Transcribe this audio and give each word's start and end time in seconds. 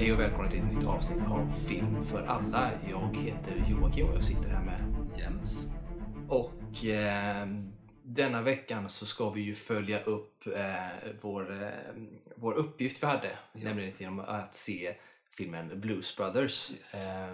Hej 0.00 0.12
och 0.12 0.20
välkomna 0.20 0.50
till 0.50 0.60
ett 0.60 0.74
nytt 0.74 0.86
avsnitt 0.86 1.24
av 1.30 1.50
Film 1.68 2.04
för 2.04 2.26
alla. 2.26 2.70
Jag 2.90 3.16
heter 3.16 3.64
Joakim 3.70 4.08
och 4.08 4.14
jag 4.14 4.24
sitter 4.24 4.48
här 4.48 4.64
med 4.64 4.80
Jens. 5.18 5.66
Och 6.28 6.84
eh, 6.84 7.48
denna 8.02 8.42
veckan 8.42 8.88
så 8.88 9.06
ska 9.06 9.30
vi 9.30 9.40
ju 9.40 9.54
följa 9.54 10.02
upp 10.02 10.46
eh, 10.46 11.12
vår, 11.20 11.62
eh, 11.62 11.70
vår 12.36 12.52
uppgift 12.52 13.02
vi 13.02 13.06
hade. 13.06 13.38
Nämligen 13.52 13.92
genom 13.98 14.20
att 14.20 14.54
se 14.54 14.94
filmen 15.36 15.80
Blues 15.80 16.16
Brothers. 16.16 16.70
Yes. 16.70 17.06
Eh, 17.06 17.32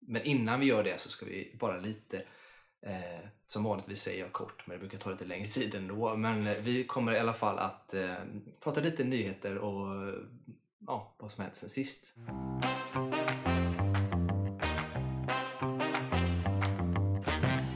men 0.00 0.22
innan 0.22 0.60
vi 0.60 0.66
gör 0.66 0.84
det 0.84 1.00
så 1.00 1.10
ska 1.10 1.26
vi 1.26 1.56
bara 1.60 1.76
lite 1.80 2.22
Eh, 2.82 3.28
som 3.46 3.64
vanligtvis 3.64 4.02
säger 4.02 4.20
jag 4.20 4.32
kort, 4.32 4.66
men 4.66 4.74
det 4.74 4.80
brukar 4.80 4.98
ta 4.98 5.10
lite 5.10 5.24
längre 5.24 5.46
tid 5.46 5.74
ändå. 5.74 6.16
Men 6.16 6.46
eh, 6.46 6.56
vi 6.62 6.84
kommer 6.84 7.12
i 7.12 7.18
alla 7.18 7.32
fall 7.32 7.58
att 7.58 7.94
eh, 7.94 8.14
prata 8.60 8.80
lite 8.80 9.04
nyheter 9.04 9.58
och 9.58 10.14
ja, 10.86 11.14
vad 11.18 11.30
som 11.30 11.42
hänt 11.42 11.54
sen 11.54 11.68
sist. 11.68 12.14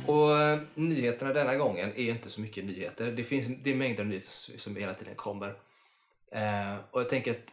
Och 0.07 0.41
eh, 0.41 0.61
nyheterna 0.75 1.33
denna 1.33 1.57
gången 1.57 1.93
är 1.97 2.11
inte 2.11 2.31
så 2.31 2.41
mycket 2.41 2.65
nyheter. 2.65 3.13
Det 3.13 3.25
finns 3.25 3.47
det 3.63 3.71
är 3.71 3.75
mängder 3.75 4.03
av 4.03 4.07
nyheter 4.07 4.59
som 4.59 4.77
hela 4.77 4.95
tiden 4.95 5.15
kommer. 5.15 5.49
Eh, 6.33 6.77
och 6.91 7.01
jag 7.01 7.09
tänker 7.09 7.31
att 7.31 7.53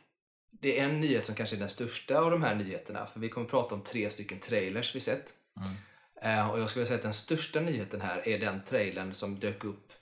det 0.52 0.80
är 0.80 0.84
en 0.84 1.02
nyhet 1.02 1.26
som 1.26 1.36
kanske 1.36 1.56
är 1.56 1.60
den 1.60 1.70
största 1.70 2.20
av 2.20 2.32
de 2.32 2.44
här 2.44 2.56
nyheterna. 2.56 3.06
För 3.06 3.20
vi 3.20 3.30
kommer 3.30 3.48
prata 3.48 3.76
om 3.76 3.82
tre 3.82 4.10
stycken 4.10 4.40
trailers 4.40 4.96
vi 4.96 5.00
sett. 5.00 5.34
Eh, 6.22 6.50
och 6.50 6.60
jag 6.60 6.70
skulle 6.70 6.86
säga 6.86 6.98
att 6.98 7.04
den 7.04 7.14
största 7.14 7.60
nyheten 7.60 8.02
här 8.02 8.28
är 8.28 8.40
den 8.40 8.62
trailern 8.64 9.14
som 9.14 9.40
dök 9.40 9.64
upp 9.64 9.94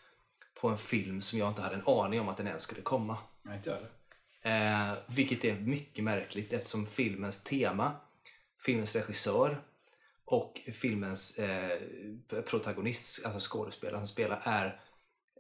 på 0.62 0.70
en 0.70 0.78
film 0.78 1.22
som 1.22 1.40
jag 1.40 1.50
inte 1.50 1.62
hade 1.62 1.76
en 1.76 1.88
aning 1.88 2.20
om 2.20 2.30
att 2.30 2.38
den 2.38 2.48
ens 2.48 2.64
skulle 2.64 2.82
komma. 2.82 3.18
Nej, 3.44 3.58
inte 3.58 3.70
jag. 3.70 3.80
Eh, 4.42 4.94
vilket 5.08 5.46
är 5.46 5.56
mycket 5.56 6.04
märkligt 6.04 6.54
eftersom 6.54 6.86
filmens 6.86 7.44
tema, 7.44 7.96
filmens 8.66 8.96
regissör 8.96 9.62
och 10.26 10.62
filmens 10.74 11.38
eh, 11.38 11.80
protagonist, 12.46 13.26
alltså 13.26 13.40
skådespelaren 13.52 14.08
som 14.08 14.14
spelar, 14.14 14.42
är 14.44 14.82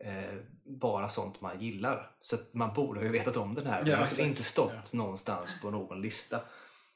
eh, 0.02 0.36
bara 0.64 1.10
sånt 1.10 1.42
man 1.42 1.60
gillar. 1.62 2.12
Så 2.22 2.38
man 2.52 2.74
borde 2.74 3.00
ha 3.00 3.06
ju 3.06 3.12
vetat 3.12 3.38
om 3.38 3.56
den 3.56 3.68
här. 3.68 3.80
Den 3.80 3.88
Ja, 3.88 3.96
har 3.96 4.02
alltså 4.02 4.22
inte 4.22 4.44
stått 4.44 4.94
någonstans 4.94 5.56
på 5.62 5.72
någon 5.72 6.02
lista 6.02 6.42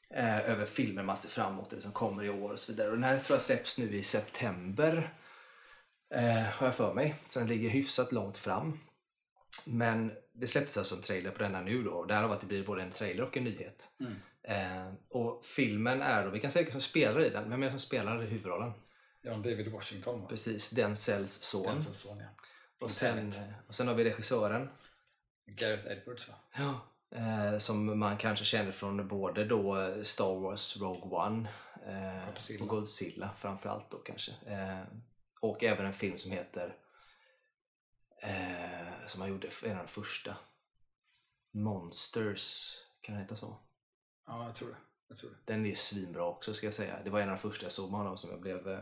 eh, 0.10 0.50
över 0.50 0.66
filmer 0.66 1.04
man 1.04 1.18
ser 1.18 1.30
fram 1.30 1.54
emot 1.54 1.74
som 1.82 1.92
kommer 1.92 2.24
i 2.24 2.30
år 2.30 2.52
och 2.52 2.60
så 2.60 2.72
vidare. 2.72 2.88
Och 2.90 2.96
den 2.96 3.04
här 3.04 3.20
tror 3.20 3.36
jag 3.36 3.42
släpps 3.42 3.78
nu 3.78 3.96
i 3.96 4.04
september, 4.04 5.14
eh, 6.14 6.42
har 6.42 6.68
jag 6.68 6.76
för 6.76 6.94
mig. 6.94 7.16
Så 7.28 7.40
den 7.40 7.48
ligger 7.48 7.70
hyfsat 7.70 8.12
långt 8.12 8.38
fram. 8.38 8.80
Men 9.66 10.12
det 10.34 10.48
släpptes 10.48 10.78
alltså 10.78 10.96
en 10.96 11.02
trailer 11.02 11.32
på 11.32 11.44
denna 11.44 11.62
nu 11.62 11.84
då. 11.84 11.92
och 11.92 12.08
Därav 12.08 12.32
att 12.32 12.42
det 12.42 12.48
blir 12.48 12.66
både 12.66 12.82
en 12.82 12.92
trailer 12.92 13.24
och 13.24 13.38
en 13.38 13.44
nyhet. 13.44 13.90
Mm. 14.00 14.16
Eh, 14.44 14.94
och 15.10 15.46
filmen 15.46 16.02
är 16.02 16.26
då, 16.26 16.30
vi 16.30 16.40
kan 16.40 16.52
säga 16.52 16.62
vilka 16.64 16.72
som 16.72 16.82
spelar 16.82 17.22
i 17.22 17.30
den. 17.30 17.50
Vem 17.50 17.64
är 17.64 17.66
det 17.66 17.72
som 17.72 17.80
spelar 17.80 18.24
i 18.24 18.26
huvudrollen? 18.26 18.72
Ja, 19.22 19.34
David 19.34 19.72
Washington 19.72 20.22
va? 20.22 20.28
Precis, 20.28 20.70
Denzels 20.70 21.32
son. 21.32 21.66
Den 21.66 21.82
son 21.82 22.18
ja. 22.20 22.26
och, 22.80 22.92
sen, 22.92 23.34
och 23.68 23.76
sen 23.76 23.88
har 23.88 23.96
vi 23.96 24.04
regissören. 24.04 24.70
Gareth 25.46 25.92
Edwards 25.92 26.30
va? 26.30 26.36
Ja. 26.58 26.88
Eh, 27.16 27.58
som 27.58 28.00
man 28.00 28.18
kanske 28.18 28.46
känner 28.46 28.72
från 28.72 29.08
både 29.08 29.46
då 29.46 29.82
eh, 29.82 30.02
Star 30.02 30.40
Wars 30.40 30.78
Rogue 30.78 31.20
One 31.20 31.50
eh, 31.88 32.28
Godzilla. 32.28 32.64
och 32.64 32.70
Godzilla 32.70 33.30
framförallt 33.38 33.92
då 33.92 33.98
kanske. 33.98 34.32
Eh, 34.32 34.82
och 35.42 35.64
även 35.64 35.86
en 35.86 35.94
film 35.94 36.18
som 36.18 36.32
heter 36.32 36.76
eh, 38.22 39.08
som 39.08 39.22
han 39.22 39.30
gjorde, 39.30 39.50
en 39.66 39.72
av 39.72 39.86
de 39.86 39.88
första 39.88 40.36
Monsters, 41.52 42.74
kan 43.02 43.16
den 43.16 43.22
heta 43.24 43.36
så? 43.36 43.58
Ja, 44.28 44.46
jag 44.46 44.56
tror 44.56 44.70
det. 44.70 44.76
Jag 45.08 45.18
tror 45.18 45.30
det. 45.30 45.54
Den 45.54 45.66
är 45.66 45.76
svinbra 45.76 46.26
också 46.26 46.54
ska 46.54 46.68
jag 46.68 46.74
säga. 46.74 47.00
Det 47.04 47.10
var 47.10 47.20
en 47.20 47.30
av 47.30 47.36
de 47.36 47.42
första 47.42 47.66
jag 47.66 47.72
såg 47.72 47.92
med 47.92 48.00
honom 48.00 48.18
som 48.18 48.30
jag 48.32 48.42
blev 48.42 48.68
eh, 48.70 48.80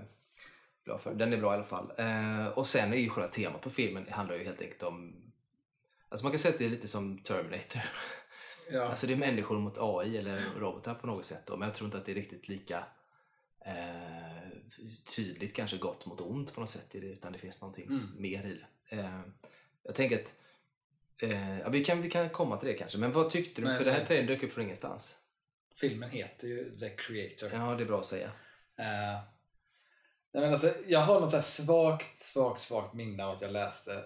glad 0.86 1.02
för. 1.02 1.14
Den 1.16 1.34
är 1.34 1.38
bra 1.38 1.52
i 1.54 1.56
alla 1.56 1.64
fall. 1.64 1.92
Eh, 1.98 2.48
och 2.48 2.68
sen 2.68 2.94
är 2.94 2.98
ju 2.98 3.10
själva 3.10 3.30
temat 3.32 3.62
på 3.62 3.70
filmen, 3.70 4.06
det 4.06 4.12
handlar 4.12 4.36
ju 4.36 4.44
helt 4.44 4.62
enkelt 4.62 4.84
om 4.84 5.26
Alltså 6.12 6.26
man 6.26 6.32
kan 6.32 6.40
säga 6.40 6.52
att 6.54 6.60
det 6.60 6.66
är 6.66 6.70
lite 6.70 6.88
som 6.88 7.18
Terminator. 7.24 7.82
Ja, 8.72 8.84
Alltså 8.84 9.08
det 9.08 9.14
är 9.14 9.18
människor 9.18 9.60
mot 9.60 9.78
AI 9.78 10.18
eller 10.18 10.42
robotar 10.60 10.96
på 10.96 11.08
något 11.08 11.26
sätt 11.26 11.46
då, 11.46 11.58
men 11.58 11.68
jag 11.68 11.76
tror 11.76 11.86
inte 11.88 11.98
att 11.98 12.06
det 12.06 12.12
är 12.12 12.16
riktigt 12.16 12.48
lika 12.48 12.84
eh, 13.66 14.50
tydligt 15.16 15.56
kanske 15.56 15.78
gott 15.78 16.06
mot 16.06 16.22
ont 16.22 16.54
på 16.54 16.60
något 16.62 16.70
sätt 16.70 16.96
i 16.96 17.00
det, 17.00 17.08
utan 17.08 17.32
det 17.34 17.40
finns 17.40 17.62
någonting 17.62 17.86
Mm. 17.88 18.08
mer 18.18 18.46
i 18.46 18.54
det. 18.54 18.68
Eh, 18.90 19.20
jag 19.84 19.96
tänker 19.96 20.20
att 20.22 20.34
eh, 21.22 21.60
ja, 21.60 21.70
vi, 21.70 21.86
kan, 21.86 22.02
vi 22.02 22.10
kan 22.10 22.30
komma 22.30 22.58
till 22.58 22.68
det 22.68 22.74
kanske, 22.74 22.98
men 22.98 23.12
vad 23.12 23.30
tyckte 23.30 23.62
du? 23.62 23.68
Men- 23.68 23.78
För 23.78 23.86
den 23.86 23.94
här 23.94 24.06
trailern 24.06 24.28
dök 24.28 24.44
upp 24.44 24.54
från 24.54 24.64
ingenstans. 24.64 25.16
filmen 25.76 26.10
heter 26.10 26.48
ju 26.48 26.78
The 26.78 26.90
Creator. 26.90 27.50
Ja, 27.54 27.76
det 27.76 27.84
är 27.84 27.88
bra 27.88 28.00
att 28.00 28.06
säga. 28.06 28.28
Eh, 28.78 29.20
nej, 30.34 30.42
men 30.44 30.52
alltså, 30.52 30.74
jag 30.88 31.00
har 31.00 31.20
något 31.20 31.32
så 31.32 31.42
svagt, 31.42 32.18
svagt, 32.20 32.62
svagt 32.62 32.94
minne 32.94 33.26
av 33.26 33.36
att 33.36 33.42
jag 33.42 33.52
läste 33.52 34.04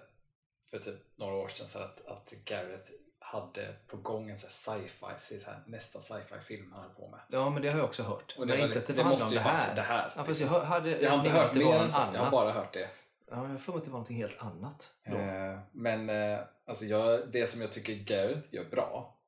för 0.70 0.80
typ 0.80 1.18
några 1.18 1.36
år 1.36 1.48
sedan 1.48 1.68
så 1.68 1.80
att, 1.80 2.06
att 2.06 2.34
Gareth 2.46 2.92
hade 3.20 3.76
på 3.88 3.98
gång 3.98 4.30
en 4.30 4.38
sci-fi, 4.38 5.40
så 5.40 5.52
här, 5.52 5.64
nästa 5.68 6.02
sci-fi 6.02 6.36
film 6.48 6.72
han 6.74 6.82
höll 6.84 6.94
på 6.94 7.08
med. 7.10 7.20
Ja, 7.30 7.50
men 7.50 7.62
det 7.62 7.70
har 7.70 7.78
jag 7.78 7.86
också 7.86 8.04
hört. 8.04 8.36
Och 8.38 8.48
men 8.48 8.60
var 8.60 8.66
inte 8.66 8.80
att 8.80 8.86
det, 8.86 8.94
det 8.94 9.04
måste 9.04 9.26
om 9.26 9.34
det 9.34 9.40
här. 9.40 9.76
det 9.76 9.82
här. 9.82 10.14
Ja, 10.16 10.24
fast 10.26 10.42
jag 10.42 10.48
hade 10.48 11.02
jag 11.02 11.10
har 11.12 11.18
inte 11.18 11.30
hört 11.30 11.54
det 11.54 11.60
mer 11.60 11.76
än 11.80 11.90
så, 11.90 12.02
jag 12.14 12.20
har 12.20 12.32
bara 12.32 12.52
hört 12.52 12.74
det. 12.74 12.90
Ja, 13.34 13.44
jag 13.44 13.50
har 13.50 13.58
för 13.58 13.72
mig 13.72 13.78
att 13.78 13.84
det 13.84 13.90
var 13.90 13.98
någonting 13.98 14.18
helt 14.18 14.42
annat. 14.42 14.96
Då. 15.06 15.18
Eh, 15.18 15.60
men 15.72 16.10
eh, 16.10 16.40
alltså 16.66 16.86
jag, 16.86 17.32
det 17.32 17.48
som 17.48 17.62
jag 17.62 17.72
tycker 17.72 17.94
Gareth 17.94 18.42
gör 18.52 18.70
bra, 18.70 19.20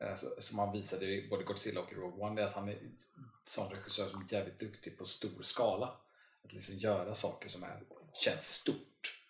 eh, 0.00 0.14
så, 0.14 0.26
som 0.38 0.58
han 0.58 0.72
visade 0.72 1.06
i 1.06 1.28
både 1.28 1.44
Godzilla 1.44 1.80
och 1.80 1.92
i 1.92 1.94
Rogue 1.94 2.24
One, 2.24 2.34
det 2.34 2.42
är 2.42 2.46
att 2.46 2.54
han 2.54 2.68
är 2.68 2.72
en 2.72 2.98
sån 3.44 3.70
regissör 3.70 4.08
som 4.08 4.20
är 4.20 4.32
jävligt 4.32 4.58
duktig 4.58 4.98
på 4.98 5.04
stor 5.04 5.42
skala. 5.42 6.00
Att 6.44 6.52
liksom 6.52 6.76
göra 6.76 7.14
saker 7.14 7.48
som 7.48 7.62
är, 7.62 7.82
känns 8.12 8.48
stort. 8.48 9.20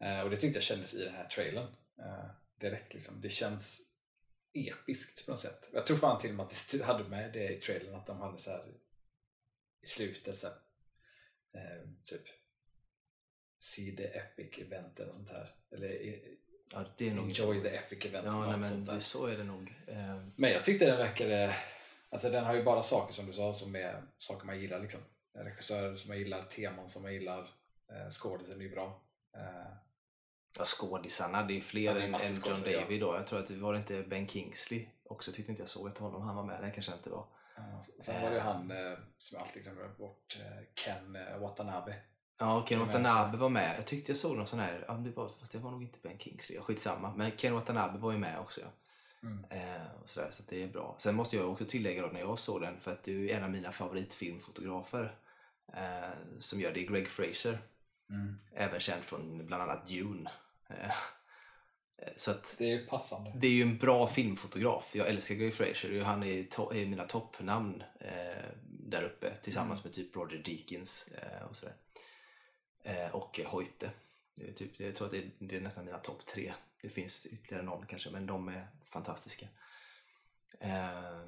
Eh, 0.00 0.20
och 0.20 0.30
det 0.30 0.36
tyckte 0.36 0.56
jag 0.56 0.62
kändes 0.62 0.94
i 0.94 1.04
den 1.04 1.14
här 1.14 1.28
trailern. 1.28 1.68
Eh, 1.98 2.30
direkt 2.60 2.94
liksom. 2.94 3.20
Det 3.20 3.30
känns 3.30 3.80
episkt 4.52 5.26
på 5.26 5.30
något 5.30 5.40
sätt. 5.40 5.68
Jag 5.72 5.86
tror 5.86 5.96
fan 5.96 6.18
till 6.18 6.30
och 6.30 6.36
med 6.36 6.46
att 6.46 6.68
det 6.72 6.84
hade 6.84 7.04
med 7.04 7.32
det 7.32 7.56
i 7.56 7.60
trailern 7.60 7.94
att 7.94 8.06
de 8.06 8.20
hade 8.20 8.38
så 8.38 8.50
här 8.50 8.74
i 9.82 9.86
slutet 9.86 10.36
så 10.36 10.46
här, 10.46 10.56
eh, 11.54 11.88
typ 12.04 12.22
See 13.58 13.96
the 13.96 14.04
epic 14.18 14.58
event 14.58 15.00
eller 15.00 15.12
sånt 15.12 15.28
här. 15.30 15.54
Eller, 15.70 15.88
eh, 16.08 16.14
Ja, 16.72 16.84
det 16.98 17.08
är 17.08 17.14
nog 17.14 17.24
Enjoy 17.24 17.36
the 17.62 17.68
roligt. 17.68 17.72
epic 17.74 18.04
event, 18.04 18.26
Ja, 18.26 18.46
nej, 18.46 18.58
men 18.58 18.84
det, 18.84 19.00
så 19.00 19.26
är 19.26 19.36
det 19.36 19.44
nog. 19.44 19.74
Eh, 19.86 20.16
men 20.36 20.50
jag 20.50 20.64
tyckte 20.64 20.86
den 20.86 20.96
verkade, 20.98 21.56
alltså 22.10 22.30
den 22.30 22.44
har 22.44 22.54
ju 22.54 22.62
bara 22.64 22.82
saker 22.82 23.14
som 23.14 23.26
du 23.26 23.32
sa 23.32 23.52
som 23.52 23.76
är 23.76 24.02
saker 24.18 24.46
man 24.46 24.60
gillar 24.60 24.80
liksom. 24.80 25.00
Regissörer 25.34 25.96
som 25.96 26.08
man 26.08 26.18
gillar, 26.18 26.42
teman 26.42 26.88
som 26.88 27.02
man 27.02 27.12
gillar, 27.12 27.40
eh, 27.92 28.08
skådisen 28.10 28.60
är 28.60 28.64
ju 28.64 28.70
bra. 28.70 29.02
Ja, 30.58 30.64
skådisarna, 30.64 31.42
det 31.42 31.52
är 31.54 31.56
Ja, 31.56 31.62
fler 31.62 31.94
det 31.94 32.00
är 32.00 32.04
än, 32.04 32.14
än 32.14 32.34
John 32.46 32.62
ja. 32.66 32.80
David 32.80 33.00
då. 33.00 33.14
Jag 33.16 33.26
tror 33.26 33.38
att 33.38 33.46
det 33.46 33.56
var 33.56 33.74
inte 33.74 34.02
Ben 34.02 34.28
Kingsley 34.28 34.86
också, 35.04 35.32
tyckte 35.32 35.52
inte 35.52 35.62
jag 35.62 35.68
såg 35.68 35.88
att 35.88 35.98
honom 35.98 36.22
han 36.22 36.36
var 36.36 36.44
med. 36.44 36.62
Det 36.62 36.70
kanske 36.70 36.92
inte 36.92 37.10
var. 37.10 37.26
eh, 37.56 37.80
sen 38.00 38.22
var 38.22 38.30
det 38.30 38.40
han 38.40 38.68
som 39.18 39.38
jag 39.38 39.42
alltid 39.46 39.62
glömmer 39.62 39.88
bort, 39.88 40.38
Ken 40.74 41.18
Watanabe. 41.40 41.94
Ja, 42.38 42.64
Ken 42.68 42.78
Watanabe 42.86 43.36
var 43.36 43.48
med. 43.48 43.74
Jag 43.78 43.86
tyckte 43.86 44.12
jag 44.12 44.16
såg 44.16 44.36
någon 44.36 44.46
sån 44.46 44.58
här, 44.58 44.84
ja, 44.88 44.94
det 44.94 45.10
var, 45.10 45.28
fast 45.28 45.52
det 45.52 45.58
var 45.58 45.70
nog 45.70 45.82
inte 45.82 45.98
Ben 46.02 46.18
Kingsley, 46.18 46.60
skitsamma. 46.60 47.14
Men 47.16 47.30
Ken 47.36 47.54
Watanabe 47.54 47.98
var 47.98 48.12
ju 48.12 48.18
med 48.18 48.40
också. 48.40 48.60
Ja. 48.60 48.66
Mm. 49.22 49.44
Eh, 49.50 49.86
och 50.02 50.08
sådär, 50.08 50.30
så 50.30 50.42
det 50.48 50.62
är 50.62 50.68
bra. 50.68 50.96
Sen 50.98 51.14
måste 51.14 51.36
jag 51.36 51.50
också 51.52 51.64
tillägga 51.64 52.02
då 52.02 52.08
när 52.08 52.20
jag 52.20 52.38
såg 52.38 52.60
den, 52.60 52.80
för 52.80 52.92
att 52.92 53.04
det 53.04 53.30
är 53.30 53.36
en 53.36 53.44
av 53.44 53.50
mina 53.50 53.72
favoritfilmfotografer 53.72 55.16
eh, 55.72 56.10
som 56.40 56.60
gör 56.60 56.72
det, 56.72 56.82
Greg 56.82 57.08
Fraser. 57.08 57.58
Mm. 58.10 58.36
Även 58.54 58.80
känd 58.80 59.02
från 59.02 59.46
bland 59.46 59.62
annat 59.62 59.86
Dune. 59.86 60.30
Eh, 60.68 60.88
eh, 61.98 62.12
så 62.16 62.30
att 62.30 62.56
Det 62.58 62.64
är 62.64 62.78
ju 62.78 62.86
passande. 62.86 63.32
det 63.36 63.46
är 63.46 63.52
ju 63.52 63.62
en 63.62 63.78
bra 63.78 64.08
filmfotograf. 64.08 64.90
Jag 64.94 65.08
älskar 65.08 65.34
Greg 65.34 65.54
Fraser. 65.54 66.00
Han 66.00 66.22
är, 66.22 66.42
to- 66.42 66.74
är 66.74 66.86
mina 66.86 67.04
toppnamn 67.06 67.82
eh, 68.00 68.44
där 68.62 69.02
uppe 69.02 69.36
tillsammans 69.36 69.84
med 69.84 69.94
typ 69.94 70.16
Roger 70.16 70.38
Deakins 70.38 71.08
och 71.50 71.56
sådär. 71.56 71.74
Eh, 72.86 73.14
och 73.14 73.40
Hoyte. 73.46 73.90
Det 74.34 74.48
är 74.48 74.52
typ, 74.52 74.80
jag 74.80 74.96
tror 74.96 75.06
att 75.06 75.12
det 75.12 75.18
är, 75.18 75.30
det 75.38 75.56
är 75.56 75.60
nästan 75.60 75.84
mina 75.84 75.98
topp 75.98 76.26
tre. 76.26 76.52
Det 76.82 76.88
finns 76.88 77.26
ytterligare 77.26 77.64
någon 77.64 77.86
kanske, 77.86 78.10
men 78.10 78.26
de 78.26 78.48
är 78.48 78.66
fantastiska. 78.92 79.46
Eh, 80.60 81.20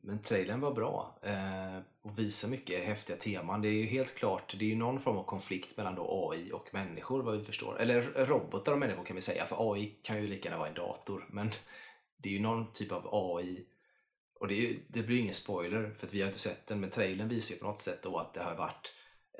men 0.00 0.22
trailern 0.22 0.60
var 0.60 0.72
bra 0.72 1.18
eh, 1.22 1.78
och 2.02 2.18
visar 2.18 2.48
mycket 2.48 2.84
häftiga 2.84 3.16
teman. 3.16 3.62
Det 3.62 3.68
är 3.68 3.72
ju 3.72 3.86
helt 3.86 4.14
klart, 4.14 4.54
det 4.58 4.64
är 4.64 4.68
ju 4.68 4.76
någon 4.76 5.00
form 5.00 5.16
av 5.16 5.24
konflikt 5.24 5.76
mellan 5.76 5.94
då 5.94 6.30
AI 6.30 6.52
och 6.52 6.74
människor 6.74 7.22
vad 7.22 7.38
vi 7.38 7.44
förstår. 7.44 7.80
Eller 7.80 8.02
robotar 8.02 8.72
och 8.72 8.78
människor 8.78 9.04
kan 9.04 9.16
vi 9.16 9.22
säga, 9.22 9.46
för 9.46 9.72
AI 9.72 9.94
kan 10.02 10.22
ju 10.22 10.28
lika 10.28 10.48
gärna 10.48 10.58
vara 10.58 10.68
en 10.68 10.74
dator. 10.74 11.26
Men 11.30 11.50
det 12.16 12.28
är 12.28 12.32
ju 12.32 12.40
någon 12.40 12.72
typ 12.72 12.92
av 12.92 13.08
AI 13.12 13.66
och 14.34 14.48
det, 14.48 14.54
är 14.54 14.60
ju, 14.60 14.80
det 14.88 15.02
blir 15.02 15.16
ju 15.16 15.22
ingen 15.22 15.34
spoiler 15.34 15.94
för 15.98 16.06
att 16.06 16.14
vi 16.14 16.20
har 16.20 16.26
inte 16.26 16.38
sett 16.38 16.66
den, 16.66 16.80
men 16.80 16.90
trailern 16.90 17.28
visar 17.28 17.54
ju 17.54 17.60
på 17.60 17.66
något 17.66 17.78
sätt 17.78 18.02
då 18.02 18.18
att 18.18 18.34
det 18.34 18.42
har 18.42 18.54
varit 18.54 18.92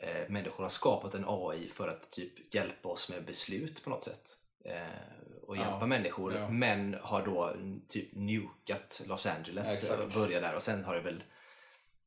eh, 0.03 0.29
människor 0.29 0.63
har 0.63 0.71
skapat 0.71 1.15
en 1.15 1.25
AI 1.29 1.69
för 1.69 1.89
att 1.89 2.11
typ 2.11 2.55
hjälpa 2.55 2.89
oss 2.89 3.09
med 3.09 3.25
beslut 3.25 3.85
på 3.85 3.91
något 3.91 4.03
sätt. 4.03 4.37
eh, 4.65 4.83
och 5.43 5.57
Ja, 5.57 5.61
hjälpa 5.71 5.87
människor 5.87 6.35
ja. 6.35 6.49
men 6.49 6.95
har 6.95 7.25
då 7.27 7.49
mm, 7.49 7.87
typ 7.89 8.15
nukat 8.15 9.03
Los 9.07 9.27
Angeles 9.27 9.91
Ja, 9.91 10.21
börjat 10.21 10.43
där 10.43 10.55
och 10.55 10.63
sen 10.63 10.85
har 10.85 10.95
det 10.95 11.01
väl 11.01 11.23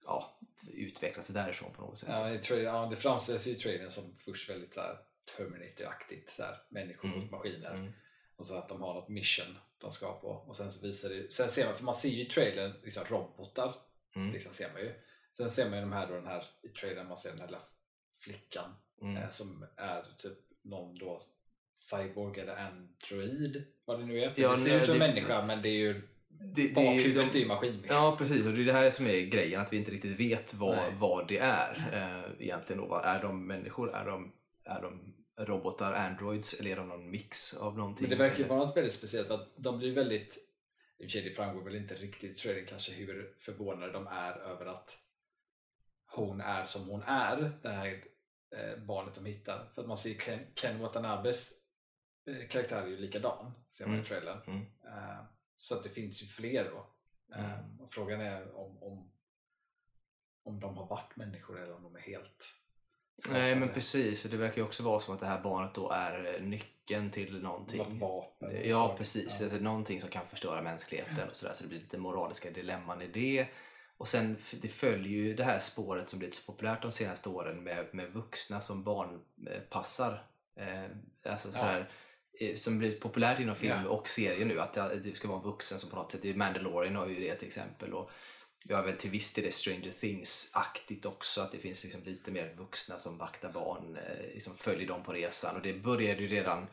ja, 0.05 0.39
utvecklats 0.73 1.27
därifrån 1.27 1.73
på 1.73 1.81
något 1.81 1.97
sätt. 1.97 2.09
Ja, 2.49 2.55
ja, 2.57 2.87
det 2.89 2.95
framställs 2.95 3.47
i 3.47 3.55
trailern 3.55 3.91
som 3.91 4.13
först 4.15 4.49
väldigt 4.49 4.73
så 4.73 4.81
här 4.81 4.97
Terminator-aktigt. 5.37 6.39
Människor 6.69 7.07
Mm. 7.09 7.19
mot 7.19 7.31
maskiner. 7.31 7.73
Mm. 7.73 7.91
Och 8.35 8.47
så 8.47 8.55
att 8.57 8.67
de 8.67 8.81
har 8.81 8.93
något 8.93 9.09
mission 9.09 9.57
de 9.77 9.91
ska 9.91 10.13
på. 10.19 10.27
Och 10.27 10.55
sen 10.55 10.71
så 10.71 10.87
visar 10.87 11.09
det, 11.09 11.33
sen 11.33 11.49
ser 11.49 11.65
man, 11.65 11.75
för 11.75 11.83
man 11.83 11.95
ser 11.95 12.09
ju 12.09 12.21
i 12.21 12.25
trailern 12.25 12.73
liksom 12.83 13.03
robotar. 13.09 13.75
Mm. 14.15 14.31
Liksom 14.31 14.53
ser 14.53 14.71
man 14.73 14.81
ju. 14.81 14.93
Sen 15.37 15.49
ser 15.49 15.69
man 15.69 15.73
ju 15.79 15.81
de 15.81 15.91
här, 15.93 16.07
då, 16.07 16.13
den 16.13 16.27
här 16.27 16.45
i 16.61 16.67
trailern, 16.69 17.07
man 17.07 17.17
ser 17.17 17.29
den 17.29 17.39
här 17.39 17.47
lilla 17.47 17.61
flickan 18.25 18.71
Mm. 19.01 19.17
eh, 19.17 19.29
som 19.29 19.65
är 19.75 20.03
typ 20.17 20.37
någon 20.61 20.95
då 20.97 21.19
cyborg 21.77 22.39
eller 22.39 22.55
android, 22.55 23.63
vad 23.85 23.99
det 23.99 24.05
nu 24.05 24.19
är. 24.23 24.29
För 24.29 24.41
Ja, 24.41 24.49
det 24.49 24.57
ser 24.57 24.79
ut 24.79 24.85
som 24.85 24.93
en 24.93 24.99
människa 24.99 25.45
men 25.45 25.61
det 25.61 25.69
är 25.69 25.73
ju 25.79 25.93
Det, 26.29 26.37
det 26.53 26.61
är 26.61 26.67
ju 26.67 26.73
bakhuvudet 26.73 27.33
de- 27.33 27.45
maskin. 27.45 27.73
Liksom. 27.81 28.01
Ja 28.03 28.15
precis, 28.17 28.45
och 28.45 28.53
det 28.53 28.61
är 28.61 28.65
det 28.65 28.73
här 28.73 28.91
som 28.91 29.07
är 29.07 29.21
grejen, 29.25 29.61
att 29.61 29.73
vi 29.73 29.77
inte 29.77 29.91
riktigt 29.91 30.19
vet 30.19 30.53
vad, 30.53 30.75
Nej. 30.75 30.93
vad 30.99 31.27
det 31.27 31.37
är 31.37 31.89
eh, 31.93 32.45
egentligen. 32.45 32.81
Då. 32.89 32.95
Är 32.95 33.21
de 33.21 33.47
människor? 33.47 33.95
Är 33.95 34.05
de, 34.05 34.31
är 34.65 34.81
de 34.81 35.13
robotar, 35.37 35.93
androids 35.93 36.53
eller 36.53 36.71
är 36.71 36.75
de 36.75 36.87
någon 36.87 37.11
mix 37.11 37.53
av 37.53 37.77
någonting? 37.77 38.09
Men 38.09 38.17
det 38.17 38.23
verkar 38.23 38.37
ju 38.37 38.47
vara 38.47 38.59
något 38.59 38.77
väldigt 38.77 38.93
speciellt 38.93 39.27
för 39.27 39.33
att 39.35 39.49
de 39.57 39.77
blir 39.77 39.95
väldigt 39.95 40.37
i 40.97 41.01
och 41.01 41.05
för 41.05 41.09
sig 41.11 41.21
det 41.21 41.31
framgår 41.31 41.63
väl 41.63 41.75
inte 41.75 41.93
riktigt 41.95 42.31
i 42.31 42.33
trailern 42.33 42.65
kanske 42.65 42.91
hur 42.93 43.33
förvånade 43.39 43.91
de 43.91 44.07
är 44.07 44.31
över 44.37 44.65
att 44.65 44.97
hon 46.15 46.41
är 46.41 46.65
som 46.65 46.89
hon 46.89 47.03
är, 47.03 47.51
det 47.61 47.69
här 47.69 48.03
barnet 48.77 49.15
de 49.15 49.25
hittar. 49.25 49.69
För 49.75 49.81
att 49.81 49.87
man 49.87 49.97
ser 49.97 50.13
Ken, 50.13 50.39
Ken 50.55 50.79
Watanabes 50.79 51.51
eh, 52.27 52.47
karaktär 52.47 52.81
är 52.81 52.87
ju 52.87 52.97
likadan, 52.97 53.51
ser 53.69 53.85
man 53.85 53.93
Mm. 53.93 54.05
i 54.05 54.07
trailern. 54.07 54.41
Mm. 54.47 54.61
Eh, 54.85 55.23
så 55.57 55.75
att 55.75 55.83
det 55.83 55.89
finns 55.89 56.23
ju 56.23 56.27
fler 56.27 56.71
då. 56.71 56.87
Eh, 57.35 57.53
Mm. 57.59 57.81
och 57.81 57.89
frågan 57.91 58.21
är 58.21 58.55
om, 58.57 58.83
om, 58.83 59.11
om 60.43 60.59
de 60.59 60.77
har 60.77 60.85
varit 60.87 61.15
människor 61.15 61.61
eller 61.63 61.73
om 61.75 61.83
de 61.83 61.95
är 61.95 61.99
helt 61.99 62.51
Nej 63.29 63.55
men 63.55 63.69
precis, 63.69 64.23
det 64.23 64.37
verkar 64.37 64.57
ju 64.57 64.63
också 64.63 64.83
vara 64.83 64.99
som 64.99 65.13
att 65.13 65.19
det 65.19 65.25
här 65.25 65.41
barnet 65.41 65.73
då 65.75 65.89
är 65.91 66.35
eh, 66.35 66.41
nyckeln 66.41 67.11
till 67.11 67.41
någonting. 67.41 67.77
Något 67.77 67.93
vapen. 68.01 68.69
Ja 68.69 68.95
precis, 68.97 69.37
Ja. 69.39 69.45
Alltså, 69.45 69.59
någonting 69.59 70.01
som 70.01 70.09
kan 70.09 70.27
förstöra 70.27 70.61
mänskligheten 70.61 71.29
och 71.29 71.35
sådär 71.35 71.53
så 71.53 71.63
det 71.63 71.69
blir 71.69 71.79
lite 71.79 71.97
moraliska 71.97 72.51
dilemman 72.51 73.01
i 73.01 73.07
det. 73.07 73.47
Och 73.97 74.07
sen 74.07 74.37
det 74.61 74.67
följer 74.67 75.11
ju 75.11 75.33
det 75.33 75.43
här 75.43 75.59
spåret 75.59 76.09
som 76.09 76.19
blivit 76.19 76.35
så 76.35 76.51
populärt 76.51 76.81
de 76.81 76.91
senaste 76.91 77.29
åren 77.29 77.63
med, 77.63 77.85
med 77.91 78.11
vuxna 78.13 78.61
som 78.61 78.83
barnpassar. 78.83 80.27
Eh, 80.55 80.83
alltså 81.31 81.47
Ja. 81.47 81.51
sådär, 81.53 81.89
eh, 82.39 82.55
som 82.55 82.79
blivit 82.79 82.99
populärt 82.99 83.39
inom 83.39 83.55
film 83.55 83.79
Ja. 83.83 83.89
och 83.89 84.07
serier 84.07 84.45
nu 84.45 84.59
att 84.59 84.73
det, 84.73 84.99
det 85.03 85.15
ska 85.17 85.27
vara 85.27 85.37
en 85.37 85.43
vuxen 85.43 85.79
som 85.79 85.89
på 85.89 85.95
något 85.95 86.11
sätt, 86.11 86.25
är 86.25 86.33
Mandalorian 86.33 86.95
har 86.95 87.07
ju 87.07 87.19
det 87.19 87.35
till 87.35 87.47
exempel. 87.47 87.93
Och 87.93 88.11
har 88.69 88.83
väl 88.83 88.97
till 88.97 89.09
viss 89.11 89.33
del 89.33 89.45
det 89.45 89.51
Stranger 89.51 89.91
Things-aktigt 89.91 91.05
också, 91.05 91.41
att 91.41 91.51
det 91.51 91.57
finns 91.59 91.83
liksom 91.83 92.03
lite 92.03 92.31
mer 92.31 92.53
vuxna 92.57 92.99
som 92.99 93.17
vaktar 93.17 93.51
barn, 93.51 93.97
eh, 93.97 94.33
liksom 94.33 94.55
följer 94.57 94.87
dem 94.87 95.03
på 95.03 95.13
resan. 95.13 95.55
Och 95.55 95.61
det 95.61 95.73
började 95.73 96.21
ju 96.21 96.27
redan 96.27 96.67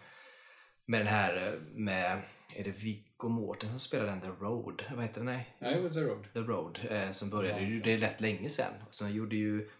med 0.92 1.00
den 1.00 1.06
här 1.06 1.46
eh, 1.46 1.60
med, 1.74 2.22
är 2.54 2.64
det 2.64 2.70
Viggo 2.70 3.28
Mortensen 3.28 3.78
som 3.80 3.88
spelar 3.88 4.06
den 4.06 4.20
The 4.20 4.26
Road? 4.26 4.82
Vad 4.94 5.02
heter 5.04 5.20
den? 5.20 5.24
Nej, 5.26 5.56
Ja, 5.58 5.70
jo, 5.70 5.90
The 5.90 6.00
Road. 6.00 6.26
The 6.32 6.38
Road 6.40 6.78
eh, 6.90 7.12
som 7.12 7.30
började 7.30 7.62
Ja. 7.62 7.80
det 7.84 7.92
är 7.92 7.98
rätt 7.98 8.20
länge 8.20 8.50
sedan. 8.50 8.72
Sen 8.90 9.12
gjorde 9.14 9.36
ju 9.36 9.70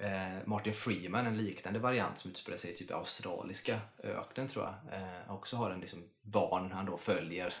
eh, 0.00 0.36
Martin 0.46 0.74
Freeman 0.74 1.26
en 1.26 1.36
liknande 1.36 1.78
variant 1.78 2.18
som 2.18 2.30
utspelar 2.30 2.58
sig 2.58 2.70
i 2.72 2.76
typ 2.76 2.90
australiska 2.90 3.80
öknen 4.02 4.48
tror 4.48 4.64
jag. 4.64 5.00
Eh, 5.00 5.34
också 5.34 5.56
har 5.56 5.70
en 5.70 5.80
liksom 5.80 6.04
barn 6.22 6.72
han 6.72 6.86
då 6.86 6.96
följer 6.98 7.54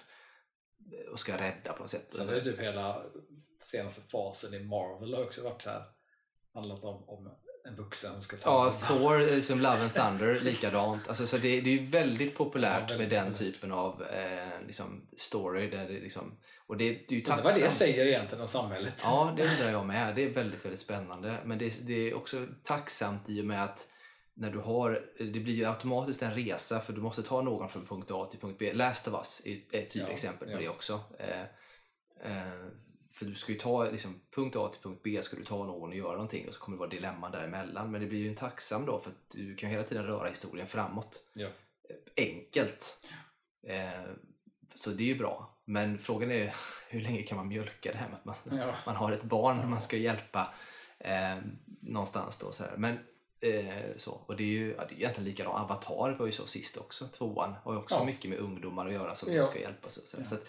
och 1.12 1.20
ska 1.20 1.36
rädda 1.36 1.72
på 1.72 1.82
något 1.82 1.90
sätt. 1.90 2.12
Sen 2.12 2.28
är 2.28 2.32
det 2.34 2.44
typ 2.44 2.60
hela 2.60 3.02
senaste 3.60 4.00
fasen 4.10 4.54
i 4.54 4.64
Marvel 4.64 5.14
har 5.14 5.22
också 5.24 5.42
varit 5.44 5.62
så 5.62 5.70
här 5.70 5.84
handlat 6.54 6.84
om, 6.84 7.08
om 7.08 7.30
en 7.64 7.76
vuxen 7.76 8.20
ska 8.20 8.36
ta 8.36 8.50
Ja, 8.50 8.70
Thor 8.70 9.32
eh, 9.32 9.40
som 9.40 9.60
Love 9.60 9.82
and 9.82 9.92
Thunder, 9.94 10.40
likadant. 10.40 11.08
Alltså, 11.08 11.26
så 11.26 11.36
det, 11.36 11.60
det 11.60 11.70
är 11.70 11.80
ju 11.80 11.86
väldigt 11.86 12.36
populärt 12.36 12.90
Ja, 12.90 12.96
väldigt 12.96 13.10
med 13.10 13.24
den 13.24 13.34
typen 13.34 13.72
av 13.72 14.02
eh, 14.02 14.66
liksom, 14.66 15.08
story. 15.16 15.70
Där 15.70 15.88
det, 15.88 16.00
liksom, 16.00 16.38
och 16.66 16.76
det, 16.76 16.90
det 17.08 17.14
är 17.14 17.36
ju 17.36 17.42
var 17.42 17.60
det 17.60 17.70
säger 17.70 18.06
egentligen 18.06 18.42
om 18.42 18.48
samhället. 18.48 18.94
Ja, 19.02 19.34
det 19.36 19.42
undrar 19.42 19.70
jag 19.70 19.86
med. 19.86 20.14
Det 20.16 20.24
är 20.24 20.30
väldigt, 20.30 20.64
väldigt 20.64 20.80
spännande. 20.80 21.38
Men 21.44 21.58
det, 21.58 21.86
det 21.86 22.10
är 22.10 22.14
också 22.14 22.46
tacksamt 22.62 23.28
i 23.28 23.40
och 23.40 23.44
med 23.44 23.64
att 23.64 23.88
när 24.34 24.50
du 24.50 24.58
har, 24.58 25.04
det 25.18 25.40
blir 25.40 25.54
ju 25.54 25.64
automatiskt 25.64 26.22
en 26.22 26.34
resa 26.34 26.80
för 26.80 26.92
du 26.92 27.00
måste 27.00 27.22
ta 27.22 27.42
någon 27.42 27.68
från 27.68 27.86
punkt 27.86 28.10
A 28.10 28.28
till 28.30 28.40
punkt 28.40 28.56
B. 28.58 28.72
Last 28.72 29.08
of 29.08 29.14
Us 29.14 29.42
är 29.44 29.78
ett 29.78 29.90
typ 29.90 30.02
Ja, 30.02 30.08
exempel 30.08 30.48
på 30.48 30.54
ja. 30.54 30.58
det 30.58 30.68
också. 30.68 31.00
Eh, 31.18 31.42
eh, 32.30 32.66
för 33.12 33.24
du 33.26 33.34
ska 33.34 33.52
ju 33.52 33.58
ta 33.58 33.90
liksom, 33.90 34.20
punkt 34.34 34.56
A 34.56 34.68
till 34.72 34.82
punkt 34.82 35.00
B 35.04 35.22
ska 35.22 35.36
du 35.36 35.44
ta 35.44 35.64
någon 35.64 35.90
och 35.90 35.96
göra 35.96 36.12
någonting 36.12 36.48
och 36.48 36.54
så 36.54 36.60
kommer 36.60 36.76
det 36.76 36.80
vara 36.80 36.90
dilemman 36.90 37.32
däremellan. 37.32 37.90
Men 37.90 38.00
det 38.00 38.06
blir 38.06 38.18
ju 38.18 38.28
en 38.28 38.34
tacksam 38.34 38.86
då 38.86 39.00
för 39.00 39.10
att 39.10 39.30
du 39.30 39.54
kan 39.56 39.70
hela 39.70 39.82
tiden 39.82 40.06
röra 40.06 40.28
historien 40.28 40.66
framåt. 40.66 41.20
Ja. 41.32 41.48
Enkelt. 42.16 43.06
Eh, 43.66 44.10
så 44.74 44.90
det 44.90 45.02
är 45.02 45.06
ju 45.06 45.18
bra. 45.18 45.58
Men 45.64 45.98
frågan 45.98 46.30
är 46.30 46.54
hur 46.88 47.00
länge 47.00 47.22
kan 47.22 47.36
man 47.36 47.48
mjölka 47.48 47.92
det 47.92 47.98
här 47.98 48.08
med 48.08 48.18
att 48.18 48.24
man, 48.24 48.58
Ja. 48.58 48.74
man 48.86 48.96
har 48.96 49.12
ett 49.12 49.22
barn 49.22 49.70
man 49.70 49.80
ska 49.80 49.96
hjälpa 49.96 50.54
eh, 50.98 51.36
någonstans 51.80 52.38
då. 52.38 52.52
Så 52.52 52.64
här. 52.64 52.76
Men, 52.76 52.98
eh, 53.40 53.96
så. 53.96 54.12
Och 54.12 54.36
det 54.36 54.42
är 54.42 54.46
ju 54.46 54.74
ja, 54.78 54.84
det 54.88 54.94
är 54.94 54.96
egentligen 54.96 55.28
likadant. 55.30 55.56
Avatar 55.70 56.10
var 56.18 56.26
ju 56.26 56.32
så 56.32 56.46
sist 56.46 56.76
också. 56.76 57.06
Tvåan 57.06 57.54
har 57.64 57.72
ju 57.72 57.78
också 57.78 57.94
Ja. 57.94 58.04
mycket 58.04 58.30
med 58.30 58.38
ungdomar 58.38 58.86
att 58.86 58.92
göra 58.92 59.14
som 59.14 59.32
Ja. 59.32 59.42
ska 59.42 59.58
hjälpas. 59.60 59.96
Och 59.96 60.08
så, 60.08 60.16
här. 60.16 60.24
Ja. 60.24 60.28
så 60.28 60.34
att 60.34 60.46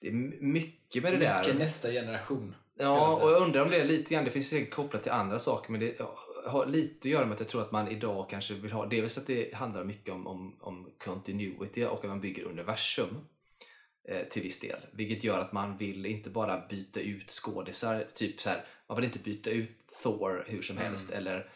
det 0.00 0.08
är 0.08 0.12
mycket 0.40 1.02
med 1.02 1.12
det 1.12 1.18
där. 1.18 1.40
Mycket 1.40 1.56
nästa 1.56 1.90
generation. 1.90 2.54
Ja, 2.74 3.16
och 3.16 3.30
jag 3.30 3.42
undrar 3.42 3.62
om 3.62 3.70
det 3.70 3.80
är 3.80 3.84
lite 3.84 4.14
grann, 4.14 4.24
det 4.24 4.30
finns 4.30 4.48
säkert 4.48 4.74
kopplat 4.74 5.02
till 5.02 5.12
andra 5.12 5.38
saker, 5.38 5.72
men 5.72 5.80
det 5.80 6.00
har 6.46 6.66
lite 6.66 7.08
att 7.08 7.12
göra 7.12 7.26
med 7.26 7.34
att 7.34 7.40
jag 7.40 7.48
tror 7.48 7.62
att 7.62 7.72
man 7.72 7.88
idag 7.88 8.30
kanske 8.30 8.54
vill 8.54 8.72
ha, 8.72 8.86
dels 8.86 9.18
att 9.18 9.26
det 9.26 9.54
handlar 9.54 9.84
mycket 9.84 10.14
om, 10.14 10.26
om, 10.26 10.56
om 10.60 10.90
continuity 10.98 11.84
och 11.84 12.04
att 12.04 12.10
man 12.10 12.20
bygger 12.20 12.44
universum 12.44 13.16
eh, 14.08 14.28
till 14.28 14.42
viss 14.42 14.60
del. 14.60 14.78
Vilket 14.92 15.24
gör 15.24 15.38
att 15.38 15.52
man 15.52 15.76
vill 15.76 16.06
inte 16.06 16.30
bara 16.30 16.66
byta 16.68 17.00
ut 17.00 17.30
skådisar, 17.30 18.04
typ 18.14 18.40
så 18.40 18.50
här, 18.50 18.64
man 18.88 18.96
vill 18.96 19.04
inte 19.04 19.18
byta 19.18 19.50
ut 19.50 19.70
Thor 20.02 20.44
hur 20.48 20.62
som 20.62 20.76
helst 20.76 21.10
Mm. 21.10 21.18
eller 21.18 21.50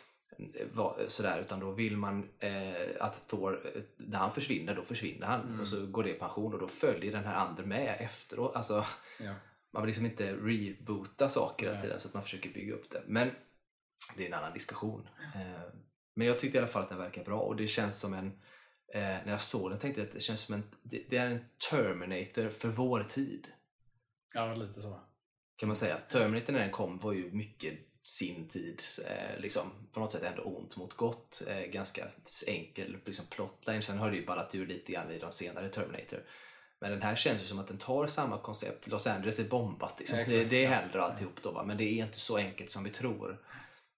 sådär, 1.08 1.40
utan 1.40 1.60
då 1.60 1.70
vill 1.70 1.96
man 1.96 2.28
eh, 2.38 2.86
att 3.00 3.28
Thor, 3.28 3.72
när 3.96 4.18
han 4.18 4.32
försvinner, 4.32 4.74
då 4.74 4.82
försvinner 4.82 5.26
han 5.26 5.40
Mm. 5.40 5.60
och 5.60 5.68
så 5.68 5.86
går 5.86 6.04
det 6.04 6.10
i 6.10 6.18
pension 6.18 6.52
och 6.54 6.60
då 6.60 6.68
följer 6.68 7.12
den 7.12 7.24
här 7.24 7.34
andra 7.34 7.64
med 7.66 7.96
efteråt. 8.00 8.56
Alltså, 8.56 8.84
Ja. 9.20 9.34
man 9.72 9.82
vill 9.82 9.86
liksom 9.88 10.06
inte 10.06 10.32
reboota 10.36 11.28
saker 11.28 11.66
hela 11.68 11.80
tiden 11.80 12.00
så 12.00 12.08
att 12.08 12.14
man 12.14 12.22
försöker 12.22 12.50
bygga 12.50 12.74
upp 12.74 12.90
det. 12.90 13.02
Men 13.06 13.30
det 14.16 14.22
är 14.22 14.26
en 14.28 14.34
annan 14.34 14.52
diskussion. 14.52 15.08
Eh, 15.34 15.62
Men 16.14 16.26
jag 16.26 16.38
tyckte 16.38 16.58
i 16.58 16.60
alla 16.60 16.68
fall 16.68 16.82
att 16.82 16.88
den 16.88 16.98
verkar 16.98 17.24
bra 17.24 17.40
och 17.40 17.56
det 17.56 17.68
känns 17.68 18.00
som 18.00 18.14
en 18.14 18.26
eh, 18.94 19.00
när 19.02 19.30
jag 19.30 19.40
såg 19.40 19.70
den 19.70 19.78
tänkte 19.78 20.00
jag 20.00 20.06
att 20.08 20.14
det 20.14 20.20
känns 20.20 20.40
som 20.40 20.54
en 20.54 20.62
det, 20.82 21.04
det 21.10 21.16
är 21.16 21.26
en 21.26 21.44
Terminator 21.70 22.48
för 22.48 22.68
vår 22.68 23.02
tid. 23.02 23.48
ja, 24.34 24.54
lite 24.54 24.80
så. 24.82 25.00
Kan 25.56 25.66
man 25.68 25.76
säga. 25.76 25.98
Terminator 25.98 26.52
när 26.52 26.60
den 26.60 26.70
kom 26.70 26.98
var 26.98 27.12
ju 27.12 27.32
mycket 27.32 27.74
sin 28.02 28.48
tids 28.48 28.98
eh, 28.98 29.40
liksom, 29.40 29.70
på 29.92 30.00
något 30.00 30.12
sätt 30.12 30.22
ändå 30.22 30.42
ont 30.42 30.76
mot 30.76 30.94
gott. 30.94 31.42
Eh, 31.46 31.60
ganska 31.60 32.08
enkel 32.46 32.96
liksom, 33.06 33.26
plotline. 33.30 33.82
Sen 33.82 33.98
har 33.98 34.10
det 34.10 34.16
ju 34.16 34.26
ballat 34.26 34.54
ur 34.54 34.66
lite 34.66 34.92
grann 34.92 35.10
i 35.10 35.18
de 35.18 35.32
senare 35.32 35.68
Terminator. 35.68 36.24
Men 36.80 36.90
den 36.90 37.02
här 37.02 37.16
känns 37.16 37.42
ju 37.42 37.46
som 37.46 37.58
att 37.58 37.68
den 37.68 37.78
tar 37.78 38.06
samma 38.06 38.38
koncept. 38.38 38.86
Los 38.86 39.06
Angeles 39.06 39.38
är 39.38 39.44
bombat. 39.44 39.98
Liksom. 39.98 40.18
Ja, 40.18 40.24
det, 40.24 40.34
exakt, 40.34 40.50
det 40.50 40.62
ja. 40.62 40.70
händer 40.70 40.98
alltihop 40.98 41.42
då. 41.42 41.52
Va? 41.52 41.64
Men 41.64 41.76
det 41.76 41.84
är 41.84 42.04
inte 42.04 42.20
så 42.20 42.36
enkelt 42.36 42.70
som 42.70 42.84
vi 42.84 42.90
tror. 42.90 43.40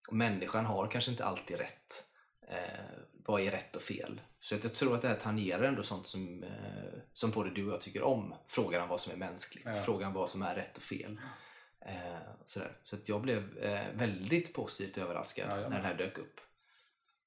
Och 0.08 0.16
människan 0.16 0.64
har 0.64 0.86
kanske 0.86 1.10
inte 1.10 1.24
alltid 1.24 1.58
rätt. 1.58 2.04
Eh, 2.48 2.84
vad 3.26 3.40
är 3.40 3.50
rätt 3.50 3.76
och 3.76 3.82
fel? 3.82 4.20
Så 4.40 4.54
att 4.54 4.64
jag 4.64 4.74
tror 4.74 4.94
att 4.94 5.02
det 5.02 5.08
här 5.08 5.16
tangerar 5.16 5.62
ändå 5.62 5.82
sånt 5.82 6.06
som, 6.06 6.42
eh, 6.42 7.00
som 7.12 7.30
både 7.30 7.50
du 7.50 7.66
och 7.66 7.72
jag 7.72 7.80
tycker 7.80 8.02
om. 8.02 8.34
Frågan 8.46 8.82
om 8.82 8.88
vad 8.88 9.00
som 9.00 9.12
är 9.12 9.16
mänskligt. 9.16 9.66
Ja. 9.66 9.82
Frågan 9.82 10.12
vad 10.12 10.30
som 10.30 10.42
är 10.42 10.54
rätt 10.54 10.76
och 10.76 10.82
fel. 10.82 11.20
Eh, 11.84 12.18
sådär. 12.46 12.76
Så 12.84 12.96
att 12.96 13.08
jag 13.08 13.20
blev 13.20 13.58
eh, 13.58 13.92
väldigt 13.94 14.54
positivt 14.54 14.98
överraskad 14.98 15.50
Ja, 15.50 15.56
när 15.56 15.70
den 15.70 15.84
här 15.84 15.94
dök 15.94 16.18
upp. 16.18 16.40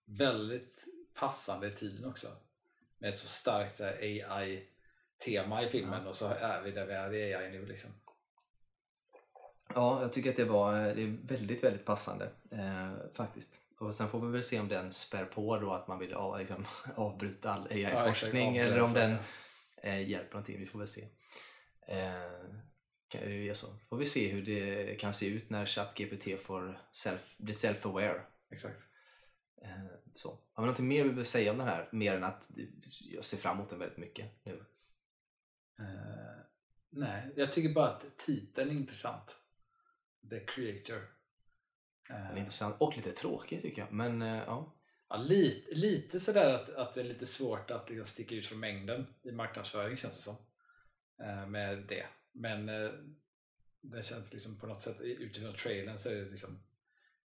Väldigt 0.06 0.86
passande 1.14 1.68
i 1.68 1.72
tiden 1.72 2.06
också. 2.06 2.28
Med 2.98 3.10
ett 3.10 3.18
så 3.18 3.28
starkt 3.28 3.82
AI-tema 3.82 5.64
i 5.64 5.68
filmen 5.68 6.08
och 6.08 6.16
så 6.16 6.28
är 6.28 6.62
vi 6.62 6.72
där 6.72 6.86
vi 6.86 6.94
är 6.94 7.14
i 7.14 7.34
AI 7.34 7.52
nu 7.52 7.66
liksom. 7.66 7.92
Ja, 9.76 10.02
jag 10.02 10.14
tycker 10.14 10.30
att 10.30 10.36
det 10.36 10.46
var 10.46 10.74
det 10.74 11.02
är 11.02 11.18
väldigt, 11.28 11.64
väldigt 11.64 11.86
passande 11.86 12.30
eh, 12.52 12.94
faktiskt. 13.14 13.62
Och 13.80 13.96
sen 13.96 14.10
får 14.10 14.20
vi 14.20 14.32
väl 14.32 14.44
se 14.44 14.60
om 14.60 14.68
den 14.68 14.94
spär 14.94 15.26
på 15.26 15.58
då 15.58 15.72
att 15.72 15.88
man 15.88 16.00
vill 16.00 16.12
ja, 16.12 16.38
liksom, 16.38 16.66
avbryta 16.96 17.52
all 17.54 17.68
AI-forskning 17.68 18.58
exakt, 18.58 18.72
eller 18.72 18.84
om 18.84 18.94
den 18.94 19.12
ja. 19.12 19.90
eh, 19.90 20.10
hjälper 20.10 20.34
någonting. 20.34 20.60
Vi 20.60 20.66
får 20.66 20.80
väl 20.80 20.88
se. 20.88 21.08
Eh, 21.88 22.58
kan 23.08 23.22
det 23.22 23.32
ju 23.32 23.54
så. 23.54 23.68
Får 23.90 23.98
vi 23.98 24.06
se 24.06 24.28
hur 24.28 24.42
det 24.42 24.96
kan 25.00 25.14
se 25.14 25.28
ut 25.28 25.50
när 25.50 25.66
ChatGPT 25.66 26.42
får 26.42 26.82
self, 26.92 27.36
blir 27.38 27.54
self-aware. 27.54 28.22
Exakt. 28.52 28.84
Eh, 29.62 29.86
så. 30.14 30.40
Har 30.54 30.64
vi 30.64 30.70
något 30.70 30.80
mer 30.80 31.04
vi 31.04 31.10
behöver 31.10 31.24
säga 31.24 31.52
om 31.52 31.58
den 31.58 31.68
här? 31.68 31.90
Mer 31.92 32.16
än 32.16 32.24
att 32.24 32.50
jag 33.02 33.24
ser 33.24 33.38
fram 33.38 33.58
emot 33.58 33.70
den 33.70 33.80
väldigt 33.80 33.98
mycket 33.98 34.46
nu. 34.46 34.66
Eh, 35.80 36.44
nej, 36.90 37.34
jag 37.36 37.52
tycker 37.52 37.74
bara 37.74 37.90
att 37.90 38.18
titeln 38.18 38.70
är 38.70 38.76
intressant. 38.76 39.36
The 40.30 40.40
Creator. 40.40 41.10
Den 42.08 42.18
är 42.18 42.34
Eh, 42.34 42.40
intressant 42.40 42.76
och 42.80 42.98
lite 42.98 43.12
tråkig 43.12 43.62
tycker 43.62 43.82
jag. 43.82 43.92
Men 43.92 44.22
eh, 44.22 44.44
ja. 44.48 44.76
ja, 45.10 45.18
lite, 45.18 45.76
lite 45.76 46.20
sådär 46.20 46.54
att, 46.54 46.70
att 46.70 46.94
det 46.94 47.02
är 47.02 47.06
lite 47.06 47.26
svårt 47.26 47.72
att 47.72 47.90
liksom 47.90 48.06
sticka 48.06 48.36
ut 48.36 48.46
från 48.46 48.60
mängden 48.60 49.08
i 49.24 49.32
marknadsföring 49.32 49.98
känns 49.98 50.16
det 50.16 50.22
som. 50.22 50.36
Med 51.48 51.86
det. 51.88 52.06
Men 52.38 52.70
eh, 52.70 52.90
det 53.82 54.06
känns 54.06 54.34
liksom 54.34 54.60
på 54.60 54.68
något 54.68 54.82
sätt 54.82 55.02
utifrån 55.02 55.56
trailern 55.56 56.00
så 56.00 56.10
är 56.10 56.16
det 56.16 56.30
liksom 56.30 56.60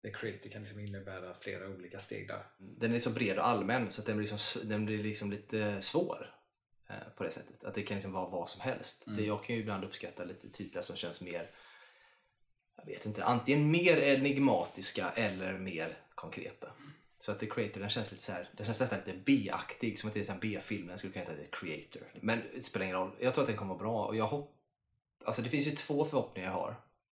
The 0.01 0.11
Creator 0.11 0.49
kan 0.49 0.61
liksom 0.61 0.79
innebära 0.79 1.33
flera 1.33 1.69
olika 1.69 1.99
steg 1.99 2.27
där. 2.27 2.43
Den 2.57 2.89
är 2.89 2.93
liksom 2.93 3.13
bred 3.13 3.37
och 3.39 3.47
allmän 3.47 3.91
så 3.91 4.01
den 4.01 4.17
blir, 4.17 4.27
liksom, 4.27 4.69
den 4.69 4.85
blir 4.85 5.03
liksom 5.03 5.31
lite 5.31 5.81
svår. 5.81 6.35
eh, 6.89 6.95
På 7.17 7.23
det 7.23 7.31
sättet. 7.31 7.63
Att 7.63 7.73
det 7.73 7.83
kan 7.83 7.95
liksom 7.95 8.11
vara 8.13 8.29
vad 8.29 8.49
som 8.49 8.61
helst. 8.61 9.07
Mm. 9.07 9.17
Det, 9.19 9.25
jag 9.25 9.43
kan 9.43 9.55
ju 9.55 9.61
ibland 9.61 9.83
uppskatta 9.83 10.23
lite 10.23 10.49
titlar 10.49 10.81
som 10.81 10.95
känns 10.95 11.21
mer 11.21 11.51
jag 12.77 12.85
vet 12.85 13.05
inte, 13.05 13.23
antingen 13.23 13.71
mer 13.71 13.97
enigmatiska 13.97 15.09
eller 15.09 15.57
mer 15.57 15.97
konkreta. 16.15 16.67
Så 17.19 17.31
att 17.31 17.39
The 17.39 17.45
Creator 17.49 17.81
den 17.81 17.89
känns 17.89 18.11
lite 18.11 18.23
så 18.23 18.31
här, 18.31 18.49
den 18.57 18.65
känns 18.65 18.79
nästan 18.79 18.99
lite 19.05 19.17
B-aktig, 19.25 19.99
som 19.99 20.07
att 20.07 20.13
det 20.13 20.29
är 20.29 20.33
en 20.33 20.39
B-film. 20.39 20.87
Den 20.87 20.97
skulle 20.97 21.13
kunna 21.13 21.25
heta 21.25 21.37
The 21.37 21.47
Creator. 21.51 22.01
Men 22.21 22.41
det 22.55 22.61
spelar 22.61 22.85
ingen 22.85 22.97
roll. 22.97 23.11
Jag 23.19 23.33
tror 23.33 23.43
att 23.43 23.47
den 23.47 23.57
kommer 23.57 23.73
vara 23.73 23.83
bra 23.83 24.05
och 24.05 24.15
jag 24.15 24.27
hoppas 24.27 24.55
Alltså 25.25 25.41
det 25.41 25.49
finns 25.49 25.67
ju 25.67 25.71
två 25.71 26.05
förhoppningar 26.05 26.49
jag 26.49 26.57
har. 26.57 26.75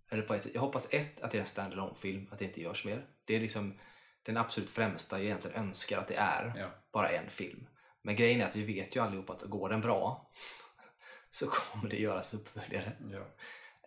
Eller 0.10 0.24
på 0.24 0.34
ett. 0.34 0.48
Jag 0.54 0.62
hoppas 0.62 0.94
ett, 0.94 1.22
att 1.22 1.32
det 1.32 1.38
är 1.38 1.42
en 1.42 1.48
standalone 1.48 1.96
film 1.96 2.28
att 2.32 2.40
det 2.40 2.46
inte 2.46 2.62
görs 2.62 2.86
mer. 2.86 3.06
Det 3.26 3.36
är 3.36 3.40
liksom 3.40 3.80
den 4.24 4.38
absolut 4.38 4.70
främsta 4.70 5.18
jag 5.18 5.26
egentligen 5.26 5.58
önskar 5.58 5.98
att 5.98 6.08
det 6.08 6.16
är. 6.18 6.54
Ja. 6.58 6.70
Bara 6.92 7.10
en 7.10 7.30
film. 7.30 7.68
Men 8.02 8.16
grejen 8.16 8.42
är 8.42 8.46
att 8.46 8.56
vi 8.56 8.64
vet 8.64 8.96
ju 8.96 9.04
allihop 9.04 9.30
att 9.30 9.42
går 9.42 9.70
den 9.70 9.82
bra 9.82 10.32
så 11.30 11.48
kommer 11.48 11.90
det 11.90 11.98
göras 11.98 12.34
uppföljare. 12.34 12.92
Ja. 13.12 13.26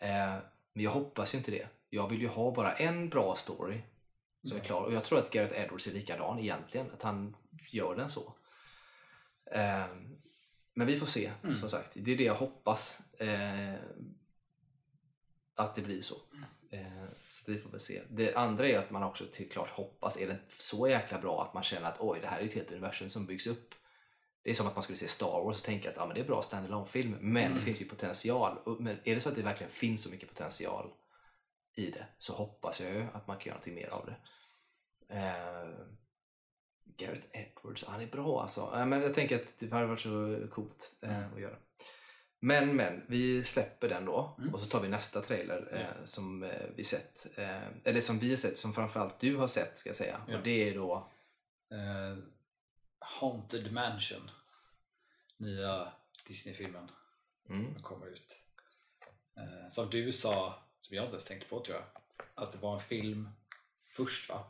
Eh, 0.07 0.38
men 0.73 0.85
jag 0.85 0.91
hoppas 0.91 1.35
ju 1.35 1.38
inte 1.38 1.50
det. 1.50 1.69
Jag 1.91 2.09
vill 2.09 2.21
ju 2.21 2.29
ha 2.29 2.55
bara 2.55 2.73
en 2.73 3.09
bra 3.09 3.35
story 3.35 3.83
som 4.49 4.57
är 4.57 4.61
klar. 4.61 4.83
Och 4.83 4.93
jag 4.93 5.05
tror 5.05 5.19
att 5.19 5.31
Gareth 5.31 5.61
Edwards 5.61 5.87
är 5.87 5.93
likadan 5.93 6.38
egentligen. 6.38 6.91
Att 6.91 7.02
han 7.02 7.37
gör 7.71 7.97
den 7.97 8.11
så. 8.11 8.35
Eh, 9.52 9.87
men 10.75 10.87
vi 10.87 10.97
får 10.97 11.07
se, 11.07 11.33
Mm. 11.43 11.57
som 11.57 11.69
sagt. 11.71 11.91
Det 11.95 12.12
är 12.12 12.17
det 12.17 12.25
jag 12.25 12.35
hoppas. 12.35 12.99
Eh, 13.19 13.75
att 15.55 15.75
det 15.75 15.83
blir 15.83 16.00
så. 16.02 16.14
Eh, 16.71 17.05
så 17.29 17.52
vi 17.52 17.59
får 17.59 17.71
väl 17.71 17.81
se. 17.81 18.02
Det 18.11 18.35
andra 18.35 18.67
är 18.69 18.79
att 18.79 18.91
man 18.91 19.02
också 19.02 19.25
till 19.33 19.50
klart 19.50 19.71
hoppas, 19.71 20.17
är 20.21 20.26
den 20.26 20.38
så 20.49 20.88
jäkla 20.88 21.19
bra 21.19 21.45
att 21.45 21.55
man 21.55 21.62
känner 21.62 21.88
att 21.88 22.00
oj, 22.00 22.19
det 22.21 22.26
här 22.26 22.41
är 22.41 22.45
ett 22.45 22.55
helt 22.55 22.71
universum 22.73 23.09
som 23.11 23.26
byggs 23.26 23.47
upp. 23.47 23.75
Det 24.43 24.50
är 24.50 24.55
som 24.55 24.67
att 24.67 24.75
man 24.76 24.83
skulle 24.83 24.97
se 24.97 25.09
Star 25.09 25.45
Wars 25.45 25.59
och 25.59 25.64
tänka 25.64 25.91
att 25.91 25.99
ah, 25.99 26.07
men 26.07 26.14
det 26.14 26.21
är 26.21 26.25
bra 26.26 26.43
standalone 26.43 26.87
film 26.87 27.17
men 27.21 27.45
Mm. 27.45 27.59
det 27.59 27.64
finns 27.64 27.81
ju 27.83 27.85
potential. 27.85 28.76
Men 28.81 28.99
är 29.05 29.14
det 29.14 29.21
så 29.21 29.29
att 29.29 29.35
det 29.35 29.43
verkligen 29.43 29.73
finns 29.73 30.02
så 30.02 30.11
mycket 30.11 30.29
potential 30.29 30.91
i 31.76 31.91
det 31.91 32.07
så 32.19 32.35
hoppas 32.35 32.81
jag 32.81 32.95
ju 32.95 33.07
att 33.14 33.26
man 33.26 33.37
kan 33.38 33.47
göra 33.47 33.55
någonting 33.55 33.75
mer 33.75 33.88
av 33.95 34.07
det. 34.07 34.17
Eh, 35.17 35.69
Gareth 36.85 37.27
Edwards, 37.33 37.85
han 37.85 38.01
är 38.01 38.07
bra 38.07 38.41
alltså. 38.43 38.85
Men 38.87 39.03
jag 39.03 39.15
tänker 39.15 39.37
att 39.43 39.59
det 39.59 39.71
hade 39.73 39.87
varit 39.87 40.01
så 40.01 40.47
coolt 40.51 40.93
eh, 41.01 41.33
att 41.33 41.41
göra. 41.41 41.57
Men 42.45 42.77
men, 42.77 43.03
vi 43.09 43.45
släpper 43.45 43.89
den 43.89 44.05
då 44.05 44.37
Mm. 44.39 44.55
och 44.55 44.61
så 44.61 44.67
tar 44.67 44.81
vi 44.81 44.89
nästa 44.89 45.21
trailer 45.23 45.69
eh, 45.73 45.81
Ja. 45.81 46.07
som 46.07 46.43
eh, 46.43 46.67
vi 46.77 46.85
sett. 46.85 47.27
Eh, 47.39 47.69
eller 47.85 48.01
som 48.01 48.19
vi 48.19 48.31
har 48.31 48.37
sett, 48.37 48.59
som 48.59 48.73
framförallt 48.73 49.21
du 49.21 49.37
har 49.37 49.49
sett 49.49 49.79
ska 49.79 49.89
jag 49.89 49.97
säga. 49.97 50.21
Ja. 50.29 50.37
Och 50.37 50.43
det 50.45 50.69
är 50.69 50.75
då 50.75 51.09
Eh, 51.71 52.19
Haunted 52.99 53.73
Mansion. 53.73 54.31
Nya 55.37 55.93
Disney-filmen 56.27 56.91
mm, 57.49 57.75
som 57.75 57.83
kommer 57.83 58.07
ut. 58.07 58.37
Som 59.71 59.91
du 59.91 60.12
sa, 60.12 60.62
som 60.81 60.97
jag 60.97 61.05
inte 61.05 61.12
ens 61.12 61.25
tänkte 61.25 61.49
på 61.49 61.61
tror 61.61 61.77
jag, 61.77 61.85
att 62.35 62.53
det 62.53 62.59
var 62.59 62.75
en 62.75 62.81
film 62.81 63.29
först 63.97 64.29
va? 64.31 64.45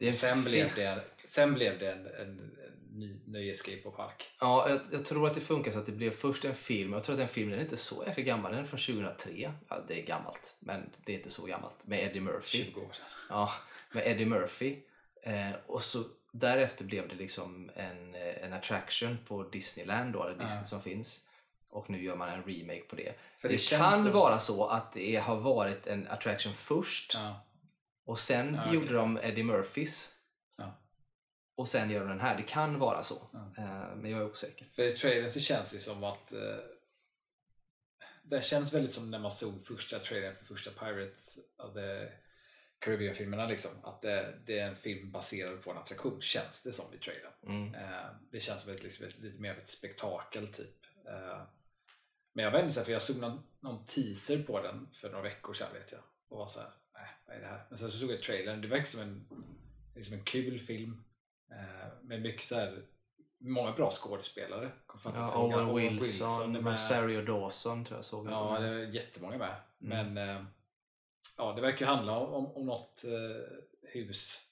Det 0.00 0.12
Sen 0.12 0.44
blev 0.44 0.74
det, 0.74 1.04
sen 1.24 1.54
blev 1.54 1.78
det 1.78 1.92
en, 1.92 2.06
en, 2.06 2.12
en 2.20 2.98
ny 2.98 3.20
nöjesgrej 3.26 3.76
på 3.82 3.90
park. 3.90 4.30
Ja, 4.40 4.68
jag, 4.68 4.80
jag 4.92 5.04
tror 5.04 5.26
att 5.26 5.34
det 5.34 5.40
funkar 5.40 5.72
så 5.72 5.78
att 5.78 5.86
det 5.86 5.92
blev 5.92 6.10
först 6.10 6.44
en 6.44 6.54
film. 6.54 6.92
Jag 6.92 7.04
tror 7.04 7.12
att 7.14 7.18
den 7.20 7.28
filmen 7.28 7.58
är 7.58 7.62
inte 7.62 7.76
så 7.76 8.04
jäkla 8.06 8.22
gammal. 8.22 8.52
Den 8.52 8.60
är 8.60 8.64
från 8.64 8.80
2003. 8.80 9.52
Ja, 9.68 9.84
det 9.88 10.00
är 10.02 10.06
gammalt, 10.06 10.54
men 10.58 10.90
det 11.04 11.12
är 11.12 11.16
inte 11.16 11.30
så 11.30 11.46
gammalt. 11.46 11.86
Med 11.86 12.04
Eddie 12.04 12.20
Murphy. 12.20 12.64
20 12.64 12.80
år 12.80 12.88
sedan. 12.92 13.06
Ja, 13.28 13.50
med 13.92 14.06
Eddie 14.06 14.24
Murphy. 14.26 14.76
Eh, 15.22 15.50
och 15.66 15.82
så 15.82 16.04
därefter 16.32 16.84
blev 16.84 17.08
det 17.08 17.14
liksom 17.14 17.70
en, 17.76 18.14
en 18.14 18.52
attraction 18.52 19.18
på 19.28 19.42
Disneyland 19.42 20.12
då, 20.12 20.22
eller 20.24 20.38
Disney 20.38 20.60
Ja. 20.62 20.66
som 20.66 20.82
finns. 20.82 21.24
Och 21.70 21.90
nu 21.90 22.04
gör 22.04 22.16
man 22.16 22.28
en 22.28 22.42
remake 22.42 22.80
på 22.82 22.96
det. 22.96 23.14
För 23.38 23.48
det 23.48 23.58
känns 23.58 23.80
kan 23.80 24.02
som- 24.02 24.12
vara 24.12 24.38
så 24.40 24.66
att 24.66 24.92
det 24.92 25.16
har 25.16 25.36
varit 25.36 25.86
en 25.86 26.08
attraction 26.08 26.54
först 26.54 27.14
Ja, 27.14 27.46
och 28.10 28.18
sen 28.18 28.54
Ja, 28.54 28.62
okej. 28.62 28.74
gjorde 28.74 28.94
de 28.94 29.18
Eddie 29.22 29.42
Murphys. 29.42 30.14
Ja. 30.56 30.78
Och 31.54 31.68
sen 31.68 31.90
gör 31.90 32.00
de 32.00 32.08
den 32.08 32.20
här. 32.20 32.36
Det 32.36 32.42
kan 32.42 32.78
vara 32.78 33.02
så. 33.02 33.30
Ja. 33.32 33.62
Eh, 33.62 33.96
men 33.96 34.10
jag 34.10 34.20
är 34.20 34.30
osäker. 34.30 34.66
för 34.74 34.82
i 34.82 34.92
trailern 34.92 35.30
så 35.30 35.40
känns 35.40 35.72
det 35.72 35.78
som 35.78 36.04
att 36.04 36.32
eh, 36.32 36.56
det 38.22 38.44
känns 38.44 38.72
väldigt 38.74 38.92
som 38.92 39.10
när 39.10 39.18
man 39.18 39.30
såg 39.30 39.66
första 39.66 39.98
trailern 39.98 40.34
för 40.36 40.44
första 40.44 40.70
Pirates 40.70 41.38
of 41.58 41.74
the 41.74 42.08
Caribbean-filmerna 42.78 43.46
liksom. 43.46 43.70
Att 43.82 44.02
det, 44.02 44.38
det 44.46 44.58
är 44.58 44.68
en 44.68 44.76
film 44.76 45.12
baserad 45.12 45.62
på 45.62 45.70
en 45.70 45.78
attraktion, 45.78 46.20
känns 46.20 46.62
det 46.62 46.72
som 46.72 46.94
i 46.94 46.98
trailern. 46.98 47.32
Mm. 47.46 47.74
Eh, 47.74 48.10
det 48.32 48.40
känns 48.40 48.62
som 48.62 48.72
ett, 48.72 48.82
liksom, 48.82 49.06
ett, 49.06 49.18
lite 49.18 49.40
mer 49.40 49.50
av 49.50 49.58
ett 49.58 49.68
spektakel 49.68 50.52
typ. 50.52 50.86
Eh, 51.06 51.42
men 52.32 52.44
jag 52.44 52.72
så 52.72 52.80
här, 52.80 52.84
för 52.84 52.92
jag 52.92 53.02
såg 53.02 53.16
någon, 53.16 53.42
någon 53.60 53.86
teaser 53.86 54.42
på 54.42 54.62
den 54.62 54.88
för 54.92 55.10
några 55.10 55.22
veckor 55.22 55.52
sedan 55.52 55.72
vet 55.72 55.92
jag. 55.92 56.00
Och 56.28 56.38
var 56.38 56.46
såhär, 56.46 56.68
nej 56.68 56.79
vad 57.30 57.38
är 57.38 57.42
det 57.42 57.48
här? 57.48 57.66
Men 57.68 57.78
sen 57.78 57.90
så 57.90 57.98
såg 57.98 58.10
jag 58.10 58.20
trailern, 58.20 58.60
det 58.60 58.68
verkar 58.68 58.84
som 58.84 59.00
en, 59.00 59.26
liksom 59.94 60.14
en 60.14 60.24
kul 60.24 60.60
film. 60.60 61.04
Eh, 61.50 61.92
med 62.02 62.22
mycket 62.22 62.42
så 62.42 62.54
här, 62.54 62.86
många 63.38 63.72
bra 63.72 63.90
skådespelare. 63.90 64.70
Ja, 65.04 65.46
Owen 65.70 65.98
Wilson, 65.98 66.56
är 66.56 66.60
med. 66.60 66.72
Rosario 66.72 67.22
Dawson 67.22 67.84
tror 67.84 67.98
jag 67.98 68.04
såg. 68.04 68.26
Ja, 68.26 68.58
det 68.60 68.68
är 68.68 68.94
jättemånga 68.94 69.38
med. 69.38 69.56
Mm. 69.80 70.14
Men 70.14 70.28
eh, 70.28 70.44
ja, 71.36 71.52
det 71.52 71.60
verkar 71.60 71.86
handla 71.86 72.18
om, 72.18 72.34
om, 72.34 72.56
om 72.56 72.66
något 72.66 73.04
eh, 73.04 73.90
hus 73.92 74.46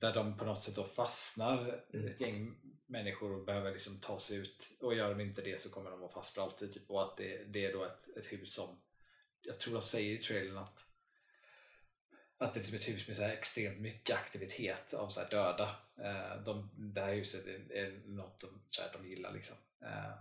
där 0.00 0.14
de 0.14 0.36
på 0.36 0.44
något 0.44 0.62
sätt 0.62 0.76
då 0.76 0.84
fastnar, 0.84 1.84
Mm. 1.92 2.06
ett 2.06 2.20
gäng 2.20 2.56
människor 2.86 3.32
och 3.32 3.44
behöver 3.44 3.72
liksom 3.72 4.00
ta 4.00 4.18
sig 4.18 4.36
ut. 4.36 4.70
Och 4.80 4.94
gör 4.94 5.08
de 5.08 5.20
inte 5.20 5.42
det 5.42 5.60
så 5.60 5.70
kommer 5.70 5.90
de 5.90 6.00
vara 6.00 6.10
fast 6.12 6.34
för 6.34 6.42
alltid. 6.42 6.72
Typ. 6.72 6.90
Och 6.90 7.02
att 7.02 7.16
det, 7.16 7.44
det 7.44 7.66
är 7.66 7.72
då 7.72 7.84
ett, 7.84 8.16
ett 8.16 8.26
hus 8.26 8.54
som, 8.54 8.80
jag 9.42 9.60
tror 9.60 9.74
de 9.74 9.82
säger 9.82 10.14
i 10.14 10.18
trailern 10.18 10.58
att 10.58 10.84
att 12.40 12.54
det 12.54 12.58
är 12.58 12.60
liksom 12.60 12.76
ett 12.76 12.88
hus 12.88 13.08
med 13.08 13.16
så 13.16 13.22
här 13.22 13.30
extremt 13.30 13.80
mycket 13.80 14.16
aktivitet 14.16 14.94
av 14.94 15.08
så 15.08 15.20
här 15.20 15.30
döda. 15.30 15.76
Eh, 15.96 16.42
de, 16.44 16.70
det 16.76 17.00
här 17.00 17.14
huset 17.14 17.46
är, 17.46 17.72
är 17.72 18.00
något 18.06 18.40
de, 18.40 18.48
så 18.70 18.82
här, 18.82 18.90
de 18.92 19.08
gillar. 19.08 19.32
Liksom. 19.32 19.56
Eh, 19.82 20.12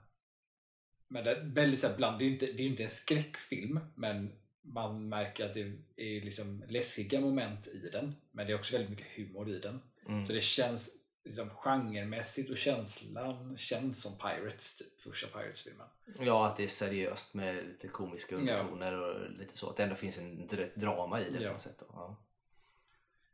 men 1.08 1.24
det 1.24 1.32
är 1.32 1.42
väldigt 1.42 1.80
så 1.80 1.88
här 1.88 1.98
bland, 1.98 2.20
det 2.20 2.24
är 2.24 2.28
ju 2.28 2.34
inte, 2.34 2.46
det 2.46 2.64
är 2.64 2.68
inte 2.68 2.84
en 2.84 2.90
skräckfilm 2.90 3.80
men 3.96 4.34
man 4.62 5.10
märker 5.10 5.46
att 5.46 5.54
det 5.54 5.62
är 5.96 6.22
liksom 6.22 6.64
läskiga 6.68 7.22
moment 7.22 7.68
i 7.68 7.90
den. 7.92 8.16
Men 8.32 8.48
det 8.48 8.54
är 8.54 8.58
också 8.58 8.74
väldigt 8.74 8.90
mycket 8.90 9.16
humor 9.16 9.50
i 9.50 9.60
den. 9.60 9.82
Mm. 10.08 10.24
Så 10.24 10.34
det 10.34 10.42
känns 10.42 10.90
liksom 11.24 11.50
genremässigt 11.50 12.50
och 12.50 12.58
känslan 12.58 13.58
känns 13.58 14.02
som 14.02 14.18
Pirates, 14.18 14.76
typ 14.78 15.02
första 15.02 15.28
Pirates-filmen. 15.40 15.88
Ja, 16.20 16.48
att 16.48 16.58
det 16.58 16.64
är 16.64 16.68
seriöst 16.68 17.34
med 17.34 17.56
lite 17.68 17.88
komiska 17.88 18.36
undertoner 18.36 18.94
och 18.94 19.32
lite 19.32 19.58
så. 19.58 19.70
Att 19.70 19.78
det 19.78 19.84
ändå 19.84 19.96
finns 19.96 20.18
en 20.20 20.50
dr- 20.50 20.72
drama 20.80 21.22
i 21.22 21.30
det 21.32 21.40
Ja. 21.42 21.48
på 21.48 21.54
något 21.54 21.62
sätt. 21.62 21.84
Ja. 21.90 22.18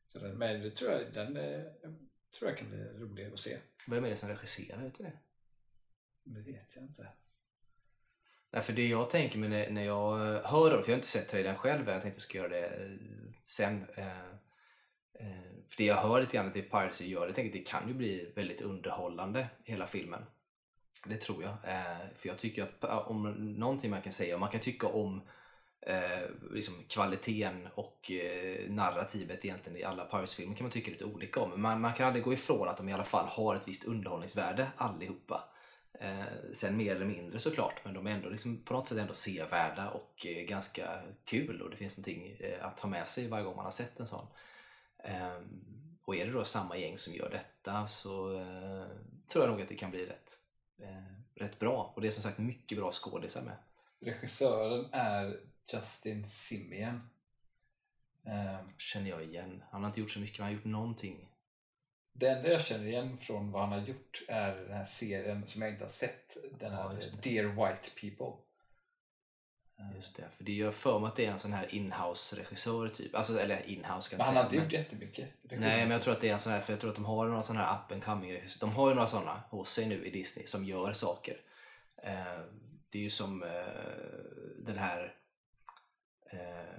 Så 0.07 0.19
den, 0.19 0.37
men 0.37 0.61
det 0.61 0.71
tror 0.71 0.91
jag, 0.91 1.13
den 1.13 1.37
eh, 1.37 1.63
tror 2.39 2.49
jag 2.51 2.57
kan 2.57 2.69
bli 2.69 2.83
rolig 2.83 3.33
att 3.33 3.39
se. 3.39 3.57
Vem 3.87 4.05
är 4.05 4.09
det 4.09 4.17
som 4.17 4.29
regisserar? 4.29 4.83
Vet 4.83 4.95
du 4.97 5.03
det? 5.03 5.17
Det 6.23 6.41
vet 6.41 6.75
jag 6.75 6.83
inte. 6.83 7.07
Nej, 8.51 8.61
för 8.63 8.73
det 8.73 8.87
jag 8.87 9.09
tänker 9.09 9.37
med 9.39 9.49
när, 9.49 9.69
när 9.69 9.83
jag 9.83 10.17
hör 10.43 10.77
om, 10.77 10.83
för 10.83 10.89
jag 10.91 10.95
har 10.95 10.95
inte 10.95 11.07
sett 11.07 11.29
trailern 11.29 11.55
själv, 11.55 11.87
jag 11.89 12.01
tänkte 12.01 12.17
jag 12.17 12.21
ska 12.21 12.37
göra 12.37 12.47
det 12.49 12.65
eh, 12.67 12.91
sen. 13.45 13.85
Eh, 13.95 14.29
eh, 15.13 15.54
för 15.69 15.77
det 15.77 15.83
jag 15.83 15.95
hör 15.95 16.21
lite 16.21 16.37
grann 16.37 16.47
att 16.47 16.53
det 16.53 16.61
Piracy 16.61 17.07
gör, 17.07 17.25
jag 17.25 17.35
tänker 17.35 17.49
att 17.59 17.65
det 17.65 17.71
kan 17.71 17.87
ju 17.87 17.93
bli 17.93 18.31
väldigt 18.35 18.61
underhållande 18.61 19.47
hela 19.63 19.87
filmen. 19.87 20.21
Det 21.05 21.17
tror 21.17 21.43
jag. 21.43 21.51
Eh, 21.51 22.07
för 22.15 22.29
jag 22.29 22.37
tycker 22.37 22.63
att 22.63 23.07
om 23.07 23.31
någonting 23.59 23.91
man 23.91 24.01
kan 24.01 24.13
säga, 24.13 24.35
om 24.35 24.39
man 24.39 24.49
kan 24.49 24.61
tycka 24.61 24.87
om 24.87 25.21
eh, 25.81 26.29
liksom 26.51 26.73
kvaliteten 26.89 27.67
och 27.75 28.11
eh, 28.11 28.69
narrativet 28.69 29.45
egentligen 29.45 29.79
i 29.79 29.83
alla 29.83 30.05
Pirates-filmer 30.05 30.55
kan 30.55 30.63
man 30.63 30.71
tycka 30.71 30.91
lite 30.91 31.05
olika 31.05 31.39
om. 31.39 31.49
Men 31.49 31.61
man, 31.61 31.81
man 31.81 31.93
kan 31.93 32.07
aldrig 32.07 32.23
gå 32.23 32.33
ifrån 32.33 32.67
att 32.67 32.77
de 32.77 32.89
i 32.89 32.93
alla 32.93 33.03
fall 33.03 33.25
har 33.27 33.55
ett 33.55 33.67
visst 33.67 33.83
underhållningsvärde 33.83 34.67
allihopa. 34.77 35.43
Eh, 35.99 36.25
sen 36.53 36.77
mer 36.77 36.95
eller 36.95 37.05
mindre 37.05 37.39
såklart, 37.39 37.81
men 37.83 37.93
de 37.93 38.07
är 38.07 38.11
ändå 38.11 38.29
liksom 38.29 38.61
på 38.63 38.73
något 38.73 38.87
sätt 38.87 38.97
ändå 38.97 39.13
sevärda 39.13 39.89
och 39.89 40.25
eh, 40.25 40.43
ganska 40.43 41.01
kul 41.25 41.61
och 41.61 41.69
det 41.69 41.75
finns 41.75 41.97
någonting 41.97 42.37
eh, 42.39 42.65
att 42.65 42.77
ta 42.77 42.87
med 42.87 43.07
sig 43.07 43.27
varje 43.27 43.43
gång 43.43 43.55
man 43.55 43.65
har 43.65 43.71
sett 43.71 43.99
en 43.99 44.07
sån. 44.07 44.27
Ehm, 45.05 45.97
och 46.05 46.15
är 46.15 46.25
det 46.25 46.31
då 46.31 46.45
samma 46.45 46.77
gäng 46.77 46.97
som 46.97 47.13
gör 47.13 47.29
detta 47.29 47.87
så 47.87 48.39
eh, 48.39 48.85
tror 49.27 49.43
jag 49.45 49.51
nog 49.51 49.61
att 49.61 49.67
det 49.69 49.75
kan 49.75 49.91
bli 49.91 50.05
rätt, 50.05 50.39
eh, 50.79 51.03
rätt 51.35 51.59
bra. 51.59 51.91
Och 51.95 52.01
det 52.01 52.07
är 52.07 52.11
som 52.11 52.23
sagt 52.23 52.37
mycket 52.37 52.77
bra 52.77 52.91
skådisar 52.91 53.41
med. 53.41 53.57
Regissören 53.99 54.85
är 54.91 55.39
Justin 55.73 56.25
Simien. 56.25 57.09
Eh, 58.25 58.57
Känner 58.77 59.09
jag 59.09 59.23
igen. 59.23 59.63
Han 59.71 59.81
har 59.83 59.89
inte 59.89 59.99
gjort 59.99 60.11
så 60.11 60.19
mycket, 60.19 60.39
men 60.39 60.43
han 60.45 60.53
har 60.53 60.57
gjort 60.57 60.71
någonting. 60.71 61.27
Det 62.13 62.27
enda 62.29 62.49
jag 62.49 62.61
känner 62.61 62.85
igen 62.85 63.17
från 63.17 63.51
vad 63.51 63.61
han 63.61 63.71
har 63.79 63.87
gjort 63.87 64.23
är 64.27 64.55
den 64.55 64.71
här 64.77 64.85
serien 64.85 65.47
som 65.47 65.61
jag 65.61 65.71
inte 65.71 65.83
har 65.83 65.89
sett. 65.89 66.37
Den 66.59 66.73
Ja, 66.73 66.87
här 66.89 66.95
det. 67.21 67.29
Dear 67.29 67.45
White 67.45 67.89
People. 68.01 68.41
Just 69.95 70.15
det, 70.15 70.29
för 70.37 70.43
det 70.43 70.51
gör 70.51 70.71
för 70.71 70.99
mig 70.99 71.07
att 71.07 71.15
det 71.15 71.25
är 71.25 71.31
en 71.31 71.39
sån 71.39 71.53
här 71.53 71.67
inhouse-regissör 71.75 72.89
typ. 72.89 73.15
Alltså, 73.15 73.39
eller 73.39 73.69
inhouse 73.69 74.09
kan 74.09 74.19
jag 74.19 74.25
han 74.25 74.33
säga. 74.33 74.39
har 74.39 74.43
inte 74.43 74.55
gjort 74.55 74.71
jättemycket. 74.71 75.29
Nej, 75.43 75.59
men 75.59 75.91
jag 75.91 76.01
tror 76.01 76.13
att 76.13 76.21
det 76.21 76.29
är 76.29 76.33
en 76.33 76.39
sån 76.39 76.51
här, 76.53 76.61
för 76.61 76.73
jag 76.73 76.79
tror 76.79 76.89
att 76.89 76.95
de 76.95 77.05
har 77.05 77.27
några 77.27 77.43
såna 77.43 77.59
här 77.65 77.77
up 77.85 77.91
and 77.91 78.03
coming 78.03 78.33
regissörer. 78.33 78.69
De 78.69 78.75
har 78.75 78.89
ju 78.89 78.95
några 78.95 79.07
såna 79.07 79.43
hos 79.49 79.71
sig 79.73 79.87
nu 79.87 80.05
i 80.05 80.09
Disney 80.11 80.47
som 80.47 80.65
gör 80.65 80.93
saker. 80.93 81.37
Eh, 82.03 82.39
det 82.89 82.97
är 82.97 83.01
ju 83.03 83.09
som 83.09 83.43
eh, 83.43 83.49
den 84.65 84.77
här, 84.77 85.15
eh, 86.31 86.73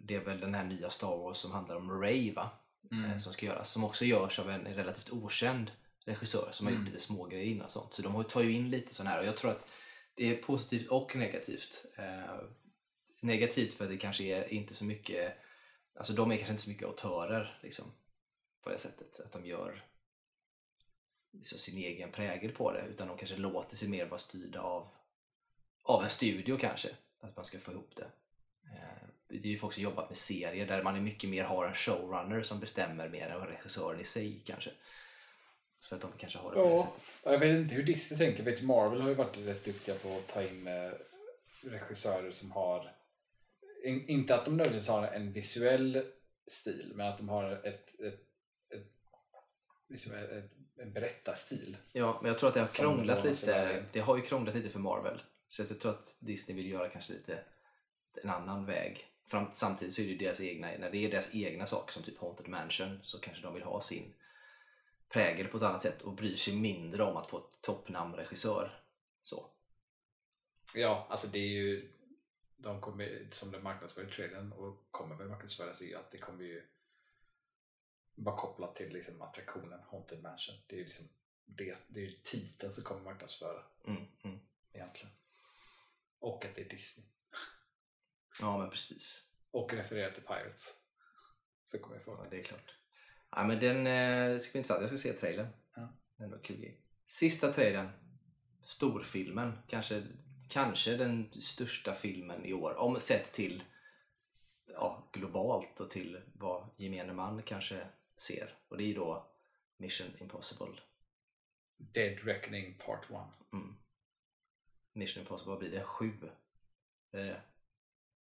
det 0.00 0.14
är 0.14 0.20
väl 0.24 0.40
den 0.40 0.54
här 0.54 0.64
nya 0.64 0.90
Star 0.90 1.16
Wars 1.16 1.36
som 1.36 1.52
handlar 1.52 1.76
om 1.76 2.00
Ray 2.02 2.32
va? 2.34 2.50
Mm. 2.92 3.18
Som 3.20 3.32
ska 3.32 3.46
göras. 3.46 3.70
Som 3.70 3.84
också 3.84 4.04
görs 4.04 4.38
av 4.38 4.50
en 4.50 4.64
relativt 4.64 5.10
okänd 5.10 5.70
regissör 6.06 6.48
som 6.52 6.66
har 6.66 6.72
Mm. 6.72 6.82
gjort 6.84 6.92
lite 6.92 7.04
smågrejer 7.04 7.44
innan 7.46 7.64
och 7.64 7.70
sånt. 7.70 7.94
Så 7.94 8.02
de 8.02 8.14
har- 8.14 8.22
tar 8.22 8.40
ju 8.40 8.52
in 8.52 8.70
lite 8.70 8.94
sån 8.94 9.06
här 9.06 9.18
och 9.18 9.26
jag 9.26 9.36
tror 9.36 9.50
att 9.50 9.66
det 10.14 10.24
är 10.26 10.42
positivt 10.42 10.88
och 10.88 11.16
negativt. 11.16 11.84
Eh, 11.98 12.40
negativt 13.20 13.74
för 13.74 13.84
att 13.84 13.90
det 13.90 13.96
kanske 13.96 14.24
är 14.24 14.52
inte 14.52 14.74
så 14.74 14.84
mycket, 14.84 15.34
alltså 15.94 16.12
de 16.12 16.32
är 16.32 16.36
kanske 16.36 16.52
inte 16.52 16.62
så 16.62 16.70
mycket 16.70 16.88
autörer 16.88 17.58
liksom 17.62 17.92
på 18.62 18.70
det 18.70 18.78
sättet. 18.78 19.20
Att 19.20 19.32
de 19.32 19.46
gör 19.46 19.84
liksom 21.32 21.58
sin 21.58 21.78
egen 21.78 22.12
prägel 22.12 22.52
på 22.52 22.72
det 22.72 22.86
utan 22.86 23.08
de 23.08 23.16
kanske 23.18 23.36
låter 23.36 23.76
sig 23.76 23.88
mer 23.88 24.06
vara 24.06 24.18
styrda 24.18 24.60
av, 24.60 24.88
av 25.82 26.02
en 26.02 26.10
studio 26.10 26.56
kanske. 26.58 26.88
Att 27.20 27.36
man 27.36 27.44
ska 27.44 27.58
få 27.58 27.72
ihop 27.72 27.96
det. 27.96 28.10
Eh, 28.64 29.08
Det 29.28 29.36
är 29.36 29.46
ju 29.46 29.58
folk 29.58 29.74
som 29.74 29.82
jobbat 29.82 30.08
med 30.08 30.16
serier 30.18 30.66
där 30.66 30.82
man 30.82 30.96
är 30.96 31.00
mycket 31.00 31.30
mer 31.30 31.44
har 31.44 31.66
en 31.66 31.74
showrunner 31.74 32.42
som 32.42 32.60
bestämmer 32.60 33.08
mer 33.08 33.26
än 33.26 33.46
regissören 33.46 34.00
i 34.00 34.04
sig 34.04 34.42
kanske. 34.46 34.70
Så 35.80 35.94
att 35.94 36.00
de 36.00 36.12
kanske 36.18 36.38
har 36.38 36.50
det 36.50 36.56
på 36.56 36.62
det 36.64 36.70
Ja. 36.70 36.78
sättet. 36.78 37.32
Jag 37.32 37.38
vet 37.38 37.58
inte 37.58 37.74
hur 37.74 37.82
Disney 37.82 38.18
tänker. 38.18 38.42
Vet, 38.42 38.62
Marvel 38.62 39.00
har 39.00 39.08
ju 39.08 39.14
varit 39.14 39.38
rätt 39.38 39.64
duktiga 39.64 39.94
på 39.94 40.16
att 40.16 40.28
ta 40.28 40.42
in 40.42 40.66
eh, 40.66 40.90
regissörer 41.62 42.30
som 42.30 42.50
har 42.50 42.92
in, 43.84 44.08
inte 44.08 44.34
att 44.34 44.44
de 44.44 44.56
nödvändigtvis 44.56 44.88
har 44.88 45.06
en 45.06 45.32
visuell 45.32 46.06
stil 46.46 46.92
men 46.94 47.06
att 47.06 47.18
de 47.18 47.28
har 47.28 47.52
ett, 47.52 48.00
ett, 48.00 48.20
ett, 48.74 48.92
liksom 49.88 50.12
ett, 50.14 50.50
en 50.76 50.92
berättarstil. 50.92 51.76
Ja, 51.92 52.18
men 52.22 52.28
jag 52.28 52.38
tror 52.38 52.48
att 52.48 52.54
det 52.54 52.60
har 52.60 52.66
krånglat 52.66 53.24
lite. 53.24 53.84
Det 53.92 54.00
har 54.00 54.16
ju 54.16 54.22
krånglat 54.22 54.54
lite 54.54 54.68
för 54.68 54.78
Marvel. 54.78 55.22
Så 55.48 55.62
jag 55.62 55.80
tror 55.80 55.92
att 55.92 56.16
Disney 56.20 56.56
vill 56.56 56.70
göra 56.70 56.88
kanske 56.88 57.12
lite 57.12 57.44
en 58.22 58.30
annan 58.30 58.66
väg. 58.66 59.06
Fram, 59.26 59.52
samtidigt 59.52 59.94
så 59.94 60.00
är 60.02 60.06
det 60.06 60.12
ju 60.12 60.18
deras 60.18 60.40
egna, 60.40 60.68
när 60.78 60.90
det 60.90 61.04
är 61.04 61.10
deras 61.10 61.28
egna 61.32 61.66
saker 61.66 61.92
som 61.92 62.02
typ 62.02 62.18
Haunted 62.18 62.48
Mansion 62.48 62.98
så 63.02 63.18
kanske 63.20 63.42
de 63.42 63.54
vill 63.54 63.62
ha 63.62 63.80
sin 63.80 64.14
prägel 65.12 65.48
på 65.48 65.56
ett 65.56 65.62
annat 65.62 65.82
sätt 65.82 66.02
och 66.02 66.12
bryr 66.12 66.36
sig 66.36 66.56
mindre 66.56 67.02
om 67.02 67.16
att 67.16 67.30
få 67.30 67.38
ett 67.38 67.62
toppnamn-regissör. 67.62 68.82
Så. 69.20 69.50
Ja, 70.74 71.06
alltså 71.10 71.26
det 71.26 71.38
är 71.38 71.48
ju 71.48 71.92
de 72.56 72.80
kommer, 72.80 73.28
som 73.30 73.50
de 73.50 73.62
marknadsför 73.62 74.08
i 74.08 74.10
trailern 74.10 74.52
och 74.52 74.88
kommer 74.90 75.16
väl 75.16 75.28
marknadsföras 75.28 75.82
i 75.82 75.94
att 75.94 76.10
det 76.10 76.18
kommer 76.18 76.44
ju 76.44 76.66
vara 78.14 78.36
kopplat 78.36 78.76
till 78.76 78.92
liksom 78.92 79.22
attraktionen 79.22 79.80
Haunted 79.90 80.22
Mansion. 80.22 80.54
Det 80.66 80.74
är 80.74 80.78
ju 80.78 80.84
liksom 80.84 81.08
det, 81.44 81.82
det 81.88 82.00
är 82.00 82.04
ju 82.04 82.12
titeln 82.24 82.72
som 82.72 82.84
kommer 82.84 83.00
marknadsföra 83.00 83.62
Mm, 83.86 84.06
mm. 84.22 84.38
egentligen. 84.72 85.12
Och 86.18 86.44
att 86.44 86.54
det 86.54 86.60
är 86.60 86.68
Disney. 86.68 87.06
Ja, 88.40 88.58
men 88.58 88.70
precis. 88.70 89.28
Och 89.50 89.72
refererar 89.72 90.10
till 90.10 90.22
Pirates. 90.22 90.74
Så 91.66 91.78
kommer 91.78 91.96
jag 91.96 92.04
få 92.04 92.12
Ja, 92.12 92.30
det 92.30 92.40
är 92.40 92.44
klart. 92.44 92.79
Ja, 93.30 93.46
men 93.46 93.60
den 93.60 93.86
eh, 93.86 94.38
ska 94.38 94.52
bli 94.52 94.58
intressant. 94.58 94.80
Jag 94.80 94.88
ska 94.90 94.98
se 94.98 95.12
trailern. 95.12 95.46
Ja. 95.74 95.88
Det 96.16 96.26
var 96.26 96.38
kul 96.38 96.60
grej. 96.60 96.80
Sista 97.06 97.52
trailern. 97.52 97.88
Storfilmen. 98.62 99.58
Kanske, 99.68 100.02
kanske 100.48 100.96
den 100.96 101.32
största 101.32 101.94
filmen 101.94 102.44
i 102.44 102.52
år. 102.52 102.74
Om 102.74 103.00
sett 103.00 103.32
till 103.32 103.62
ja, 104.66 105.10
globalt 105.12 105.80
och 105.80 105.90
till 105.90 106.20
vad 106.32 106.68
gemene 106.76 107.12
man 107.12 107.42
kanske 107.42 107.86
ser. 108.16 108.58
Och 108.68 108.76
det 108.76 108.84
är 108.84 108.86
ju 108.88 108.94
då 108.94 109.32
Mission 109.76 110.08
Impossible. 110.18 110.80
Dead 111.76 112.18
Reckoning 112.18 112.78
Part 112.78 113.04
1. 113.10 113.16
Mm. 113.52 113.76
Mission 114.92 115.20
Impossible, 115.20 115.50
vad 115.50 115.58
blir 115.58 115.70
det? 115.70 115.84
Sju? 115.84 116.12
Är 117.12 117.18
det 117.18 117.24
det? 117.24 117.42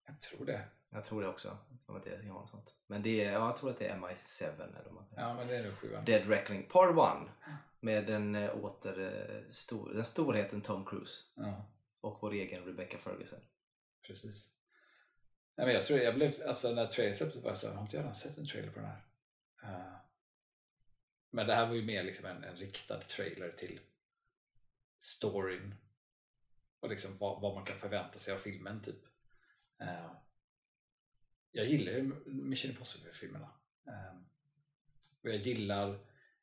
Jag 0.06 0.20
tror 0.20 0.46
det. 0.46 0.68
Jag 0.92 1.04
tror 1.04 1.22
det 1.22 1.28
också. 1.28 1.58
Om 1.86 1.96
att 1.96 2.04
det 2.04 2.14
är 2.14 2.22
något 2.22 2.50
sånt. 2.50 2.74
Men 2.86 3.02
det 3.02 3.24
är, 3.24 3.32
ja, 3.32 3.46
jag 3.46 3.56
tror 3.56 3.70
att 3.70 3.78
det 3.78 3.86
är 3.86 3.96
MI7 3.96 4.44
eller 4.62 4.82
vad 4.84 4.94
man 4.94 5.06
säger. 5.06 5.22
Ja, 5.22 5.34
men 5.34 5.46
det 5.48 5.56
är 5.56 5.64
nog 5.64 5.74
7 5.78 5.96
Dead 6.06 6.28
Reckoning 6.28 6.68
Part 6.68 7.24
1 7.26 7.28
med 7.80 8.06
den, 8.06 8.34
eh, 8.34 8.64
åter, 8.64 9.00
eh, 9.00 9.48
stor, 9.50 9.94
den 9.94 10.04
storheten 10.04 10.60
Tom 10.62 10.84
Cruise 10.84 11.22
Ja, 11.34 11.64
och 12.00 12.18
vår 12.20 12.32
egen 12.32 12.64
Rebecca 12.64 12.98
Ferguson. 12.98 13.38
precis. 14.06 14.48
Nej, 15.56 15.66
men 15.66 15.74
jag 15.74 15.84
tror 15.84 15.98
jag 15.98 16.14
blev, 16.14 16.42
alltså 16.48 16.74
när 16.74 16.86
trailern 16.86 17.14
släpptes 17.14 17.42
var 17.42 17.50
jag 17.50 17.56
så 17.56 17.70
har 17.72 17.82
inte 17.82 17.96
jag 17.96 18.02
redan 18.02 18.14
sett 18.14 18.38
en 18.38 18.46
trailer 18.46 18.70
på 18.72 18.78
den 18.80 18.88
här? 18.88 19.04
Eh, 19.62 19.96
men 21.30 21.46
det 21.46 21.54
här 21.54 21.66
var 21.66 21.74
ju 21.74 21.82
mer 21.84 22.02
liksom 22.02 22.26
en, 22.26 22.44
en 22.44 22.56
riktad 22.56 22.98
trailer 23.00 23.52
till 23.52 23.80
storyn 24.98 25.74
och 26.80 26.88
liksom 26.88 27.18
vad, 27.18 27.40
vad 27.40 27.54
man 27.54 27.64
kan 27.64 27.78
förvänta 27.78 28.18
sig 28.18 28.34
av 28.34 28.38
filmen 28.38 28.82
typ. 28.82 29.04
Eh, 29.80 30.10
jag 31.52 31.66
gillar 31.66 31.92
ju 31.92 32.02
Mission 32.26 32.70
Impossible-filmerna. 32.70 33.48
Eh, 33.86 34.16
och 35.22 35.28
jag 35.28 35.36
gillar 35.36 35.98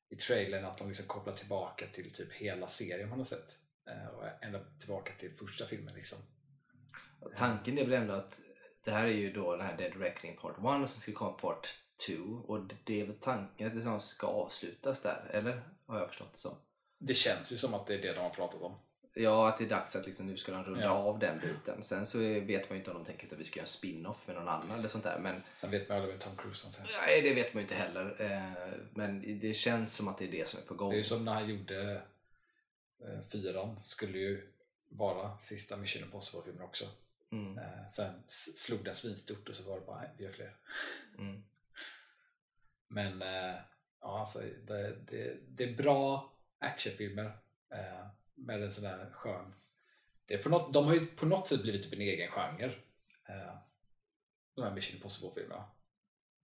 i 0.10 0.15
trailern 0.15 0.65
att 0.65 0.78
de 0.78 0.88
liksom 0.88 1.06
kopplar 1.06 1.36
tillbaka 1.36 1.88
till 1.88 2.13
typ 2.13 2.34
hela 2.34 2.67
serien 2.67 3.10
man 3.10 3.17
har 3.17 3.26
sett. 3.26 3.58
Och 4.13 4.43
ända 4.43 4.60
tillbaka 4.80 5.13
till 5.19 5.32
första 5.32 5.65
filmen 5.65 5.95
liksom. 5.95 6.17
Tanken 7.36 7.78
är 7.78 7.86
väl 7.86 8.02
ändå 8.02 8.13
att 8.13 8.39
det 8.84 8.91
här 8.91 9.06
är 9.06 9.12
ju 9.12 9.34
då 9.34 9.56
den 9.56 9.65
här 9.65 9.78
Dead 9.78 10.02
Reckoning 10.02 10.38
Part 10.38 10.58
1 10.58 10.63
och 10.63 10.89
sen 10.89 11.02
ska 11.02 11.12
komma 11.12 11.32
Part 11.32 11.67
2 12.08 12.13
och 12.24 12.67
det 12.84 13.02
är 13.02 13.06
väl 13.06 13.19
tanken 13.19 13.67
att 13.67 13.84
det 13.84 14.00
ska 14.00 14.28
avslutas 14.28 15.02
där, 15.02 15.30
eller? 15.34 15.62
Har 15.86 16.00
jag 16.00 16.08
förstått 16.08 16.34
det 16.34 16.39
som. 16.39 16.56
Det 16.98 17.13
känns 17.13 17.52
ju 17.52 17.58
som 17.58 17.74
att 17.74 17.88
det 17.88 17.93
är 17.93 18.02
det 18.02 18.13
de 18.13 18.19
har 18.19 18.30
pratat 18.30 18.62
om. 18.62 18.80
Ja, 19.23 19.49
att 19.49 19.58
det 19.58 19.63
är 19.63 19.69
dags 19.69 19.95
att 19.95 20.05
liksom, 20.05 20.27
nu 20.27 20.38
ska 20.38 20.51
de 20.51 20.63
runda 20.63 20.84
Ja. 20.84 20.89
av 20.89 21.19
den 21.19 21.39
biten. 21.39 21.84
Sen 21.84 22.05
så 22.05 22.17
vet 22.19 22.69
man 22.69 22.75
ju 22.77 22.82
inte 22.82 22.91
om 22.91 22.97
de 22.97 23.05
tänker 23.05 23.34
att 23.34 23.39
vi 23.39 23.45
ska 23.45 23.58
göra 23.58 23.63
en 23.63 23.67
spin-off 23.67 24.27
med 24.27 24.36
någon 24.36 24.47
annan 24.47 24.79
eller 24.79 24.88
sånt 24.88 25.03
där. 25.03 25.19
Men 25.19 25.43
Sen 25.55 25.71
vet 25.71 25.89
man 25.89 25.97
aldrig 25.97 26.13
med 26.13 26.21
Tom 26.21 26.36
Cruise 26.38 26.67
antar 26.67 26.84
jag. 26.91 27.01
nej, 27.01 27.21
det 27.21 27.34
vet 27.34 27.53
man 27.53 27.62
ju 27.62 27.63
inte 27.63 27.75
heller. 27.75 28.15
Eh, 28.21 28.73
Men 28.93 29.39
det 29.39 29.53
känns 29.53 29.95
som 29.95 30.08
att 30.08 30.17
det 30.17 30.25
är 30.27 30.32
det 30.32 30.47
som 30.47 30.60
är 30.60 30.63
på 30.65 30.73
gång. 30.73 30.89
Det 30.89 30.95
är 30.95 30.97
ju 30.97 31.03
som 31.03 31.25
när 31.25 31.34
han 31.34 31.49
gjorde 31.49 32.01
eh, 33.03 33.21
fyran, 33.32 33.84
skulle 33.84 34.17
ju 34.17 34.47
vara 34.89 35.38
sista 35.39 35.77
Mission 35.77 36.03
Impossible-filmen 36.03 36.62
också. 36.63 36.86
Mm, 37.32 37.58
Eh, 37.58 37.89
sen 37.91 38.23
slog 38.27 38.84
den 38.86 38.95
svinstort 38.95 39.49
och 39.49 39.55
så 39.55 39.63
var 39.63 39.79
det 39.79 39.86
bara, 39.86 39.99
nej, 40.01 40.10
vi 40.17 40.23
gör 40.23 40.32
fler. 40.32 40.55
mm. 41.17 41.43
Men 42.88 43.19
ja, 44.01 44.19
alltså, 44.19 44.39
det, 44.67 44.95
det, 45.08 45.38
det 45.47 45.63
är 45.63 45.73
bra 45.73 46.34
actionfilmer 46.60 47.32
med 48.39 48.63
en 48.63 48.71
sån 48.71 48.84
där 48.84 49.10
skön... 49.12 49.54
Det 50.25 50.34
är 50.34 50.43
på 50.43 50.49
något, 50.49 50.73
de 50.73 50.86
har 50.86 50.93
ju 50.93 51.06
på 51.06 51.25
något 51.25 51.47
sätt 51.47 51.62
blivit 51.62 51.84
typ 51.84 51.93
en 51.93 52.02
egen 52.02 52.32
genre. 52.32 52.65
Eh, 53.30 53.56
de 54.56 54.63
här 54.63 54.71
Mission 54.75 54.95
Impossible-filmerna. 54.95 55.63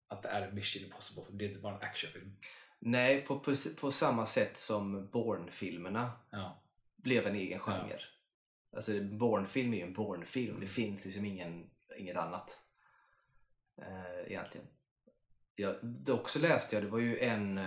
Att 0.08 0.24
det 0.24 0.30
är 0.30 0.42
en 0.42 0.56
Mission 0.56 0.84
Impossible-film, 0.84 1.38
det 1.38 1.46
är 1.46 1.50
inte 1.50 1.62
bara 1.62 1.76
en 1.76 1.82
actionfilm. 1.82 2.38
Nej, 2.80 3.22
på, 3.26 3.40
på, 3.40 3.54
på 3.80 3.92
samma 3.92 4.26
sätt 4.26 4.58
som 4.58 5.10
Bourne-filmerna 5.10 6.12
Ja. 6.30 6.64
blev 6.96 7.28
en 7.28 7.36
egen 7.36 7.60
genre. 7.60 8.00
Alltså 8.76 9.02
Bourne-film 9.02 9.74
är 9.74 9.78
ju 9.78 9.84
en 9.84 9.94
Bourne-film. 9.94 10.50
Mm. 10.50 10.62
Det 10.62 10.68
finns 10.68 11.06
liksom 11.06 11.26
ingen, 11.26 11.70
inget 11.98 12.18
annat. 12.18 12.60
Eh, 13.82 14.32
egentligen. 14.32 14.68
Jag, 15.56 15.76
dock 15.82 16.30
så 16.30 16.40
läste 16.40 16.76
jag, 16.76 16.84
det 16.84 16.90
var 16.90 17.00
ju 17.00 17.20
en... 17.20 17.58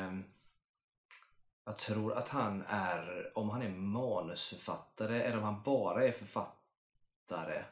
Jag 1.68 1.78
tror 1.78 2.12
att 2.12 2.28
han 2.28 2.64
är, 2.68 3.33
om 3.35 3.50
han 3.50 3.62
är 3.62 3.68
manusförfattare 3.68 5.22
eller 5.22 5.37
om 5.38 5.44
han 5.44 5.62
bara 5.62 6.04
är 6.07 6.12
författare 6.12 7.64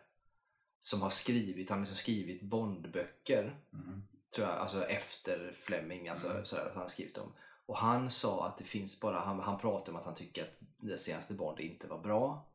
som 0.81 1.03
har 1.03 1.11
skrivit, 1.11 1.71
han 1.71 1.79
har 1.79 1.83
liksom 1.83 1.97
skrivit 1.97 2.43
Bondböcker 2.43 3.57
Mhm. 3.71 4.03
tror 4.35 4.47
jag, 4.47 4.57
alltså 4.57 4.85
efter 4.87 5.53
Fleming, 5.57 6.09
alltså 6.09 6.31
Mm. 6.31 6.45
sådär, 6.45 6.67
att 6.67 6.75
han 6.75 6.89
skrivit 6.89 7.15
dem. 7.15 7.33
Och 7.67 7.77
han 7.77 8.11
sa 8.11 8.47
att 8.47 8.59
det 8.59 8.65
finns 8.65 9.01
bara, 9.01 9.19
han, 9.21 9.41
han 9.41 9.59
pratade 9.59 9.91
om 9.91 9.97
att 9.97 10.05
han 10.05 10.15
tycker 10.15 10.43
att 10.43 10.57
det 10.79 10.99
senaste 10.99 11.35
Bond 11.35 11.61
inte 11.61 11.87
var 11.87 11.99
bra. 11.99 12.47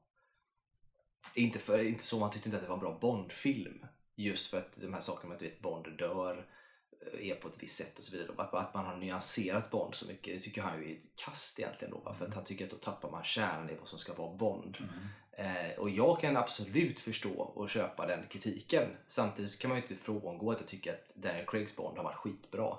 Inte, 1.35 1.59
för, 1.59 1.79
inte 1.79 2.03
så, 2.03 2.19
han 2.19 2.31
tyckte 2.31 2.47
inte 2.49 2.57
att 2.57 2.63
det 2.63 2.69
var 2.69 2.75
en 2.75 2.81
bra 2.81 2.97
Bondfilm. 3.01 3.85
Just 4.15 4.47
för 4.47 4.57
att 4.57 4.71
de 4.75 4.93
här 4.93 5.01
sakerna 5.01 5.29
med 5.29 5.35
att 5.35 5.41
vet, 5.41 5.61
Bond 5.61 5.97
dör, 5.97 6.45
är 7.21 7.35
på 7.35 7.47
ett 7.47 7.63
visst 7.63 7.77
sätt 7.77 7.97
och 7.97 8.03
så 8.03 8.17
vidare. 8.17 8.31
Att, 8.37 8.53
att 8.53 8.73
man 8.73 8.85
har 8.85 8.97
nyanserat 8.97 9.71
Bond 9.71 9.95
så 9.95 10.07
mycket, 10.07 10.33
det 10.33 10.39
tycker 10.39 10.61
han 10.61 10.81
ju 10.81 10.91
är 10.91 10.95
ett 10.95 11.15
kast 11.15 11.59
egentligen 11.59 11.93
då. 11.93 12.13
För 12.13 12.25
att 12.25 12.33
han 12.33 12.43
tycker 12.43 12.65
att 12.65 12.71
då 12.71 12.77
tappar 12.77 13.11
man 13.11 13.23
kärnan 13.23 13.69
i 13.69 13.75
vad 13.75 13.87
som 13.87 13.99
ska 13.99 14.13
vara 14.13 14.33
Bond. 14.35 14.77
Eh, 15.31 15.79
och 15.79 15.89
jag 15.89 16.19
kan 16.19 16.37
absolut 16.37 16.99
förstå 16.99 17.33
och 17.33 17.69
köpa 17.69 18.05
den 18.05 18.27
kritiken. 18.29 18.89
Samtidigt 19.07 19.59
kan 19.59 19.69
man 19.69 19.77
ju 19.77 19.81
inte 19.81 19.95
frångå 19.95 20.51
att 20.51 20.59
jag 20.59 20.67
tycker 20.67 20.93
att 20.93 21.15
Daniel 21.15 21.45
Craigs 21.45 21.75
Bond 21.75 21.97
har 21.97 22.03
varit 22.03 22.17
skitbra. 22.17 22.77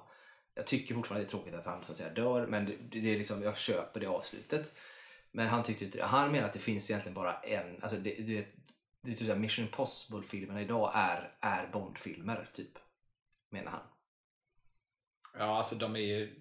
Jag 0.55 0.67
tycker 0.67 0.95
fortfarande 0.95 1.25
det 1.25 1.29
är 1.29 1.31
tråkigt 1.31 1.55
att 1.55 1.67
han 1.67 1.85
så 1.85 1.93
att 1.93 1.99
säga 1.99 2.13
dör, 2.13 2.47
men 2.47 2.67
det, 2.67 3.01
det 3.01 3.13
är 3.13 3.19
liksom, 3.19 3.43
jag 3.43 3.59
köper 3.59 4.01
det 4.01 4.07
avslutet. 4.07 4.73
Men 5.31 5.49
han 5.49 5.63
tyckte 5.63 5.85
inte 5.85 5.99
det. 5.99 6.05
Han 6.05 6.33
menar 6.33 6.47
att 6.47 6.53
det 6.53 6.59
finns 6.59 6.91
egentligen 6.91 7.15
bara 7.15 7.35
en, 7.41 7.83
alltså 7.83 7.99
det, 7.99 8.15
det, 8.15 8.47
det 9.03 9.13
är 9.13 9.17
typ 9.17 9.37
Mission 9.37 9.65
Impossible-filmerna 9.65 10.63
idag 10.63 10.93
är, 10.95 11.35
är 11.41 11.67
Bond-filmer, 11.73 12.49
typ. 12.53 12.79
Menar 13.51 13.71
han. 13.71 13.81
Ja, 15.33 15.57
alltså 15.57 15.75
de 15.75 15.97
är 15.97 16.01
ju... 16.01 16.41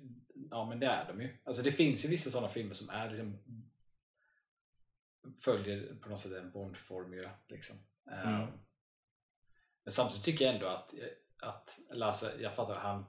Ja, 0.52 0.66
men 0.66 0.80
det 0.80 0.86
är 0.86 1.08
de 1.08 1.22
ju. 1.22 1.38
Alltså 1.44 1.64
det 1.64 1.72
finns 1.72 2.06
ju 2.06 2.10
vissa 2.10 2.32
sådana 2.32 2.50
filmer 2.50 2.74
som 2.74 2.90
är 2.90 3.10
liksom 3.10 3.38
följer 5.40 5.96
på 5.96 6.10
något 6.10 6.20
sätt 6.20 6.32
en 6.32 6.52
Bond-formula. 6.52 7.32
Liksom. 7.48 7.78
Mm. 8.12 8.42
Um, 8.42 8.48
men 9.84 9.92
samtidigt 9.92 10.26
tycker 10.26 10.46
jag 10.46 10.54
ändå 10.54 10.68
att, 10.68 10.94
att 11.38 11.80
alltså, 12.02 12.42
jag 12.42 12.56
fattar, 12.56 12.76
han 12.76 13.06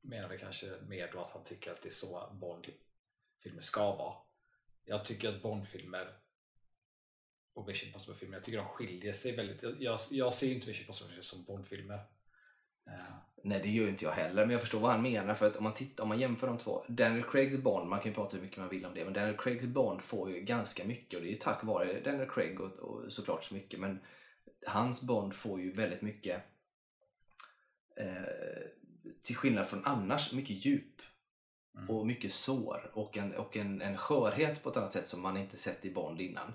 menar 0.00 0.28
väl 0.28 0.38
kanske 0.38 0.66
mer 0.88 1.10
då 1.12 1.20
att 1.20 1.30
han 1.30 1.44
tycker 1.44 1.72
att 1.72 1.82
det 1.82 1.88
är 1.88 1.92
så 1.92 2.30
Bond-filmer 2.32 3.62
ska 3.62 3.96
vara. 3.96 4.14
Jag 4.84 5.04
tycker 5.04 5.28
att 5.28 5.42
Bond-filmer 5.42 6.16
och 7.52 7.66
Mission 7.66 7.88
Impossible-filmer, 7.88 8.36
jag 8.36 8.44
tycker 8.44 8.58
de 8.58 8.68
skiljer 8.68 9.12
sig 9.12 9.36
väldigt. 9.36 9.62
Jag, 9.80 9.98
jag 10.10 10.32
ser 10.32 10.54
inte 10.54 10.68
Mission 10.68 10.82
Impossible 10.82 11.22
som 11.22 11.44
Bond-filmer. 11.44 12.00
Uh, 12.88 12.94
Nej, 13.42 13.60
det 13.62 13.68
gör 13.68 13.84
ju 13.84 13.90
inte 13.90 14.04
jag 14.04 14.12
heller, 14.12 14.46
men 14.46 14.52
jag 14.52 14.60
förstår 14.60 14.80
vad 14.80 14.90
han 14.90 15.02
menar. 15.02 15.34
För 15.34 15.46
att 15.46 15.56
om 15.56 15.64
man, 15.64 15.74
tittar, 15.74 16.02
om 16.02 16.08
man 16.08 16.18
jämför 16.18 16.46
de 16.46 16.58
två, 16.58 16.84
Daniel 16.88 17.24
Craigs 17.24 17.56
Bond, 17.56 17.88
man 17.88 18.00
kan 18.00 18.10
ju 18.10 18.14
prata 18.14 18.36
hur 18.36 18.42
mycket 18.44 18.58
man 18.58 18.68
vill 18.68 18.86
om 18.86 18.94
det, 18.94 19.04
men 19.04 19.12
Daniel 19.14 19.36
Craigs 19.36 19.66
Bond 19.66 20.02
får 20.02 20.30
ju 20.30 20.40
ganska 20.40 20.84
mycket 20.84 21.14
och 21.14 21.22
det 21.22 21.28
är 21.28 21.32
ju 21.32 21.38
tack 21.38 21.64
vare 21.64 22.00
Daniel 22.00 22.28
Craig 22.30 22.60
och, 22.60 22.72
och 22.72 23.12
såklart 23.12 23.44
så 23.44 23.54
mycket, 23.54 23.80
men 23.80 24.00
hans 24.66 25.02
Bond 25.02 25.34
får 25.34 25.60
ju 25.60 25.72
väldigt 25.72 26.02
mycket 26.02 26.42
eh, 27.96 28.06
till 29.22 29.36
skillnad 29.36 29.66
från 29.66 29.84
annars, 29.84 30.32
mycket 30.32 30.66
djup 30.66 30.98
Mm. 31.78 31.90
och 31.90 32.06
mycket 32.06 32.32
sår 32.32 32.90
och, 32.94 33.16
en, 33.16 33.34
och 33.34 33.56
en, 33.56 33.82
en 33.82 33.96
skörhet 33.96 34.62
på 34.62 34.70
ett 34.70 34.76
annat 34.76 34.92
sätt 34.92 35.08
som 35.08 35.22
man 35.22 35.36
inte 35.36 35.56
sett 35.56 35.84
i 35.84 35.90
Bond 35.90 36.20
innan. 36.20 36.54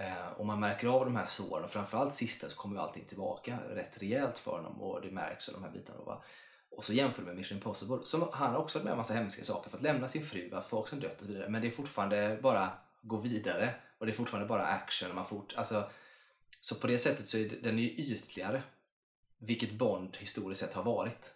Eh, 0.00 0.28
och 0.36 0.46
man 0.46 0.60
märker 0.60 0.88
av 0.88 1.04
de 1.04 1.16
här 1.16 1.26
såren 1.26 1.64
och 1.64 1.70
framförallt 1.70 2.14
sista 2.14 2.48
så 2.48 2.56
kommer 2.56 2.76
ju 2.76 2.82
allting 2.82 3.04
tillbaka 3.04 3.58
rätt 3.68 4.02
rejält 4.02 4.38
för 4.38 4.50
honom 4.50 4.82
och 4.82 5.02
det 5.02 5.10
märks 5.10 5.48
av 5.48 5.54
de 5.54 5.64
här 5.64 5.70
bitarna. 5.70 6.04
Va? 6.04 6.22
Och 6.70 6.84
så 6.84 6.92
jämför 6.92 7.22
med 7.22 7.36
Mission 7.36 7.58
Impossible 7.58 7.98
som 8.04 8.28
han 8.32 8.50
har 8.50 8.58
också 8.58 8.78
varit 8.78 8.84
med 8.84 8.92
om 8.92 8.96
massa 8.96 9.14
hemska 9.14 9.44
saker 9.44 9.70
för 9.70 9.76
att 9.76 9.82
lämna 9.82 10.08
sin 10.08 10.22
fru, 10.22 10.54
att 10.54 10.66
folk 10.66 10.88
som 10.88 11.00
dött 11.00 11.20
och 11.20 11.26
så 11.26 11.32
vidare. 11.32 11.48
Men 11.48 11.62
det 11.62 11.68
är 11.68 11.70
fortfarande 11.70 12.38
bara 12.42 12.72
gå 13.02 13.16
vidare 13.16 13.74
och 13.98 14.06
det 14.06 14.12
är 14.12 14.16
fortfarande 14.16 14.48
bara 14.48 14.66
action. 14.66 15.14
Man 15.14 15.26
fort, 15.26 15.54
alltså, 15.56 15.90
så 16.60 16.74
på 16.74 16.86
det 16.86 16.98
sättet 16.98 17.28
så 17.28 17.38
är 17.38 17.48
det, 17.48 17.56
den 17.56 17.78
är 17.78 17.82
ju 17.82 17.90
ytligare. 17.90 18.62
Vilket 19.38 19.72
Bond 19.72 20.16
historiskt 20.16 20.60
sett 20.60 20.74
har 20.74 20.82
varit. 20.82 21.32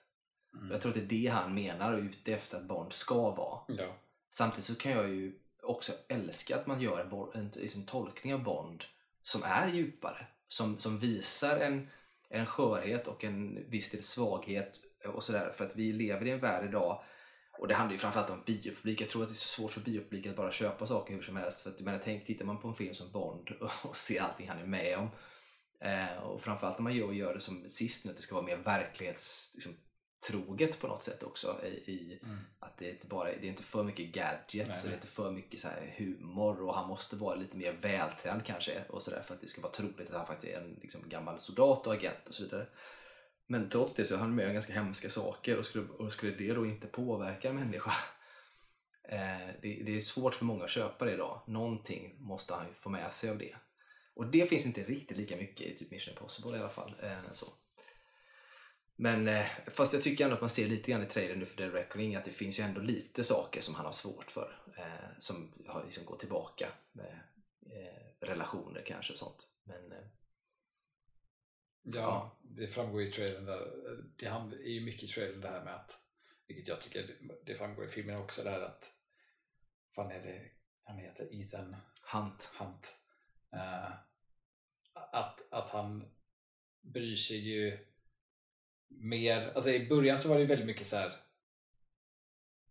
mm. 0.54 0.70
Jag 0.70 0.80
tror 0.80 0.90
att 0.92 1.08
det 1.08 1.16
är 1.16 1.22
det 1.22 1.32
han 1.32 1.54
menar 1.54 1.92
och 1.92 1.98
är 1.98 2.02
ute 2.02 2.32
efter 2.32 2.58
att 2.58 2.64
Bond 2.64 2.92
ska 2.92 3.30
vara. 3.30 3.60
Ja. 3.68 3.96
Samtidigt 4.30 4.64
så 4.64 4.74
kan 4.74 4.92
jag 4.92 5.08
ju 5.08 5.38
också 5.64 5.92
älskar 6.08 6.58
att 6.58 6.66
man 6.66 6.80
gör 6.80 7.00
en, 7.00 7.40
en, 7.40 7.46
en 7.54 7.60
liksom 7.60 7.86
tolkning 7.86 8.34
av 8.34 8.42
Bond 8.42 8.84
som 9.22 9.42
är 9.42 9.68
djupare. 9.68 10.26
Som, 10.48 10.78
som 10.78 10.98
visar 10.98 11.56
en, 11.56 11.88
en 12.28 12.46
skörhet 12.46 13.06
och 13.06 13.24
en 13.24 13.70
viss 13.70 13.90
del 13.90 14.02
svaghet 14.02 14.80
och 15.06 15.24
sådär. 15.24 15.52
För 15.54 15.66
att 15.66 15.76
vi 15.76 15.92
lever 15.92 16.26
i 16.26 16.30
en 16.30 16.40
värld 16.40 16.64
idag 16.64 17.02
och 17.58 17.68
det 17.68 17.74
handlar 17.74 17.92
ju 17.92 17.98
framförallt 17.98 18.30
om 18.30 18.42
biopublik. 18.46 19.00
Jag 19.00 19.08
tror 19.08 19.22
att 19.22 19.28
det 19.28 19.32
är 19.32 19.34
så 19.34 19.48
svårt 19.48 19.72
för 19.72 19.80
biopublik 19.80 20.26
att 20.26 20.36
bara 20.36 20.52
köpa 20.52 20.86
saker 20.86 21.14
hur 21.14 21.22
som 21.22 21.36
helst. 21.36 21.60
För 21.60 21.70
att, 21.70 21.80
jag 21.80 22.02
tänk, 22.02 22.26
tittar 22.26 22.44
man 22.44 22.60
på 22.60 22.68
en 22.68 22.74
film 22.74 22.94
som 22.94 23.12
Bond 23.12 23.50
och 23.82 23.96
ser 23.96 24.20
allting 24.20 24.48
han 24.48 24.58
är 24.58 24.66
med 24.66 24.98
om. 24.98 25.08
Eh, 25.80 26.18
och 26.22 26.42
framförallt 26.42 26.78
när 26.78 26.82
man 26.82 26.94
gör, 26.94 27.12
gör 27.12 27.34
det 27.34 27.40
som 27.40 27.68
sist 27.68 28.04
nu, 28.04 28.10
att 28.10 28.16
det 28.16 28.22
ska 28.22 28.34
vara 28.34 28.46
mer 28.46 28.56
verklighets, 28.56 29.50
liksom, 29.54 29.72
troget 30.28 30.80
på 30.80 30.86
något 30.86 31.02
sätt 31.02 31.22
också. 31.22 31.60
I, 31.64 31.68
i 31.68 32.18
Mm. 32.22 32.38
att 32.58 32.78
det 32.78 32.88
är 32.88 32.92
inte 32.92 33.06
bara 33.06 33.24
det 33.24 33.46
är 33.46 33.50
inte 33.50 33.62
för 33.62 33.82
mycket 33.82 34.12
gadgets 34.12 34.54
Nej, 34.54 34.82
och 34.82 34.88
det 34.88 34.92
är 34.92 34.94
inte 34.94 35.06
för 35.06 35.30
mycket 35.30 35.60
så 35.60 35.68
här 35.68 35.94
humor 35.96 36.62
och 36.62 36.74
han 36.74 36.88
måste 36.88 37.16
vara 37.16 37.34
lite 37.34 37.56
mer 37.56 37.72
vältränad 37.72 38.44
kanske 38.44 38.84
och 38.88 39.02
sådär 39.02 39.22
för 39.22 39.34
att 39.34 39.40
det 39.40 39.46
ska 39.46 39.60
vara 39.60 39.72
troligt 39.72 40.10
att 40.10 40.16
han 40.16 40.26
faktiskt 40.26 40.52
är 40.52 40.60
en 40.60 40.78
liksom, 40.82 41.00
gammal 41.08 41.40
soldat 41.40 41.86
och 41.86 41.94
agent 41.94 42.28
och 42.28 42.34
så 42.34 42.42
vidare. 42.42 42.66
Men 43.46 43.68
trots 43.68 43.94
det 43.94 44.04
så 44.04 44.14
är 44.14 44.18
han 44.18 44.34
med 44.34 44.46
om 44.46 44.52
ganska 44.52 44.72
hemska 44.72 45.10
saker 45.10 45.58
och 45.58 45.64
skulle, 45.64 45.88
och 45.88 46.12
skulle 46.12 46.34
det 46.34 46.54
då 46.54 46.66
inte 46.66 46.86
påverka 46.86 47.48
en 47.48 47.54
människa 47.56 47.90
eh, 49.08 49.48
det, 49.62 49.82
det 49.84 49.96
är 49.96 50.00
svårt 50.00 50.34
för 50.34 50.44
många 50.44 50.64
att 50.64 50.70
köpa 50.70 51.04
det 51.04 51.12
idag. 51.12 51.40
Någonting 51.46 52.16
måste 52.18 52.54
han 52.54 52.66
ju 52.66 52.72
få 52.72 52.88
med 52.88 53.12
sig 53.12 53.30
av 53.30 53.38
det. 53.38 53.54
Och 54.14 54.26
det 54.26 54.48
finns 54.48 54.66
inte 54.66 54.82
riktigt 54.82 55.16
lika 55.16 55.36
mycket 55.36 55.66
i 55.66 55.76
typ 55.76 55.90
Mission 55.90 56.14
Impossible 56.14 56.56
i 56.56 56.60
alla 56.60 56.68
fall. 56.68 56.94
Eh, 57.02 57.32
så. 57.32 57.46
Men 58.96 59.28
eh, 59.28 59.46
fast 59.66 59.92
jag 59.92 60.02
tycker 60.02 60.24
ändå 60.24 60.34
att 60.36 60.40
man 60.40 60.50
ser 60.50 60.68
lite 60.68 60.90
grann 60.90 61.02
i 61.02 61.06
trailern 61.06 61.38
nu 61.38 61.46
för 61.46 61.56
The 61.56 61.68
Reckoning 61.68 62.16
att 62.16 62.24
det 62.24 62.30
finns 62.30 62.58
ju 62.58 62.62
ändå 62.64 62.80
lite 62.80 63.24
saker 63.24 63.60
som 63.60 63.74
han 63.74 63.84
har 63.84 63.92
svårt 63.92 64.30
för. 64.30 64.62
Eh, 64.78 65.18
som 65.18 65.52
har 65.68 65.84
liksom 65.84 66.04
gått 66.04 66.20
tillbaka 66.20 66.68
med 66.92 67.20
eh, 67.66 68.26
relationer 68.26 68.82
kanske 68.86 69.12
och 69.12 69.18
sånt. 69.18 69.48
Men 69.64 69.92
eh, 69.92 70.06
Ja, 71.86 72.38
det 72.42 72.66
framgår 72.68 73.02
i 73.02 73.10
trailern 73.12 73.44
där. 73.44 73.72
Det 74.16 74.26
är 74.26 74.70
ju 74.70 74.80
mycket 74.80 75.02
i 75.02 75.12
trailern 75.12 75.40
det 75.40 75.48
här 75.48 75.64
med 75.64 75.74
att, 75.74 75.98
vilket 76.46 76.68
jag 76.68 76.80
tycker 76.80 77.16
det- 77.44 77.54
framgår 77.54 77.84
i 77.84 77.88
filmen 77.88 78.16
också, 78.22 78.42
det 78.44 78.50
här 78.50 78.60
att 78.60 78.92
fan 79.94 80.10
är 80.10 80.22
det 80.22 80.50
han 80.84 80.98
heter 80.98 81.28
Ethan 81.42 81.76
Hunt. 82.12 82.50
Hunt. 82.58 82.96
Eh, 83.52 83.92
att, 84.94 85.52
att 85.52 85.68
han 85.70 86.10
bryr 86.82 87.16
sig 87.16 87.36
ju 87.38 87.78
mer, 88.98 89.52
alltså 89.54 89.70
i 89.70 89.88
början 89.88 90.18
så 90.18 90.28
var 90.28 90.38
det 90.38 90.44
väldigt 90.44 90.66
mycket 90.66 90.86
så 90.86 90.96
här 90.96 91.16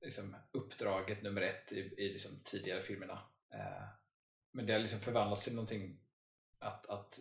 liksom 0.02 0.36
uppdraget 0.52 1.24
nummer 1.24 1.42
ett 1.42 1.72
i, 1.72 1.80
i 1.80 2.10
liksom 2.10 2.32
tidigare 2.44 2.82
filmerna. 2.82 3.20
Eh, 3.54 3.84
men 4.52 4.66
det 4.66 4.74
har 4.74 4.80
liksom 4.80 5.00
förvandlats 5.00 5.44
till 5.44 5.56
någonting 5.56 6.00
att, 6.60 6.86
att 6.86 7.20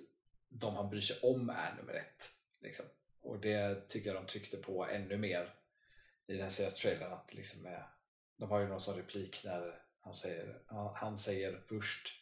de 0.48 0.76
han 0.76 0.90
bryr 0.90 1.00
sig 1.00 1.16
om 1.22 1.50
är 1.50 1.74
nummer 1.74 1.94
ett. 1.94 2.30
Liksom. 2.60 2.84
Och 3.20 3.40
det 3.40 3.88
tycker 3.88 4.14
jag 4.14 4.22
de 4.22 4.26
tryckte 4.26 4.56
på 4.56 4.86
ännu 4.86 5.16
mer 5.16 5.54
i 6.26 6.36
den 6.36 6.50
senaste 6.50 6.80
trailern. 6.80 7.12
Att 7.12 7.34
liksom 7.34 7.66
eh, 7.66 7.82
de 8.36 8.50
har 8.50 8.60
ju 8.60 8.68
någon 8.68 8.80
sån 8.80 8.96
replik 8.96 9.40
när 9.44 9.82
han 10.00 10.14
säger, 10.14 10.62
han, 10.66 10.94
han 10.94 11.18
säger 11.18 11.60
först 11.68 12.21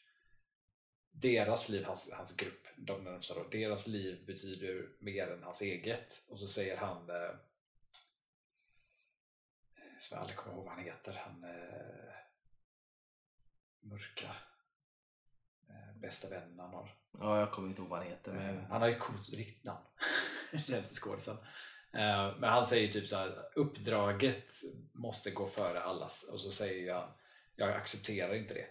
deras 1.10 1.68
liv, 1.68 1.84
hans, 1.84 2.10
hans 2.12 2.36
grupp, 2.36 2.66
de 2.76 3.04
närmsta 3.04 3.34
då, 3.34 3.48
deras 3.48 3.86
liv 3.86 4.26
betyder 4.26 4.88
mer 4.98 5.30
än 5.30 5.42
hans 5.42 5.60
eget. 5.60 6.22
Och 6.28 6.38
så 6.38 6.46
säger 6.48 6.76
han, 6.76 7.10
eh, 7.10 7.30
som 9.98 10.14
jag 10.14 10.20
aldrig 10.20 10.36
kommer 10.38 10.56
ihåg 10.56 10.64
vad 10.64 10.74
han 10.74 10.84
heter, 10.84 11.12
han 11.12 11.44
eh, 11.44 12.14
mörka 13.80 14.36
eh, 15.68 16.00
bästa 16.00 16.28
vännen 16.28 16.58
han 16.58 16.74
har. 16.74 16.94
Ja, 17.18 17.38
jag 17.40 17.52
kommer 17.52 17.68
inte 17.68 17.80
ihåg 17.82 17.90
vad 17.90 17.98
han 17.98 18.08
heter. 18.08 18.32
Men... 18.32 18.58
Eh, 18.58 18.64
Han 18.64 18.80
har 18.80 18.88
ju 18.88 18.98
coolt 18.98 19.28
riktigt 19.28 19.64
namn. 19.64 19.84
Den 20.66 20.84
skådisen. 20.84 21.36
Eh, 21.92 22.36
Men 22.38 22.44
han 22.50 22.66
säger 22.66 22.92
typ 22.92 23.06
så 23.06 23.16
här, 23.16 23.44
uppdraget 23.54 24.52
måste 24.92 25.30
gå 25.30 25.46
före 25.46 25.82
allas. 25.82 26.28
Och 26.32 26.40
så 26.40 26.50
säger 26.50 26.94
han, 26.94 27.12
jag 27.56 27.72
accepterar 27.72 28.34
inte 28.34 28.54
det. 28.54 28.66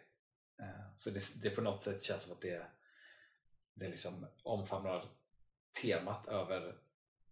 Eh, 0.60 0.66
Så 0.98 1.10
det, 1.10 1.42
det 1.44 1.50
på 1.50 1.62
något 1.62 1.84
sätt 1.84 2.04
känns 2.04 2.24
som 2.24 2.32
att 2.32 2.42
det, 2.42 2.66
det 3.74 3.88
liksom 3.88 4.26
omfamnar 4.44 5.06
temat 5.82 6.28
över 6.28 6.76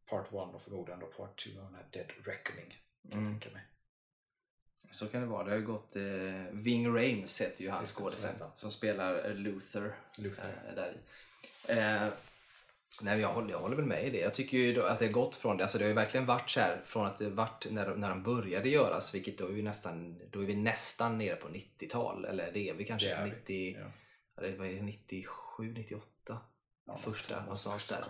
Part 0.06 0.28
1 0.28 0.34
och 0.34 0.62
förmodligen 0.62 1.00
då 1.00 1.06
Part 1.06 1.44
2 1.44 1.50
och 1.60 1.66
den 1.66 1.76
här 1.76 1.86
Dead 1.92 2.12
Reckoning. 2.26 2.70
Kan 3.02 3.12
jag 3.12 3.20
Mm. 3.20 3.40
tänka 3.40 3.54
mig. 3.54 3.63
Så 4.92 5.08
kan 5.08 5.22
det 5.22 5.28
vara. 5.28 5.44
Det 5.44 5.52
har 5.52 5.58
ju 5.58 5.66
gått... 5.66 5.96
Eh, 5.96 6.04
Ving 6.52 6.88
Rhames 6.88 7.42
heter 7.42 7.63
ju 7.63 7.70
han 7.70 7.86
skådisen 7.86 8.36
som 8.56 8.72
spelar 8.72 9.34
Luther. 9.34 9.96
Luther. 10.18 10.63
Eh, 10.70 10.76
där 10.76 10.94
i. 10.94 11.72
Eh, 11.72 12.10
nej, 13.02 13.13
men 13.13 13.21
jag, 13.21 13.34
håller, 13.34 13.52
jag 13.52 13.60
håller 13.60 13.76
väl 13.76 13.86
med 13.86 14.08
i 14.08 14.10
det. 14.10 14.19
Jag 14.19 14.34
tycker 14.34 14.58
ju 14.58 14.73
då 14.73 14.84
att 14.84 15.00
det 15.00 15.06
har 15.06 15.13
gått 15.13 15.36
från 15.36 15.58
det. 15.58 15.63
Alltså 15.63 15.78
det 15.78 15.84
har 15.84 15.89
ju 15.89 15.95
verkligen 15.95 16.26
varit 16.26 16.50
så 16.50 16.60
här 16.60 16.82
från 16.86 17.06
att 17.06 17.17
det 17.17 17.30
varit 17.30 17.67
när, 17.71 17.95
när 17.95 18.10
de 18.10 18.23
började 18.23 18.69
göras, 18.69 19.15
vilket 19.15 19.38
då 19.38 19.47
är 19.47 19.52
vi 19.52 19.62
nästan, 19.62 20.21
då 20.32 20.41
är 20.41 20.45
vi 20.45 20.56
nästan 20.56 21.17
nere 21.17 21.36
på 21.36 21.47
90-tal. 21.47 22.26
Eller 22.26 22.52
det 22.52 22.69
är 22.69 22.73
vi 22.73 22.86
kanske. 22.86 23.08
Det 23.08 23.13
är 23.13 23.23
vi, 23.26 23.30
90, 23.32 23.78
Ja. 23.80 23.86
ja. 24.36 24.41
det, 24.41 24.58
vad 24.58 24.67
är 24.67 24.73
det, 24.73 24.82
97, 24.82 25.73
98? 25.73 26.39
Ja, 26.88 26.97
Första, 26.97 27.41
någonstans 27.41 27.86
där. 27.88 28.06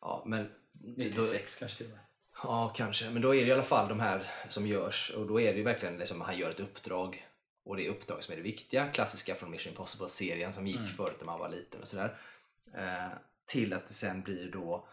Ja, 0.00 0.22
men... 0.26 0.48
96 0.96 1.56
kanske 1.56 1.76
till 1.76 1.86
och 1.86 1.92
med. 1.92 2.00
Ja, 2.42 2.72
kanske. 2.76 3.10
Men 3.10 3.22
då 3.22 3.34
är 3.34 3.40
det 3.44 3.48
i 3.48 3.52
alla 3.52 3.62
fall 3.62 3.88
de 3.88 4.00
här 4.00 4.30
som 4.48 4.66
görs 4.66 5.10
och 5.16 5.26
då 5.26 5.40
är 5.40 5.52
det 5.52 5.58
ju 5.58 5.64
verkligen 5.64 5.96
liksom, 5.98 6.20
han 6.20 6.38
gör 6.38 6.50
ett 6.50 6.60
uppdrag 6.60 7.26
och 7.64 7.76
det 7.76 7.86
är 7.86 7.90
uppdrag 7.90 8.22
som 8.24 8.32
är 8.32 8.36
det 8.36 8.42
viktiga. 8.42 8.88
Klassiska 8.88 9.34
från 9.34 9.50
Mission 9.50 9.72
Impossible-serien 9.72 10.52
som 10.52 10.66
gick 10.66 10.76
Mm. 10.76 10.88
förut 10.88 11.16
när 11.18 11.26
man 11.26 11.38
var 11.38 11.48
liten 11.48 11.80
och 11.80 11.88
sådär. 11.88 12.16
Eh, 12.74 13.08
till 13.46 13.72
att 13.72 13.86
det 13.86 13.94
sen 13.94 14.22
blir 14.22 14.50
då 14.50 14.88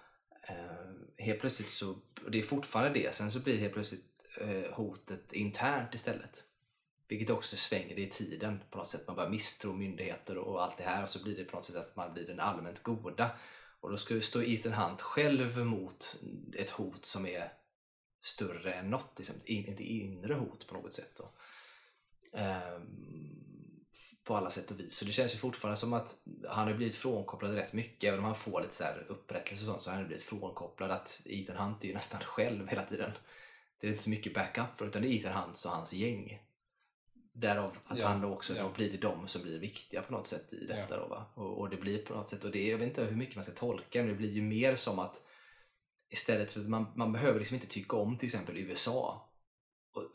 Eh, 0.47 1.25
helt 1.25 1.39
plötsligt 1.39 1.69
så, 1.69 1.89
och 2.25 2.31
det 2.31 2.39
är 2.39 2.43
fortfarande 2.43 2.99
det, 2.99 3.15
sen 3.15 3.31
så 3.31 3.39
blir 3.39 3.57
helt 3.57 3.73
plötsligt 3.73 4.25
eh, 4.37 4.73
hotet 4.73 5.33
internt 5.33 5.93
istället. 5.93 6.43
Vilket 7.07 7.29
också 7.29 7.57
svänger 7.57 7.99
i 7.99 8.09
tiden 8.09 8.59
på 8.69 8.77
något 8.77 8.89
sätt. 8.89 9.07
Man 9.07 9.15
börjar 9.15 9.29
misstro 9.29 9.73
myndigheter 9.73 10.37
och 10.37 10.63
allt 10.63 10.77
det 10.77 10.83
här 10.83 11.03
och 11.03 11.09
så 11.09 11.23
blir 11.23 11.37
det 11.37 11.43
på 11.43 11.55
något 11.55 11.65
sätt 11.65 11.75
att 11.75 11.95
man 11.95 12.13
blir 12.13 12.27
den 12.27 12.39
allmänt 12.39 12.83
goda. 12.83 13.31
Och 13.79 13.91
då 13.91 13.97
ska 13.97 14.21
stå 14.21 14.41
Ethan 14.43 14.73
Hunt 14.73 15.01
själv 15.01 15.57
mot 15.57 16.21
ett 16.53 16.69
hot 16.69 17.05
som 17.05 17.25
är 17.25 17.53
större 18.21 18.73
än 18.73 18.89
något, 18.89 19.13
liksom, 19.17 19.35
ett 19.45 19.79
inre 19.79 20.33
hot 20.33 20.67
på 20.67 20.73
något 20.73 20.93
sätt. 20.93 21.17
Då. 21.17 21.33
Um, 22.39 23.52
på 24.23 24.37
alla 24.37 24.49
sätt 24.49 24.71
och 24.71 24.79
vis. 24.79 24.95
Så 24.95 25.05
det 25.05 25.11
känns 25.11 25.33
ju 25.33 25.37
fortfarande 25.37 25.77
som 25.77 25.93
att 25.93 26.15
han 26.49 26.67
har 26.67 26.73
blivit 26.73 26.95
frånkopplad 26.95 27.53
rätt 27.53 27.73
mycket. 27.73 28.07
Även 28.07 28.19
om 28.19 28.25
han 28.25 28.35
får 28.35 28.61
lite 28.61 28.73
så 28.73 28.83
här 28.83 29.05
upprättelse 29.09 29.63
och 29.63 29.67
sånt 29.67 29.81
så 29.81 29.89
har 29.89 29.97
han 29.97 30.07
blivit 30.07 30.23
frånkopplad. 30.23 30.91
Att 30.91 31.21
Ethan 31.25 31.57
Hunt 31.57 31.83
är 31.83 31.87
ju 31.87 31.93
nästan 31.93 32.21
själv 32.23 32.67
hela 32.67 32.83
tiden. 32.83 33.11
Det 33.81 33.87
är 33.87 33.91
inte 33.91 34.03
så 34.03 34.09
mycket 34.09 34.33
backup 34.33 34.77
för 34.77 34.87
utan 34.87 35.01
det 35.01 35.07
är 35.07 35.13
Ethan 35.19 35.33
Hunt 35.43 35.63
och 35.65 35.71
hans 35.71 35.93
gäng. 35.93 36.39
Därav 37.35 37.77
att 37.85 37.97
Ja, 37.99 38.07
han 38.07 38.21
då 38.21 38.29
också, 38.29 38.55
ja. 38.55 38.63
då 38.63 38.69
blir 38.69 38.91
det 38.91 38.97
de 38.97 39.27
som 39.27 39.41
blir 39.41 39.59
viktiga 39.59 40.01
på 40.01 40.11
något 40.11 40.27
sätt 40.27 40.53
i 40.53 40.65
detta 40.65 40.95
Ja. 40.95 40.97
då 40.97 41.07
va. 41.07 41.25
Och, 41.35 41.59
och 41.59 41.69
det 41.69 41.77
blir 41.77 42.05
på 42.05 42.13
något 42.13 42.29
sätt, 42.29 42.43
och 42.43 42.51
det, 42.51 42.69
jag 42.69 42.77
vet 42.77 42.87
inte 42.87 43.03
hur 43.03 43.15
mycket 43.15 43.35
man 43.35 43.43
ska 43.43 43.53
tolka 43.53 43.99
men 43.99 44.07
det 44.07 44.13
blir 44.15 44.31
ju 44.31 44.41
mer 44.41 44.75
som 44.75 44.99
att 44.99 45.21
istället 46.09 46.51
för 46.51 46.61
att 46.61 46.67
man, 46.69 46.85
man 46.95 47.11
behöver 47.11 47.39
liksom 47.39 47.55
inte 47.55 47.67
tycka 47.67 47.97
om 47.97 48.17
till 48.17 48.25
exempel 48.25 48.57
USA 48.57 49.29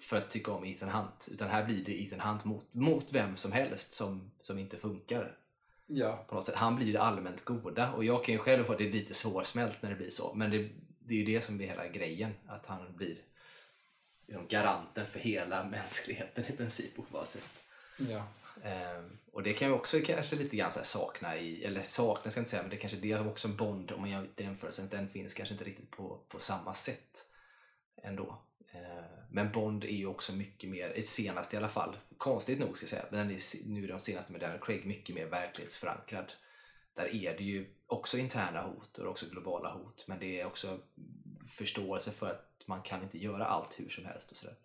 för 0.00 0.16
att 0.16 0.30
tycka 0.30 0.52
om 0.52 0.64
Ethan 0.64 0.88
Hunt. 0.88 1.28
Utan 1.30 1.48
här 1.48 1.64
blir 1.64 1.84
det 1.84 2.02
Ethan 2.02 2.20
Hunt 2.20 2.44
mot, 2.44 2.74
mot 2.74 3.12
vem 3.12 3.36
som 3.36 3.52
helst 3.52 3.92
som, 3.92 4.30
som 4.40 4.58
inte 4.58 4.76
funkar. 4.76 5.36
Ja, 5.86 6.24
På 6.28 6.34
något 6.34 6.44
sätt. 6.44 6.54
Han 6.54 6.76
blir 6.76 6.92
det 6.92 7.00
allmänt 7.00 7.44
goda 7.44 7.92
och 7.92 8.04
jag 8.04 8.24
kan 8.24 8.34
ju 8.34 8.38
själv 8.38 8.64
få 8.64 8.72
att 8.72 8.78
det 8.78 8.88
är 8.88 8.92
lite 8.92 9.14
svårsmält 9.14 9.82
när 9.82 9.90
det 9.90 9.96
blir 9.96 10.10
så. 10.10 10.34
Men 10.34 10.50
det, 10.50 10.68
det 10.98 11.14
är 11.14 11.18
ju 11.18 11.24
det 11.24 11.44
som 11.44 11.56
blir 11.56 11.66
hela 11.66 11.88
grejen. 11.88 12.34
Att 12.46 12.66
han 12.66 12.96
blir 12.96 13.16
liksom 14.26 14.46
garanten 14.48 15.06
för 15.06 15.18
hela 15.18 15.64
mänskligheten 15.70 16.44
i 16.44 16.52
princip 16.52 16.92
oavsett. 16.98 17.62
ja. 17.96 18.24
Ehm, 18.64 19.18
och 19.32 19.42
det 19.42 19.52
kan 19.52 19.68
vi 19.68 19.74
också 19.74 20.00
kanske 20.04 20.36
lite 20.36 20.56
grann 20.56 20.72
sakna 20.72 21.36
i, 21.36 21.64
eller 21.64 21.82
sakna 21.82 22.30
ska 22.30 22.38
jag 22.38 22.42
inte 22.42 22.50
säga, 22.50 22.62
men 22.62 22.70
det 22.70 22.76
kanske 22.76 22.98
det 22.98 23.12
är 23.12 23.28
också 23.28 23.48
en 23.48 23.56
Bond 23.56 23.90
om 23.90 24.00
man 24.00 24.10
gör 24.10 24.28
jämförelsen, 24.36 24.88
den 24.88 25.08
finns 25.08 25.34
kanske 25.34 25.54
inte 25.54 25.64
riktigt 25.64 25.90
på, 25.90 26.20
på 26.28 26.38
samma 26.38 26.74
sätt 26.74 27.24
ändå. 28.02 28.38
Eh, 28.78 29.04
men 29.30 29.52
Bond 29.52 29.84
är 29.84 29.88
ju 29.96 30.06
också 30.06 30.32
mycket 30.32 30.70
mer, 30.70 31.00
senast 31.00 31.54
i 31.54 31.56
alla 31.56 31.68
fall, 31.68 31.96
konstigt 32.18 32.58
nog 32.58 32.76
ska 32.76 32.84
jag 32.84 32.90
säga, 32.90 33.04
men 33.10 33.30
är 33.30 33.68
nu 33.68 33.86
de 33.86 33.98
senaste 33.98 34.32
med 34.32 34.40
Daniel 34.40 34.60
Craig 34.60 34.86
mycket 34.86 35.14
mer 35.14 35.26
verklighetsförankrad. 35.26 36.32
Där 36.94 37.14
är 37.14 37.36
det 37.36 37.44
ju 37.44 37.66
också 37.86 38.18
interna 38.18 38.62
hot 38.62 38.98
och 38.98 39.10
också 39.10 39.26
globala 39.30 39.72
hot, 39.72 40.04
men 40.06 40.18
det 40.18 40.40
är 40.40 40.46
också 40.46 40.80
förståelse 41.46 42.10
för 42.10 42.26
att 42.26 42.62
man 42.66 42.82
kan 42.82 43.02
inte 43.02 43.18
göra 43.18 43.46
allt 43.46 43.80
hur 43.80 43.88
som 43.88 44.04
helst 44.04 44.30
och 44.30 44.36
sådär. 44.36 44.56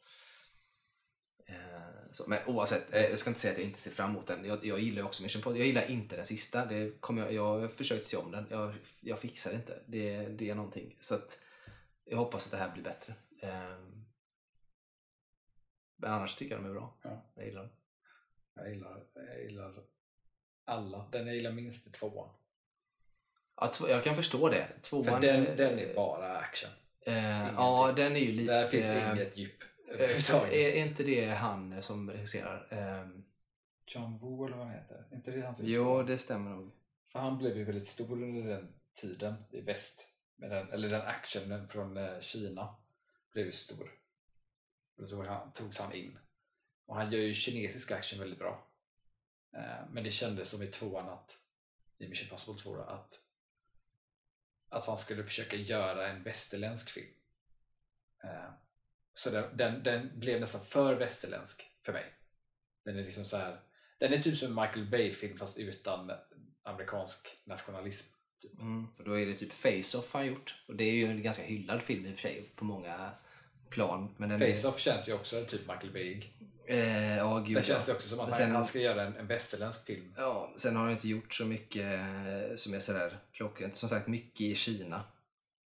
Eh, 1.45 2.11
så, 2.11 2.23
men 2.27 2.39
oavsett, 2.47 2.93
eh, 2.93 3.01
jag 3.01 3.19
ska 3.19 3.29
inte 3.29 3.39
säga 3.39 3.51
att 3.51 3.59
jag 3.59 3.67
inte 3.67 3.81
ser 3.81 3.91
fram 3.91 4.09
emot 4.09 4.27
den. 4.27 4.45
Jag, 4.45 4.65
jag 4.65 4.79
gillar 4.79 4.97
ju 4.97 5.03
också 5.03 5.23
Mission 5.23 5.39
Impossible. 5.39 5.59
Jag 5.59 5.67
gillar 5.67 5.91
inte 5.91 6.15
den 6.15 6.25
sista. 6.25 6.65
Det 6.65 7.01
kom 7.01 7.17
jag, 7.17 7.33
jag 7.33 7.59
har 7.59 7.67
försökt 7.67 8.05
se 8.05 8.17
om 8.17 8.31
den. 8.31 8.47
Jag, 8.49 8.73
jag 9.01 9.19
fixar 9.19 9.51
det 9.51 9.55
inte. 9.55 9.79
Det, 9.85 10.27
det 10.27 10.49
är 10.49 10.55
någonting. 10.55 10.97
Så 10.99 11.15
att 11.15 11.39
jag 12.05 12.17
hoppas 12.17 12.45
att 12.45 12.51
det 12.51 12.57
här 12.57 12.71
blir 12.73 12.83
bättre. 12.83 13.13
Men 16.03 16.11
annars 16.11 16.35
tycker 16.35 16.55
jag 16.55 16.63
de 16.63 16.69
är 16.69 16.73
bra. 16.73 16.93
Ja. 17.03 17.21
Jag 17.35 17.45
gillar 17.45 17.61
dem. 17.61 17.71
Jag 18.55 18.69
gillar, 18.69 19.03
jag 19.13 19.43
gillar 19.43 19.73
alla. 20.65 21.07
Den 21.11 21.27
jag 21.27 21.35
gillar 21.35 21.51
minst 21.51 21.87
är 21.87 21.91
tvåan. 21.91 22.29
Ja, 23.55 23.67
två- 23.67 23.89
jag 23.89 24.03
kan 24.03 24.15
förstå 24.15 24.49
det. 24.49 24.67
Tvåan, 24.81 25.03
För 25.05 25.19
den, 25.21 25.47
eh, 25.47 25.55
den 25.55 25.79
är 25.79 25.95
bara 25.95 26.37
action. 26.37 26.69
eh, 27.05 27.53
Ja, 27.55 27.93
den 27.95 28.15
är 28.15 28.19
ju 28.19 28.31
lite... 28.31 28.53
Där 28.53 28.67
finns 28.67 28.85
eh, 28.85 29.11
inget 29.13 29.37
djup 29.37 29.61
eh, 29.61 29.93
överhuvudtaget. 29.93 30.53
Är 30.53 30.69
är 30.69 30.85
inte 30.85 31.03
det 31.03 31.25
han 31.25 31.81
som 31.81 32.09
regisserar? 32.11 32.67
Eh, 32.71 33.07
John 33.87 34.17
Woo 34.17 34.45
eller 34.45 34.57
vad 34.57 34.65
han 34.67 34.75
heter. 34.75 35.05
Är 35.11 35.15
inte 35.15 35.31
det 35.31 35.41
han 35.41 35.55
som 35.55 35.65
Jo, 35.67 36.03
det 36.03 36.17
stämmer 36.17 36.51
nog. 36.51 36.71
För 37.11 37.19
han 37.19 37.37
blev 37.37 37.57
ju 37.57 37.63
väldigt 37.63 37.87
stor 37.87 38.23
under 38.23 38.49
den 38.55 38.73
tiden 39.01 39.33
i 39.51 39.61
väst. 39.61 40.07
Med 40.35 40.49
den, 40.51 40.71
eller 40.71 40.89
den 40.89 41.01
actionen 41.01 41.67
från 41.67 41.97
eh, 41.97 42.19
Kina 42.19 42.75
blev 43.33 43.45
ju 43.45 43.51
stor. 43.51 43.91
Och 44.95 45.03
då 45.03 45.09
tog 45.09 45.25
han, 45.25 45.53
togs 45.53 45.79
han 45.79 45.93
in. 45.93 46.19
Och 46.85 46.95
han 46.95 47.11
gör 47.11 47.19
ju 47.19 47.33
kinesisk 47.33 47.91
action 47.91 48.19
väldigt 48.19 48.39
bra. 48.39 48.67
Eh, 49.55 49.89
men 49.91 50.03
det 50.03 50.11
kändes 50.11 50.49
som 50.49 50.63
i 50.63 50.67
tvåan 50.67 51.09
att, 51.09 51.37
i 51.97 52.07
Mission 52.07 52.29
Possible 52.29 52.59
2 52.59 52.75
då, 52.75 52.81
att, 52.81 53.19
att 54.69 54.85
han 54.85 54.97
skulle 54.97 55.23
försöka 55.23 55.55
göra 55.55 56.07
en 56.07 56.23
västerländsk 56.23 56.89
film. 56.89 57.13
Eh, 58.23 58.49
så 59.13 59.29
den, 59.29 59.57
den, 59.57 59.83
den 59.83 60.19
blev 60.19 60.41
nästan 60.41 60.61
för 60.61 60.95
västerländsk 60.95 61.71
för 61.81 61.93
mig. 61.93 62.13
Den 62.85 62.97
är 62.97 63.03
liksom 63.03 63.25
så 63.25 63.37
här. 63.37 63.59
Den 63.97 64.13
är 64.13 64.21
typ 64.21 64.37
som 64.37 64.47
en 64.47 64.63
Michael 64.63 64.89
Bay-film 64.89 65.37
fast 65.37 65.57
utan 65.57 66.11
amerikansk 66.63 67.41
nationalism. 67.45 68.13
Typ. 68.41 68.59
Mm, 68.59 68.87
för 68.97 69.03
då 69.03 69.19
är 69.19 69.25
det 69.25 69.33
typ 69.33 69.53
Face-Off 69.53 70.13
han 70.13 70.27
gjort. 70.27 70.63
Och 70.67 70.75
det 70.75 70.83
är 70.83 70.93
ju 70.93 71.05
en 71.05 71.23
ganska 71.23 71.43
hyllad 71.43 71.81
film 71.81 72.05
i 72.05 72.09
och 72.09 72.13
för 72.13 72.21
sig 72.21 72.53
på 72.55 72.65
många 72.65 73.11
plan. 73.73 74.15
Men 74.17 74.29
den 74.29 74.41
är- 74.41 74.53
Face-Off 74.53 74.79
känns 74.79 75.09
ju 75.09 75.13
också 75.13 75.45
typ 75.45 75.61
Michael 75.61 75.93
Bay. 75.93 76.23
Eh, 76.67 77.17
ja, 77.17 77.39
gud 77.47 77.57
ja. 77.57 77.61
känns 77.63 77.85
det 77.85 77.91
också 77.93 78.09
som 78.09 78.19
att 78.19 78.33
sen- 78.33 78.51
han 78.51 78.65
ska 78.65 78.79
göra 78.79 79.01
en, 79.03 79.15
en 79.15 79.27
västerländsk 79.27 79.85
film. 79.85 80.13
Ja, 80.17 80.53
sen 80.57 80.75
har 80.75 80.83
han 80.83 80.91
inte 80.91 81.07
gjort 81.09 81.33
så 81.33 81.45
mycket 81.45 81.99
eh, 81.99 82.55
som 82.55 82.73
är 82.73 82.79
sådär 82.79 83.17
klockrent. 83.31 83.75
Som 83.75 83.89
sagt, 83.89 84.07
mycket 84.07 84.41
i 84.41 84.55
Kina. 84.55 85.03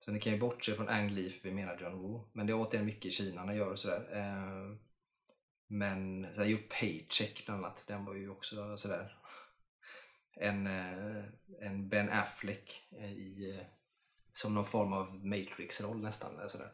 Så 0.05 0.11
ni 0.11 0.21
kan 0.21 0.33
ju 0.33 0.39
bortse 0.39 0.75
från 0.75 0.89
Ang 0.89 1.11
Lee 1.11 1.31
för 1.31 1.49
vi 1.49 1.55
menar 1.55 1.79
John 1.81 1.99
Woo. 1.99 2.29
Men 2.33 2.47
det 2.47 2.53
är 2.53 2.55
återigen 2.61 2.87
mycket 2.87 3.05
i 3.07 3.11
Kina 3.11 3.41
han 3.41 3.57
gör 3.57 3.71
och 3.71 3.79
sådär. 3.79 4.09
Eh, 4.13 4.77
men 5.69 6.27
så 6.35 6.41
här, 6.41 6.49
gjort 6.49 6.69
Paycheck 6.81 7.43
bland 7.47 7.65
annat. 7.65 7.85
Den 7.87 8.05
var 8.05 8.15
ju 8.15 8.31
också 8.31 8.77
sådär. 8.77 9.15
En, 10.41 10.67
eh, 10.67 11.25
en 11.61 11.89
Ben 11.89 12.11
Affleck 12.11 12.83
eh, 12.99 13.13
i, 13.13 13.61
som 14.33 14.55
någon 14.55 14.65
form 14.65 14.93
av 14.93 15.27
Matrix-roll 15.27 16.03
nästan. 16.03 16.39
eller 16.39 16.49
Sådär. 16.49 16.73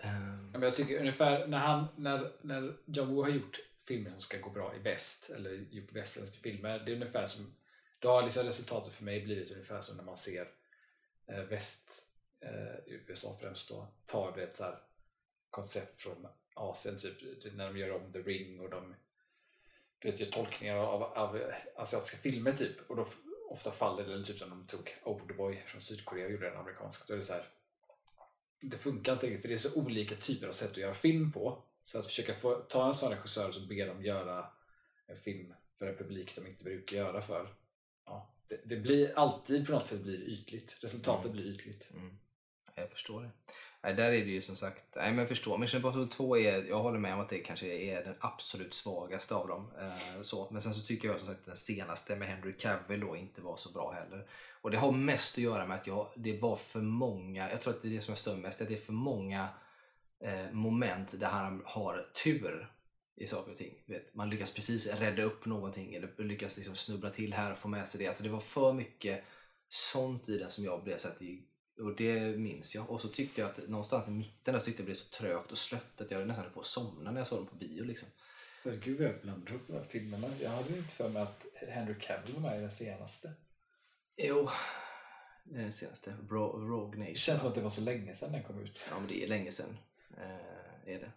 Ehm. 0.00 0.50
Ja, 0.52 0.58
Men 0.58 0.62
jag 0.62 0.74
tycker 0.74 1.00
ungefär 1.00 1.46
när, 1.46 1.58
han, 1.58 1.86
när, 1.96 2.32
när 2.40 2.76
John 2.86 3.14
Woo 3.14 3.22
har 3.22 3.30
gjort 3.30 3.60
filmer 3.86 4.10
som 4.10 4.20
ska 4.20 4.38
gå 4.38 4.50
bra 4.50 4.76
i 4.76 4.78
väst, 4.78 5.30
eller 5.30 5.50
gjort 5.50 5.92
västerländska 5.92 6.38
filmer, 6.40 6.78
det 6.78 6.92
är 6.92 6.96
ungefär 6.96 7.26
som 7.26 7.54
då 7.98 8.10
har 8.10 8.22
liksom 8.22 8.46
resultatet 8.46 8.92
för 8.92 9.04
mig 9.04 9.20
blivit 9.20 9.50
ungefär 9.50 9.80
som 9.80 9.96
när 9.96 10.04
man 10.04 10.16
ser 10.16 10.48
eh, 11.26 11.40
väst, 11.40 12.06
eh, 12.40 12.74
USA 12.86 13.36
främst 13.40 13.68
då, 13.68 13.88
tar 14.06 14.32
det 14.36 14.42
ett 14.42 14.56
så 14.56 14.64
här 14.64 14.78
koncept 15.50 16.02
från 16.02 16.26
Asien, 16.54 16.98
typ, 16.98 17.42
typ 17.42 17.54
när 17.54 17.66
de 17.66 17.78
gör 17.78 17.90
om 17.90 18.12
The 18.12 18.18
Ring 18.18 18.60
och 18.60 18.70
de 18.70 18.94
du 19.98 20.10
vet, 20.10 20.20
gör 20.20 20.30
tolkningar 20.30 20.76
av, 20.76 21.02
av 21.02 21.52
asiatiska 21.76 22.16
filmer 22.16 22.52
typ 22.52 22.90
och 22.90 22.96
då 22.96 23.06
ofta 23.48 23.70
faller 23.72 24.04
det, 24.04 24.12
eller 24.12 24.24
typ 24.24 24.38
som 24.38 24.50
de 24.50 24.66
tog 24.66 24.96
Oldboy 25.02 25.62
från 25.66 25.80
Sydkorea 25.80 26.26
och 26.26 26.32
gjorde 26.32 26.50
den 26.50 26.58
amerikansk. 26.58 27.08
Då 27.08 27.14
är 27.14 27.18
det 27.18 27.24
så 27.24 27.32
här, 27.32 27.48
det 28.62 28.78
funkar 28.78 29.12
inte 29.12 29.26
riktigt 29.26 29.42
för 29.42 29.48
det 29.48 29.54
är 29.54 29.58
så 29.58 29.74
olika 29.74 30.14
typer 30.14 30.48
av 30.48 30.52
sätt 30.52 30.70
att 30.70 30.76
göra 30.76 30.94
film 30.94 31.32
på. 31.32 31.64
Så 31.84 31.98
att 31.98 32.06
försöka 32.06 32.34
få, 32.34 32.54
ta 32.54 32.86
en 32.86 32.94
sån 32.94 33.10
regissör 33.10 33.48
och 33.48 33.54
så 33.54 33.60
be 33.60 33.84
dem 33.84 34.02
göra 34.04 34.46
en 35.06 35.16
film 35.16 35.54
för 35.78 35.86
en 35.86 35.96
publik 35.96 36.36
de 36.36 36.46
inte 36.46 36.64
brukar 36.64 36.96
göra 36.96 37.22
för. 37.22 37.54
Ja, 38.06 38.34
det, 38.48 38.60
det 38.64 38.76
blir 38.76 39.18
alltid 39.18 39.66
på 39.66 39.72
något 39.72 39.86
sätt 39.86 40.02
blir 40.02 40.28
ytligt. 40.28 40.76
Resultatet 40.80 41.24
Mm. 41.24 41.36
blir 41.36 41.54
ytligt. 41.54 41.90
Mm. 41.90 42.18
Jag 42.74 42.90
förstår 42.90 43.22
det. 43.22 43.30
Nej, 43.84 43.94
där 43.94 44.12
är 44.12 44.24
det 44.24 44.30
ju 44.30 44.40
som 44.40 44.56
sagt, 44.56 44.84
nej 44.96 45.12
men 45.12 45.28
jag. 45.46 45.60
Mission 45.60 45.78
Impossible 45.78 46.06
2 46.06 46.36
är, 46.36 46.64
jag 46.64 46.82
håller 46.82 46.98
med 46.98 47.14
om 47.14 47.20
att 47.20 47.28
det 47.28 47.38
kanske 47.38 47.66
är 47.66 48.04
den 48.04 48.14
absolut 48.20 48.74
svagaste 48.74 49.34
av 49.34 49.48
dem. 49.48 49.70
Eh, 49.78 50.22
så. 50.22 50.48
Men 50.50 50.60
sen 50.60 50.74
så 50.74 50.80
tycker 50.80 51.08
jag 51.08 51.18
som 51.18 51.28
sagt 51.28 51.40
att 51.40 51.46
den 51.46 51.56
senaste 51.56 52.16
med 52.16 52.28
Henry 52.28 52.52
Cavill 52.52 53.00
då 53.00 53.16
inte 53.16 53.40
var 53.40 53.56
så 53.56 53.72
bra 53.72 53.92
heller. 53.92 54.28
Och 54.60 54.70
det 54.70 54.78
har 54.78 54.92
mest 54.92 55.34
att 55.34 55.44
göra 55.44 55.66
med 55.66 55.76
att 55.76 55.86
jag, 55.86 56.12
det 56.16 56.40
var 56.40 56.56
för 56.56 56.80
många, 56.80 57.50
jag 57.50 57.60
tror 57.60 57.74
att 57.74 57.82
det 57.82 57.88
är 57.88 57.92
det 57.92 58.00
som 58.00 58.12
jag 58.12 58.18
stör 58.18 58.36
mest, 58.36 58.60
att 58.60 58.68
det 58.68 58.74
är 58.74 58.78
för 58.78 58.92
många 58.92 59.48
eh, 60.24 60.52
moment 60.52 61.20
där 61.20 61.28
han 61.28 61.62
har 61.64 62.10
tur 62.24 62.72
i 63.16 63.26
saker 63.26 63.50
och 63.50 63.56
ting. 63.56 63.74
Vet, 63.86 64.14
man 64.14 64.30
lyckas 64.30 64.50
precis 64.50 64.86
rädda 64.86 65.22
upp 65.22 65.46
någonting 65.46 65.94
eller 65.94 66.24
lyckas 66.24 66.56
liksom 66.56 66.74
snubbla 66.74 67.10
till 67.10 67.34
här 67.34 67.50
och 67.50 67.58
få 67.58 67.68
med 67.68 67.88
sig 67.88 67.98
det. 67.98 68.06
Alltså 68.06 68.22
det 68.22 68.28
var 68.28 68.40
för 68.40 68.72
mycket 68.72 69.24
sånt 69.68 70.28
i 70.28 70.38
den 70.38 70.50
som 70.50 70.64
jag 70.64 70.84
blev 70.84 70.98
så 70.98 71.08
att 71.08 71.18
det, 71.18 71.38
och 71.78 71.96
det 71.96 72.38
minns 72.38 72.74
jag. 72.74 72.90
Och 72.90 73.00
så 73.00 73.08
tyckte 73.08 73.40
jag 73.40 73.50
att 73.50 73.68
någonstans 73.68 74.08
i 74.08 74.10
mitten 74.10 74.54
där 74.54 74.58
så 74.60 74.64
tyckte 74.64 74.80
jag 74.82 74.84
det 74.84 74.86
blev 74.86 74.94
så 74.94 75.08
trögt 75.16 75.52
och 75.52 75.58
slött 75.58 76.00
att 76.00 76.10
jag 76.10 76.26
nästan 76.26 76.44
höll 76.44 76.52
på 76.54 76.60
att 76.60 76.66
somna 76.66 77.10
när 77.10 77.20
jag 77.20 77.26
såg 77.26 77.38
den 77.38 77.46
på 77.46 77.54
bio. 77.56 77.84
Liksom. 77.84 78.08
Så 78.62 78.70
gud 78.70 78.98
vad 79.00 79.08
jag 79.08 79.20
blandar 79.20 79.54
upp 79.54 79.66
de 79.66 79.72
här 79.72 79.84
filmerna. 79.84 80.28
Jag 80.40 80.50
hade 80.50 80.76
inte 80.78 80.94
för 80.94 81.08
mig 81.08 81.22
att 81.22 81.46
Henry 81.68 81.94
Cavill 82.00 82.34
var 82.34 82.40
med 82.40 82.58
i 82.58 82.60
den 82.60 82.70
senaste. 82.70 83.32
Jo, 84.16 84.48
det 85.44 85.58
är 85.58 85.62
den 85.62 85.72
senaste. 85.72 86.16
Ro- 86.30 86.68
Rogue 86.68 86.98
Nation. 86.98 87.12
Det 87.12 87.18
känns 87.18 87.40
som 87.40 87.48
att 87.48 87.54
det 87.54 87.60
var 87.60 87.70
så 87.70 87.80
länge 87.80 88.14
sedan 88.14 88.32
den 88.32 88.42
kom 88.42 88.60
ut. 88.64 88.86
Ja, 88.90 88.98
men 88.98 89.08
det 89.08 89.24
är 89.24 89.28
länge 89.28 89.50
sedan. 89.50 89.78
Eh, 90.16 90.94
är 90.94 91.00
det. 91.00 91.12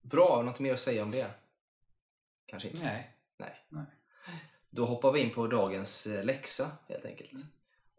Bra, 0.00 0.42
något 0.42 0.58
mer 0.58 0.72
att 0.74 0.80
säga 0.80 1.02
om 1.02 1.10
det? 1.10 1.30
Kanske 2.46 2.68
inte. 2.68 2.82
Nej. 2.84 3.16
Nej. 3.38 3.56
Nej. 3.68 3.84
Då 4.70 4.84
hoppar 4.84 5.12
vi 5.12 5.20
in 5.20 5.34
på 5.34 5.46
dagens 5.46 6.06
eh, 6.06 6.24
läxa 6.24 6.70
helt 6.88 7.04
enkelt. 7.04 7.32
Mm. 7.32 7.46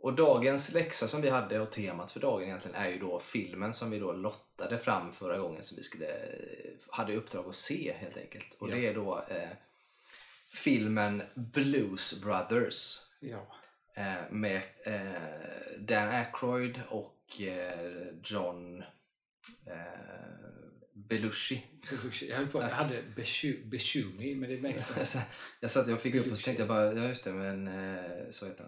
Och 0.02 0.14
dagens 0.14 0.74
läxa 0.74 1.08
som 1.08 1.22
vi 1.22 1.30
hade 1.30 1.60
och 1.60 1.72
temat 1.72 2.12
för 2.12 2.20
dagen 2.20 2.44
egentligen 2.44 2.76
är 2.76 2.90
ju 2.90 3.00
då 3.00 3.20
filmen 3.20 3.74
som 3.74 3.92
vi 3.92 4.00
då 4.00 4.12
lottade 4.14 4.78
fram 4.78 5.14
förra 5.14 5.38
gången 5.38 5.64
som 5.64 5.78
vi 5.78 5.84
skulle, 5.84 6.08
hade 6.90 7.14
i 7.14 7.16
uppdrag 7.16 7.46
att 7.50 7.56
se 7.56 7.94
helt 7.98 8.18
enkelt. 8.18 8.56
Och 8.60 8.70
Ja. 8.70 8.76
det 8.76 8.88
är 8.88 8.94
då 8.94 9.24
eh, 9.30 9.50
filmen 10.54 11.24
Blues 11.36 12.22
Brothers 12.22 13.00
Ja. 13.20 13.48
eh, 13.96 14.32
med 14.32 14.62
eh, 14.86 15.12
Dan 15.80 16.10
Aykroyd 16.10 16.82
och 16.90 17.42
eh, 17.42 18.08
John 18.24 18.84
eh, 21.16 21.22
Belushi. 21.90 22.30
Jag 22.30 22.38
höll 22.38 22.48
på, 22.48 22.62
jag 22.62 22.70
hade 22.70 23.02
Beshu- 23.16 23.66
Beshumi, 23.70 24.36
men 24.36 24.50
det 24.50 24.62
märks 24.62 24.94
Jag 24.98 25.08
sa- 25.08 25.20
jag 25.60 25.72
satt 25.72 25.88
jag 25.88 26.02
fick 26.02 26.16
upp 26.16 26.20
och 26.22 26.26
så 26.26 26.30
Belushi. 26.30 26.44
tänkte 26.46 26.62
jag 26.62 26.68
bara, 26.68 26.94
ja 26.94 27.08
just 27.08 27.24
det, 27.24 27.32
men 27.34 27.68
eh, 27.68 28.02
så 28.30 28.46
heter 28.46 28.64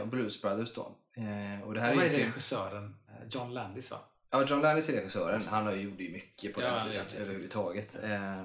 han. 0.00 0.10
Blues 0.10 0.42
Brothers 0.42 0.74
då. 0.74 0.96
Eh, 1.16 1.62
och 1.66 1.74
det 1.74 1.80
här 1.80 1.94
Vad 1.96 2.04
är 2.04 2.08
är 2.08 2.18
det 2.18 2.24
regissören? 2.24 2.96
Eh, 3.08 3.28
John 3.30 3.54
Landis 3.54 3.90
va? 3.90 3.98
Ja, 4.30 4.44
John 4.48 4.60
Landis 4.60 4.88
är 4.88 4.92
regissören. 4.92 5.40
Han 5.50 5.66
har 5.66 5.72
gjort 5.72 6.00
ju 6.00 6.10
mycket 6.12 6.54
på 6.54 6.62
Ja, 6.62 6.70
den 6.70 6.80
tiden 6.88 7.06
överhuvudtaget. 7.22 7.96
Eh, 8.04 8.44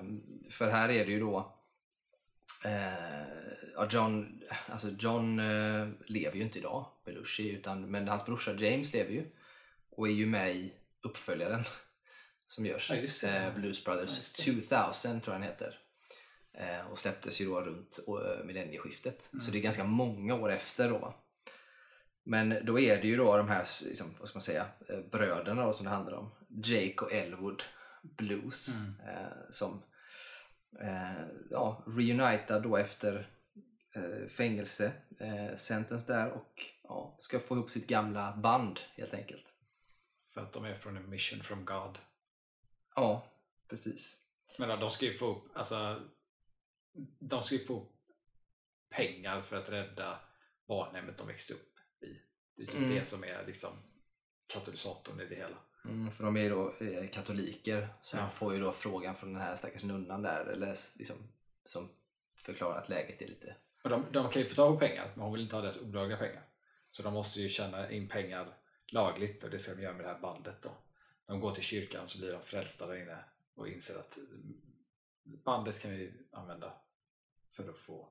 för 0.49 0.69
här 0.71 0.89
är 0.89 1.05
det 1.05 1.11
ju 1.11 1.19
då 1.19 1.55
ja, 3.75 3.87
John, 3.91 4.41
alltså 4.67 4.87
John 4.99 5.37
lever 6.05 6.37
ju 6.37 6.43
inte 6.43 6.59
idag, 6.59 6.85
Belushi, 7.05 7.49
utan, 7.51 7.91
men 7.91 8.07
hans 8.07 8.25
brorsa 8.25 8.53
James 8.53 8.93
lever 8.93 9.11
ju 9.11 9.25
och 9.89 10.07
är 10.07 10.11
ju 10.11 10.25
med 10.25 10.55
i 10.55 10.73
uppföljaren 11.01 11.63
som 12.53 12.65
görs. 12.65 12.91
Ja, 13.23 13.29
eh, 13.29 13.53
Blues 13.55 13.83
Brothers 13.83 14.09
Ja, 14.09 14.15
just 14.17 14.69
det. 14.69 14.69
2000 14.69 15.21
tror 15.21 15.35
jag 15.35 15.41
den 15.41 15.49
heter. 15.49 15.79
Eh, 16.53 16.91
och 16.91 16.97
släpptes 16.97 17.41
ju 17.41 17.45
då 17.45 17.61
runt 17.61 17.99
eh, 18.07 18.45
millennieskiftet. 18.45 19.29
Mm. 19.33 19.45
Så 19.45 19.51
det 19.51 19.57
är 19.57 19.61
ganska 19.61 19.83
många 19.83 20.35
år 20.35 20.51
efter 20.51 20.89
då. 20.89 21.15
Men 22.23 22.65
då 22.65 22.79
är 22.79 23.01
det 23.01 23.07
ju 23.07 23.17
då 23.17 23.37
de 23.37 23.47
här 23.47 23.67
liksom, 23.83 24.13
vad 24.19 24.27
ska 24.27 24.35
man 24.35 24.41
säga, 24.41 24.65
eh, 24.89 24.99
bröderna 25.11 25.65
då, 25.65 25.73
som 25.73 25.85
det 25.85 25.89
handlar 25.89 26.13
om. 26.13 26.31
Jake 26.49 27.05
och 27.05 27.13
Elwood 27.13 27.63
Blues. 28.01 28.67
Mm. 28.67 28.93
Som 29.51 29.83
ja, 31.49 31.83
reunitad 31.87 32.59
då 32.59 32.77
efter 32.77 33.27
eh, 33.95 34.27
fängelse, 34.27 34.91
sentence 35.57 36.13
där 36.13 36.31
och 36.31 36.65
ja, 36.83 37.15
ska 37.19 37.39
få 37.39 37.55
ihop 37.55 37.69
sitt 37.69 37.87
gamla 37.87 38.37
band 38.37 38.79
helt 38.95 39.13
enkelt. 39.13 39.53
För 40.33 40.41
att 40.41 40.53
de 40.53 40.65
är 40.65 40.75
från 40.75 40.97
en 40.97 41.09
mission 41.09 41.39
from 41.39 41.65
God. 41.65 41.97
Ja, 42.95 43.25
precis. 43.69 44.17
Men 44.57 44.79
de 44.79 44.89
ska 44.89 45.05
ju 45.05 45.13
få 45.13 45.25
upp, 45.35 45.57
alltså, 45.57 46.01
de 47.19 47.43
ska 47.43 47.55
ju 47.55 47.65
få 47.65 47.87
pengar 48.89 49.41
för 49.41 49.55
att 49.55 49.69
rädda 49.69 50.19
barnhemmet 50.67 51.17
de 51.17 51.27
växte 51.27 51.53
upp 51.53 51.79
i. 52.01 52.19
Det 52.55 52.61
är 52.61 52.65
typ 52.65 52.75
Mm. 52.75 52.89
det 52.89 53.03
som 53.05 53.23
är 53.23 53.45
liksom 53.45 53.69
katalysatorn 54.47 55.19
i 55.21 55.25
det 55.25 55.35
hela. 55.35 55.57
Mm, 55.85 56.11
för 56.11 56.23
de 56.23 56.37
är 56.37 56.41
ju 56.41 56.49
då 56.49 56.75
eh, 56.79 57.09
katoliker 57.09 57.87
så 58.01 58.17
Ja. 58.17 58.21
de 58.21 58.31
får 58.31 58.53
ju 58.53 58.59
då 58.59 58.71
frågan 58.71 59.15
från 59.15 59.33
den 59.33 59.41
här 59.41 59.55
stackars 59.55 59.83
nunnan 59.83 60.21
där 60.21 60.45
eller 60.45 60.77
liksom, 60.95 61.17
som 61.65 61.89
förklarar 62.37 62.77
att 62.81 62.89
läget 62.89 63.21
är 63.21 63.27
lite 63.27 63.55
Och 63.83 63.89
de, 63.89 64.05
de 64.11 64.29
kan 64.31 64.41
ju 64.41 64.47
få 64.49 64.55
tag 64.55 64.73
på 64.73 64.79
pengar, 64.87 65.11
men 65.15 65.23
hon 65.23 65.33
vill 65.33 65.41
inte 65.41 65.55
ha 65.55 65.61
deras 65.61 65.81
olagliga 65.81 66.17
pengar. 66.17 66.43
Så 66.89 67.03
de 67.03 67.13
måste 67.13 67.41
ju 67.41 67.49
tjäna 67.49 67.91
in 67.91 68.07
pengar 68.09 68.57
lagligt 68.87 69.43
och 69.43 69.49
det 69.49 69.59
ska 69.59 69.75
de 69.75 69.81
göra 69.81 69.93
med 69.93 70.05
det 70.05 70.09
här 70.11 70.19
bandet 70.19 70.61
då. 70.61 70.71
De 71.25 71.39
går 71.39 71.51
till 71.51 71.63
kyrkan 71.63 72.07
så 72.07 72.17
blir 72.19 72.31
de 72.31 72.41
frälsta 72.41 72.87
där 72.87 72.95
inne 72.95 73.17
och 73.55 73.67
inser 73.67 73.99
att 73.99 74.17
bandet 75.23 75.79
kan 75.81 75.91
vi 75.91 76.13
använda 76.31 76.73
för 77.49 77.69
att 77.69 77.77
få 77.77 78.09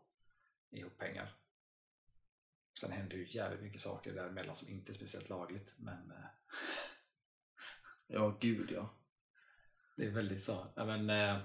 ihop 0.71 0.99
pengar. 0.99 1.35
Sen 2.81 2.93
händer 2.93 3.17
ju 3.17 3.27
jävligt 3.29 3.63
mycket 3.63 3.81
saker 3.81 4.13
däremellan 4.15 4.57
som 4.57 4.69
inte 4.69 4.93
är 4.93 4.95
speciellt 4.95 5.29
lagligt 5.29 5.75
men 5.77 6.11
eh, 6.11 6.25
Ja, 8.07 8.37
gud 8.41 8.71
ja. 8.71 8.95
det 9.97 10.05
är 10.07 10.11
väldigt 10.11 10.43
så. 10.43 10.67
Men, 10.77 11.11
eh, 11.11 11.39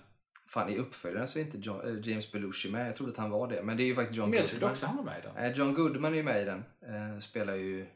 Fan, 0.48 0.70
i 0.70 0.78
uppföljaren 0.78 1.28
så 1.28 1.40
är 1.40 1.44
inte 1.44 1.58
John, 1.58 1.82
eh, 1.88 2.10
James 2.10 2.32
Belushi 2.32 2.72
med. 2.72 2.88
Jag 2.88 2.96
trodde 2.96 3.12
att 3.12 3.18
han 3.18 3.30
var 3.30 3.48
det. 3.48 3.64
Men 3.64 3.78
det 3.78 3.84
är 3.84 3.86
ju 3.86 3.96
faktiskt 3.96 4.18
John 4.18 4.30
men 4.30 4.40
jag 4.40 4.48
trodde 4.48 4.60
Goodman. 4.60 4.72
också 4.72 4.86
han 4.86 4.98
var 4.98 5.04
med 5.04 5.20
i 5.20 5.22
den. 5.22 5.38
Eh, 5.38 5.52
John 5.52 5.74
Goodman 5.74 6.14
är 6.14 6.18
ju 6.18 6.24
med 6.24 6.42
i 6.42 6.46
den. 6.46 6.64
Eh, 6.82 7.20
spelar 7.20 7.56
ju... 7.56 7.88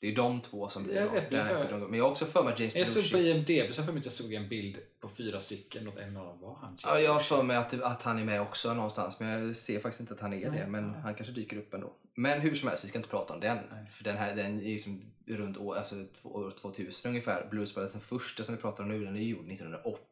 Det 0.00 0.06
är 0.06 0.10
ju 0.10 0.16
de 0.16 0.40
två 0.40 0.68
som 0.68 0.82
blir 0.84 0.94
Jag 0.94 1.10
vet, 1.10 1.30
men 1.30 1.46
Dan 1.48 1.68
för-. 1.68 1.88
Men 1.88 1.98
jag 1.98 2.04
har 2.04 2.10
också 2.10 2.26
för 2.26 2.44
mig 2.44 2.52
att 2.52 2.60
James 2.60 2.74
Jag 2.74 2.88
såg 2.88 3.12
på 3.12 3.18
IMDB 3.18 3.74
så 3.74 3.82
för 3.82 3.92
mig 3.92 3.98
att 3.98 4.04
jag 4.04 4.12
såg 4.12 4.32
en 4.32 4.48
bild 4.48 4.78
på 5.00 5.08
fyra 5.08 5.40
stycken 5.40 5.88
och 5.88 6.00
en 6.00 6.16
av 6.16 6.26
dem 6.26 6.40
var 6.40 6.54
han. 6.54 6.76
Ja, 6.84 7.00
jag 7.00 7.12
har 7.12 7.20
för 7.20 7.42
mig 7.42 7.56
att, 7.56 7.82
att 7.82 8.02
han 8.02 8.18
är 8.18 8.24
med 8.24 8.40
också 8.40 8.74
någonstans. 8.74 9.20
Men 9.20 9.28
jag 9.28 9.56
ser 9.56 9.80
faktiskt 9.80 10.00
inte 10.00 10.14
att 10.14 10.20
han 10.20 10.32
är 10.32 10.50
Nej, 10.50 10.60
det. 10.60 10.66
Men 10.66 10.84
ja. 10.84 10.98
han 11.00 11.14
kanske 11.14 11.32
dyker 11.34 11.56
upp 11.56 11.74
ändå. 11.74 11.92
Men 12.14 12.40
hur 12.40 12.54
som 12.54 12.68
helst, 12.68 12.84
vi 12.84 12.88
ska 12.88 12.98
inte 12.98 13.10
prata 13.10 13.34
om 13.34 13.40
den. 13.40 13.58
Nej. 13.72 13.86
För 13.90 14.04
den 14.04 14.16
här 14.16 14.36
den 14.36 14.60
är 14.60 14.64
liksom 14.64 15.12
runt 15.26 15.56
år, 15.56 15.76
alltså, 15.76 15.94
år 16.22 16.50
2000 16.50 17.08
ungefär. 17.08 17.46
Blues 17.50 17.74
Brothers, 17.74 17.92
den 17.92 18.00
första 18.00 18.44
som 18.44 18.54
vi 18.54 18.60
pratar 18.60 18.82
om 18.84 18.88
nu, 18.90 19.04
den 19.04 19.16
är 19.16 19.20
gjord 19.20 19.52
1980. 19.52 20.02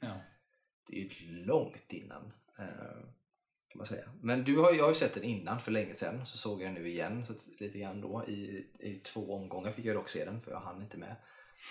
Ja. 0.00 0.20
Det 0.86 0.96
är 0.96 1.00
ju 1.00 1.44
långt 1.44 1.92
innan. 1.92 2.32
eh, 2.58 2.64
kan 3.74 3.78
man 3.78 3.86
säga. 3.86 4.04
Men 4.20 4.44
du 4.44 4.58
har, 4.58 4.72
jag 4.72 4.84
har 4.84 4.90
ju 4.90 4.94
sett 4.94 5.14
den 5.14 5.24
innan 5.24 5.60
för 5.60 5.70
länge 5.70 5.94
sedan. 5.94 6.26
Så 6.26 6.38
såg 6.38 6.62
jag 6.62 6.66
den 6.66 6.82
nu 6.82 6.88
igen 6.88 7.26
så 7.26 7.34
lite 7.58 7.78
grann 7.78 8.00
då. 8.00 8.24
I, 8.28 8.66
I 8.78 9.00
två 9.04 9.34
omgångar 9.34 9.72
fick 9.72 9.84
jag 9.84 9.96
dock 9.96 10.08
se 10.08 10.24
den 10.24 10.40
för 10.40 10.50
jag 10.50 10.60
hann 10.60 10.82
inte 10.82 10.96
med. 10.96 11.16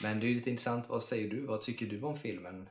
Men 0.01 0.19
det 0.19 0.25
är 0.25 0.27
ju 0.27 0.35
lite 0.35 0.49
intressant. 0.49 0.89
Vad 0.89 1.03
säger 1.03 1.29
du? 1.29 1.45
Vad 1.45 1.61
tycker 1.61 1.85
du 1.85 2.01
om 2.01 2.17
filmen? 2.17 2.69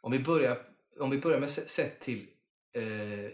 Om 0.00 0.12
vi 0.12 0.18
börjar, 0.18 0.68
om 1.00 1.10
vi 1.10 1.18
börjar 1.18 1.40
med 1.40 1.50
sett 1.50 2.00
till 2.00 2.26
eh, 2.72 3.30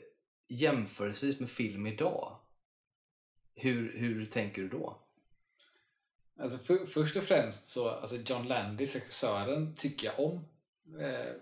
jämförelsevis 0.49 1.41
med 1.41 1.51
film 1.51 1.87
idag. 1.87 2.39
Hur, 3.55 3.99
hur 3.99 4.27
tänker 4.27 4.63
du 4.63 4.69
då? 4.69 4.99
Alltså 6.41 6.59
för, 6.59 6.87
först 6.87 7.17
och 7.17 7.25
främst 7.25 7.67
så, 7.67 7.89
alltså 7.89 8.17
John 8.17 8.49
Landis, 8.49 8.95
regissören, 8.95 9.75
tycker 9.77 10.07
jag 10.07 10.21
om 10.21 10.45
eh, 11.01 11.33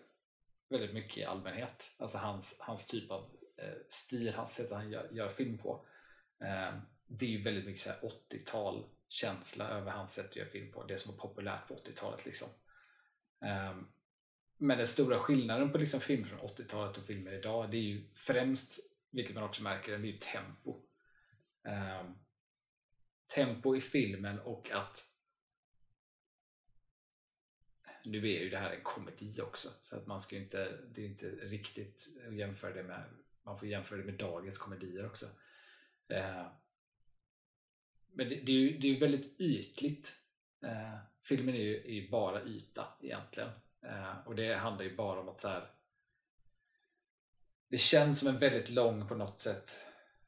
väldigt 0.69 0.95
mycket 0.95 1.19
i 1.19 1.25
allmänhet. 1.25 1.91
Alltså 1.97 2.19
hans, 2.19 2.57
hans 2.59 2.87
typ 2.87 3.11
av 3.11 3.31
Eh, 3.63 3.75
stil, 3.89 4.35
hans 4.35 4.55
sätt 4.55 4.73
att 4.73 4.79
han 4.79 4.91
gör, 4.91 5.09
gör 5.13 5.29
film 5.29 5.59
på. 5.59 5.87
Eh, 6.41 6.75
det 7.07 7.27
är 7.27 7.31
ju 7.31 7.43
väldigt 7.43 7.65
mycket 7.65 7.83
så 7.83 7.91
här 7.91 8.01
80-tal 8.01 8.85
känsla 9.09 9.69
över 9.69 9.91
hans 9.91 10.15
sätt 10.15 10.27
att 10.31 10.37
göra 10.37 10.49
film 10.49 10.73
på. 10.73 10.85
Det 10.85 10.99
som 10.99 11.17
var 11.17 11.29
populärt 11.29 11.69
på 11.69 11.75
80-talet 11.75 12.25
liksom. 12.25 12.49
Eh, 13.45 13.77
men 14.57 14.79
den 14.79 14.87
stora 14.87 15.19
skillnaden 15.19 15.73
på 15.73 15.79
liksom 15.79 16.01
film 16.01 16.25
från 16.25 16.39
80-talet 16.39 16.99
och 16.99 17.05
filmer 17.05 17.33
idag, 17.33 17.71
det 17.71 17.77
är 17.77 17.83
ju 17.83 18.11
främst, 18.15 18.79
vilket 19.11 19.35
man 19.35 19.45
också 19.45 19.63
märker, 19.63 19.99
det 19.99 20.09
är 20.09 20.13
ju 20.13 20.19
tempo. 20.19 20.83
Tempo 23.35 23.77
i 23.77 23.81
filmen 23.81 24.41
och 24.41 24.71
att 24.71 25.13
nu 28.05 28.19
är 28.19 28.41
ju 28.41 28.51
det 28.51 28.59
här 28.59 28.71
en 28.71 28.83
komedi 28.83 29.41
också 29.41 29.69
så 29.83 29.97
att 29.97 30.07
man 30.07 30.21
ska 30.21 30.37
ju 30.37 30.43
inte, 30.43 30.79
det 30.95 31.03
är 31.03 31.07
inte 31.07 31.27
riktigt 31.31 32.09
att 32.27 32.35
jämföra 32.35 32.75
det 32.75 32.83
med 32.83 33.05
man 33.45 33.59
får 33.59 33.69
jämföra 33.69 33.99
det 33.99 34.05
med 34.05 34.19
dagens 34.19 34.59
komedier 34.59 35.07
också 35.07 35.27
eh, 36.09 36.47
men 38.15 38.29
det, 38.29 38.35
det 38.35 38.53
är 38.53 38.57
ju 38.57 38.79
det 38.79 38.87
är 38.87 38.93
ju 38.93 38.99
väldigt 38.99 39.41
ytligt 39.41 40.15
eh, 40.63 40.99
filmen 41.23 41.55
är 41.55 41.63
ju, 41.63 41.77
är 41.77 41.93
ju 41.93 42.11
bara 42.11 42.45
yta 42.45 42.87
egentligen 43.01 43.51
eh, 43.83 44.27
och 44.27 44.35
det 44.35 44.55
handlar 44.55 44.85
ju 44.85 44.97
bara 44.97 45.21
om 45.21 45.29
att 45.29 45.41
så 45.41 45.49
här 45.49 45.71
det 47.69 47.79
känns 47.79 48.19
som 48.19 48.29
en 48.29 48.39
väldigt 48.39 48.71
lång 48.71 49.09
på 49.09 49.15
något 49.15 49.41
sätt 49.41 49.77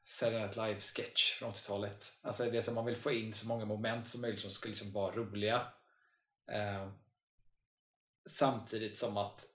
Saturday 0.05 0.41
Night 0.41 0.55
Live 0.55 0.79
sketch 0.79 1.33
från 1.33 1.51
80-talet. 1.51 2.13
Alltså 2.21 2.51
det 2.51 2.63
som 2.63 2.75
man 2.75 2.85
vill 2.85 2.95
få 2.95 3.11
in 3.11 3.33
så 3.33 3.47
många 3.47 3.65
moment 3.65 4.09
som 4.09 4.21
möjligt 4.21 4.39
som 4.39 4.51
ska 4.51 4.69
liksom 4.69 4.91
vara 4.91 5.15
roliga. 5.15 5.67
Eh, 6.47 6.91
samtidigt 8.25 8.97
som 8.97 9.17
att 9.17 9.45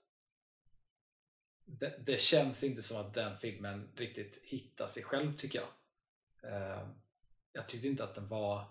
det, 1.65 1.97
det 2.05 2.21
känns 2.21 2.63
inte 2.63 2.81
som 2.83 2.97
att 2.97 3.13
den 3.13 3.37
filmen 3.37 3.89
riktigt 3.95 4.39
hittar 4.43 4.87
sig 4.87 5.03
själv 5.03 5.37
tycker 5.37 5.59
jag. 5.59 5.69
Eh, 6.53 6.87
jag 7.53 7.67
tyckte 7.67 7.87
inte 7.87 8.03
att 8.03 8.15
den 8.15 8.27
var 8.27 8.65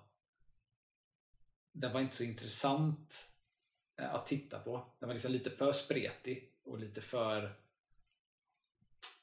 den 1.73 1.93
var 1.93 2.01
inte 2.01 2.17
så 2.17 2.25
intressant 2.25 3.29
eh, 4.01 4.15
att 4.15 4.27
titta 4.27 4.59
på. 4.59 4.93
Den 4.99 5.07
var 5.09 5.15
liksom 5.15 5.33
lite 5.33 5.51
för 5.51 5.73
spretig 5.73 6.53
och 6.65 6.79
lite 6.79 7.01
för 7.01 7.55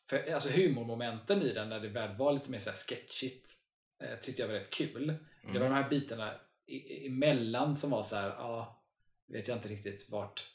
för 0.10 0.32
alltså 0.34 0.50
humormomenten 0.50 1.42
i 1.42 1.54
den 1.54 1.70
när 1.70 1.80
det 1.80 1.88
väl 1.90 2.18
var 2.18 2.34
lite 2.34 2.52
mer 2.52 2.60
så 2.60 2.70
här 2.70 2.78
sketchigt 2.78 3.58
eh, 4.04 4.20
tyckte 4.20 4.42
jag 4.42 4.48
var 4.50 4.56
rätt 4.56 4.70
kul. 4.74 5.08
Det 5.54 5.60
var 5.60 5.66
de 5.70 5.74
här 5.76 5.90
bitarna 5.90 6.40
i- 6.66 7.08
emellan 7.08 7.78
som 7.78 7.90
var 7.90 8.04
så 8.04 8.16
här, 8.16 8.30
ja, 8.30 8.84
vet 9.28 9.48
jag 9.48 9.58
inte 9.58 9.68
riktigt 9.68 10.10
vart, 10.10 10.52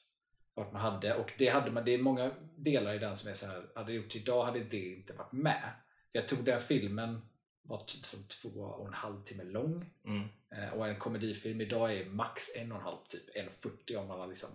vart 0.55 0.72
man 0.72 0.82
hade. 0.82 1.14
Och 1.14 1.32
det 1.38 1.48
hade 1.48 1.70
man, 1.70 1.84
det 1.84 1.94
är 1.94 1.98
många 1.98 2.30
delar 2.57 2.94
i 2.94 2.98
den 2.98 3.16
som 3.16 3.30
är 3.30 3.34
så 3.34 3.46
här, 3.46 3.66
hade 3.74 3.92
det 3.92 3.96
gjorts 3.96 4.16
idag 4.16 4.44
hade 4.44 4.64
det 4.64 4.94
inte 4.94 5.12
varit 5.12 5.32
med. 5.32 5.72
Jag 6.12 6.28
tog 6.28 6.44
den 6.44 6.61
filmen, 6.61 7.20
var 7.62 7.84
typ 7.84 8.05
som 8.05 8.20
två 8.24 8.61
och 8.61 8.86
en 8.86 8.94
halv 8.94 9.24
timme 9.24 9.44
lång. 9.44 9.90
Mm. 10.05 10.28
Eh, 10.50 10.68
och 10.74 10.88
en 10.88 10.98
komedifilm 10.98 11.61
idag 11.61 11.96
är 11.96 12.07
max 12.07 12.57
en 12.57 12.72
och 12.72 12.78
en 12.78 12.84
halv, 12.84 12.96
typ 13.09 13.36
1.40 13.36 13.96
om 13.96 14.09
man 14.09 14.20
har 14.20 14.26
liksom 14.26 14.50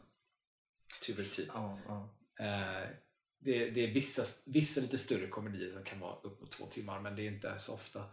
tur 1.06 1.24
tid. 1.24 1.50
Ja, 1.54 1.80
ja. 1.88 2.10
Eh, 2.46 2.90
det, 3.40 3.70
det 3.70 3.84
är 3.84 3.94
vissa, 3.94 4.24
vissa 4.46 4.82
lite 4.82 4.98
större 4.98 5.28
komedier 5.28 5.74
som 5.74 5.84
kan 5.84 6.00
vara 6.00 6.16
upp 6.16 6.42
mot 6.42 6.52
två 6.52 6.66
timmar 6.66 7.00
men 7.00 7.16
det 7.16 7.22
är 7.22 7.32
inte 7.32 7.60
så 7.60 7.74
ofta. 7.74 8.04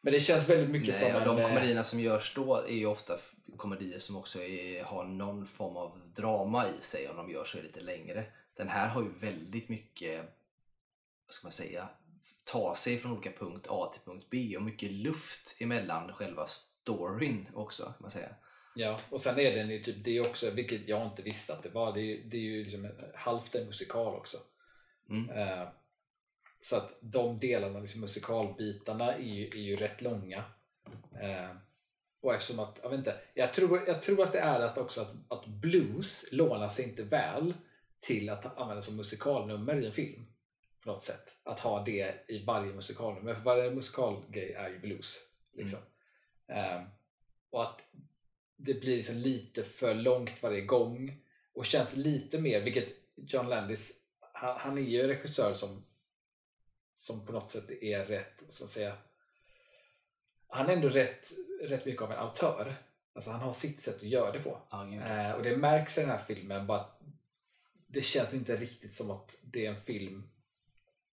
Men 0.00 0.12
det 0.12 0.20
känns 0.20 0.48
väldigt 0.48 0.70
mycket 0.70 1.00
Nej, 1.00 1.12
som 1.12 1.20
och 1.20 1.26
de 1.26 1.36
en... 1.38 1.42
eh, 1.44 1.48
komedierna 1.48 1.84
som 1.84 2.00
görs 2.00 2.34
då 2.34 2.54
är 2.56 2.74
ju 2.74 2.86
ofta 2.86 3.18
komedier 3.56 3.98
som 3.98 4.16
också 4.16 4.42
är, 4.42 4.82
har 4.84 5.04
någon 5.04 5.46
form 5.46 5.76
av 5.76 6.00
drama 6.14 6.66
i 6.68 6.82
sig 6.82 7.08
om 7.08 7.16
de 7.16 7.30
gör 7.30 7.44
så 7.44 7.62
lite 7.62 7.80
längre. 7.80 8.24
Den 8.56 8.68
här 8.68 8.88
har 8.88 9.02
ju 9.02 9.08
väldigt 9.20 9.68
mycket, 9.68 10.24
vad 11.26 11.34
ska 11.34 11.46
man 11.46 11.52
säga, 11.52 11.88
ta 12.44 12.76
sig 12.76 12.98
från 12.98 13.12
olika 13.12 13.32
punkt 13.38 13.66
A 13.68 13.90
till 13.92 14.02
punkt 14.12 14.26
B 14.30 14.56
och 14.56 14.62
mycket 14.62 14.90
luft 14.92 15.56
emellan 15.60 16.12
själva 16.12 16.46
storyn 16.46 17.48
också 17.54 17.82
kan 17.84 17.94
man 17.98 18.10
säga. 18.10 18.34
Ja, 18.74 19.00
och 19.10 19.20
sen 19.20 19.38
är 19.40 19.56
den 19.56 19.70
ju 19.70 19.82
typ 19.82 20.04
det 20.04 20.20
också, 20.20 20.50
vilket 20.50 20.88
jag 20.88 21.06
inte 21.06 21.22
visste 21.22 21.52
att 21.52 21.62
det 21.62 21.68
var, 21.68 21.92
det 21.92 22.00
är, 22.00 22.22
det 22.24 22.36
är 22.36 22.40
ju 22.40 22.62
liksom 22.64 22.84
en- 22.84 22.92
halvt 23.14 23.54
en 23.54 23.66
musikal 23.66 24.14
också. 24.14 24.36
Mm. 25.10 25.30
Eh, 25.30 25.68
så 26.60 26.76
att 26.76 26.98
de 27.00 27.38
delarna, 27.38 27.80
liksom 27.80 28.00
musikalbitarna, 28.00 29.14
är 29.14 29.22
ju, 29.22 29.48
är 29.48 29.62
ju 29.62 29.76
rätt 29.76 30.02
långa. 30.02 30.44
Eh, 31.20 31.56
och 32.20 32.34
eftersom 32.34 32.58
att, 32.58 32.78
jag 32.82 32.90
vet 32.90 32.98
inte, 32.98 33.20
jag 33.34 33.52
tror, 33.52 33.88
jag 33.88 34.02
tror 34.02 34.22
att 34.22 34.32
det 34.32 34.40
är 34.40 34.60
att 34.60 34.78
också 34.78 35.00
att, 35.00 35.12
att 35.28 35.46
blues 35.46 36.24
lånar 36.32 36.68
sig 36.68 36.84
inte 36.88 37.02
väl 37.02 37.54
till 38.00 38.30
att 38.30 38.58
använda 38.58 38.82
som 38.82 38.96
musikalnummer 38.96 39.82
i 39.82 39.86
en 39.86 39.92
film. 39.92 40.26
På 40.84 40.90
något 40.90 41.02
sätt. 41.02 41.34
Att 41.42 41.60
ha 41.60 41.84
det 41.84 42.24
i 42.28 42.44
varje 42.44 42.72
musikalnummer. 42.72 43.34
För 43.34 43.42
varje 43.42 43.70
musikalgrej 43.70 44.52
är 44.52 44.68
ju 44.68 44.78
blues. 44.78 45.18
Liksom. 45.52 45.78
Eh, 46.48 46.82
och 47.50 47.62
att 47.62 47.80
det 48.56 48.74
blir 48.74 48.96
liksom 48.96 49.16
lite 49.16 49.62
för 49.62 49.94
långt 49.94 50.42
varje 50.42 50.60
gång 50.60 51.20
och 51.54 51.66
känns 51.66 51.96
lite 51.96 52.40
mer, 52.40 52.60
vilket 52.60 52.88
John 53.16 53.48
Landis, 53.48 53.92
han, 54.32 54.56
han 54.58 54.78
är 54.78 54.82
ju 54.82 55.00
en 55.00 55.08
regissör 55.08 55.54
som 55.54 55.84
som 57.00 57.26
på 57.26 57.32
något 57.32 57.50
sätt 57.50 57.70
är 57.82 58.04
rätt, 58.04 58.42
ska 58.48 58.66
säga, 58.66 58.96
han 60.48 60.66
är 60.68 60.72
ändå 60.72 60.88
rätt, 60.88 61.32
rätt 61.62 61.84
mycket 61.86 62.02
av 62.02 62.12
en 62.12 62.18
autör. 62.18 62.74
Alltså 63.14 63.30
han 63.30 63.40
har 63.40 63.52
sitt 63.52 63.80
sätt 63.80 63.96
att 63.96 64.02
göra 64.02 64.32
det 64.32 64.38
på. 64.40 64.58
Gud. 64.90 65.02
Eh, 65.02 65.30
och 65.32 65.42
det 65.42 65.56
märks 65.56 65.98
i 65.98 66.00
den 66.00 66.10
här 66.10 66.18
filmen 66.26 66.66
bara 66.66 66.86
det 67.86 68.02
känns 68.02 68.34
inte 68.34 68.56
riktigt 68.56 68.94
som 68.94 69.10
att 69.10 69.36
det 69.42 69.66
är 69.66 69.70
en 69.70 69.80
film 69.80 70.30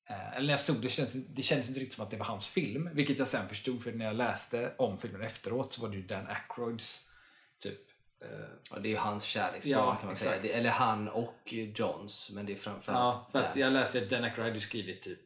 eh, 0.09 0.33
eller 0.35 0.45
när 0.47 0.53
jag 0.53 0.59
såg 0.59 0.75
det 0.81 0.89
kändes 0.89 1.13
det 1.13 1.41
kändes 1.41 1.67
inte 1.67 1.79
riktigt 1.79 1.93
som 1.95 2.03
att 2.05 2.11
det 2.11 2.17
var 2.17 2.25
hans 2.25 2.47
film. 2.47 2.89
Vilket 2.93 3.19
jag 3.19 3.27
sen 3.27 3.47
förstod 3.49 3.83
för 3.83 3.91
när 3.91 4.05
jag 4.05 4.15
läste 4.15 4.73
om 4.77 4.97
filmen 4.97 5.21
efteråt 5.21 5.73
så 5.73 5.81
var 5.81 5.89
det 5.89 5.95
ju 5.95 6.03
Dan 6.03 6.27
Aykroyds 6.27 7.09
typ 7.59 7.79
eh, 8.21 8.29
Ja, 8.71 8.79
det 8.79 8.87
är 8.87 8.91
ju 8.91 8.97
hans 8.97 9.23
kärleksbarn 9.23 9.71
Ja, 9.71 9.95
kan 9.95 10.05
man 10.05 10.13
exakt. 10.13 10.29
säga. 10.31 10.41
Det, 10.41 10.53
eller 10.53 10.69
han 10.69 11.07
och 11.09 11.53
Johns, 11.53 12.31
men 12.33 12.45
det 12.45 12.53
är 12.53 12.57
framförallt 12.57 12.99
Ja, 12.99 13.29
för 13.31 13.39
att 13.47 13.53
Dan. 13.53 13.61
jag 13.61 13.73
läste 13.73 13.97
att 13.97 14.09
Dan 14.09 14.23
Aykroyd 14.23 14.47
hade 14.47 14.59
skrivit 14.61 15.01
typ 15.01 15.19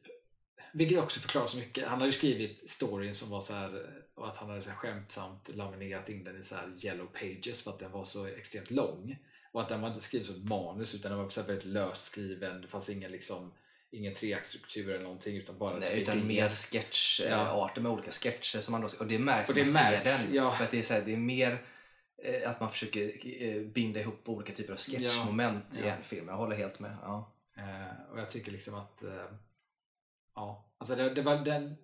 vilket 0.74 1.00
också 1.00 1.20
förklarar 1.20 1.46
så 1.48 1.58
mycket. 1.58 1.84
Han 1.88 1.94
hade 2.00 2.06
ju 2.06 2.12
skrivit 2.12 2.70
storyn 2.70 3.16
som 3.16 3.30
var 3.30 3.42
så 3.42 3.54
här 3.54 3.90
och 4.16 4.28
att 4.28 4.38
han 4.38 4.50
hade 4.50 4.62
så 4.64 4.70
här 4.70 4.78
skämtsamt 4.78 5.50
laminerat 5.56 6.10
in 6.10 6.24
den 6.24 6.40
i 6.40 6.44
så 6.44 6.56
här 6.56 6.74
yellow 6.86 7.06
pages 7.06 7.64
för 7.64 7.72
att 7.72 7.80
den 7.80 7.92
var 7.92 8.04
så 8.04 8.26
extremt 8.28 8.72
lång. 8.72 9.18
Och 9.52 9.62
att 9.62 9.70
den 9.70 9.82
var 9.82 9.88
inte 9.90 10.02
skriven 10.02 10.26
som 10.26 10.36
ett 10.36 10.50
manus 10.50 10.96
utan 10.96 11.12
den 11.12 11.20
var 11.22 11.30
så 11.30 11.42
här 11.42 11.48
väldigt 11.48 11.66
löst 11.66 12.04
skriven. 12.04 12.62
Det 12.62 12.68
fanns 12.68 12.90
ingen 12.90 13.12
liksom 13.12 13.54
ingen 13.94 14.14
treaktstruktur 14.14 14.90
eller 14.90 15.04
någonting 15.04 15.36
utan 15.38 15.58
bara 15.58 15.78
Nej, 15.78 16.02
utan 16.02 16.28
mer 16.28 16.50
sketcharter 16.50 17.82
med 17.82 17.92
olika 17.92 18.12
sketcher 18.12 18.60
som 18.60 18.72
man 18.72 18.82
då, 18.82 18.88
och 19.00 19.08
det 19.08 19.20
märks 19.20 19.50
Och 19.50 19.58
när 19.58 19.66
det 19.66 19.74
man 19.74 19.84
märks, 19.84 20.18
ser 20.18 20.28
den. 20.28 20.36
ja. 20.36 20.52
För 20.52 20.64
att 20.64 20.72
det 20.72 20.80
är, 20.80 20.84
så 20.84 20.94
här, 20.94 21.02
det 21.02 21.14
är 21.14 21.18
mer 21.18 21.66
eh, 22.24 22.50
att 22.50 22.60
man 22.60 22.70
försöker 22.70 23.14
eh, 23.44 23.62
binda 23.62 24.00
ihop 24.00 24.30
olika 24.30 24.54
typer 24.54 24.74
av 24.74 24.80
sketchmoment 24.80 25.78
i 25.78 25.88
Ja. 25.88 25.94
en 25.94 26.04
film. 26.04 26.28
Jag 26.28 26.36
håller 26.38 26.56
helt 26.56 26.80
med. 26.80 26.98
Ja. 27.02 27.32
Eh, 27.58 28.12
och 28.12 28.20
jag 28.20 28.30
tycker 28.30 28.52
liksom 28.52 28.76
att 28.76 29.04
eh, 29.04 29.26
ja, 30.36 30.70
alltså 30.78 30.96
det, 30.96 31.14
det 31.14 31.22
var 31.22 31.38
den 31.38 31.76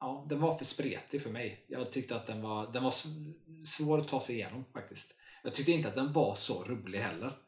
ja, 0.00 0.26
den 0.28 0.40
var 0.40 0.58
för 0.58 0.64
spretig 0.64 1.22
för 1.22 1.30
mig. 1.30 1.64
Jag 1.68 1.92
tyckte 1.92 2.16
att 2.16 2.26
den 2.26 2.42
var, 2.42 2.72
den 2.72 2.82
var 2.82 2.92
svår 3.66 3.98
att 4.00 4.08
ta 4.08 4.20
sig 4.20 4.34
igenom 4.34 4.64
faktiskt. 4.72 5.14
Jag 5.42 5.54
tyckte 5.54 5.72
inte 5.72 5.88
att 5.88 5.94
den 5.94 6.12
var 6.12 6.34
så 6.34 6.64
rolig 6.64 6.98
heller. 6.98 7.38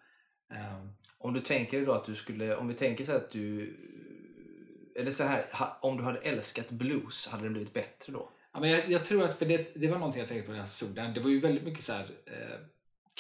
Eh, 0.52 0.86
Om 1.18 1.32
du 1.34 1.40
tänker 1.40 1.76
dig 1.76 1.86
då 1.86 1.92
att 1.92 2.04
du 2.04 2.14
skulle, 2.14 2.56
om 2.56 2.68
vi 2.68 2.74
tänker 2.74 3.04
så 3.04 3.12
att 3.16 3.30
du 3.30 3.76
eller 4.98 5.10
så 5.10 5.24
här, 5.24 5.46
om 5.80 5.96
du 5.96 6.02
hade 6.04 6.18
älskat 6.18 6.70
blues, 6.70 7.26
hade 7.28 7.42
den 7.42 7.52
blivit 7.52 7.72
bättre 7.74 8.12
då? 8.12 8.30
ja, 8.52 8.60
men 8.60 8.70
jag, 8.70 8.90
jag 8.90 9.04
tror 9.04 9.24
att, 9.24 9.34
för 9.38 9.46
det, 9.46 9.74
det 9.80 9.88
var 9.88 9.98
någonting 9.98 10.20
jag 10.20 10.28
tänkte 10.28 10.46
på 10.46 10.52
när 10.52 10.58
jag 10.58 10.68
såg 10.68 10.88
den. 10.94 11.14
Det 11.14 11.20
var 11.20 11.30
ju 11.30 11.40
väldigt 11.40 11.64
mycket 11.64 11.84
så 11.84 11.92
här, 11.92 12.10
eh, 12.26 12.58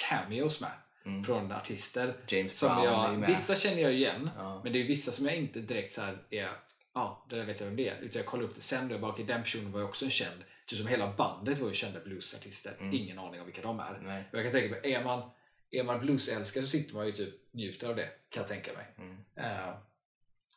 cameos 0.08 0.60
med 0.60 0.70
Mm. 1.06 1.24
från 1.24 1.52
artister. 1.52 2.16
James 2.28 2.58
Som 2.58 2.68
Brown 2.68 2.86
är 2.86 2.92
jag, 3.10 3.18
med. 3.18 3.28
vissa 3.28 3.54
känner 3.56 3.82
jag 3.82 3.92
igen, 3.94 4.30
Ja. 4.36 4.60
men 4.64 4.72
det 4.72 4.78
är 4.82 4.84
vissa 4.86 5.12
som 5.12 5.26
jag 5.26 5.36
inte 5.36 5.60
direkt 5.60 5.92
så 5.92 6.00
här 6.02 6.18
är 6.30 6.50
ja, 6.96 7.26
det 7.28 7.36
där 7.36 7.44
vet 7.44 7.60
jag 7.60 7.66
vem 7.66 7.76
det 7.76 7.88
är. 7.88 7.98
Utan 8.00 8.20
jag 8.20 8.26
kollar 8.26 8.44
upp 8.44 8.54
det 8.54 8.60
sen 8.60 8.86
och 8.86 8.92
jag 8.92 9.00
bara, 9.00 9.16
den 9.16 9.42
personen 9.42 9.72
var 9.72 9.80
ju 9.80 9.86
också 9.86 10.04
en 10.04 10.10
känd. 10.10 10.44
Typ 10.66 10.78
som 10.78 10.86
hela 10.86 11.12
bandet 11.12 11.58
var 11.58 11.68
ju 11.68 11.74
kända 11.74 12.00
bluesartister. 12.00 12.76
Mm. 12.80 12.94
Ingen 12.94 13.18
aning 13.18 13.40
om 13.40 13.46
vilka 13.46 13.62
de 13.62 13.80
är. 13.80 14.00
Nej. 14.02 14.24
Och 14.32 14.38
jag 14.38 14.44
kan 14.44 14.52
tänka 14.52 14.70
mig, 14.70 14.92
är 14.92 15.04
man, 15.04 15.30
är 15.70 15.82
man 15.84 16.00
bluesälskare 16.00 16.64
så 16.64 16.70
sitter 16.70 16.94
man 16.94 17.06
ju 17.06 17.12
typ 17.12 17.34
njuter 17.52 17.88
av 17.88 17.96
det, 17.96 18.10
kan 18.28 18.40
jag 18.40 18.48
tänka 18.48 18.72
mig. 18.72 18.86
Mm. 18.98 19.16
Eh, 19.36 19.74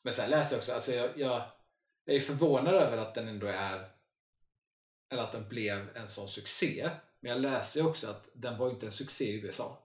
men 0.02 0.14
sen 0.14 0.30
läste 0.30 0.56
jag 0.56 0.60
också, 0.60 0.74
alltså 0.74 0.92
jag, 0.92 1.10
jag, 1.18 1.50
jag 2.06 2.16
är 2.16 2.20
förvånad 2.20 2.76
över 2.76 2.98
att 2.98 3.16
den 3.16 3.28
ändå 3.28 3.48
är 3.48 3.90
eller 5.12 5.24
att 5.24 5.32
den 5.32 5.50
blev 5.50 5.98
en 5.98 6.08
sån 6.08 6.28
succé. 6.28 6.90
Men 7.20 7.32
jag 7.32 7.42
läste 7.42 7.80
ju 7.80 7.86
också 7.86 8.10
att 8.10 8.30
den 8.34 8.58
var 8.58 8.68
ju 8.68 8.74
inte 8.74 8.86
en 8.86 8.92
succé 8.92 9.26
i 9.26 9.42
USA. 9.42 9.84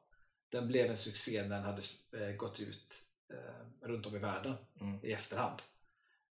Den 0.51 0.67
blev 0.69 0.91
en 0.91 0.97
succé 0.97 1.43
när 1.43 1.57
den 1.57 1.65
hade 1.65 1.83
eh, 2.27 2.37
gått 2.37 2.61
ut 2.61 3.03
eh, 3.33 3.87
runt 3.89 4.07
om 4.07 4.17
i 4.17 4.19
världen 4.19 4.55
Mm. 4.81 4.99
i 5.03 5.13
efterhand. 5.13 5.63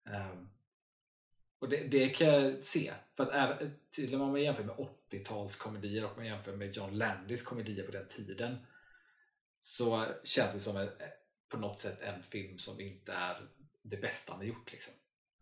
Um, 0.05 0.49
och 1.59 1.69
det, 1.69 1.87
det 1.87 2.09
kan 2.09 2.27
jag 2.27 2.63
se. 2.63 2.93
För 3.15 3.23
att 3.23 3.31
även, 3.33 3.79
till 3.91 4.13
och 4.13 4.19
med 4.19 4.25
om 4.25 4.31
man 4.31 4.41
jämför 4.41 4.63
med 4.63 4.75
80-talskomedier 4.75 6.03
och 6.03 6.17
man 6.17 6.25
jämför 6.25 6.55
med 6.55 6.75
John 6.75 6.97
Landis 6.97 7.43
komedier 7.43 7.85
på 7.85 7.91
den 7.91 8.07
tiden 8.07 8.57
så 9.61 10.05
känns 10.23 10.53
det 10.53 10.59
som 10.59 10.77
en, 10.77 10.87
eh, 10.87 11.07
på 11.49 11.57
något 11.57 11.79
sätt 11.79 12.01
en 12.01 12.23
film 12.23 12.57
som 12.57 12.79
inte 12.79 13.13
är 13.13 13.47
det 13.81 13.97
bästa 13.97 14.31
han 14.31 14.39
har 14.39 14.47
gjort. 14.47 14.71
Liksom. 14.71 14.93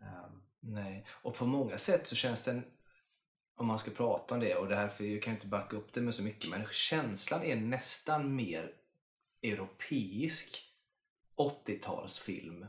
Um, 0.01 0.43
Nej, 0.63 1.05
och 1.09 1.35
på 1.35 1.45
många 1.45 1.77
sätt 1.77 2.07
så 2.07 2.15
känns 2.15 2.43
den, 2.43 2.63
om 3.55 3.67
man 3.67 3.79
ska 3.79 3.91
prata 3.91 4.33
om 4.33 4.39
det, 4.39 4.55
och 4.55 4.67
därför 4.67 5.03
kan 5.03 5.13
jag 5.13 5.23
kan 5.23 5.33
inte 5.33 5.47
backa 5.47 5.77
upp 5.77 5.93
det 5.93 6.01
med 6.01 6.15
så 6.15 6.23
mycket, 6.23 6.49
men 6.49 6.67
känslan 6.71 7.43
är 7.43 7.55
nästan 7.55 8.35
mer 8.35 8.75
europeisk 9.41 10.63
80-talsfilm 11.37 12.67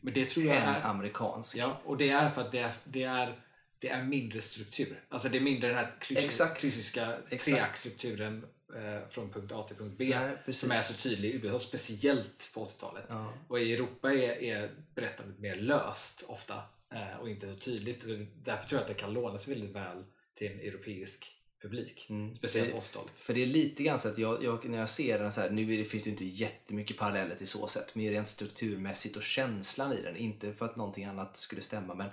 men 0.00 0.14
det 0.14 0.28
tror 0.28 0.46
jag 0.46 0.56
är, 0.56 0.82
amerikansk. 0.82 1.56
Ja, 1.56 1.80
och 1.84 1.96
det 1.96 2.10
är 2.10 2.28
för 2.28 2.40
att 2.40 2.52
det 2.52 2.58
är, 2.58 2.72
det 2.84 3.02
är, 3.02 3.40
det 3.78 3.88
är 3.88 4.04
mindre 4.04 4.42
struktur. 4.42 5.04
Alltså 5.08 5.28
det 5.28 5.38
är 5.38 5.42
mindre 5.42 5.68
den 5.68 5.76
här 5.76 5.94
klassiska 6.00 7.16
treaktstrukturen 7.44 8.44
eh, 8.76 9.08
från 9.08 9.30
punkt 9.30 9.52
A 9.52 9.64
till 9.68 9.76
punkt 9.76 9.94
B. 9.98 10.18
Nej, 10.44 10.54
som 10.54 10.70
är 10.70 10.76
så 10.76 10.94
tydlig 10.94 11.30
i 11.30 11.32
USA, 11.32 11.58
speciellt 11.58 12.50
på 12.54 12.64
80-talet. 12.64 13.04
Ja. 13.08 13.32
Och 13.48 13.60
i 13.60 13.74
Europa 13.74 14.12
är, 14.12 14.42
är 14.42 14.70
berättandet 14.94 15.38
mer 15.38 15.56
löst 15.56 16.24
ofta 16.26 16.62
eh, 16.92 17.20
och 17.20 17.30
inte 17.30 17.54
så 17.54 17.56
tydligt. 17.56 18.04
Därför 18.44 18.68
tror 18.68 18.80
jag 18.80 18.90
att 18.90 18.96
det 18.96 19.02
kan 19.02 19.12
låna 19.12 19.38
sig 19.38 19.54
väldigt 19.54 19.76
väl 19.76 20.04
till 20.34 20.52
en 20.52 20.60
europeisk 20.60 21.39
publik. 21.62 22.06
Mm. 22.10 22.36
Speciellt 22.36 22.70
på 22.70 22.76
Det- 22.76 22.82
80-talet. 22.82 23.18
För 23.18 23.34
det 23.34 23.42
är 23.42 23.46
lite 23.46 23.82
grann 23.82 23.98
så 23.98 24.08
att 24.08 24.18
jag, 24.18 24.44
jag, 24.44 24.68
när 24.68 24.78
jag 24.78 24.90
ser 24.90 25.18
den 25.18 25.32
så 25.32 25.40
här, 25.40 25.50
nu 25.50 25.76
det, 25.76 25.84
finns 25.84 26.04
det 26.04 26.10
ju 26.10 26.12
inte 26.12 26.24
jättemycket 26.24 26.96
paralleller 26.98 27.34
till 27.34 27.46
så 27.46 27.66
sätt, 27.66 27.94
men 27.94 28.10
rent 28.10 28.28
strukturmässigt 28.28 29.16
och 29.16 29.22
känslan 29.22 29.92
i 29.92 30.02
den, 30.02 30.16
inte 30.16 30.52
för 30.52 30.64
att 30.66 30.76
någonting 30.76 31.04
annat 31.04 31.36
skulle 31.36 31.62
stämma, 31.62 31.94
men 31.94 32.10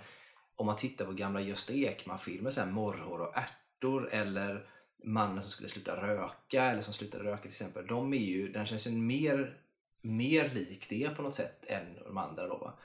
om 0.55 0.65
man 0.65 0.75
tittar 0.77 1.05
på 1.05 1.11
gamla 1.13 1.41
Gösta 1.41 1.73
Ekman-filmer, 1.73 2.51
så 2.51 2.59
här 2.59 2.67
Morrhår 2.67 3.21
och 3.21 3.33
ärtor 3.37 4.09
eller 4.13 4.69
Mannen 5.03 5.41
som 5.41 5.51
skulle 5.51 5.69
sluta 5.69 6.07
röka 6.07 6.63
eller 6.63 6.81
som 6.81 6.93
slutade 6.93 7.23
röka 7.23 7.41
till 7.41 7.51
exempel, 7.51 7.87
de 7.87 8.13
är 8.13 8.17
ju, 8.17 8.51
den 8.51 8.65
känns 8.65 8.87
ju 8.87 8.91
mer, 8.91 9.57
mer 10.01 10.49
lik 10.49 10.85
det 10.89 11.09
på 11.15 11.21
något 11.21 11.35
sätt 11.35 11.65
än 11.67 11.95
de 12.03 12.17
andra 12.17 12.47
då. 12.47 12.57
Va? 12.57 12.79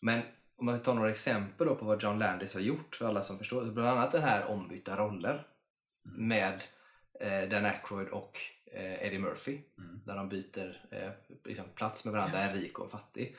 Men 0.00 0.22
om 0.56 0.66
man 0.66 0.76
ska 0.76 0.84
ta 0.84 0.94
några 0.94 1.10
exempel 1.10 1.66
då 1.66 1.74
på 1.74 1.84
vad 1.84 2.02
John 2.02 2.18
Landis 2.18 2.54
har 2.54 2.60
gjort 2.60 2.96
för 2.96 3.06
alla 3.06 3.22
som 3.22 3.38
förstår, 3.38 3.64
bland 3.64 3.88
annat 3.88 4.12
den 4.12 4.22
här 4.22 4.50
ombytta 4.50 4.96
roller 4.96 5.46
med 6.16 6.64
eh, 7.20 7.48
Dan 7.48 7.64
Aykroyd 7.66 8.08
och 8.08 8.40
eh, 8.72 9.06
Eddie 9.06 9.18
Murphy. 9.18 9.58
Mm. 9.78 10.00
Där 10.06 10.16
de 10.16 10.28
byter 10.28 10.82
eh, 10.90 11.10
liksom 11.44 11.64
plats 11.74 12.04
med 12.04 12.12
varandra, 12.14 12.38
en 12.42 12.54
rik 12.54 12.78
och 12.78 12.84
en 12.84 12.90
fattig. 12.90 13.36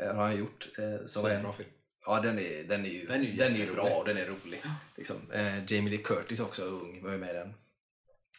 Eh, 0.00 0.14
har 0.14 0.22
han 0.22 0.36
gjort. 0.36 0.68
Eh, 0.78 0.98
som 0.98 1.08
Så 1.22 1.28
en, 1.28 1.42
bra 1.42 1.52
film. 1.52 1.70
ja, 2.06 2.20
den 2.20 2.38
är, 2.38 2.64
den 2.64 2.84
är 2.84 2.90
ju, 2.90 3.06
Den 3.06 3.20
är 3.20 3.24
ju 3.24 3.36
den 3.36 3.52
är 3.54 3.58
ju 3.58 3.74
bra 3.74 3.88
och 3.88 4.04
den 4.04 4.16
är 4.16 4.26
rolig. 4.26 4.62
Liksom. 4.96 5.16
Eh, 5.32 5.72
Jamie 5.72 5.90
Lee 5.90 6.02
Curtis 6.02 6.40
också, 6.40 6.62
ung, 6.64 7.02
var 7.02 7.12
ju 7.12 7.18
med 7.18 7.30
i 7.30 7.32
den. 7.32 7.54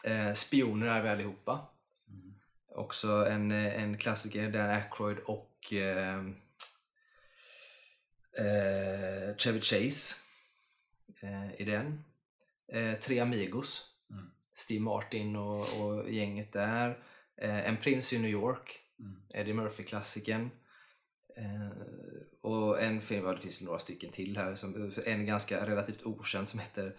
Eh, 0.03 0.33
Spioner 0.33 0.87
är 0.87 1.01
vi 1.01 1.09
allihopa. 1.09 1.67
Mm. 2.09 2.33
Också 2.67 3.07
en, 3.07 3.51
eh, 3.51 3.83
en 3.83 3.97
klassiker, 3.97 4.49
Dan 4.51 4.69
Aykroyd 4.69 5.17
och 5.17 5.73
eh, 5.73 6.17
eh, 8.37 9.35
Chevy 9.37 9.61
Chase 9.61 10.15
eh, 11.21 11.61
i 11.61 11.63
den. 11.65 12.03
Eh, 12.73 12.99
Tre 12.99 13.19
Amigos, 13.19 13.93
Mm. 14.11 14.31
Steve 14.53 14.81
Martin 14.83 15.35
och, 15.35 15.59
och 15.81 16.11
gänget 16.11 16.53
där. 16.53 16.97
Eh, 17.41 17.69
en 17.69 17.77
prins 17.77 18.13
i 18.13 18.19
New 18.19 18.31
York, 18.31 18.79
Mm. 18.99 19.21
Eddie 19.33 19.53
Murphy-klassikern. 19.53 20.49
Eh, 21.37 21.69
och 22.41 22.81
en 22.81 23.01
film, 23.01 23.25
det 23.25 23.41
finns 23.41 23.61
några 23.61 23.79
stycken 23.79 24.11
till 24.11 24.37
här, 24.37 24.55
som, 24.55 24.91
en 25.05 25.25
ganska 25.25 25.65
relativt 25.65 26.05
okänd 26.05 26.49
som 26.49 26.59
heter 26.59 26.95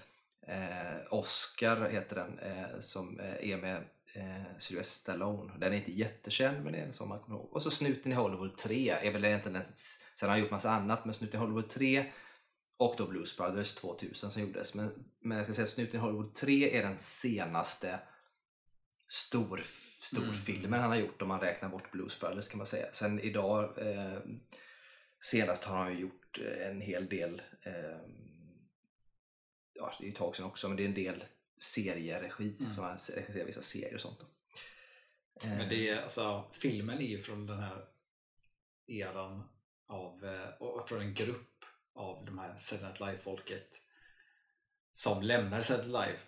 eh, 0.46 1.12
Oscar, 1.12 1.88
heter 1.88 2.16
den, 2.16 2.38
eh, 2.38 2.80
som 2.80 3.20
eh, 3.20 3.50
är 3.50 3.56
med 3.56 3.76
eh, 4.14 4.42
Sylvester 4.58 5.00
Stallone. 5.00 5.52
Den 5.58 5.72
är 5.72 5.76
inte 5.76 5.92
jättekänd 5.92 6.64
men 6.64 6.72
det 6.72 6.78
är 6.78 6.86
en 6.86 6.92
som 6.92 7.08
man 7.08 7.20
kommer 7.20 7.38
ihåg. 7.38 7.52
Och 7.52 7.62
så 7.62 7.70
Snuten 7.70 8.12
i 8.12 8.14
Hollywood 8.14 8.56
3 8.56 8.90
är 8.90 9.12
väl 9.12 9.24
egentligen 9.24 9.56
en, 9.56 9.64
sen 10.14 10.28
har 10.28 10.28
han 10.28 10.40
gjort 10.40 10.50
massa 10.50 10.70
annat, 10.70 11.04
men 11.04 11.14
Snuten 11.14 11.40
i 11.40 11.42
Hollywood 11.42 11.68
3 11.68 12.12
och 12.79 12.95
då 12.99 13.07
Blues 13.07 13.37
Brothers 13.37 13.74
2000 13.74 14.31
som 14.31 14.43
gjordes. 14.43 14.74
Men, 14.74 15.05
men 15.20 15.37
jag 15.37 15.47
ska 15.47 15.55
säga 15.55 15.62
att 15.64 15.70
Snuten 15.70 15.97
i 15.97 15.99
Hollywood 16.03 16.35
3 16.35 16.79
är 16.79 16.83
den 16.83 16.99
senaste 16.99 18.01
stor, 19.09 19.62
storfilmen 20.01 20.64
Mm. 20.66 20.81
han 20.81 20.91
har 20.91 20.97
gjort 20.99 21.22
om 21.22 21.29
man 21.29 21.41
räknar 21.41 21.68
bort 21.68 21.91
Blues 21.93 22.20
Brothers 22.20 22.49
kan 22.49 22.59
man 22.59 22.66
säga. 22.66 22.93
Sen 22.93 23.20
idag, 23.20 23.79
eh, 23.79 24.18
senast 25.20 25.64
har 25.64 25.76
han 25.76 25.93
ju 25.95 26.01
gjort 26.01 26.39
eh, 26.39 26.68
en 26.70 26.81
hel 26.81 27.09
del, 27.09 27.43
eh, 27.62 28.01
ja 29.74 29.95
det 29.99 30.05
är 30.05 30.07
ju 30.07 30.11
ett 30.12 30.16
tag 30.18 30.37
sedan 30.37 30.47
också, 30.47 30.68
men 30.68 30.76
det 30.76 30.83
är 30.83 30.89
en 30.89 30.95
del 30.95 31.24
serieregi 31.61 32.57
Mm. 32.61 32.72
som 32.72 32.85
han 32.85 32.97
regisserar 33.14 33.45
vissa 33.47 33.62
serier 33.62 33.95
och 33.95 34.01
sånt. 34.01 34.20
Då. 34.20 34.26
Eh, 35.49 35.57
Men 35.59 35.68
det 35.68 35.89
är, 35.89 36.03
alltså, 36.03 36.45
filmen 36.53 36.99
är 36.99 37.07
ju 37.09 37.18
från 37.22 37.47
den 37.47 37.59
här 37.59 37.85
eran 38.87 39.43
av, 39.89 40.24
eh, 40.24 40.49
och 40.49 40.89
från 40.89 41.01
en 41.01 41.14
grupp 41.14 41.57
av 41.99 42.24
de 42.24 42.38
här 42.38 42.57
Saturday 42.57 42.88
Night 42.88 43.01
Live-folket 43.01 43.82
som 44.92 45.22
lämnade 45.22 45.62
Saturday 45.62 45.86
Night 45.86 46.09
Live 46.09 46.18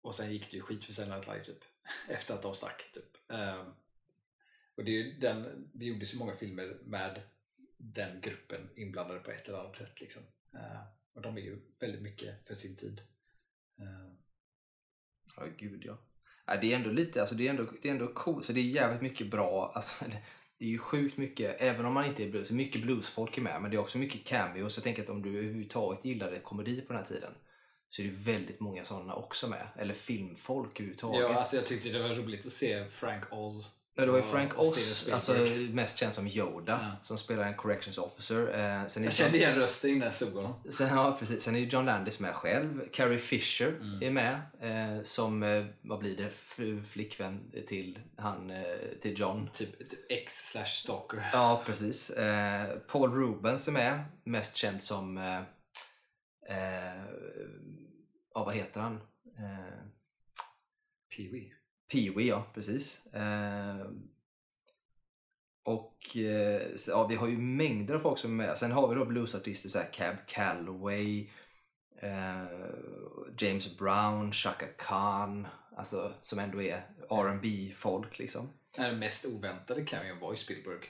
och 0.00 0.14
sen 0.14 0.32
gick 0.32 0.50
det 0.50 0.56
ju 0.56 0.62
skit 0.62 0.84
för 0.84 0.92
Saturday 0.92 1.18
Night 1.18 1.28
Live 1.28 1.44
typ 1.44 1.64
efter 2.08 2.34
att 2.34 2.42
de 2.42 2.54
stack. 2.54 2.92
Typ. 2.92 3.30
Ehm, 3.30 3.66
och 4.74 4.84
det, 4.84 4.90
är 4.90 4.94
ju 4.94 5.12
den, 5.12 5.70
det 5.74 5.84
gjordes 5.84 6.14
ju 6.14 6.18
många 6.18 6.36
filmer 6.36 6.78
med 6.84 7.22
den 7.76 8.20
gruppen 8.20 8.70
inblandade 8.76 9.20
på 9.20 9.30
ett 9.30 9.48
eller 9.48 9.58
annat 9.58 9.76
sätt. 9.76 10.00
Liksom. 10.00 10.22
Ehm, 10.54 10.84
och 11.12 11.22
de 11.22 11.36
är 11.36 11.40
ju 11.40 11.60
väldigt 11.78 12.02
mycket 12.02 12.46
för 12.46 12.54
sin 12.54 12.76
tid. 12.76 13.02
Ehm. 13.78 14.18
Ja, 15.36 15.46
gud 15.56 15.84
ja. 15.84 15.98
ja. 16.46 16.56
Det 16.56 16.72
är 16.72 16.76
ändå 16.76 16.90
lite, 16.90 17.20
alltså 17.20 17.34
det 17.34 17.46
är 17.46 17.50
ändå, 17.50 17.66
det 17.82 17.88
är 17.88 17.92
ändå 17.92 18.12
coolt, 18.14 18.46
så 18.46 18.52
det 18.52 18.60
är 18.60 18.64
jävligt 18.64 19.02
mycket 19.02 19.30
bra, 19.30 19.72
alltså, 19.74 20.04
det, 20.58 20.64
är 20.64 20.68
ju 20.68 20.78
sjukt 20.78 21.16
mycket, 21.16 21.56
även 21.60 21.86
om 21.86 21.94
man 21.94 22.04
inte 22.04 22.24
är 22.24 22.30
blues, 22.30 22.50
mycket 22.50 22.82
bluesfolk 22.82 23.38
är 23.38 23.42
med, 23.42 23.62
men 23.62 23.70
det 23.70 23.76
är 23.76 23.80
också 23.80 23.98
mycket 23.98 24.24
cameos. 24.24 24.76
Jag 24.76 24.84
tänker 24.84 25.02
att 25.02 25.08
om 25.08 25.22
du 25.22 25.38
överhuvudtaget 25.38 26.04
gillade 26.04 26.40
komedi 26.40 26.80
på 26.80 26.92
den 26.92 27.02
här 27.02 27.08
tiden 27.08 27.32
så 27.90 28.02
är 28.02 28.06
det 28.06 28.32
väldigt 28.32 28.60
många 28.60 28.84
sådana 28.84 29.14
också 29.14 29.48
med. 29.48 29.68
Eller 29.76 29.94
filmfolk 29.94 30.80
överhuvudtaget. 30.80 31.20
Ja, 31.20 31.34
alltså 31.34 31.56
jag 31.56 31.66
tyckte 31.66 31.88
det 31.88 32.02
var 32.02 32.08
roligt 32.08 32.46
att 32.46 32.52
se 32.52 32.84
Frank 32.88 33.32
Oz. 33.32 33.77
Det 34.06 34.10
var 34.10 34.16
ju 34.18 34.22
Frank 34.24 34.58
Oz, 34.58 35.08
alltså 35.12 35.32
mest 35.72 35.98
känd 35.98 36.14
som 36.14 36.26
Yoda, 36.26 36.78
Ja. 36.82 36.96
som 37.02 37.18
spelar 37.18 37.44
en 37.44 37.54
corrections 37.54 37.98
officer. 37.98 38.40
Eh, 38.40 38.86
sen, 38.86 39.02
är 39.02 39.06
Jag 39.06 39.12
kände 39.14 39.38
igen 39.38 39.54
rösten 39.54 40.00
jag 40.00 40.14
såg 40.14 40.32
honom. 40.32 40.54
sen, 40.70 40.88
ja, 40.96 41.16
precis. 41.18 41.42
sen 41.42 41.54
är 41.54 41.58
ju 41.60 41.66
John 41.66 41.84
Landis 41.84 42.20
med 42.20 42.34
själv. 42.34 42.88
Carrie 42.92 43.18
Fisher 43.18 43.68
Mm. 43.68 44.02
är 44.02 44.10
med, 44.10 44.34
eh, 44.98 45.02
som, 45.02 45.42
eh, 45.42 45.64
vad 45.82 45.98
blir 45.98 46.16
det, 46.16 46.30
fru, 46.30 46.82
flickvän 46.84 47.52
till, 47.66 47.98
han, 48.16 48.50
eh, 48.50 48.64
till 49.02 49.20
John. 49.20 49.50
Typ 49.52 49.80
ett 49.80 49.94
ex 50.08 50.32
slash 50.50 50.64
stalker. 50.64 51.28
Ja, 51.32 51.62
precis. 51.66 52.10
Eh, 52.10 52.78
Paul 52.78 53.14
Rubens 53.14 53.68
är 53.68 53.72
med, 53.72 54.04
mest 54.24 54.56
känd 54.56 54.82
som, 54.82 55.18
eh, 55.18 55.40
ja 58.34 58.44
vad 58.44 58.54
heter 58.54 58.80
han? 58.80 58.94
Eh, 59.38 59.78
Pee-wee. 61.16 61.52
Pee-Wee, 61.92 62.28
ja 62.28 62.46
precis. 62.54 63.06
Eh, 63.06 63.86
och 65.62 66.16
eh, 66.16 66.62
ja, 66.88 67.06
vi 67.06 67.14
har 67.14 67.28
ju 67.28 67.38
mängder 67.38 67.94
av 67.94 67.98
folk 67.98 68.18
som 68.18 68.40
är 68.40 68.46
med. 68.46 68.58
Sen 68.58 68.72
har 68.72 68.88
vi 68.88 68.94
då 68.94 69.04
bluesartister 69.04 69.68
som 69.68 69.82
Cab 69.92 70.16
Calloway, 70.26 71.30
eh, 72.02 72.44
James 73.38 73.78
Brown, 73.78 74.32
Chaka 74.32 74.66
Khan, 74.66 75.46
alltså 75.76 76.14
som 76.20 76.38
ändå 76.38 76.62
är 76.62 76.76
R&B 77.10 77.72
folk 77.74 78.18
liksom. 78.18 78.48
Den 78.76 78.98
mest 78.98 79.26
oväntade 79.26 79.84
kan 79.84 80.06
var 80.20 80.30
ju 80.32 80.36
Spielberg, 80.36 80.80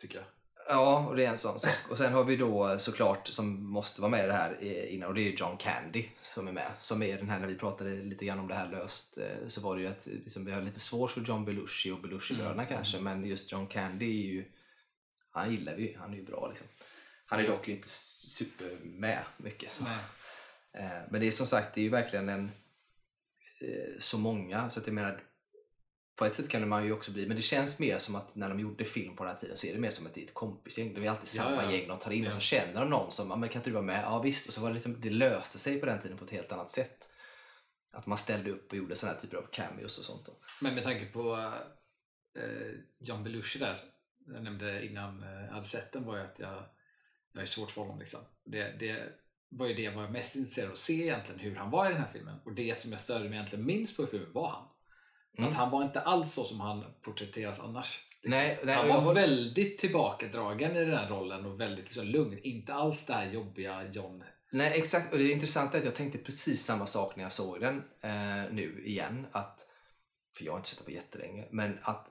tycker 0.00 0.18
jag. 0.18 0.26
Ja, 0.68 1.06
och 1.08 1.16
det 1.16 1.24
är 1.24 1.30
en 1.30 1.38
sån 1.38 1.58
sak. 1.58 1.74
Och 1.90 1.98
sen 1.98 2.12
har 2.12 2.24
vi 2.24 2.36
då 2.36 2.78
såklart 2.78 3.26
som 3.28 3.64
måste 3.70 4.00
vara 4.00 4.10
med 4.10 4.24
i 4.24 4.26
det 4.26 4.32
här 4.32 4.56
eh, 4.60 4.94
innan 4.94 5.08
och 5.08 5.14
det 5.14 5.20
är 5.20 5.32
John 5.32 5.56
Candy 5.56 6.08
som 6.20 6.48
är 6.48 6.52
med. 6.52 6.70
Som 6.78 7.02
är 7.02 7.16
den 7.18 7.28
här 7.28 7.38
när 7.38 7.46
vi 7.46 7.54
pratade 7.54 7.90
lite 7.90 8.24
grann 8.24 8.38
om 8.38 8.48
det 8.48 8.54
här 8.54 8.68
löst 8.70 9.18
eh, 9.18 9.48
så 9.48 9.60
var 9.60 9.76
det 9.76 9.82
ju 9.82 9.88
att 9.88 10.06
liksom, 10.06 10.44
vi 10.44 10.52
har 10.52 10.62
lite 10.62 10.80
svårt 10.80 11.10
för 11.10 11.20
John 11.20 11.44
Belushi 11.44 11.90
och 11.90 12.00
Belushi-bröderna 12.00 12.62
Mm. 12.62 12.66
kanske 12.74 13.00
men 13.00 13.24
just 13.24 13.52
John 13.52 13.66
Candy 13.66 14.06
är 14.06 14.26
ju 14.32 14.44
han 15.30 15.50
gillar 15.50 15.76
vi 15.76 15.82
ju, 15.92 15.98
han 15.98 16.12
är 16.12 16.16
ju 16.16 16.24
bra 16.24 16.48
liksom. 16.48 16.66
Han 17.26 17.40
är 17.40 17.46
dock 17.48 17.68
ju 17.68 17.74
inte 17.74 17.88
super 17.88 18.78
med 18.84 19.24
mycket. 19.36 19.72
Så. 19.72 19.84
Eh, 20.78 21.00
Men 21.10 21.20
det 21.20 21.26
är 21.26 21.30
som 21.30 21.46
sagt, 21.46 21.74
det 21.74 21.80
är 21.80 21.82
ju 21.82 21.88
verkligen 21.90 22.28
en 22.28 22.50
eh, 23.60 23.98
så 23.98 24.18
många 24.18 24.70
så 24.70 24.80
att 24.80 24.86
jag 24.86 24.94
menar 24.94 25.22
på 26.16 26.24
ett 26.24 26.34
sätt 26.34 26.48
kan 26.48 26.68
man 26.68 26.84
ju 26.84 26.92
också 26.92 27.12
bli, 27.12 27.26
men 27.26 27.36
det 27.36 27.42
känns 27.42 27.78
mer 27.78 27.98
som 27.98 28.14
att 28.14 28.34
när 28.36 28.48
de 28.48 28.60
gjorde 28.60 28.84
film 28.84 29.16
på 29.16 29.24
den 29.24 29.30
här 29.32 29.38
tiden 29.40 29.56
så 29.56 29.66
är 29.66 29.72
det 29.72 29.78
mer 29.80 29.90
som 29.90 30.06
att 30.06 30.14
det 30.14 30.20
är 30.20 30.24
ett 30.24 30.34
kompisgäng. 30.34 30.94
Det 30.94 31.06
är 31.06 31.10
alltid 31.10 31.28
Ja, 31.40 31.44
samma 31.44 31.64
ja. 31.64 31.72
gäng 31.72 31.88
de 31.88 31.98
tar 31.98 32.10
in 32.10 32.26
och 32.26 32.32
så 32.32 32.36
Ja. 32.36 32.40
känner 32.40 32.80
de 32.80 32.90
någon 32.90 33.10
som, 33.10 33.30
ja 33.30 33.36
men 33.36 33.48
kan 33.48 33.60
inte 33.60 33.70
du 33.70 33.74
vara 33.74 33.84
med? 33.84 34.02
Ja 34.04 34.18
visst, 34.22 34.48
och 34.48 34.54
så 34.54 34.60
var 34.60 34.68
det 34.68 34.74
liksom, 34.74 35.00
det 35.00 35.10
löste 35.10 35.58
sig 35.58 35.80
på 35.80 35.86
den 35.86 36.00
tiden 36.00 36.18
på 36.18 36.24
ett 36.24 36.30
helt 36.30 36.52
annat 36.52 36.70
sätt. 36.70 37.08
Att 37.92 38.06
man 38.06 38.18
ställde 38.18 38.50
upp 38.50 38.70
och 38.72 38.76
gjorde 38.78 38.96
sådana 38.96 39.14
här 39.14 39.20
typer 39.22 39.36
av 39.36 39.46
cameos 39.52 39.98
och 39.98 40.04
sånt. 40.04 40.26
Då. 40.26 40.32
Men 40.60 40.74
med 40.74 40.84
tanke 40.84 41.06
på 41.06 41.52
eh, 42.38 42.72
John 42.98 43.24
Belushi 43.24 43.58
där, 43.58 43.80
jag 44.26 44.42
nämnde 44.42 44.86
innan 44.86 45.22
eh, 45.22 45.44
jag 45.44 45.52
hade 45.52 45.64
sett 45.66 45.92
den 45.92 46.04
var 46.04 46.16
ju 46.16 46.22
att 46.22 46.38
jag, 46.38 46.62
jag 47.32 47.42
är 47.42 47.46
svårt 47.46 47.70
för 47.70 47.80
honom. 47.80 47.98
Liksom. 47.98 48.20
Det, 48.44 48.76
det 48.78 49.12
var 49.48 49.66
ju 49.66 49.74
det 49.74 49.82
jag 49.82 49.92
var 49.92 50.08
mest 50.08 50.36
intresserad 50.36 50.66
av 50.66 50.72
att 50.72 50.78
se 50.78 51.02
egentligen, 51.02 51.40
hur 51.40 51.54
han 51.56 51.70
var 51.70 51.86
i 51.86 51.92
den 51.92 52.02
här 52.02 52.12
filmen. 52.12 52.40
Och 52.44 52.52
det 52.54 52.78
som 52.78 52.90
jag 52.92 53.00
störde 53.00 53.24
mig 53.24 53.32
egentligen 53.32 53.66
minst 53.66 53.96
på 53.96 54.04
i 54.04 54.06
filmen 54.06 54.32
var 54.32 54.48
han. 54.50 54.68
Mm. 55.38 55.50
Att 55.50 55.56
han 55.56 55.70
var 55.70 55.82
inte 55.84 56.00
alls 56.00 56.32
så 56.32 56.44
som 56.44 56.60
han 56.60 56.84
porträtteras 57.02 57.60
annars. 57.60 58.00
liksom. 58.22 58.30
Nej, 58.30 58.58
nej, 58.64 58.74
han 58.74 58.86
jag 58.86 58.94
var 58.94 59.00
håller- 59.00 59.20
väldigt 59.20 59.78
tillbakadragen 59.78 60.76
i 60.76 60.84
den 60.84 60.94
här 60.98 61.08
rollen 61.08 61.46
och 61.46 61.60
väldigt 61.60 61.84
liksom, 61.84 62.04
lugn. 62.06 62.38
Inte 62.42 62.74
alls 62.74 63.06
det 63.06 63.12
här 63.14 63.26
jobbiga 63.30 63.88
John. 63.92 64.24
Nej 64.52 64.80
exakt, 64.80 65.12
och 65.12 65.18
det 65.18 65.30
intressanta 65.32 65.76
är 65.76 65.80
att 65.80 65.84
jag 65.86 65.94
tänkte 65.94 66.18
precis 66.18 66.64
samma 66.64 66.86
sak 66.86 67.16
när 67.16 67.22
jag 67.22 67.32
såg 67.32 67.60
den 67.60 67.76
eh, 68.00 68.52
nu 68.52 68.82
igen. 68.86 69.26
Att, 69.32 69.66
för 70.38 70.44
jag 70.44 70.52
har 70.52 70.58
inte 70.58 70.68
sett 70.68 70.78
den 70.78 70.84
på 70.84 70.90
jättelänge, 70.90 71.44
men 71.50 71.78
att 71.82 72.06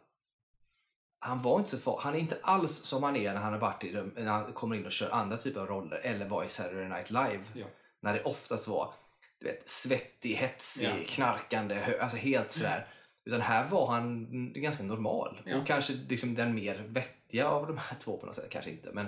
han 1.20 1.42
var 1.42 1.58
inte 1.60 1.70
så 1.72 1.78
far, 1.78 2.00
Han 2.02 2.16
är 2.16 2.20
inte 2.20 2.38
alls 2.42 2.76
som 2.76 3.04
han 3.04 3.16
är 3.16 3.34
när 3.34 3.42
han 3.42 3.54
har 3.54 3.60
varit 3.60 3.84
i 3.84 3.92
när 3.92 4.26
han 4.26 4.54
kommer 4.54 4.76
in 4.76 4.86
och 4.86 4.92
kör 4.92 5.10
andra 5.10 5.38
typer 5.38 5.60
av 5.62 5.68
roller 5.68 5.98
eller 6.04 6.26
var 6.28 6.44
i 6.44 6.50
Saturday 6.50 6.90
Night 6.90 7.12
Live. 7.12 7.44
Ja. 7.54 7.66
När 8.02 8.14
det 8.14 8.24
oftast 8.24 8.68
var 8.68 8.94
du 9.40 9.46
vet, 9.48 9.70
svettig, 9.70 10.36
hetsig, 10.36 10.86
Ja. 10.88 10.94
knarkande, 11.08 11.98
alltså 12.02 12.18
helt 12.18 12.52
sådär. 12.52 12.88
Utan 13.26 13.42
här 13.42 13.68
var 13.70 13.88
han 13.88 14.28
ganska 14.54 14.84
normal. 14.84 15.42
Ja. 15.46 15.58
Och 15.58 15.68
kanske 15.68 15.94
liksom 15.94 16.36
den 16.36 16.56
mer 16.56 16.76
vettiga 16.88 17.48
av 17.48 17.68
de 17.68 17.78
här 17.78 17.98
två 18.00 18.18
på 18.18 18.26
något 18.26 18.36
sätt. 18.36 18.50
Kanske 18.50 18.72
inte. 18.72 18.92
Men, 18.94 19.08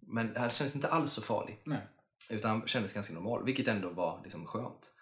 men 0.00 0.36
han 0.36 0.50
kändes 0.50 0.74
inte 0.74 0.88
alls 0.88 1.12
så 1.12 1.22
farlig. 1.22 1.60
Nej. 1.64 1.80
Utan 2.28 2.66
kändes 2.66 2.92
ganska 2.92 3.14
normal, 3.14 3.44
vilket 3.44 3.68
ändå 3.68 3.90
var 3.90 4.20
liksom 4.22 4.46
skönt. 4.46 4.92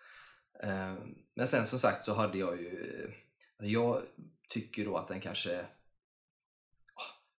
Eh, 0.63 0.95
Men 1.35 1.47
sen 1.47 1.67
som 1.67 1.79
sagt 1.79 2.05
så 2.05 2.15
hade 2.15 2.39
jag 2.39 2.61
ju... 2.61 3.05
eh, 3.61 3.67
Jag 3.69 4.03
tycker 4.49 4.85
då 4.85 4.97
att 4.97 5.09
den 5.09 5.21
kanske... 5.21 5.67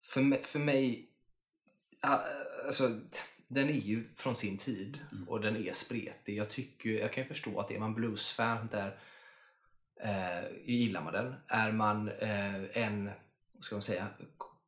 För 0.06 0.22
mig, 0.22 0.42
för 0.42 0.60
mig 0.60 1.10
ah, 2.02 2.20
alltså, 2.66 3.00
den 3.48 3.70
är 3.70 3.74
ju 3.74 4.04
från 4.04 4.36
sin 4.36 4.58
tid 4.58 5.00
Mm. 5.12 5.30
och 5.30 5.42
den 5.42 5.58
är 5.68 5.74
spretig. 5.74 6.38
Jag, 6.38 6.50
tycker, 6.50 6.90
jag 6.90 7.14
kan 7.14 7.24
ju 7.24 7.28
förstå 7.28 7.60
att 7.60 7.72
är 7.72 7.80
man 7.80 7.94
bluesfan 7.94 8.68
där 8.72 9.00
eh, 10.04 10.52
gillar 10.66 11.02
man 11.02 11.14
den. 11.14 11.34
Är 11.48 11.72
man 11.72 12.10
eh, 12.10 12.78
en, 12.84 13.06
vad 13.54 13.64
ska 13.64 13.76
man 13.76 13.82
säga, 13.82 14.08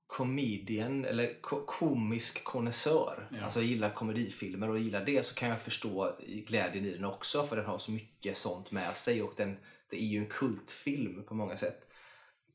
comedian 0.08 1.06
eller 1.06 1.42
ko- 1.42 1.66
komisk 1.66 2.44
konnässör, 2.44 3.28
Ja. 3.32 3.44
alltså 3.44 3.62
gillar 3.62 3.90
komedifilmer 3.94 4.70
och 4.70 4.80
gillar 4.80 5.06
det 5.06 5.26
så 5.26 5.36
kan 5.36 5.50
jag 5.50 5.60
förstå 5.62 6.16
glädjen 6.48 6.86
i 6.86 6.92
den 6.92 7.06
också 7.06 7.44
för 7.44 7.56
den 7.56 7.66
har 7.66 7.78
så 7.78 7.92
mycket 7.92 8.38
sånt 8.38 8.72
med 8.72 8.98
sig 8.98 9.22
och 9.24 9.34
den, 9.38 9.58
det 9.90 9.98
är 10.02 10.06
ju 10.06 10.20
en 10.20 10.30
kultfilm 10.30 11.24
på 11.24 11.34
många 11.34 11.58
sätt. 11.58 11.80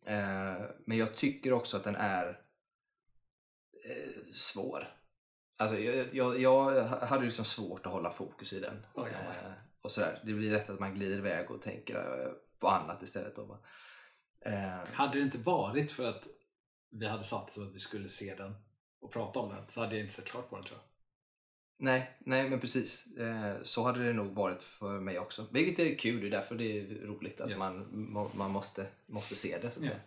Eh, 0.07 0.63
men 0.87 0.99
jag 0.99 1.15
tycker 1.17 1.53
också 1.53 1.77
att 1.77 1.85
den 1.85 1.97
är 1.97 2.29
eh, 3.89 4.33
svår. 4.35 4.89
Alltså, 5.57 5.79
jag, 5.79 6.07
jag, 6.15 6.41
jag 6.41 6.85
hade 6.85 7.25
liksom 7.25 7.45
svårt 7.45 7.87
att 7.87 7.93
hålla 7.93 8.11
fokus 8.11 8.53
i 8.53 8.61
den. 8.61 8.87
Ja, 8.95 9.03
jag 9.09 9.13
med. 9.13 9.45
Eh, 9.47 9.53
och 9.83 9.91
sådär. 9.91 10.21
Det 10.25 10.33
blir 10.33 10.51
lätt 10.53 10.71
att 10.71 10.81
man 10.81 10.95
glider 10.95 11.17
iväg 11.19 11.51
och 11.51 11.63
tänker 11.63 11.95
på 12.65 12.71
annat 12.71 13.03
istället. 13.03 13.37
Då, 13.37 13.45
va? 13.45 13.59
Eh, 14.41 14.93
Hade 14.93 15.19
det 15.19 15.21
inte 15.23 15.39
varit 15.39 15.91
för 15.93 16.05
att 16.09 16.27
vi 16.91 17.07
hade 17.07 17.25
satt 17.25 17.53
så 17.53 17.63
att 17.63 17.75
vi 17.75 17.79
skulle 17.79 18.09
se 18.09 18.35
den 18.35 18.55
och 19.01 19.13
prata 19.13 19.41
om 19.41 19.49
den 19.55 19.65
så 19.69 19.81
hade 19.81 19.95
jag 19.97 20.03
inte 20.05 20.15
sett 20.15 20.25
klart 20.31 20.51
på 20.51 20.57
den 20.57 20.65
tror 20.65 20.79
jag. 20.79 20.85
nej, 21.85 22.17
nej, 22.19 22.51
men 22.51 22.61
precis. 22.61 23.07
Eh, 23.17 23.63
så 23.63 23.83
hade 23.85 24.05
det 24.07 24.13
nog 24.13 24.35
varit 24.35 24.63
för 24.63 25.01
mig 25.01 25.19
också. 25.19 25.47
Vilket 25.53 25.79
är 25.79 25.99
kul, 25.99 26.21
det 26.21 26.27
är 26.27 26.31
därför 26.31 26.55
det 26.55 26.79
är 26.81 27.07
roligt 27.07 27.41
att 27.41 27.51
Ja. 27.51 27.57
man, 27.59 27.89
må- 28.13 28.31
man 28.35 28.51
måste, 28.51 28.87
måste 29.07 29.37
se 29.37 29.59
det. 29.59 29.71
Så 29.71 29.81
att 29.81 29.87
Ja. 29.87 29.91
säga. 29.93 30.03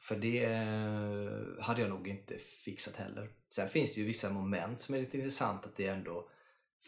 För 0.00 0.16
det 0.16 0.44
eh, 0.44 1.64
hade 1.64 1.80
jag 1.80 1.90
nog 1.90 2.08
inte 2.08 2.38
fixat 2.38 2.96
heller. 2.96 3.30
Sen 3.48 3.68
finns 3.68 3.94
det 3.94 4.00
ju 4.00 4.06
vissa 4.06 4.30
moment 4.30 4.80
som 4.80 4.94
är 4.94 5.00
lite 5.00 5.16
intressant 5.16 5.64
att 5.66 5.76
det 5.76 5.86
ändå 5.86 6.28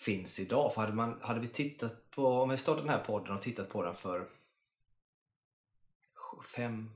finns 0.05 0.41
idag. 0.41 0.75
För 0.75 0.81
hade, 0.81 0.93
man, 0.93 1.19
hade 1.23 1.41
vi 1.41 1.49
tittat 1.49 2.11
på, 2.11 2.27
om 2.27 2.49
vi 2.49 2.57
startade 2.57 2.87
den 2.87 2.97
här 2.99 3.05
podden 3.05 3.37
och 3.37 3.43
tittat 3.43 3.69
på 3.69 3.83
den 3.83 3.95
för 3.95 4.29
fem, 6.43 6.91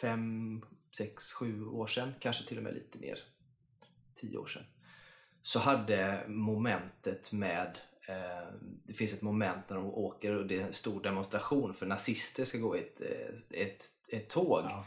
fem, 0.00 0.62
sex, 0.96 1.32
sju 1.32 1.66
år 1.66 1.86
sedan, 1.86 2.14
kanske 2.20 2.48
till 2.48 2.56
och 2.56 2.62
med 2.62 2.74
lite 2.74 2.98
mer, 2.98 3.18
tio 4.14 4.38
år 4.38 4.46
sedan, 4.46 4.64
så 5.42 5.58
hade 5.58 6.24
momentet 6.28 7.32
med 7.32 7.78
eh, 8.08 8.54
det 8.84 8.94
finns 8.94 9.12
ett 9.12 9.22
moment 9.22 9.68
när 9.68 9.76
de 9.76 9.86
åker 9.86 10.36
och 10.36 10.46
det 10.46 10.60
är 10.60 10.66
en 10.66 10.72
stor 10.72 11.02
demonstration 11.02 11.74
för 11.74 11.86
nazister 11.86 12.44
ska 12.44 12.58
gå 12.58 12.76
i 12.76 12.80
ett, 12.80 13.00
eh, 13.00 13.60
ett, 13.60 13.84
ett 14.08 14.28
tåg. 14.28 14.64
Ja. 14.70 14.86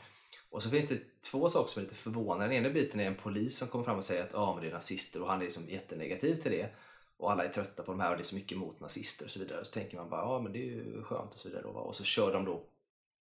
Och 0.50 0.64
så 0.64 0.70
finns 0.70 0.90
det 0.90 1.22
två 1.32 1.50
saker 1.50 1.70
som 1.70 1.80
är 1.80 1.84
lite 1.84 1.96
förvånande. 1.96 2.46
Den 2.46 2.54
ena 2.54 2.70
biten 2.70 3.00
är 3.00 3.08
en 3.08 3.16
polis 3.16 3.58
som 3.58 3.68
kommer 3.68 3.86
fram 3.86 3.98
och 3.98 4.06
säger 4.06 4.24
att 4.24 4.36
ah, 4.36 4.54
men 4.54 4.64
det 4.64 4.70
är 4.70 4.74
nazister 4.74 5.22
och 5.22 5.28
han 5.28 5.40
är 5.40 5.44
liksom 5.44 5.70
jättenegativ 5.70 6.36
till 6.36 6.52
det. 6.52 6.70
Och 7.18 7.32
alla 7.32 7.46
är 7.46 7.50
trötta 7.50 7.84
på 7.84 7.92
de 7.92 8.00
här 8.00 8.12
och 8.12 8.18
det 8.18 8.22
är 8.22 8.26
så 8.26 8.36
mycket 8.36 8.58
mot 8.58 8.80
nazister 8.80 9.26
och 9.26 9.32
så 9.32 9.40
vidare. 9.40 9.66
Så 9.66 9.74
tänker 9.74 9.98
man 9.98 10.10
bara, 10.10 10.22
ja 10.22 10.28
ah, 10.28 10.40
men 10.40 10.52
det 10.52 10.60
är 10.60 10.66
ju 10.66 11.04
skönt 11.04 11.34
och 11.34 11.40
så 11.40 11.50
vidare. 11.50 11.64
Och 11.64 11.96
så 11.96 12.04
kör 12.04 12.34
de 12.34 12.46
då 12.46 12.64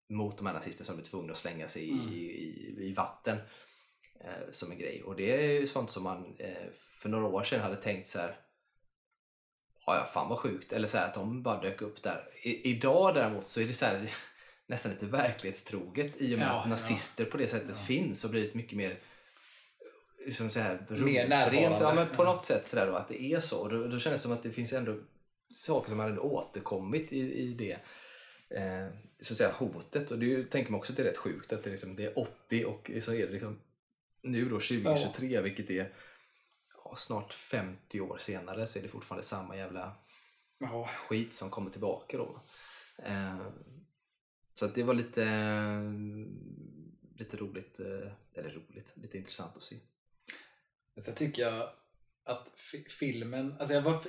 mot 0.09 0.37
de 0.37 0.45
här 0.47 0.53
nazisterna 0.53 0.85
som 0.85 0.99
är 0.99 1.03
tvungna 1.03 1.31
att 1.31 1.37
slänga 1.37 1.67
sig 1.67 1.91
Mm. 1.91 2.07
i, 2.09 2.17
i, 2.17 2.75
i 2.89 2.93
vatten. 2.93 3.37
Eh, 4.19 4.51
som 4.51 4.71
en 4.71 4.77
grej. 4.77 5.03
Och 5.03 5.15
det 5.15 5.35
är 5.35 5.51
ju 5.61 5.67
sånt 5.67 5.89
som 5.89 6.03
man 6.03 6.35
eh, 6.39 6.71
för 7.01 7.09
några 7.09 7.25
år 7.27 7.43
sedan 7.43 7.61
hade 7.61 7.75
tänkt 7.75 8.07
så 8.07 8.19
här. 8.19 8.39
Ja, 9.85 9.95
ja, 9.95 10.05
fan 10.05 10.29
vad 10.29 10.39
sjukt. 10.39 10.73
Eller 10.73 10.87
så 10.87 10.97
här, 10.97 11.07
att 11.07 11.13
de 11.13 11.43
bara 11.43 11.61
dök 11.61 11.81
upp 11.81 12.03
där. 12.03 12.29
I, 12.43 12.69
idag 12.69 13.15
däremot 13.15 13.43
så 13.43 13.61
är 13.61 13.65
det 13.65 13.73
så 13.73 13.85
här, 13.85 14.11
nästan 14.67 14.91
lite 14.91 15.05
verklighetstroget 15.05 16.21
i 16.21 16.35
och 16.35 16.39
med 16.39 16.47
Ja, 16.47 16.61
att 16.61 16.69
nazister 16.69 17.25
på 17.25 17.37
det 17.37 17.47
sättet 17.47 17.69
Ja. 17.77 17.83
finns 17.85 18.23
och 18.25 18.31
blivit 18.31 18.53
mycket 18.55 18.77
mer 18.77 18.99
liksom 20.25 20.49
så 20.49 20.59
här, 20.59 20.85
Mer 20.89 21.27
närvarande. 21.29 21.83
Ja, 21.85 21.93
men 21.95 22.07
på 22.15 22.23
Ja. 22.23 22.33
något 22.33 22.43
sätt 22.43 22.65
så 22.67 22.75
där 22.75 22.87
då, 22.87 22.95
att 22.95 23.07
det 23.07 23.21
är 23.21 23.39
så. 23.39 23.59
Och 23.61 23.69
då, 23.69 23.87
då 23.87 23.99
känns 23.99 24.15
det 24.15 24.21
som 24.21 24.31
att 24.31 24.43
det 24.43 24.51
finns 24.51 24.73
ändå 24.73 24.99
saker 25.53 25.89
som 25.89 25.99
ändå 25.99 26.21
återkommit 26.21 27.13
i, 27.13 27.19
i 27.19 27.53
det 27.53 27.77
eh, 28.49 28.87
så 29.19 29.33
att 29.33 29.37
säga, 29.37 29.51
hotet. 29.51 30.11
Och 30.11 30.19
det 30.19 30.25
ju- 30.25 30.43
tänker 30.43 30.71
man 30.71 30.77
också 30.77 30.93
att 30.93 30.97
det 30.97 31.03
är 31.03 31.07
rätt 31.07 31.17
sjukt 31.17 31.53
att 31.53 31.63
det, 31.63 31.69
är 31.69 31.71
liksom, 31.71 31.95
det 31.95 32.05
är 32.05 32.19
80 32.19 32.65
och 32.65 32.91
så 33.01 33.13
är 33.13 33.25
det 33.27 33.33
liksom 33.33 33.59
nu 34.21 34.49
då 34.49 34.59
2023 34.59 35.41
vilket 35.41 35.69
är 35.69 35.93
ja, 36.83 36.95
snart 36.97 37.33
50 37.33 38.01
år 38.01 38.17
senare 38.17 38.67
så 38.67 38.79
är 38.79 38.83
det 38.83 38.89
fortfarande 38.89 39.23
samma 39.25 39.57
jävla 39.57 39.95
Ja. 40.59 40.89
skit 41.07 41.33
som 41.33 41.49
kommer 41.49 41.71
tillbaka 41.71 42.17
då. 42.17 42.41
Eh, 43.03 43.47
så 44.53 44.65
att 44.65 44.75
det 44.75 44.83
var 44.83 44.93
lite, 44.93 45.25
lite 47.15 47.37
roligt, 47.37 47.79
eh, 47.79 48.11
eller 48.33 48.49
roligt, 48.49 48.91
lite 48.95 49.17
intressant 49.17 49.57
att 49.57 49.63
se. 49.63 49.75
Sen 50.97 51.15
tycker 51.15 51.41
jag 51.41 51.69
att 52.23 52.51
fi- 52.55 52.85
filmen, 52.89 53.55
alltså 53.59 53.73
jag 53.73 53.81
var, 53.81 54.03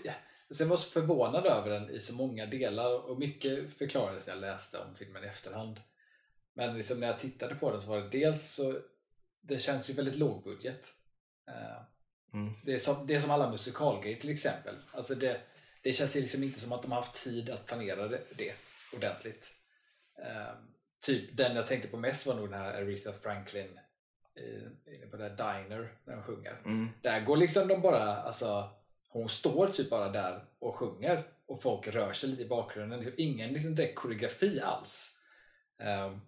jag, 0.49 0.53
alltså 0.53 0.65
jag 0.65 0.69
var 0.69 0.77
så 0.77 0.91
förvånad 0.91 1.47
över 1.47 1.71
den 1.71 1.91
i 1.91 2.01
så 2.01 2.15
många 2.15 2.47
delar 2.47 3.11
och 3.11 3.19
mycket 3.19 3.73
förklarades 3.79 4.29
jag 4.29 4.39
läste 4.39 4.79
om 4.79 4.95
filmen 4.95 5.25
i 5.25 5.27
efterhand. 5.27 5.81
Men 6.55 6.77
liksom 6.77 7.01
när 7.01 7.07
jag 7.07 7.19
tittade 7.19 7.55
på 7.55 7.71
den 7.71 7.81
så 7.81 7.89
var 7.89 8.01
det 8.01 8.09
dels 8.09 8.55
så, 8.55 8.81
det 9.41 9.59
känns 9.59 9.91
ju 9.91 9.95
väldigt 9.95 10.19
lågbudget. 10.19 10.93
Eh, 11.49 11.83
Mm. 12.33 12.55
Det 12.65 12.75
är, 12.75 12.79
som, 12.79 13.07
det 13.07 13.15
är 13.15 13.19
som 13.19 13.31
alla 13.31 13.51
musikalgrejer 13.51 14.21
till 14.21 14.31
exempel. 14.31 14.75
Alltså 14.93 15.15
det, 15.15 15.41
det 15.83 15.93
känns 15.93 16.15
liksom 16.15 16.43
inte 16.43 16.61
som 16.61 16.73
att 16.73 16.83
de 16.83 16.93
har 16.93 17.01
haft 17.01 17.25
tid 17.25 17.51
att 17.51 17.67
planera 17.67 18.09
det, 18.09 18.21
det 18.37 18.55
ordentligt. 18.97 19.53
Eh, 20.19 20.55
typ 21.07 21.37
den 21.37 21.57
jag 21.57 21.67
tänkte 21.67 21.89
på 21.89 21.97
mest 21.97 22.27
var 22.27 22.35
nog 22.35 22.51
den 22.51 22.61
här 22.61 22.75
Aretha 22.75 23.13
Franklin 23.13 23.81
eh, 24.35 24.95
inne 24.95 25.07
på 25.07 25.17
det 25.17 25.29
där 25.29 25.37
Diner 25.37 25.93
när 26.05 26.17
de 26.17 26.23
sjunger. 26.23 26.61
Mm. 26.65 26.89
Där 27.03 27.21
går 27.21 27.37
liksom 27.37 27.69
de 27.69 27.81
bara, 27.81 28.17
alltså 28.17 28.71
hon 29.19 29.29
står 29.29 29.67
typ 29.67 29.91
bara 29.91 30.09
där 30.09 30.45
och 30.59 30.75
sjunger 30.75 31.29
och 31.47 31.63
folk 31.63 31.89
rör 31.89 32.13
sig 32.13 32.29
lite 32.29 32.43
i 32.43 32.49
bakgrunden. 32.49 32.99
Liksom 32.99 33.15
ingen 33.17 33.53
liksom 33.53 33.75
direkt 33.75 33.99
koreografi 33.99 34.61
alls. 34.61 35.19
Um, 35.79 36.21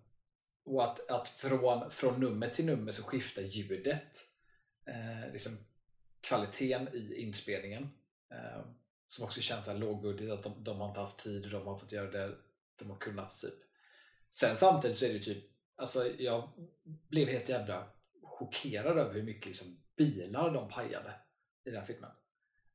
och 0.64 0.84
att, 0.84 1.10
att 1.10 1.28
från, 1.28 1.90
från 1.90 2.20
nummer 2.20 2.48
till 2.48 2.64
nummer 2.64 2.92
så 2.92 3.02
skiftar 3.02 3.42
ljudet. 3.42 4.26
Uh, 4.88 5.32
liksom 5.32 5.52
kvaliteten 6.20 6.88
i 6.94 7.14
inspelningen. 7.14 7.88
Eh, 8.30 8.64
som 9.06 9.24
också 9.24 9.40
känns 9.40 9.64
så 9.64 9.70
här 9.70 9.78
lågbudget, 9.78 10.30
att 10.30 10.42
de, 10.42 10.64
de 10.64 10.80
har 10.80 10.88
inte 10.88 11.00
haft 11.00 11.18
tid 11.18 11.44
och 11.44 11.50
de 11.50 11.66
har 11.66 11.76
fått 11.76 11.92
göra 11.92 12.10
det 12.10 12.36
de 12.76 12.90
har 12.90 12.96
kunnat. 12.96 13.40
typ. 13.40 13.54
Sen 14.30 14.56
samtidigt 14.56 14.98
så 14.98 15.04
är 15.04 15.12
det 15.12 15.20
typ, 15.20 15.44
alltså 15.76 16.06
jag 16.18 16.48
blev 16.84 17.28
helt 17.28 17.48
jävla 17.48 17.88
chockerad 18.22 18.98
över 18.98 19.14
hur 19.14 19.22
mycket 19.22 19.46
liksom, 19.46 19.82
bilar 19.96 20.50
de 20.50 20.68
pajade 20.68 21.14
i 21.64 21.70
den 21.70 21.80
här 21.80 21.86
filmen. 21.86 22.10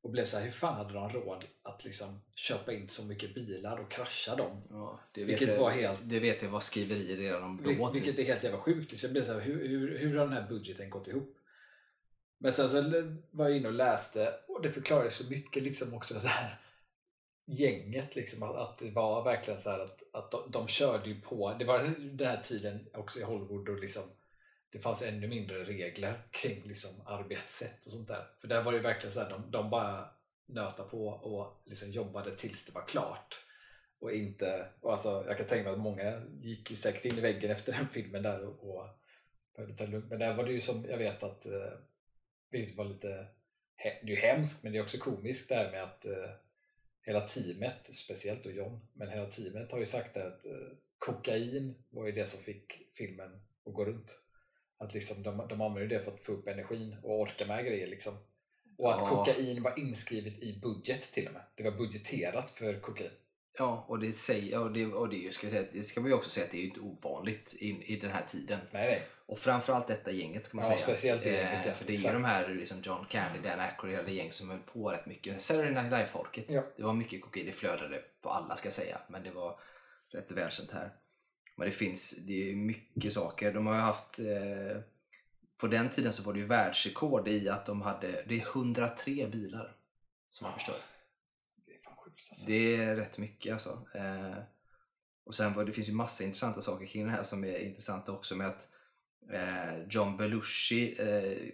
Och 0.06 0.12
blev 0.12 0.24
så 0.24 0.36
här, 0.36 0.44
hur 0.44 0.50
fan 0.52 0.74
hade 0.74 0.94
de 0.94 1.08
råd 1.08 1.44
att 1.62 1.84
liksom 1.84 2.20
köpa 2.34 2.72
in 2.72 2.88
så 2.88 3.04
mycket 3.04 3.34
bilar 3.34 3.78
och 3.80 3.90
krascha 3.90 4.36
dem? 4.36 4.62
Ja, 4.70 5.00
det 5.12 5.24
Vilket 5.24 5.48
jag, 5.48 5.58
var 5.58 5.70
helt- 5.70 6.00
Det 6.02 6.20
vet 6.20 6.42
jag 6.42 6.50
var 6.50 6.60
skriverier 6.60 7.16
redan 7.16 7.42
om 7.42 7.56
då. 7.64 7.70
Vil- 7.70 7.92
vilket 7.92 8.16
typ. 8.16 8.18
är 8.24 8.32
helt 8.32 8.44
jävla 8.44 8.58
sjukt. 8.58 8.90
Liksom, 8.90 9.08
jag 9.08 9.12
blev 9.12 9.24
så 9.24 9.32
här, 9.32 9.40
hur, 9.40 9.68
hur, 9.68 9.98
hur 9.98 10.16
har 10.16 10.24
den 10.26 10.32
här 10.36 10.48
budgeten 10.48 10.90
gått 10.90 11.08
ihop? 11.08 11.36
Men 12.38 12.52
sen 12.52 12.68
så 12.68 12.82
var 13.30 13.48
jag 13.48 13.56
inne 13.56 13.68
och 13.68 13.74
läste 13.74 14.34
och 14.48 14.62
det 14.62 14.70
förklarar 14.70 15.08
så 15.08 15.30
mycket 15.30 15.62
liksom 15.62 15.94
också 15.94 16.20
så 16.20 16.28
här 16.28 16.60
gänget 17.46 18.16
liksom 18.16 18.42
att, 18.42 18.56
att 18.56 18.78
det 18.78 18.90
var 18.90 19.24
verkligen 19.24 19.60
så 19.60 19.70
att, 19.70 20.02
att 20.12 20.30
de, 20.30 20.50
de 20.50 20.68
körde 20.68 21.08
ju 21.08 21.20
på. 21.20 21.56
Det 21.58 21.64
var 21.64 21.78
den 21.98 22.28
här 22.28 22.42
tiden 22.42 22.88
också 22.94 23.18
i 23.20 23.22
Hollywood 23.22 23.68
och 23.68 23.80
liksom 23.80 24.02
det 24.70 24.78
fanns 24.78 25.02
ännu 25.02 25.28
mindre 25.28 25.64
regler 25.64 26.22
kring 26.30 26.68
liksom 26.68 26.90
arbetssätt 27.06 27.86
och 27.86 27.92
sånt 27.92 28.08
där. 28.08 28.26
För 28.40 28.48
där 28.48 28.62
var 28.62 28.72
det 28.72 28.78
verkligen 28.78 29.12
så 29.12 29.20
här, 29.20 29.30
de, 29.30 29.50
de 29.50 29.70
bara 29.70 30.10
nöta 30.48 30.84
på 30.84 31.06
och 31.06 31.62
liksom 31.64 31.90
jobbade 31.90 32.36
tills 32.36 32.66
det 32.66 32.72
var 32.72 32.86
klart. 32.86 33.46
Och 33.98 34.12
inte, 34.12 34.68
och 34.80 34.92
alltså, 34.92 35.24
jag 35.26 35.36
kan 35.36 35.46
tänka 35.46 35.64
mig 35.64 35.72
att 35.72 35.78
många 35.78 36.22
gick 36.40 36.70
ju 36.70 36.76
säkert 36.76 37.04
in 37.04 37.18
i 37.18 37.20
väggen 37.20 37.50
efter 37.50 37.72
den 37.72 37.88
filmen 37.88 38.22
där 38.22 38.44
och, 38.44 38.70
och 38.70 38.86
behövde 39.56 39.76
ta 39.76 39.84
det 39.84 39.90
lugnt. 39.90 40.10
Men 40.10 40.18
där 40.18 40.34
var 40.34 40.44
det 40.44 40.52
ju 40.52 40.60
som 40.60 40.84
jag 40.84 40.98
vet 40.98 41.22
att, 41.22 41.46
eh, 41.46 41.72
vilket 42.50 42.76
var 42.76 42.84
lite, 42.84 43.26
det 43.76 43.88
är 44.02 44.06
ju 44.06 44.16
hemskt 44.16 44.62
men 44.62 44.72
det 44.72 44.78
är 44.78 44.82
också 44.82 44.98
komiskt 44.98 45.48
det 45.48 45.54
här 45.54 45.70
med 45.70 45.82
att 45.82 46.06
eh, 46.06 46.30
hela 47.02 47.28
teamet, 47.28 47.94
speciellt 47.94 48.44
då 48.44 48.50
John, 48.50 48.86
men 48.92 49.08
hela 49.08 49.26
teamet 49.26 49.72
har 49.72 49.78
ju 49.78 49.86
sagt 49.86 50.16
att 50.16 50.46
eh, 50.46 50.68
kokain 50.98 51.84
var 51.90 52.06
ju 52.06 52.12
det 52.12 52.26
som 52.26 52.40
fick 52.40 52.94
filmen 52.94 53.40
att 53.66 53.74
gå 53.74 53.84
runt. 53.84 54.20
Att 54.78 54.94
liksom 54.94 55.22
de, 55.22 55.48
de 55.48 55.60
använder 55.60 55.98
det 55.98 56.04
för 56.04 56.12
att 56.12 56.20
få 56.20 56.32
upp 56.32 56.48
energin 56.48 56.96
och 57.02 57.20
orka 57.20 57.46
med 57.46 57.64
grejer 57.64 57.86
liksom. 57.86 58.12
Och 58.78 58.94
att 58.94 59.00
Ja. 59.00 59.08
kokain 59.08 59.62
var 59.62 59.78
inskrivet 59.78 60.38
i 60.38 60.58
budget 60.62 61.12
till 61.12 61.26
och 61.26 61.32
med. 61.32 61.42
Det 61.54 61.62
var 61.62 61.70
budgeterat 61.70 62.50
för 62.50 62.80
kokain. 62.80 63.10
Ja, 63.58 63.84
och 63.88 63.98
det, 63.98 64.12
säger, 64.12 64.60
och 64.60 64.72
det, 64.72 64.86
och 64.86 65.08
det, 65.08 65.34
ska, 65.34 65.46
vi 65.46 65.50
säga, 65.52 65.66
det 65.72 65.84
ska 65.84 66.00
man 66.00 66.10
ju 66.10 66.16
också 66.16 66.30
säga 66.30 66.44
att 66.46 66.52
det 66.52 66.58
är 66.58 66.64
inte 66.64 66.80
ovanligt 66.80 67.54
i, 67.58 67.68
i 67.92 67.96
den 68.00 68.10
här 68.10 68.24
tiden. 68.26 68.60
Nej, 68.70 68.86
nej. 68.86 69.06
Och 69.26 69.38
framförallt 69.38 69.86
detta 69.86 70.10
gänget 70.10 70.44
ska 70.44 70.56
man 70.56 70.64
Ja, 70.70 70.76
säga. 70.76 70.82
speciellt 70.86 71.22
det 71.24 71.30
gänget, 71.32 71.66
ja. 71.66 71.72
För 71.72 71.84
det 71.86 71.92
är 71.92 71.96
ju 71.96 72.12
de 72.12 72.24
här 72.24 72.48
liksom 72.48 72.80
John 72.82 73.06
Candy, 73.10 73.48
Dan 73.48 73.60
Aykroyd, 73.60 73.92
hela 73.94 74.02
det 74.06 74.12
gäng 74.12 74.30
som 74.30 74.50
höll 74.50 74.58
på 74.58 74.88
rätt 74.92 75.06
mycket. 75.06 75.42
Saturday 75.42 75.70
Night 75.74 75.90
Live-folket. 75.92 76.44
Ja. 76.48 76.62
Det 76.76 76.82
var 76.82 76.92
mycket 76.92 77.22
kokain, 77.22 77.46
det 77.46 77.52
flödade 77.52 78.02
på 78.22 78.30
alla 78.30 78.56
ska 78.56 78.66
jag 78.66 78.72
säga. 78.72 78.98
Men 79.08 79.22
det 79.22 79.30
var 79.30 79.60
rätt 80.12 80.30
välkänt 80.32 80.70
här. 80.70 80.92
Men 81.56 81.66
det 81.66 81.72
finns, 81.72 82.14
det 82.26 82.50
är 82.50 82.56
mycket 82.56 83.12
saker. 83.12 83.52
De 83.52 83.66
har 83.66 83.74
ju 83.74 83.80
haft 83.80 84.18
eh, 84.18 84.80
på 85.56 85.66
den 85.66 85.90
tiden 85.90 86.12
så 86.12 86.22
var 86.22 86.32
det 86.32 86.38
ju 86.38 86.46
världsrekord 86.46 87.28
i 87.28 87.48
att 87.48 87.66
de 87.66 87.82
hade, 87.82 88.24
det 88.28 88.34
är 88.40 88.46
103 88.46 89.26
bilar 89.26 89.76
som 90.32 90.44
man 90.44 90.54
förstör. 90.54 90.76
Det 91.66 91.72
är 91.72 91.78
fan 91.78 91.96
sjukt 91.96 92.26
alltså. 92.30 92.46
Det 92.46 92.76
är 92.76 92.96
rätt 92.96 93.18
mycket 93.18 93.52
alltså. 93.52 93.86
Eh, 93.94 94.38
och 95.24 95.34
sen 95.34 95.54
var 95.54 95.64
det 95.64 95.72
finns 95.72 95.88
ju 95.88 95.92
massa 95.92 96.24
intressanta 96.24 96.60
saker 96.60 96.86
kring 96.86 97.04
det 97.04 97.10
här 97.10 97.22
som 97.22 97.44
är 97.44 97.58
intressanta 97.58 98.12
också 98.12 98.36
med 98.36 98.46
att 98.46 98.68
eh, 99.30 99.86
John 99.90 100.16
Belushi 100.16 100.96
eh, 100.98 101.52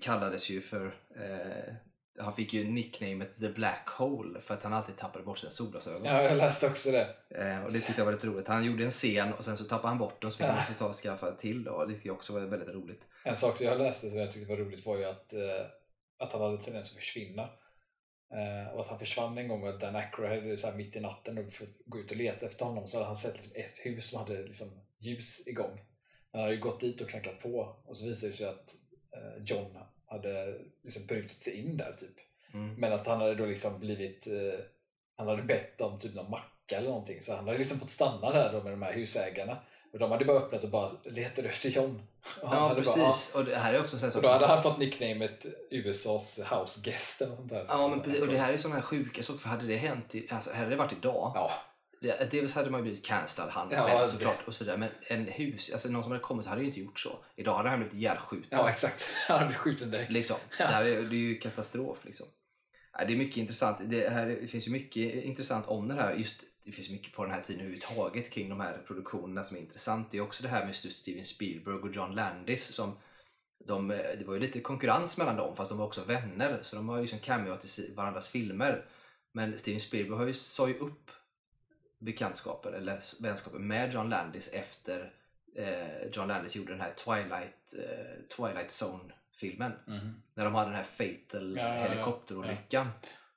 kallades 0.00 0.50
ju 0.50 0.60
för 0.60 0.94
han 2.18 2.32
fick 2.32 2.52
ju 2.52 2.64
nicknamet 2.64 3.40
The 3.40 3.48
Black 3.48 3.88
Hole 3.88 4.40
för 4.40 4.54
att 4.54 4.62
han 4.62 4.72
alltid 4.72 4.96
tappade 4.96 5.24
bort 5.24 5.38
sina 5.38 5.50
solglasögon. 5.50 6.04
Ja, 6.04 6.22
jag 6.22 6.36
läste 6.36 6.66
också 6.66 6.90
det. 6.90 7.16
Eh, 7.30 7.64
och 7.64 7.72
det 7.72 7.78
tyckte 7.78 8.00
jag 8.00 8.04
var 8.04 8.12
lite 8.12 8.26
roligt. 8.26 8.48
Han 8.48 8.64
gjorde 8.64 8.84
en 8.84 8.90
scen 8.90 9.32
och 9.32 9.44
sen 9.44 9.56
så 9.56 9.64
tappade 9.64 9.88
han 9.88 9.98
bort 9.98 10.22
dem 10.22 10.30
så 10.30 10.36
fick 10.36 10.46
han 10.46 10.74
ta 10.78 10.88
och 10.88 10.94
skaffa 10.94 11.32
till 11.32 11.64
då. 11.64 11.84
Det 11.84 11.92
tyckte 11.92 12.08
jag 12.08 12.16
också 12.16 12.32
var 12.32 12.40
väldigt 12.40 12.68
roligt. 12.68 13.00
En 13.24 13.36
sak 13.36 13.56
som 13.56 13.66
jag 13.66 13.78
läste 13.78 14.10
som 14.10 14.18
jag 14.18 14.30
tyckte 14.30 14.48
var 14.48 14.56
roligt 14.56 14.86
var 14.86 14.96
ju 14.96 15.04
att, 15.04 15.32
eh, 15.32 15.66
att 16.18 16.32
han 16.32 16.42
hade 16.42 16.58
tendens 16.58 16.90
att 16.90 16.96
försvinna. 16.96 17.42
Eh, 18.32 18.74
och 18.74 18.80
att 18.80 18.88
han 18.88 18.98
försvann 18.98 19.38
en 19.38 19.48
gång 19.48 19.62
och 19.62 19.68
att 19.68 19.80
Dan 19.80 19.96
Aykroyd 19.96 20.42
hade 20.42 20.56
så 20.56 20.66
här 20.66 20.74
mitt 20.74 20.96
i 20.96 21.00
natten 21.00 21.38
och 21.38 21.52
för 21.52 21.64
att 21.64 21.70
gå 21.86 21.98
ut 21.98 22.10
och 22.10 22.16
leta 22.16 22.46
efter 22.46 22.64
honom 22.64 22.88
så 22.88 22.96
hade 22.96 23.06
han 23.06 23.16
sett 23.16 23.36
liksom 23.36 23.52
ett 23.54 23.78
hus 23.78 24.08
som 24.08 24.18
hade 24.18 24.42
liksom 24.42 24.68
ljus 24.98 25.46
igång. 25.46 25.80
Han 26.32 26.42
hade 26.42 26.54
ju 26.54 26.60
gått 26.60 26.80
dit 26.80 27.00
och 27.00 27.08
knackat 27.08 27.40
på 27.40 27.76
och 27.84 27.96
så 27.96 28.06
visade 28.06 28.32
det 28.32 28.36
sig 28.36 28.46
att 28.46 28.74
eh, 29.16 29.44
John 29.44 29.78
hade 30.06 30.58
liksom 30.82 31.06
brutit 31.06 31.42
sig 31.42 31.58
in 31.58 31.76
där 31.76 31.92
typ. 31.98 32.16
Mm. 32.54 32.74
Men 32.74 32.92
att 32.92 33.06
han 33.06 33.20
hade 33.20 33.34
då 33.34 33.46
liksom 33.46 33.80
blivit 33.80 34.26
eh, 34.26 34.60
han 35.16 35.28
hade 35.28 35.42
bett 35.42 35.80
om 35.80 35.98
typ 35.98 36.14
någon 36.14 36.30
macka 36.30 36.76
eller 36.76 36.88
någonting 36.88 37.22
så 37.22 37.36
han 37.36 37.44
hade 37.44 37.58
liksom 37.58 37.78
fått 37.78 37.90
stanna 37.90 38.32
där 38.32 38.52
då 38.52 38.62
med 38.62 38.72
de 38.72 38.82
här 38.82 38.92
husägarna. 38.92 39.58
Och 39.92 39.98
de 39.98 40.10
hade 40.10 40.24
bara 40.24 40.36
öppnat 40.36 40.64
och 40.64 40.70
bara 40.70 40.90
letat 41.04 41.44
efter 41.44 41.68
John. 41.68 42.02
Och 42.42 42.48
Ja, 42.52 42.74
precis. 42.76 43.32
Bara, 43.32 43.40
Och 43.40 43.44
det 43.48 43.56
här 43.56 43.74
är 43.74 43.80
också 43.80 43.98
sån 43.98 44.08
här 44.08 44.16
och 44.16 44.22
då 44.22 44.28
hade 44.28 44.46
han 44.46 44.62
fått 44.62 44.78
nicknamet 44.78 45.46
USAs 45.70 46.38
house 46.38 46.80
guest 46.84 47.20
eller 47.20 47.36
sånt 47.36 47.48
där. 47.48 47.66
Ja, 47.68 47.88
men 47.88 48.00
precis. 48.00 48.22
Och 48.22 48.28
det 48.28 48.38
här 48.38 48.52
är 48.52 48.56
sådana 48.56 48.74
här 48.74 48.82
sjuka 48.82 49.22
saker. 49.22 49.40
För 49.40 49.48
hade 49.48 49.66
det 49.66 49.76
hänt, 49.76 50.14
i, 50.14 50.26
alltså, 50.30 50.52
hade 50.52 50.70
det 50.70 50.76
varit 50.76 50.92
idag. 50.92 51.32
Ja, 51.34 51.50
Det, 52.00 52.30
dels 52.30 52.54
hade 52.54 52.70
man 52.70 52.82
blivit 52.82 53.04
cancellad, 53.04 53.50
han 53.50 53.68
Ja, 53.70 53.98
det- 54.00 54.06
såklart. 54.06 54.38
Och 54.46 54.54
så 54.54 54.64
vidare. 54.64 54.76
Men 54.78 54.90
en 55.06 55.24
hus, 55.24 55.70
alltså 55.72 55.88
någon 55.88 56.02
som 56.02 56.12
hade 56.12 56.24
kommit 56.24 56.46
hade 56.46 56.60
ju 56.60 56.66
inte 56.66 56.80
gjort 56.80 57.00
så. 57.00 57.24
Idag 57.36 57.56
hade 57.56 57.68
han 57.68 57.78
blivit 57.78 57.94
ihjälskjuten. 57.94 58.48
ja 58.50 58.70
exakt. 58.70 59.08
Han 59.28 59.36
hade 59.36 59.46
blivit 59.46 59.60
skjuten 59.60 59.90
direkt. 59.90 60.12
Liksom. 60.12 60.36
Ja. 60.58 60.66
Det, 60.66 60.72
här 60.72 60.84
är, 60.84 61.02
det 61.02 61.16
är 61.16 61.18
ju 61.18 61.38
katastrof. 61.38 61.98
Liksom. 62.02 62.26
Det 62.98 63.12
är 63.12 63.16
mycket 63.16 63.36
intressant. 63.36 63.78
Det, 63.84 64.08
här, 64.12 64.26
det 64.26 64.46
finns 64.46 64.66
ju 64.68 64.72
mycket 64.72 65.24
intressant 65.24 65.66
om 65.66 65.88
det 65.88 65.94
här. 65.94 66.14
Just, 66.14 66.44
det 66.64 66.72
finns 66.72 66.90
mycket 66.90 67.12
på 67.14 67.24
den 67.24 67.32
här 67.34 67.40
tiden 67.40 67.60
överhuvudtaget 67.60 68.30
kring 68.30 68.48
de 68.48 68.60
här 68.60 68.78
produktionerna 68.86 69.44
som 69.44 69.56
är 69.56 69.60
intressant. 69.60 70.10
Det 70.10 70.18
är 70.18 70.22
också 70.22 70.42
det 70.42 70.48
här 70.48 70.60
med 70.60 70.68
just 70.68 70.96
Steven 70.96 71.24
Spielberg 71.24 71.74
och 71.74 71.94
John 71.94 72.14
Landis. 72.14 72.64
Som 72.74 72.98
de, 73.66 73.88
det 73.88 74.24
var 74.26 74.34
ju 74.34 74.40
lite 74.40 74.60
konkurrens 74.60 75.16
mellan 75.18 75.36
dem 75.36 75.56
fast 75.56 75.68
de 75.68 75.78
var 75.78 75.86
också 75.86 76.04
vänner. 76.04 76.60
Så 76.62 76.76
de 76.76 76.88
har 76.88 76.96
ju 76.96 77.02
liksom 77.02 77.18
cameoat 77.18 77.78
i 77.78 77.94
varandras 77.94 78.28
filmer. 78.28 78.84
Men 79.32 79.58
Steven 79.58 79.80
Spielberg 79.80 80.18
har 80.18 80.26
ju, 80.26 80.34
sa 80.34 80.68
ju 80.68 80.74
upp 80.74 81.10
bekantskapen 81.98 82.74
eller 82.74 83.22
vänskapen 83.22 83.66
med 83.66 83.92
John 83.94 84.08
Landis 84.08 84.48
efter 84.52 85.12
eh, 85.56 86.06
John 86.12 86.28
Landis 86.28 86.56
gjorde 86.56 86.72
den 86.72 86.80
här 86.80 86.94
Twilight, 86.94 87.74
eh, 87.78 88.24
Twilight 88.36 88.70
Zone-filmen. 88.70 89.72
Mhm. 89.86 90.22
När 90.34 90.44
de 90.44 90.54
hade 90.54 90.66
den 90.70 90.76
här 90.76 90.82
fatal 90.82 91.56
Ja, 91.56 91.62
ja, 91.62 91.74
ja. 91.74 91.88
helikopterolyckan. 91.88 92.88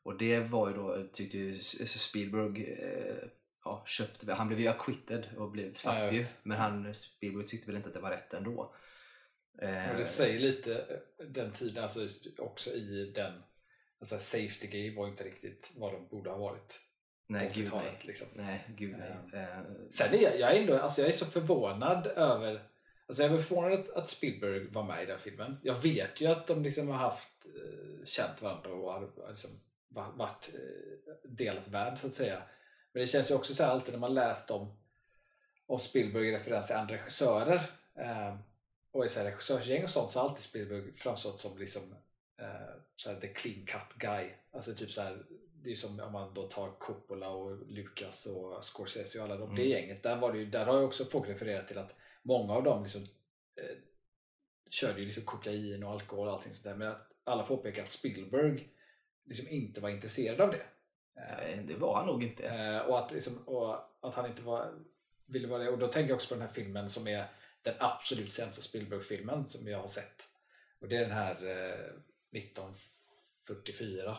Och 0.03 0.17
det 0.17 0.39
var 0.39 0.69
ju 0.69 0.75
då, 0.75 1.07
tyckte 1.13 1.37
ju 1.37 1.59
Spielberg, 1.59 2.73
eh, 2.73 3.29
ja, 3.63 3.83
köpte, 3.87 4.33
han 4.33 4.47
blev 4.47 4.59
ju 4.59 4.67
acquitted 4.67 5.27
och 5.37 5.51
blev, 5.51 5.73
slapp 5.73 6.13
ju. 6.13 6.25
Men 6.43 6.57
han, 6.57 6.93
Spielberg 6.93 7.47
tyckte 7.47 7.67
väl 7.67 7.75
inte 7.75 7.87
att 7.87 7.93
det 7.93 7.99
var 8.01 8.11
rätt 8.11 8.33
ändå. 8.33 8.75
Eh, 9.61 9.91
Och 9.91 9.97
det 9.97 10.05
säger 10.05 10.39
lite 10.39 10.75
eh, 10.79 11.25
den 11.25 11.51
tiden, 11.51 11.83
alltså 11.83 12.07
också 12.37 12.69
i 12.69 13.11
den 13.15 13.43
alltså 13.99 14.19
safety 14.19 14.67
gay 14.67 14.95
var 14.95 15.07
inte 15.07 15.23
riktigt 15.23 15.71
vad 15.75 15.93
de 15.93 16.07
borde 16.07 16.29
ha 16.29 16.37
varit. 16.37 16.79
Nej, 17.29 17.51
gud 17.55 17.69
nej. 17.73 17.81
80-talet, 17.81 18.05
Liksom. 18.05 18.27
Nej, 18.33 18.63
gud 18.67 18.95
nej. 18.97 19.41
Eh, 19.43 19.59
Sen 19.91 20.13
är 20.13 20.17
jag, 20.17 20.39
jag, 20.39 20.55
är 20.55 20.61
ändå, 20.61 20.77
alltså 20.79 21.01
jag 21.01 21.07
är 21.07 21.13
så 21.13 21.25
förvånad 21.25 22.07
över 22.07 22.63
Alltså 23.07 23.23
jag 23.23 23.31
är 23.33 23.37
förvånad 23.37 23.73
att, 23.79 23.89
att 23.89 24.09
Spielberg 24.09 24.67
var 24.67 24.83
med 24.83 25.03
i 25.03 25.05
den 25.05 25.19
filmen. 25.19 25.57
Jag 25.63 25.75
vet 25.81 26.21
ju 26.21 26.27
att 26.27 26.47
de 26.47 26.63
liksom 26.63 26.87
har 26.87 26.97
haft 26.97 27.29
eh, 27.45 28.05
känt 28.05 28.41
varandra 28.41 28.69
och 28.73 28.93
har 28.93 29.29
liksom 29.29 29.49
va- 29.89 30.13
varit 30.15 30.49
eh, 30.53 31.29
delat 31.29 31.67
värld 31.67 31.97
så 31.97 32.07
att 32.07 32.15
säga. 32.15 32.41
Men 32.93 33.01
det 33.01 33.07
känns 33.07 33.31
ju 33.31 33.35
också 33.35 33.53
så 33.53 33.63
här 33.63 33.71
alltid 33.71 33.93
när 33.93 33.99
man 33.99 34.13
läst 34.13 34.51
om, 34.51 34.77
om 35.67 35.79
Spielberg 35.79 36.27
i 36.29 36.31
referens 36.35 36.67
till 36.67 36.75
andra 36.75 36.95
regissörer 36.95 37.61
eh, 37.95 38.35
och 38.91 39.05
i 39.05 39.09
så 39.09 39.19
här 39.19 39.25
regissörsgäng 39.25 39.83
och 39.83 39.89
sånt 39.89 40.11
så 40.11 40.19
har 40.19 40.29
alltid 40.29 40.43
Spielberg 40.43 40.93
framstått 40.93 41.39
som 41.39 41.57
liksom 41.57 41.81
eh, 42.41 42.47
så 42.95 43.09
här 43.11 43.19
the 43.19 43.27
clean 43.27 43.65
cut 43.65 43.93
guy. 43.97 44.29
Alltså 44.51 44.73
typ 44.73 44.91
så 44.91 45.01
här, 45.01 45.25
det 45.63 45.71
är 45.71 45.75
som 45.75 45.99
om 45.99 46.13
man 46.13 46.33
då 46.33 46.47
tar 46.47 46.71
Coppola 46.79 47.29
och 47.29 47.67
Lucas 47.67 48.25
och 48.25 48.63
Scorsese 48.63 49.19
och 49.19 49.25
alla 49.25 49.35
de, 49.35 49.43
Mm. 49.43 49.55
det 49.55 49.65
gänget. 49.65 50.03
Där, 50.03 50.15
var 50.17 50.31
det 50.31 50.37
ju, 50.39 50.45
där 50.45 50.65
har 50.65 50.79
ju 50.79 50.85
också 50.85 51.05
folk 51.05 51.29
refererat 51.29 51.67
till 51.67 51.77
att 51.77 51.95
många 52.21 52.53
av 52.53 52.63
dem 52.63 52.83
liksom, 52.83 53.01
eh, 53.55 53.77
körde 54.69 54.99
ju 54.99 55.05
liksom 55.05 55.23
kokain 55.23 55.83
och 55.83 55.91
alkohol 55.91 56.27
och 56.27 56.33
allting 56.33 56.53
sånt 56.53 56.63
där. 56.63 56.75
Men 56.75 56.87
att 56.87 57.11
alla 57.23 57.43
påpekar 57.43 57.83
att 57.83 57.89
Spielberg 57.89 58.69
liksom 59.25 59.49
inte 59.49 59.81
var 59.81 59.89
intresserad 59.89 60.41
av 60.41 60.51
det. 60.51 60.65
Nej, 61.15 61.63
det 61.67 61.75
var 61.75 61.97
han 61.97 62.07
nog 62.07 62.23
inte. 62.23 62.47
Eh, 62.47 62.79
och, 62.79 62.99
att, 62.99 63.11
liksom, 63.11 63.37
och 63.47 63.75
att 64.01 64.15
han 64.15 64.25
inte 64.29 64.41
var, 64.41 64.73
ville 65.25 65.47
vara 65.47 65.63
det. 65.63 65.69
Och 65.69 65.79
då 65.79 65.87
tänker 65.87 66.09
jag 66.09 66.15
också 66.15 66.29
på 66.29 66.35
den 66.35 66.47
här 66.47 66.53
filmen 66.53 66.89
som 66.89 67.07
är 67.07 67.27
den 67.61 67.75
absolut 67.79 68.31
sämsta 68.33 68.61
Spielberg-filmen 68.61 69.47
som 69.47 69.67
jag 69.67 69.79
har 69.79 69.87
sett. 69.87 70.27
Och 70.81 70.87
det 70.87 70.95
är 70.97 71.01
den 71.01 71.11
här 71.11 71.35
eh, 71.45 71.91
1944 72.39 74.17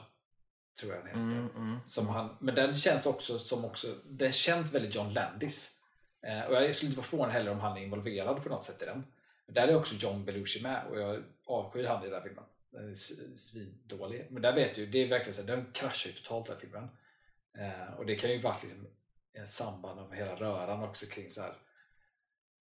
tror 0.81 0.95
jag 0.95 1.05
den 1.05 1.09
heter. 1.09 1.21
Mm, 1.21 1.49
mm. 1.57 1.79
Som 1.87 2.09
han, 2.09 2.37
men 2.41 2.55
den 2.55 2.75
känns 2.75 3.07
också 3.07 3.39
som 3.39 3.65
också, 3.65 3.95
den 4.05 4.33
känns 4.33 4.75
väldigt 4.75 4.95
John 4.95 5.13
Landis. 5.13 5.77
Eh, 6.23 6.41
och 6.41 6.55
jag 6.55 6.75
skulle 6.75 6.89
inte 6.89 6.97
vara 6.97 7.07
förvånad 7.07 7.33
heller 7.33 7.51
om 7.51 7.61
han 7.61 7.77
är 7.77 7.83
involverad 7.83 8.43
på 8.43 8.49
något 8.49 8.65
sätt 8.65 8.83
i 8.83 8.85
den. 8.85 9.05
Men 9.47 9.55
där 9.55 9.69
är 9.69 9.77
också 9.77 9.95
John 9.95 10.25
Belushi 10.25 10.63
med 10.63 10.87
och 10.91 11.01
jag 11.01 11.23
avskyr 11.47 11.85
han 11.85 12.03
i 12.03 12.07
den 12.07 12.15
här 12.15 12.23
filmen. 12.23 12.45
Den 12.71 12.91
är 12.91 12.95
svindålig. 13.37 14.27
Men 14.31 14.43
där 14.43 14.55
vet 14.55 14.75
du, 14.75 14.87
det 14.87 14.99
är 14.99 15.09
verkligen 15.09 15.35
så 15.35 15.41
här, 15.41 15.57
den 15.57 15.73
kraschar 15.73 16.11
ju 16.11 16.17
totalt 16.17 16.47
den 16.47 16.55
här 16.55 16.61
filmen. 16.61 16.89
Eh, 17.59 17.95
och 17.95 18.07
det 18.07 18.17
kan 18.17 18.31
ju 18.31 18.41
varit 18.41 18.63
liksom 18.63 18.87
en 19.33 19.47
samband 19.47 20.01
av 20.01 20.13
hela 20.13 20.35
röran 20.35 20.83
också 20.83 21.07
kring 21.07 21.31
så 21.31 21.43
här 21.43 21.55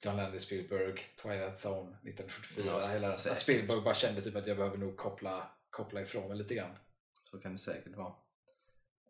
John 0.05 0.17
Landis, 0.17 0.43
Spielberg, 0.43 0.99
Twilight 1.21 1.65
Zone 1.65 1.97
1944. 2.03 2.65
Ja, 2.65 2.81
hela, 2.87 3.07
att 3.07 3.39
Spielberg 3.39 3.81
bara 3.81 3.93
kände 3.93 4.21
typ 4.21 4.35
att 4.35 4.47
jag 4.47 4.57
behöver 4.57 4.77
nog 4.77 4.97
koppla, 4.97 5.51
koppla 5.69 6.01
ifrån 6.01 6.27
mig 6.27 6.37
lite 6.37 6.55
grann. 6.55 6.75
Så 7.31 7.39
kan 7.39 7.51
det 7.51 7.59
säkert 7.59 7.95
vara. 7.95 8.13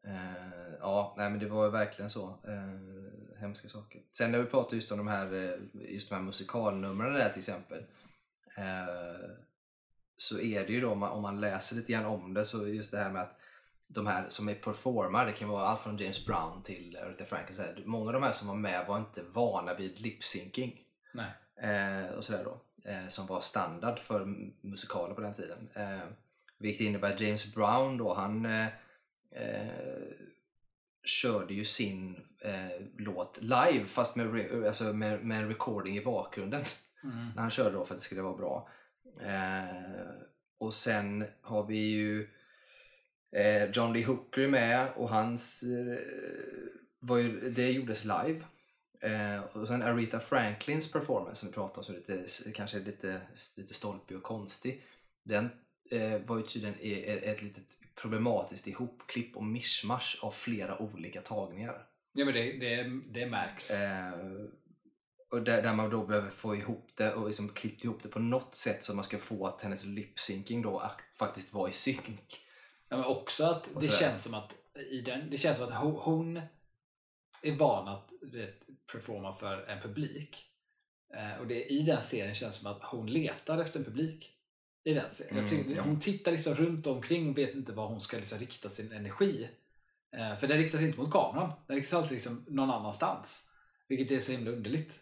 Eh, 0.03 0.73
ja, 0.79 1.13
nej 1.17 1.29
men 1.29 1.39
det 1.39 1.47
var 1.47 1.69
verkligen 1.69 2.09
så. 2.09 2.27
Eh, 2.27 3.39
hemska 3.39 3.67
saker. 3.67 4.01
Sen 4.11 4.31
när 4.31 4.39
vi 4.39 4.45
pratar 4.45 4.75
just 4.75 4.91
om 4.91 4.97
de 4.97 5.07
här, 5.07 5.33
eh, 5.33 5.91
just 5.93 6.09
de 6.09 6.15
här 6.15 6.21
musikalnumren 6.21 7.13
där 7.13 7.29
till 7.29 7.39
exempel. 7.39 7.85
Eh, 8.57 9.29
så 10.17 10.39
är 10.39 10.67
det 10.67 10.73
ju 10.73 10.81
då, 10.81 10.91
om 10.91 10.99
man, 10.99 11.09
om 11.09 11.21
man 11.21 11.41
läser 11.41 11.75
lite 11.75 11.91
grann 11.91 12.05
om 12.05 12.33
det, 12.33 12.45
så 12.45 12.67
just 12.67 12.91
det 12.91 12.97
här 12.97 13.11
med 13.11 13.21
att 13.21 13.39
de 13.87 14.07
här 14.07 14.25
som 14.29 14.49
är 14.49 14.55
performar, 14.55 15.25
det 15.25 15.31
kan 15.31 15.49
vara 15.49 15.67
allt 15.67 15.81
från 15.81 15.97
James 15.97 16.25
Brown 16.25 16.63
till 16.63 16.97
Aretha 16.97 17.25
Franklin. 17.25 17.55
Så 17.55 17.61
här, 17.61 17.83
många 17.85 18.07
av 18.07 18.13
de 18.13 18.23
här 18.23 18.31
som 18.31 18.47
var 18.47 18.55
med 18.55 18.87
var 18.87 18.97
inte 18.97 19.23
vana 19.23 19.73
vid 19.73 19.99
lip-syncing. 19.99 20.85
Eh, 21.55 22.11
och 22.17 22.25
sådär 22.25 22.43
då. 22.43 22.61
Eh, 22.89 23.07
som 23.07 23.27
var 23.27 23.39
standard 23.39 23.99
för 23.99 24.25
musikaler 24.61 25.15
på 25.15 25.21
den 25.21 25.33
tiden. 25.33 25.69
Eh, 25.73 25.99
vilket 26.59 26.81
innebär 26.87 27.13
att 27.13 27.21
James 27.21 27.53
Brown 27.55 27.97
då, 27.97 28.13
han 28.13 28.45
eh, 28.45 28.67
eh, 29.31 29.67
körde 31.03 31.53
ju 31.53 31.65
sin 31.65 32.15
eh, 32.41 32.85
låt 32.97 33.41
live 33.41 33.85
fast 33.85 34.15
med, 34.15 34.27
re- 34.27 34.67
alltså 34.67 34.93
med, 34.93 35.25
med 35.25 35.41
en 35.41 35.47
recording 35.47 35.97
i 35.97 36.01
bakgrunden. 36.01 36.63
När 37.35 37.41
han 37.41 37.51
körde 37.51 37.75
då 37.75 37.85
för 37.85 37.93
att 37.95 37.99
det 37.99 38.05
skulle 38.05 38.21
vara 38.21 38.37
bra. 38.37 38.69
Eh, 39.21 40.01
och 40.57 40.73
sen 40.73 41.25
har 41.41 41.65
vi 41.65 41.77
ju 41.77 42.29
eh, 43.35 43.71
John 43.71 43.93
Lee 43.93 44.05
Hooker 44.05 44.47
med 44.47 44.91
och 44.95 45.09
hans 45.09 45.63
eh, 45.63 45.99
var 46.99 47.17
ju, 47.17 47.49
det 47.49 47.71
gjordes 47.71 48.03
live. 48.03 48.43
Eh, 49.01 49.41
och 49.43 49.67
sen 49.67 49.81
Aretha 49.83 50.19
Franklins 50.19 50.91
performance 50.91 51.35
som 51.39 51.49
vi 51.49 51.53
pratade 51.53 51.77
om 51.77 51.83
som 51.83 51.95
lite, 51.95 52.25
kanske 52.51 52.77
är 52.77 52.81
lite, 52.81 53.21
lite 53.57 53.73
stolpig 53.73 54.17
och 54.17 54.23
konstig. 54.23 54.85
Den 55.23 55.49
eh, 55.91 56.21
var 56.25 56.37
ju 56.37 56.43
tydligen 56.43 56.75
ett 57.23 57.41
litet 57.41 57.77
problematiskt 57.95 58.67
ihopklipp 58.67 59.35
och 59.35 59.43
mischmasch 59.43 60.19
av 60.21 60.31
flera 60.31 60.81
olika 60.81 61.21
tagningar. 61.21 61.85
Ja 62.13 62.25
men 62.25 62.33
det, 62.33 62.57
det, 62.57 63.01
det 63.07 63.25
märks. 63.25 63.71
Eh, 63.71 64.13
och 65.31 65.43
där, 65.43 65.61
där 65.61 65.73
man 65.73 65.89
då 65.89 66.05
behöver 66.05 66.29
få 66.29 66.55
ihop 66.55 66.89
det 66.95 67.13
och 67.13 67.27
liksom 67.27 67.49
klippt 67.49 67.83
ihop 67.83 68.03
det 68.03 68.09
på 68.09 68.19
något 68.19 68.55
sätt 68.55 68.83
så 68.83 68.93
man 68.93 69.03
ska 69.03 69.17
få 69.17 69.47
att 69.47 69.61
hennes 69.61 69.85
lip-syncing 69.85 70.61
då 70.61 70.79
ak- 70.79 71.17
faktiskt 71.17 71.53
var 71.53 71.69
i 71.69 71.71
synk. 71.71 72.39
Ja, 72.89 72.97
men 72.97 73.05
också 73.05 73.45
att 73.45 73.69
det 73.81 73.91
känns 73.91 74.23
som 74.23 74.33
att 74.33 74.55
i 74.91 75.01
den, 75.01 75.29
det 75.29 75.37
känns 75.37 75.57
som 75.57 75.67
att 75.67 76.03
hon, 76.03 76.41
är 77.41 77.57
van 77.57 77.87
att 77.87 78.09
vet, 78.21 78.59
performa 78.91 79.33
för 79.33 79.65
en 79.65 79.81
publik. 79.81 80.45
Eh, 81.13 81.39
och 81.39 81.47
det, 81.47 81.65
i 81.65 81.81
den 81.81 82.01
serien 82.01 82.33
känns 82.33 82.55
det 82.55 82.61
som 82.63 82.71
att 82.71 82.83
hon 82.83 83.07
letar 83.07 83.57
efter 83.57 83.79
en 83.79 83.85
publik. 83.85 84.35
I 84.83 84.93
den 84.93 85.11
serien. 85.11 85.37
Jag 85.37 85.49
tycker, 85.49 85.71
Mm. 85.71 85.85
Hon 85.85 85.99
tittar 85.99 86.31
liksom 86.31 86.53
runt 86.55 86.87
omkring 86.87 87.29
och 87.29 87.37
vet 87.37 87.55
inte 87.55 87.71
var 87.73 87.87
hon 87.87 88.01
ska 88.01 88.17
liksom 88.17 88.39
rikta 88.39 88.69
sin 88.69 88.91
energi. 88.91 89.49
Eh, 90.17 90.35
för 90.35 90.47
den 90.47 90.57
riktas 90.57 90.81
inte 90.81 90.99
mot 90.99 91.11
kameran. 91.11 91.51
Den 91.67 91.75
riktas 91.75 91.93
alltid 91.93 92.11
liksom 92.11 92.45
någon 92.47 92.69
annanstans. 92.71 93.49
Vilket 93.87 94.11
är 94.11 94.19
så 94.19 94.31
himla 94.31 94.51
underligt. 94.51 94.99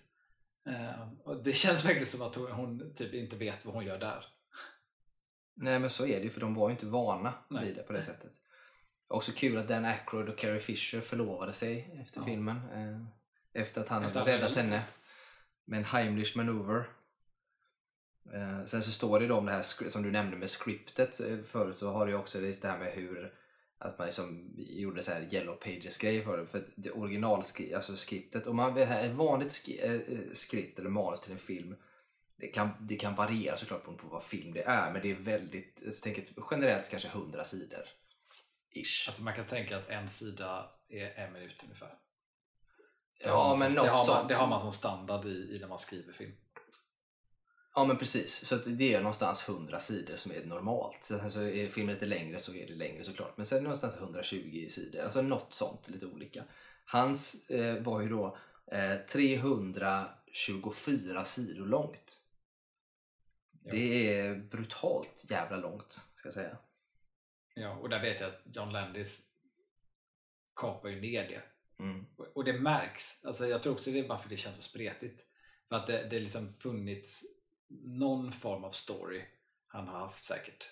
Eh, 0.70 1.12
och 1.24 1.44
det 1.44 1.54
känns 1.54 1.86
verkligen 1.86 2.06
som 2.08 2.22
att 2.22 2.36
hon, 2.36 2.52
hon 2.52 2.94
typ 2.96 3.14
inte 3.14 3.36
vet 3.36 3.66
vad 3.66 3.76
hon 3.76 3.86
gör 3.86 4.00
där. 4.00 4.26
Nej 5.56 5.80
men 5.80 5.90
så 5.90 6.06
är 6.08 6.18
det 6.18 6.24
ju 6.24 6.30
för 6.30 6.42
de 6.42 6.56
var 6.56 6.70
ju 6.70 6.72
inte 6.72 6.86
vana 6.86 7.34
Nej. 7.50 7.66
vid 7.66 7.76
det 7.76 7.84
på 7.84 7.94
det 7.94 8.02
sättet. 8.02 8.32
Också 9.08 9.32
kul 9.36 9.58
att 9.58 9.68
Dan 9.68 9.86
Aykroyd 9.86 10.30
och 10.30 10.38
Carrie 10.38 10.60
Fisher 10.60 11.02
förlovade 11.02 11.54
sig 11.54 12.00
efter 12.02 12.20
Ja. 12.20 12.26
filmen. 12.26 12.58
Eh, 12.58 13.06
efter 13.62 13.82
att 13.82 13.90
han 13.90 14.04
Efter 14.04 14.20
hade 14.20 14.32
räddat 14.38 14.56
henne 14.56 14.84
med 15.66 15.78
en 15.78 15.86
Heimlich 15.86 16.36
manöver. 16.36 16.90
Eh, 18.34 18.66
sen 18.66 18.84
så 18.84 18.92
står 18.92 19.20
det 19.20 19.28
då 19.28 19.36
om 19.36 19.46
det 19.46 19.52
här 19.52 19.90
som 19.90 20.04
du 20.04 20.12
nämnde 20.12 20.38
med 20.38 20.50
scriptet 20.50 21.20
eh, 21.20 21.40
förut 21.40 21.78
så 21.78 21.92
har 21.92 22.08
ju 22.08 22.16
också 22.16 22.40
det 22.40 22.64
här 22.64 22.80
med 22.80 22.94
hur 22.94 23.34
att 23.80 23.98
man 23.98 24.06
liksom 24.06 24.54
gjorde 24.58 25.04
så 25.04 25.12
här 25.12 25.34
yellow 25.34 25.56
pages 25.56 25.98
grejer 25.98 26.24
för 26.24 26.38
det. 26.38 26.48
För 26.48 26.68
det 26.76 26.92
originalskriptet, 26.92 27.76
alltså 27.76 27.96
skriptet, 27.96 28.48
om 28.48 28.56
man 28.56 28.74
vill 28.74 28.88
ha 28.88 28.96
ett 28.96 29.16
vanligt 29.16 29.66
eh, 29.82 30.00
skript 30.34 30.80
eller 30.80 30.90
manus 30.90 31.22
till 31.22 31.32
en 31.32 31.38
film 31.38 31.76
det 32.38 32.48
kan, 32.48 32.70
det 32.80 32.96
kan 32.96 33.16
variera 33.16 33.58
såklart 33.58 33.84
beroende 33.84 34.04
på 34.04 34.10
vad 34.10 34.24
film 34.24 34.54
det 34.54 34.64
är 34.64 34.92
men 34.92 35.02
det 35.02 35.12
är 35.12 35.16
väldigt, 35.16 35.82
jag 35.86 36.02
tänker 36.02 36.26
generellt 36.52 36.90
kanske 36.90 37.08
100 37.08 37.44
sidor. 37.44 37.86
Ish. 38.72 39.08
Alltså 39.08 39.24
man 39.24 39.34
kan 39.34 39.46
tänka 39.46 39.78
att 39.78 39.90
en 39.90 40.10
sida 40.10 40.72
är 40.90 41.20
en 41.20 41.34
minut 41.34 41.64
ungefär. 41.64 41.94
Ja, 43.20 43.56
men 43.60 43.72
som, 43.72 43.76
något 43.76 43.86
det, 43.86 43.92
har 43.92 43.98
man, 43.98 44.06
sånt. 44.06 44.30
det 44.30 44.36
har 44.36 44.48
man 44.48 44.62
som 44.62 44.72
standard 44.72 45.26
i, 45.26 45.56
i 45.56 45.58
när 45.62 45.68
man 45.68 45.78
skriver 45.78 46.14
film. 46.14 46.34
Ja 47.78 47.86
men 47.86 47.98
precis, 47.98 48.46
så 48.48 48.56
det 48.56 48.94
är 48.94 49.00
någonstans 49.02 49.50
100 49.50 49.80
sidor 49.80 50.16
som 50.16 50.32
är 50.32 50.46
normalt. 50.46 51.04
Sen 51.04 51.32
så 51.32 51.42
är 51.42 51.70
filmen 51.70 51.94
lite 51.94 52.06
längre 52.06 52.40
så 52.40 52.54
är 52.56 52.68
det 52.68 52.76
längre 52.76 53.04
såklart. 53.04 53.38
Men 53.38 53.46
sen 53.46 53.64
någonstans 53.64 53.96
120 53.96 54.68
sidor, 54.70 55.02
alltså 55.02 55.22
något 55.22 55.54
sånt, 55.54 55.90
lite 55.90 56.06
olika. 56.06 56.44
Hans 56.86 57.50
eh, 57.50 57.84
var 57.84 58.02
ju 58.02 58.10
då 58.10 58.38
eh, 58.72 58.96
324 59.14 61.26
sidor 61.26 61.66
långt. 61.66 62.22
Ja. 63.64 63.72
Det 63.72 64.18
är 64.18 64.36
brutalt 64.36 65.26
jävla 65.30 65.58
långt, 65.58 65.92
ska 66.16 66.28
jag 66.28 66.34
säga. 66.34 66.58
Ja, 67.56 67.76
och 67.76 67.90
där 67.90 68.02
vet 68.02 68.20
jag 68.22 68.30
att 68.30 68.42
John 68.56 68.72
Landis 68.74 69.22
kapar 70.56 70.90
ju 70.90 71.02
ner 71.02 71.28
det. 71.28 71.42
Mm. 71.84 72.06
Och- 72.18 72.38
Och 72.38 72.44
det 72.44 72.54
märks. 72.60 73.26
Alltså 73.26 73.48
jag 73.48 73.64
tror 73.64 73.74
också 73.74 73.92
det 73.92 74.00
är 74.00 74.08
varför 74.08 74.30
det 74.30 74.38
känns 74.38 74.56
så 74.56 74.62
spretigt. 74.62 75.22
För 75.70 75.76
att 75.76 75.88
det, 75.88 76.08
det 76.10 76.20
liksom 76.20 76.54
funnits 76.54 77.24
någon 77.70 78.32
form 78.32 78.64
av 78.64 78.72
story 78.72 79.26
han 79.68 79.88
har 79.88 80.00
haft 80.00 80.24
säkert. 80.24 80.72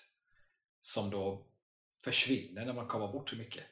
Som 0.80 1.10
då 1.10 1.46
försvinner 2.04 2.66
när 2.66 2.72
man 2.72 2.86
kommer 2.86 3.12
bort 3.12 3.30
så 3.30 3.36
mycket. 3.36 3.64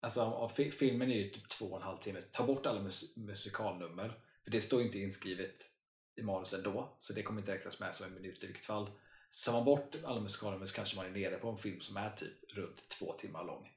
Alltså 0.00 0.48
filmen 0.72 1.10
är 1.10 1.16
ju 1.16 1.30
typ 1.30 1.48
två 1.48 1.66
och 1.66 1.76
en 1.76 1.82
halv 1.82 1.96
timme. 1.96 2.22
Ta 2.32 2.46
bort 2.46 2.66
alla 2.66 2.80
mus- 2.80 3.16
musikalnummer. 3.16 4.20
För 4.44 4.50
det 4.50 4.60
står 4.60 4.80
ju 4.80 4.86
inte 4.86 4.98
inskrivet 4.98 5.70
i 6.14 6.22
manuset 6.22 6.64
då. 6.64 6.96
Så 6.98 7.12
det 7.12 7.22
kommer 7.22 7.40
inte 7.40 7.52
räknas 7.54 7.80
med 7.80 7.94
som 7.94 8.06
en 8.06 8.14
minut 8.14 8.44
i 8.44 8.46
vilket 8.46 8.64
fall. 8.64 8.90
Så 9.30 9.44
tar 9.44 9.52
man 9.58 9.64
bort 9.64 9.94
alla 10.04 10.20
musikalnummer 10.20 10.66
så 10.66 10.74
kanske 10.76 10.96
man 10.96 11.06
är 11.06 11.10
nere 11.10 11.38
på 11.38 11.48
en 11.50 11.58
film 11.58 11.80
som 11.80 11.96
är 11.96 12.10
typ 12.10 12.52
runt 12.52 12.88
två 12.88 13.12
timmar 13.12 13.44
lång. 13.44 13.72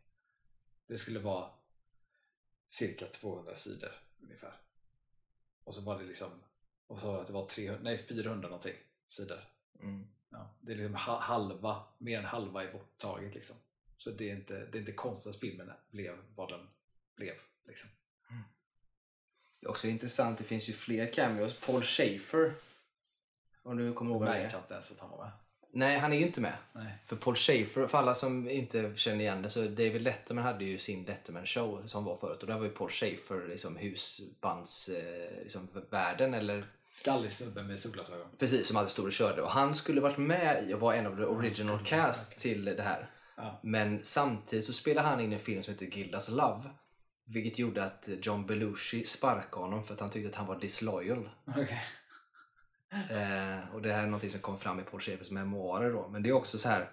Det 0.88 0.98
skulle 0.98 1.20
vara 1.20 1.52
cirka 2.70 3.06
200 3.06 3.56
sidor 3.56 3.92
ungefär. 4.22 4.62
Och 5.64 5.76
så 5.76 5.82
var 5.82 6.00
det 6.00 6.06
liksom, 6.06 6.44
och 6.88 7.00
det 7.02 7.22
att 7.22 7.28
det 7.28 7.34
var 7.34 7.46
300, 7.46 7.82
nej 7.84 7.98
400 7.98 8.50
någonting 8.50 8.76
sidor. 9.08 9.40
Mm. 9.80 10.08
Ja, 10.30 10.56
det 10.62 10.72
är 10.72 10.76
liksom 10.76 10.96
ha- 10.96 11.20
halva, 11.20 11.84
mer 11.98 12.20
än 12.20 12.26
halva 12.26 12.64
är 12.64 12.72
borttaget 12.74 13.36
liksom. 13.36 13.56
Så 13.98 14.12
det 14.12 14.30
är 14.30 14.36
inte, 14.36 14.66
det 14.66 14.78
är 14.78 14.80
inte 14.80 14.92
konstigt 14.92 15.36
att 15.36 15.40
filmen 15.40 15.72
blev 15.90 16.18
vad 16.36 16.50
den 16.50 16.68
blev. 17.16 17.36
Liksom. 17.68 17.90
Det 19.60 19.66
är 19.66 19.70
också 19.70 19.88
intressant, 19.88 20.38
det 20.38 20.44
finns 20.44 20.70
ju 20.70 20.74
fler 20.74 21.14
cameos. 21.14 21.60
Paul 21.60 21.84
Schaefer, 21.84 22.54
om 23.64 23.78
du 23.78 23.94
kommer 23.94 24.12
ihåg 24.12 24.22
vem 24.24 24.32
det 24.32 24.38
är. 24.40 24.50
jag 24.52 24.62
inte 24.62 24.74
ens 24.74 24.92
att 24.92 25.00
han 25.00 25.10
var 25.10 25.24
med. 25.24 25.32
Nej, 25.76 26.00
han 26.00 26.14
är 26.14 26.18
ju 26.18 26.26
inte 26.26 26.42
med. 26.42 26.54
Nej. 26.74 26.98
För 27.06 27.16
Paul 27.16 27.36
Schaefer, 27.36 27.88
för 27.88 27.98
alla 27.98 28.16
som 28.16 28.50
inte 28.50 28.94
känner 28.96 29.20
igen 29.20 29.42
det, 29.42 29.50
så 29.50 29.62
David 29.62 30.02
Letterman 30.02 30.44
hade 30.44 30.66
ju 30.66 30.78
sin 30.78 31.04
Letterman 31.04 31.46
show 31.46 31.84
som 31.86 32.06
var 32.06 32.18
förut 32.18 32.42
och 32.42 32.48
där 32.48 32.58
var 32.58 32.64
ju 32.64 32.70
Paul 32.70 32.90
Schaefer 32.90 33.48
liksom 33.48 33.78
husbandsvärlden 33.78 35.44
liksom, 35.44 35.68
världen, 35.90 36.34
eller 36.34 36.66
Skallig 36.88 37.32
snubbe 37.32 37.64
med 37.64 37.80
solglasögon. 37.80 38.28
precis 38.40 38.68
som 38.68 38.78
alltid 38.78 38.92
stod 38.92 39.06
och 39.06 39.12
körde 39.12 39.42
och 39.42 39.50
han 39.50 39.74
skulle 39.74 40.02
varit 40.02 40.18
med 40.18 40.74
och 40.74 40.80
vara 40.80 40.96
en 40.96 41.08
av 41.08 41.18
the 41.18 41.24
original 41.24 41.86
cast 41.86 42.40
till 42.40 42.66
det 42.66 42.84
här. 42.84 43.10
Ja. 43.38 43.60
Men 43.64 44.04
samtidigt 44.04 44.66
så 44.66 44.74
spelade 44.74 45.08
han 45.08 45.20
in 45.20 45.34
en 45.34 45.40
film 45.40 45.64
som 45.64 45.74
heter 45.74 45.86
Gildas 45.86 46.30
Love 46.30 46.70
vilket 47.26 47.60
gjorde 47.60 47.84
att 47.84 48.10
John 48.22 48.46
Belushi 48.46 49.06
sparkade 49.06 49.66
honom 49.66 49.84
för 49.84 49.94
att 49.94 50.00
han 50.00 50.10
tyckte 50.10 50.30
att 50.30 50.36
han 50.36 50.48
var 50.48 50.60
disloyal. 50.60 51.30
Okej. 51.48 51.84
Eh, 52.92 53.76
och 53.76 53.82
det 53.82 53.94
här 53.94 54.04
är 54.04 54.06
någonting 54.06 54.32
som 54.32 54.40
kom 54.40 54.60
fram 54.60 54.80
i 54.80 54.84
Paul 54.84 55.02
Schaefers 55.02 55.32
memoarer 55.32 55.92
då. 55.92 56.08
Men 56.08 56.24
det 56.24 56.30
är 56.30 56.34
också 56.34 56.58
så 56.58 56.70
här 56.70 56.90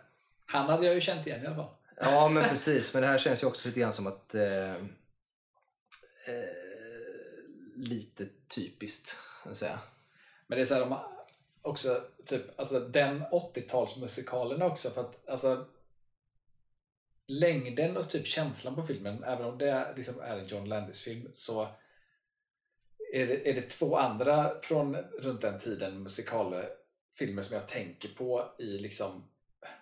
Han 0.46 0.68
hade 0.68 0.86
jag 0.86 0.94
ju 0.94 1.00
känt 1.00 1.26
igen 1.26 1.42
i 1.42 1.46
alla 1.46 1.56
fall. 1.56 1.74
Ja, 2.00 2.28
men 2.28 2.48
precis. 2.48 2.94
Men 2.94 3.02
det 3.02 3.08
här 3.08 3.18
känns 3.18 3.42
ju 3.42 3.46
också 3.46 3.68
lite 3.68 3.80
grann 3.80 3.92
som 3.92 4.06
att 4.06 4.34
eh, 4.34 4.72
eh, 4.72 4.76
lite 7.76 8.28
typiskt, 8.48 9.16
kan 9.44 9.54
säga. 9.54 9.78
Men 10.46 10.56
det 10.56 10.62
är 10.62 10.66
så 10.66 10.74
här, 10.74 10.98
också, 11.62 12.04
typ, 12.24 12.42
alltså 12.56 12.80
den 12.80 13.22
80-talsmusikalen 13.22 14.62
också, 14.62 14.90
för 14.90 15.00
att 15.00 15.28
alltså 15.28 15.66
längden 17.26 17.96
och 17.96 18.10
typ 18.10 18.26
känslan 18.26 18.74
på 18.74 18.82
filmen, 18.82 19.24
även 19.24 19.46
om 19.46 19.58
det 19.58 19.92
liksom 19.96 20.20
är 20.20 20.38
en 20.38 20.46
John 20.46 20.68
Landis-film, 20.68 21.30
så 21.34 21.68
är 23.12 23.26
det, 23.26 23.50
är 23.50 23.54
det 23.54 23.62
två 23.62 23.96
andra 23.96 24.60
från 24.60 24.96
runt 24.96 25.40
den 25.40 25.58
tiden 25.58 26.02
musikalfilmer 26.02 27.42
som 27.42 27.56
jag 27.56 27.68
tänker 27.68 28.08
på 28.08 28.54
i 28.58 28.78
liksom, 28.78 29.24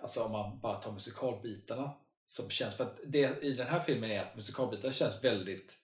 alltså 0.00 0.22
om 0.22 0.32
man 0.32 0.60
bara 0.60 0.80
tar 0.80 0.92
musikalbitarna 0.92 1.92
som 2.24 2.50
känns, 2.50 2.76
för 2.76 2.84
att 2.84 3.00
det 3.06 3.42
i 3.42 3.52
den 3.52 3.66
här 3.66 3.80
filmen 3.80 4.10
är 4.10 4.20
att 4.20 4.36
musikalbitarna 4.36 4.92
känns 4.92 5.24
väldigt 5.24 5.76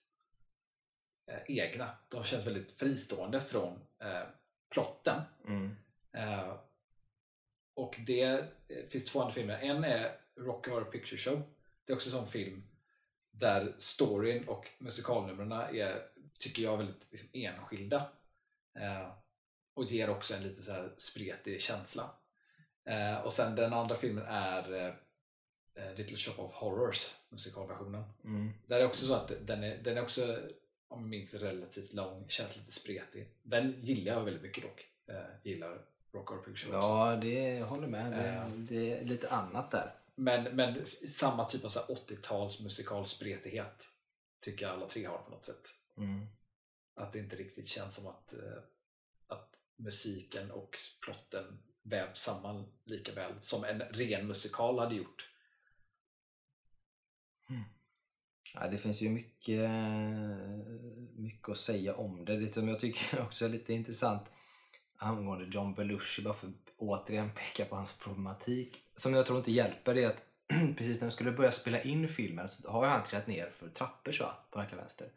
eh, 1.31 1.57
egna. 1.57 1.97
De 2.09 2.23
känns 2.23 2.47
väldigt 2.47 2.71
fristående 2.71 3.41
från 3.41 3.73
eh, 3.99 4.27
plotten. 4.69 5.21
Mm. 5.47 5.75
Eh, 6.13 6.53
och 7.75 7.95
det 8.07 8.23
eh, 8.67 8.85
finns 8.89 9.05
två 9.05 9.21
andra 9.21 9.33
filmer. 9.33 9.59
En 9.59 9.83
är 9.83 10.17
Rocky 10.35 10.71
Horror 10.71 10.91
Picture 10.91 11.17
Show. 11.17 11.41
Det 11.85 11.93
är 11.93 11.95
också 11.95 12.09
en 12.09 12.11
sån 12.11 12.27
film 12.27 12.63
där 13.31 13.75
storyn 13.77 14.47
och 14.47 14.67
musikalnumren 14.79 15.51
är, 15.51 16.09
tycker 16.39 16.63
jag, 16.63 16.77
väldigt 16.77 17.11
liksom, 17.11 17.29
enskilda. 17.33 18.09
Eh, 18.79 19.11
och 19.73 19.83
ger 19.85 20.09
också 20.09 20.33
en 20.33 20.43
lite 20.43 20.61
så 20.61 20.71
här 20.71 20.93
spretig 20.97 21.61
känsla. 21.61 22.11
Eh, 22.85 23.17
och 23.17 23.33
sen 23.33 23.55
den 23.55 23.73
andra 23.73 23.95
filmen 23.95 24.25
är 24.27 24.73
eh, 24.73 24.93
eh, 25.83 25.95
Little 25.95 26.17
Shop 26.17 26.43
of 26.43 26.53
Horrors, 26.53 27.15
musikalversionen. 27.29 28.03
Mm. 28.23 28.53
Där 28.67 28.79
är 28.79 28.85
också 28.85 29.05
så 29.05 29.13
att 29.13 29.31
den 29.41 29.63
är, 29.63 29.77
den 29.77 29.97
är 29.97 30.01
också, 30.01 30.39
om 30.87 30.99
jag 31.01 31.09
minns 31.09 31.33
relativt 31.33 31.93
lång, 31.93 32.25
känns 32.29 32.57
lite 32.57 32.71
spretig. 32.71 33.27
Den 33.41 33.81
gillar 33.81 34.13
jag 34.13 34.21
väldigt 34.21 34.43
mycket 34.43 34.63
dock. 34.63 34.85
Eh, 35.07 35.25
gillar 35.43 35.85
Rock 36.11 36.29
Horror. 36.29 36.55
Ja, 36.71 37.15
det 37.21 37.61
håller 37.61 37.87
med. 37.87 38.11
Det, 38.11 38.27
Eh. 38.27 38.49
det 38.49 38.91
är 38.93 39.05
lite 39.05 39.29
annat 39.29 39.71
där. 39.71 39.93
Men, 40.15 40.43
men 40.55 40.85
samma 40.85 41.45
typ 41.45 41.65
av 41.65 41.69
så 41.69 41.79
här 41.79 41.95
80-tals 41.95 42.59
musikalspretighet 42.59 43.87
tycker 44.41 44.65
jag 44.65 44.75
alla 44.75 44.87
tre 44.87 45.05
har 45.05 45.17
på 45.17 45.31
något 45.31 45.45
sätt. 45.45 45.73
Mm. 45.97 46.27
Att 46.95 47.13
det 47.13 47.19
inte 47.19 47.35
riktigt 47.35 47.67
känns 47.67 47.95
som 47.95 48.07
att, 48.07 48.33
eh, 48.33 48.59
att 49.27 49.55
musiken 49.75 50.51
och 50.51 50.77
plotten 51.01 51.59
vävs 51.81 52.19
samman 52.19 52.65
lika 52.83 53.13
väl 53.13 53.41
som 53.41 53.63
en 53.63 53.79
ren 53.79 54.27
musikal 54.27 54.79
hade 54.79 54.95
gjort. 54.95 55.29
Ja, 58.53 58.67
det 58.67 58.77
finns 58.77 59.01
ju 59.01 59.09
mycket, 59.09 59.69
mycket 61.15 61.49
att 61.49 61.57
säga 61.57 61.95
om 61.95 62.25
det. 62.25 62.37
Det 62.37 62.53
som 62.53 62.67
jag 62.67 62.79
tycker 62.79 63.21
också 63.25 63.45
är 63.45 63.49
lite 63.49 63.73
intressant 63.73 64.23
angående 64.97 65.45
John 65.45 65.73
Belushi, 65.73 66.21
bara 66.21 66.33
för 66.33 66.47
att 66.47 66.73
återigen 66.77 67.31
peka 67.35 67.65
på 67.65 67.75
hans 67.75 67.99
problematik, 67.99 68.83
som 68.95 69.13
jag 69.13 69.25
tror 69.25 69.37
inte 69.37 69.51
hjälper, 69.51 69.95
det 69.95 70.03
är 70.03 70.07
att 70.07 70.23
precis 70.77 71.01
när 71.01 71.07
de 71.07 71.11
skulle 71.11 71.31
börja 71.31 71.51
spela 71.51 71.81
in 71.81 72.07
filmen 72.07 72.47
så 72.47 72.71
har 72.71 72.87
han 72.87 73.03
trillat 73.03 73.27
ner 73.27 73.49
för 73.49 73.69
trappor 73.69 74.11
så, 74.11 74.31
på 74.51 74.59
verkligen 74.59 74.79
vänster 74.79 75.07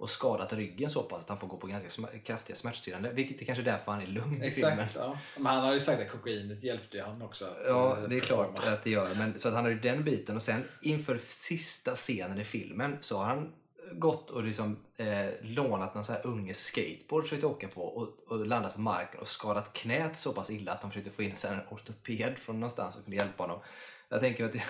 och 0.00 0.10
skadat 0.10 0.52
ryggen 0.52 0.90
så 0.90 1.02
pass 1.02 1.22
att 1.22 1.28
han 1.28 1.38
får 1.38 1.46
gå 1.46 1.56
på 1.56 1.66
ganska 1.66 1.88
sm- 1.88 2.22
kraftiga 2.22 2.56
smärtstillande, 2.56 3.12
vilket 3.12 3.42
är 3.42 3.46
kanske 3.46 3.62
därför 3.62 3.92
han 3.92 4.00
är 4.00 4.06
lugn 4.06 4.42
i 4.42 4.50
filmen. 4.50 4.72
Exakt, 4.72 4.96
ja. 4.96 5.18
Men 5.36 5.46
han 5.46 5.64
har 5.64 5.72
ju 5.72 5.80
sagt 5.80 6.02
att 6.02 6.10
kokainet 6.10 6.62
hjälpte 6.62 6.96
ju 6.96 7.02
han 7.02 7.22
också. 7.22 7.56
Ja, 7.66 7.98
eh, 7.98 8.08
det 8.08 8.16
är 8.16 8.20
klart 8.20 8.66
att 8.66 8.84
det 8.84 8.90
gör. 8.90 9.14
Men, 9.14 9.38
så 9.38 9.48
att 9.48 9.54
han 9.54 9.64
har 9.64 9.70
ju 9.70 9.80
den 9.80 10.04
biten 10.04 10.36
och 10.36 10.42
sen 10.42 10.64
inför 10.82 11.20
sista 11.24 11.94
scenen 11.94 12.40
i 12.40 12.44
filmen 12.44 12.98
så 13.00 13.18
har 13.18 13.24
han 13.24 13.52
gått 13.92 14.30
och 14.30 14.44
liksom, 14.44 14.78
eh, 14.96 15.28
lånat 15.42 15.94
någon 15.94 16.04
så 16.04 16.12
här 16.12 16.26
unges 16.26 16.64
skateboard 16.64 17.24
försökt 17.24 17.44
åka 17.44 17.68
på 17.68 17.82
och, 17.82 18.08
och 18.28 18.46
landat 18.46 18.74
på 18.74 18.80
marken 18.80 19.20
och 19.20 19.28
skadat 19.28 19.72
knät 19.72 20.16
så 20.16 20.32
pass 20.32 20.50
illa 20.50 20.72
att 20.72 20.80
de 20.80 20.90
försökte 20.90 21.10
få 21.10 21.22
in 21.22 21.34
en 21.48 21.60
ortoped 21.70 22.38
från 22.38 22.60
någonstans 22.60 22.96
och 22.96 23.04
kunde 23.04 23.16
hjälpa 23.16 23.42
honom. 23.42 23.60
Jag 24.10 24.20
tänker 24.20 24.44
att 24.44 24.52
det, 24.52 24.62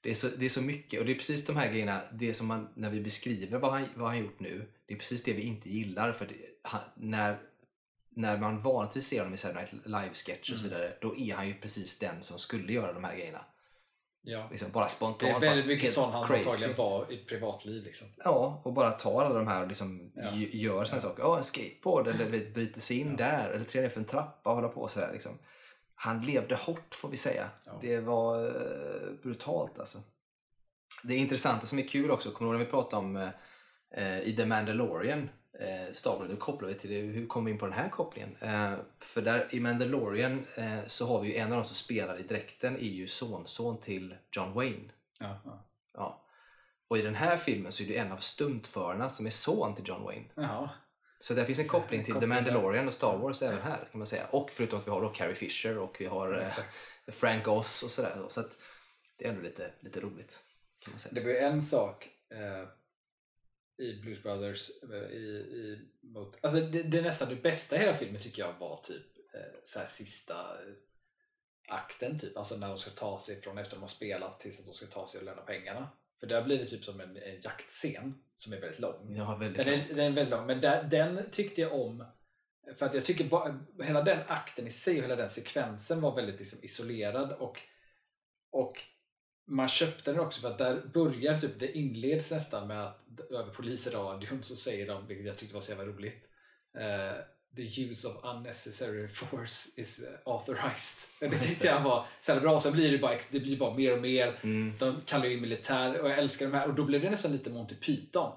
det, 0.00 0.10
är 0.10 0.14
så, 0.14 0.28
det 0.28 0.44
är 0.44 0.48
så 0.48 0.62
mycket 0.62 1.00
och 1.00 1.06
det 1.06 1.12
är 1.12 1.16
precis 1.16 1.46
de 1.46 1.56
här 1.56 1.70
grejerna, 1.70 2.00
det 2.12 2.34
som 2.34 2.46
man, 2.46 2.68
när 2.74 2.90
vi 2.90 3.00
beskriver 3.00 3.58
vad 3.58 3.72
han, 3.72 3.88
vad 3.94 4.08
han 4.08 4.18
gjort 4.18 4.40
nu, 4.40 4.68
det 4.86 4.94
är 4.94 4.98
precis 4.98 5.22
det 5.22 5.32
vi 5.32 5.42
inte 5.42 5.70
gillar. 5.70 6.12
För 6.12 6.26
det, 6.26 6.34
han, 6.62 6.80
när, 6.96 7.38
när 8.16 8.38
man 8.38 8.60
vanligtvis 8.60 9.06
ser 9.06 9.18
honom 9.18 9.34
i 9.34 9.36
Saturday 9.36 9.62
Night 9.72 9.86
Live-sketch 9.86 10.52
och 10.52 10.58
så 10.58 10.64
Mm. 10.64 10.70
vidare, 10.78 10.96
då 11.00 11.16
är 11.16 11.34
han 11.34 11.48
ju 11.48 11.54
precis 11.54 11.98
den 11.98 12.22
som 12.22 12.38
skulle 12.38 12.72
göra 12.72 12.92
de 12.92 13.04
här 13.04 13.16
grejerna. 13.16 13.44
Ja. 14.26 14.48
Liksom 14.50 14.70
bara 14.72 14.84
Det 14.84 14.90
spontant. 14.90 15.36
är 15.36 15.40
väldigt 15.40 15.64
bara 15.64 15.74
mycket 15.74 15.92
sån 15.92 16.12
han 16.12 16.26
crazy. 16.26 16.44
antagligen 16.48 16.76
var 16.76 17.12
i 17.12 17.16
privatliv. 17.24 17.84
Liksom. 17.84 18.08
Ja, 18.24 18.62
och 18.64 18.72
bara 18.72 18.90
tar 18.90 19.22
alla 19.22 19.34
de 19.34 19.46
här 19.46 19.62
och 19.62 19.68
liksom 19.68 20.12
Ja. 20.14 20.30
gör 20.34 20.84
såna 20.84 20.96
Ja. 21.02 21.08
saker. 21.08 21.22
Ja, 21.22 21.36
en 21.36 21.44
skateboard 21.44 22.08
eller 22.08 22.30
vet, 22.30 22.54
byter 22.54 22.80
sig 22.80 22.98
in 22.98 23.10
Ja. 23.10 23.16
där 23.16 23.48
eller 23.50 23.80
ner 23.80 23.88
för 23.88 24.00
en 24.00 24.06
trappa 24.06 24.50
och 24.50 24.56
håller 24.56 24.68
på 24.68 24.88
sådär. 24.88 25.10
Liksom. 25.12 25.38
Han 25.94 26.22
levde 26.22 26.54
hårt 26.54 26.94
får 26.94 27.08
vi 27.08 27.16
säga. 27.16 27.50
Ja. 27.66 27.78
Det 27.80 28.00
var 28.00 28.46
eh, 28.46 29.12
brutalt 29.22 29.78
alltså. 29.78 29.98
Det 31.02 31.14
intressanta 31.14 31.66
som 31.66 31.78
är 31.78 31.88
kul 31.88 32.10
också, 32.10 32.30
kommer 32.30 32.50
du 32.50 32.56
ihåg 32.56 32.60
när 32.60 32.66
vi 32.66 32.70
pratade 32.70 33.06
om 33.06 33.30
eh, 33.90 34.18
i 34.18 34.36
The 34.36 34.46
Mandalorian 34.46 35.28
eh, 35.60 35.86
Wars, 35.86 36.30
då 36.30 36.36
kopplar 36.36 36.68
vi 36.68 36.74
till 36.74 36.90
det. 36.90 37.00
Hur 37.00 37.26
kom 37.26 37.44
vi 37.44 37.50
in 37.50 37.58
på 37.58 37.66
den 37.66 37.74
här 37.74 37.88
kopplingen? 37.88 38.36
Eh, 38.40 38.74
för 38.98 39.22
där 39.22 39.48
i 39.50 39.60
Mandalorian 39.60 40.44
eh, 40.56 40.86
så 40.86 41.06
har 41.06 41.20
vi 41.20 41.28
ju 41.28 41.36
en 41.36 41.52
av 41.52 41.58
de 41.58 41.64
som 41.64 41.74
spelar 41.74 42.20
i 42.20 42.22
dräkten 42.22 42.76
är 42.76 42.80
ju 42.80 43.06
sonson 43.08 43.80
till 43.80 44.14
John 44.32 44.52
Wayne. 44.52 44.90
Ja, 45.20 45.40
ja. 45.44 45.64
Ja. 45.94 46.20
Och 46.88 46.98
i 46.98 47.02
den 47.02 47.14
här 47.14 47.36
filmen 47.36 47.72
så 47.72 47.82
är 47.82 47.86
det 47.86 47.96
en 47.96 48.12
av 48.12 48.16
stuntförarna 48.16 49.08
som 49.08 49.26
är 49.26 49.30
son 49.30 49.74
till 49.74 49.88
John 49.88 50.02
Wayne. 50.02 50.24
Jaha. 50.34 50.70
Så 51.18 51.34
där 51.34 51.44
finns 51.44 51.58
en 51.58 51.68
koppling 51.68 52.04
till 52.04 52.14
The. 52.14 52.26
Mandalorian 52.26 52.86
och 52.86 52.94
Star 52.94 53.18
Wars 53.18 53.42
även 53.42 53.62
här 53.62 53.88
kan 53.90 53.98
man 53.98 54.06
säga. 54.06 54.26
Och 54.26 54.50
förutom 54.50 54.78
att 54.78 54.86
vi 54.86 54.90
har 54.90 55.02
då 55.02 55.08
Carrie 55.08 55.34
Fisher 55.34 55.78
och 55.78 55.96
vi 56.00 56.06
har 56.06 56.40
eh. 56.40 57.12
Frank 57.12 57.48
Oz 57.48 57.82
och 57.82 57.90
sådär. 57.90 58.16
då. 58.16 58.28
Så 58.28 58.40
att 58.40 58.58
det 59.18 59.24
är 59.24 59.28
ändå 59.28 59.42
lite, 59.42 59.72
lite 59.80 60.00
roligt. 60.00 60.40
Kan 60.78 60.92
man 60.92 61.00
säga. 61.00 61.14
Det 61.14 61.20
var 61.20 61.30
ju 61.30 61.38
en 61.38 61.62
sak 61.62 62.08
eh, 62.30 62.68
i 63.86 64.00
Blues 64.00 64.22
Brothers 64.22 64.70
eh, 64.82 65.16
i, 65.16 65.26
i, 65.36 65.88
mot, 66.00 66.36
alltså 66.40 66.60
det, 66.60 66.82
det 66.82 66.98
är 66.98 67.02
nästan 67.02 67.28
det 67.28 67.36
bästa 67.36 67.76
i 67.76 67.78
hela 67.78 67.94
filmen 67.94 68.22
tycker 68.22 68.42
jag 68.42 68.52
var 68.58 68.76
typ 68.76 69.34
eh, 69.34 69.60
så 69.64 69.78
här 69.78 69.86
sista 69.86 70.34
eh, 70.34 70.74
akten 71.68 72.18
typ, 72.18 72.36
alltså 72.36 72.56
när 72.56 72.68
de 72.68 72.78
ska 72.78 72.90
ta 72.90 73.18
sig 73.18 73.40
från 73.40 73.58
efter 73.58 73.76
de 73.76 73.80
har 73.80 73.88
spelat 73.88 74.40
tills 74.40 74.60
att 74.60 74.66
de 74.66 74.74
ska 74.74 74.86
ta 74.86 75.06
sig 75.06 75.18
och 75.18 75.24
lämna 75.24 75.42
pengarna. 75.42 75.88
För 76.20 76.26
där 76.26 76.42
blir 76.42 76.58
det 76.58 76.66
typ 76.66 76.84
som 76.84 77.00
en, 77.00 77.16
en 77.16 77.40
jaktscen 77.42 78.14
som 78.36 78.52
är 78.52 78.60
väldigt 78.60 78.80
lång. 78.80 79.18
Har 79.18 79.38
väldigt 79.38 79.64
Den 79.64 79.74
är, 79.74 79.88
den 79.88 79.98
är 79.98 80.10
väldigt 80.10 80.30
lång, 80.30 80.46
men 80.46 80.60
där, 80.60 80.84
den 80.84 81.30
tyckte 81.30 81.60
jag 81.60 81.72
om. 81.72 82.04
För 82.78 82.86
att 82.86 82.94
jag 82.94 83.04
tycker 83.04 83.24
bara, 83.24 83.64
hela 83.82 84.02
den 84.02 84.20
akten 84.28 84.66
i 84.66 84.70
sig 84.70 84.96
och 84.96 85.02
hela 85.02 85.16
den 85.16 85.30
sekvensen 85.30 86.00
var 86.00 86.16
väldigt 86.16 86.38
liksom 86.38 86.58
isolerad 86.62 87.32
och, 87.32 87.60
och 88.50 88.80
man 89.46 89.68
köpte 89.68 90.12
den 90.12 90.20
också 90.20 90.40
för 90.40 90.50
att 90.50 90.58
där 90.58 90.90
börjar 90.94 91.38
typ, 91.38 91.60
det 91.60 91.72
inleds 91.72 92.30
nästan 92.30 92.68
med 92.68 92.86
att 92.86 93.06
över 93.30 93.54
polisradion 93.54 94.42
så 94.42 94.56
säger 94.56 94.86
de, 94.86 95.06
vilket 95.06 95.26
jag 95.26 95.38
tyckte 95.38 95.54
var 95.54 95.60
så 95.60 95.72
jävla 95.72 95.84
roligt 95.84 96.28
eh, 96.78 97.24
the 97.56 97.82
use 97.82 98.08
of 98.08 98.14
unnecessary 98.24 99.08
force 99.14 99.68
is 99.76 100.00
uh, 100.00 100.32
authorized. 100.34 101.08
Det 101.20 101.36
tyckte 101.36 101.66
jag 101.66 101.80
var 101.80 102.06
så 102.20 102.40
bra. 102.40 102.60
Sen 102.60 102.72
blir 102.72 102.92
det 102.92 102.98
bara, 102.98 103.18
det 103.30 103.40
blir 103.40 103.58
bara 103.58 103.74
mer 103.74 103.92
och 103.92 104.02
mer. 104.02 104.40
Mm. 104.42 104.72
De 104.78 105.00
kallar 105.06 105.26
ju 105.26 105.40
militär 105.40 106.00
och 106.00 106.10
jag 106.10 106.18
älskar 106.18 106.46
de 106.46 106.52
här. 106.52 106.68
Och 106.68 106.74
då 106.74 106.84
blev 106.84 107.00
det 107.00 107.10
nästan 107.10 107.32
lite 107.32 107.50
Monty 107.50 107.74
Python. 107.74 108.32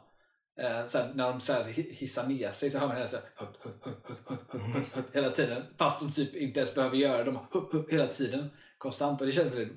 Eh, 0.60 0.86
Sen 0.86 1.18
när 1.18 1.30
de 1.30 1.42
så 1.42 1.64
hissar 1.64 2.28
ner 2.28 2.52
sig 2.52 2.70
så 2.70 2.80
hör 2.80 2.88
man 2.88 2.96
hela 2.98 3.08
tiden, 3.10 3.26
hut, 3.36 3.50
hut, 3.64 4.86
hut, 4.96 5.06
hela 5.14 5.30
tiden. 5.30 5.64
Fast 5.78 6.00
de 6.00 6.12
typ 6.12 6.36
inte 6.36 6.60
ens 6.60 6.76
behöver 6.76 6.98
göra 6.98 7.24
det. 7.24 7.32
De 7.32 7.86
hela 7.90 8.08
tiden. 8.08 8.50
Konstant. 8.78 9.22
Och 9.22 9.28
det 9.28 9.34
kändes 9.34 9.70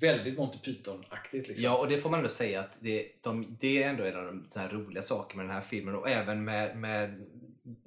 väldigt 0.00 0.38
Monty 0.38 0.58
Python-aktigt. 0.58 1.48
Liksom. 1.48 1.64
Ja, 1.64 1.78
och 1.78 1.88
det 1.88 1.98
får 1.98 2.10
man 2.10 2.18
ändå 2.18 2.28
säga 2.28 2.60
att 2.60 2.76
det, 2.80 3.06
de, 3.20 3.56
det 3.60 3.82
är 3.82 3.88
ändå 3.88 4.04
en 4.04 4.16
av 4.16 4.24
de 4.54 4.68
roliga 4.68 5.02
sakerna 5.02 5.42
med 5.42 5.50
den 5.50 5.54
här 5.54 5.68
filmen. 5.68 5.94
Och 5.94 6.08
även 6.08 6.44
med, 6.44 6.76
med 6.76 7.24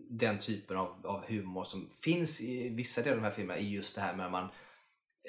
den 0.10 0.40
typen 0.40 0.78
av, 0.78 1.06
av 1.08 1.26
humor 1.28 1.64
som 1.64 1.90
finns 2.04 2.42
i 2.42 2.70
vissa 2.70 3.02
delar 3.02 3.12
av 3.16 3.22
de 3.22 3.24
här 3.28 3.32
filmerna 3.36 3.60
i 3.60 3.70
just 3.74 3.96
det 3.96 4.02
här 4.02 4.16
med 4.16 4.32
man, 4.32 4.48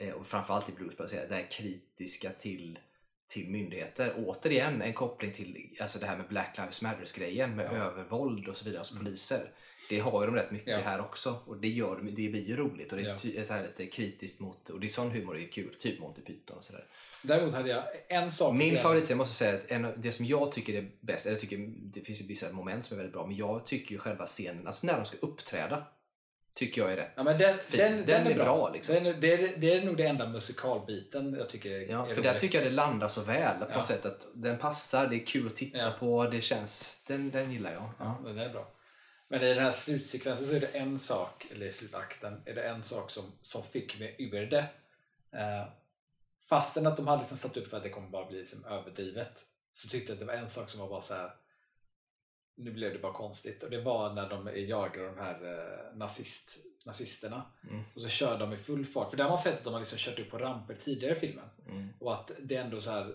eh, 0.00 0.10
och 0.14 0.26
framförallt 0.26 0.68
i 0.68 0.72
Blues 0.72 0.96
det 0.96 1.34
här 1.34 1.50
kritiska 1.50 2.30
till, 2.30 2.78
till 3.28 3.48
myndigheter. 3.50 4.14
Återigen 4.26 4.82
en 4.82 4.92
koppling 4.94 5.32
till 5.32 5.76
alltså 5.80 5.98
det 5.98 6.06
här 6.06 6.16
med 6.16 6.28
Black 6.28 6.58
Lives 6.58 6.82
Matters-grejen 6.82 7.56
med 7.56 7.66
Ja. 7.66 7.70
övervåld 7.70 8.48
och 8.48 8.56
så 8.56 8.64
vidare, 8.64 8.78
alltså 8.78 8.94
Mm. 8.94 9.04
poliser. 9.04 9.52
Det 9.88 9.98
har 10.00 10.20
ju 10.20 10.26
de 10.26 10.34
rätt 10.36 10.50
mycket 10.50 10.68
Ja. 10.68 10.78
här 10.84 11.00
också 11.00 11.42
och 11.46 11.56
det, 11.60 11.68
gör, 11.68 11.96
de- 11.96 12.10
det 12.14 12.28
blir 12.28 12.48
ju 12.48 12.56
roligt 12.56 12.92
och 12.92 12.98
det 12.98 13.04
är, 13.04 13.08
Ja. 13.08 13.18
ty, 13.18 13.36
är 13.36 13.44
så 13.44 13.52
här 13.52 13.62
lite 13.62 13.86
kritiskt 13.86 14.40
mot, 14.40 14.68
och 14.68 14.80
det 14.80 14.86
är 14.86 14.88
sån 14.88 15.10
humor 15.10 15.36
är 15.36 15.40
ju 15.40 15.48
kul, 15.48 15.74
typ 15.74 16.00
Monty 16.00 16.22
Python 16.22 16.56
och 16.56 16.64
sådär. 16.64 16.86
Däremot 17.22 17.54
hade 17.54 17.68
jag 17.68 17.84
en 18.08 18.32
sak. 18.32 18.54
Min 18.54 18.78
favoritscen, 18.78 19.14
jag 19.14 19.18
måste 19.18 19.34
säga 19.36 19.54
att 19.54 19.70
en, 19.70 19.92
det 19.96 20.12
som 20.12 20.24
jag 20.26 20.52
tycker 20.52 20.74
är 20.74 20.90
bäst, 21.00 21.26
eller 21.26 21.34
jag 21.34 21.40
tycker 21.40 21.58
det 21.68 22.00
finns 22.00 22.20
ju 22.22 22.26
vissa 22.26 22.52
moment 22.52 22.84
som 22.84 22.94
är 22.94 22.96
väldigt 22.98 23.12
bra, 23.14 23.26
men 23.26 23.36
jag 23.36 23.66
tycker 23.66 23.92
ju 23.92 23.98
själva 23.98 24.26
scenen, 24.26 24.66
alltså 24.66 24.86
när 24.86 24.96
de 24.96 25.04
ska 25.04 25.16
uppträda, 25.16 25.84
tycker 26.54 26.80
jag 26.82 26.92
är 26.92 26.96
rätt 26.96 27.12
Ja, 27.16 27.22
men 27.22 27.38
den, 27.38 27.58
fin. 27.58 27.78
den, 27.78 28.06
den, 28.06 28.26
är 28.26 28.34
bra. 28.34 28.70
liksom. 28.72 28.94
Den 28.94 29.06
är, 29.06 29.12
det, 29.14 29.32
är, 29.32 29.56
det 29.56 29.74
är 29.74 29.84
nog 29.84 29.96
det 29.96 30.06
enda 30.06 30.28
musikalbiten 30.28 31.34
jag 31.38 31.48
tycker 31.48 31.70
är, 31.70 31.80
Ja, 31.90 32.02
är 32.06 32.14
för 32.14 32.22
där 32.22 32.30
rolig. 32.30 32.40
tycker 32.40 32.58
jag 32.58 32.66
det 32.66 32.74
landar 32.74 33.08
så 33.08 33.20
väl 33.20 33.58
på 33.60 33.66
Ja. 33.72 33.82
sätt 33.82 34.06
att 34.06 34.26
den 34.34 34.58
passar, 34.58 35.06
det 35.06 35.16
är 35.16 35.26
kul 35.26 35.46
att 35.46 35.56
titta 35.56 35.78
Ja. 35.78 35.96
på, 36.00 36.24
det 36.24 36.40
känns, 36.40 37.02
den, 37.06 37.30
den 37.30 37.52
gillar 37.52 37.72
jag. 37.72 37.90
Ja, 37.98 38.20
den 38.24 38.38
är 38.38 38.48
bra. 38.48 38.68
Men 39.28 39.42
i 39.42 39.54
den 39.54 39.64
här 39.64 39.72
slutsekvensen 39.72 40.46
så 40.46 40.54
är 40.54 40.60
det 40.60 40.66
en 40.66 40.98
sak, 40.98 41.46
eller 41.54 41.66
i 41.66 41.72
slutakten, 41.72 42.42
är 42.46 42.54
det 42.54 42.62
en 42.62 42.82
sak 42.82 43.10
som, 43.10 43.24
som 43.42 43.62
fick 43.62 43.98
mig 44.00 44.16
ur 44.18 44.46
det. 44.46 44.64
Eh, 45.32 45.68
fastän 46.48 46.86
att 46.86 46.96
de 46.96 47.06
hade 47.06 47.20
liksom 47.20 47.38
satt 47.38 47.56
upp 47.56 47.68
för 47.68 47.76
att 47.76 47.82
det 47.82 47.90
kommer 47.90 48.08
bara 48.08 48.26
bli 48.26 48.38
liksom 48.38 48.64
överdrivet 48.64 49.44
så 49.72 49.88
tyckte 49.88 50.12
jag 50.12 50.14
att 50.14 50.20
det 50.20 50.26
var 50.26 50.34
en 50.34 50.48
sak 50.48 50.70
som 50.70 50.80
var 50.80 50.88
bara 50.88 51.00
så 51.00 51.14
här. 51.14 51.34
Nu 52.56 52.70
blev 52.72 52.92
det 52.92 52.98
bara 52.98 53.12
konstigt 53.12 53.62
och 53.62 53.70
det 53.70 53.80
var 53.80 54.14
när 54.14 54.28
de 54.28 54.50
jagar 54.68 55.04
de 55.04 55.18
här 55.18 55.44
eh, 55.44 55.96
nazist, 55.96 56.58
nazisterna 56.84 57.44
Mm. 57.70 57.84
och 57.94 58.02
så 58.02 58.08
kör 58.08 58.38
de 58.38 58.52
i 58.52 58.56
full 58.56 58.86
fart. 58.86 59.10
För 59.10 59.16
där 59.16 59.24
har 59.24 59.30
man 59.30 59.38
sett 59.38 59.58
att 59.58 59.64
de 59.64 59.72
har 59.72 59.80
liksom 59.80 59.98
kört 59.98 60.18
upp 60.18 60.30
på 60.30 60.38
ramper 60.38 60.74
tidigare 60.74 61.16
i 61.16 61.20
filmen. 61.20 61.48
Mm. 61.66 61.88
Och 61.98 62.14
att 62.14 62.30
det 62.40 62.56
är 62.56 62.64
ändå 62.64 62.80
så 62.80 62.90
här 62.90 63.14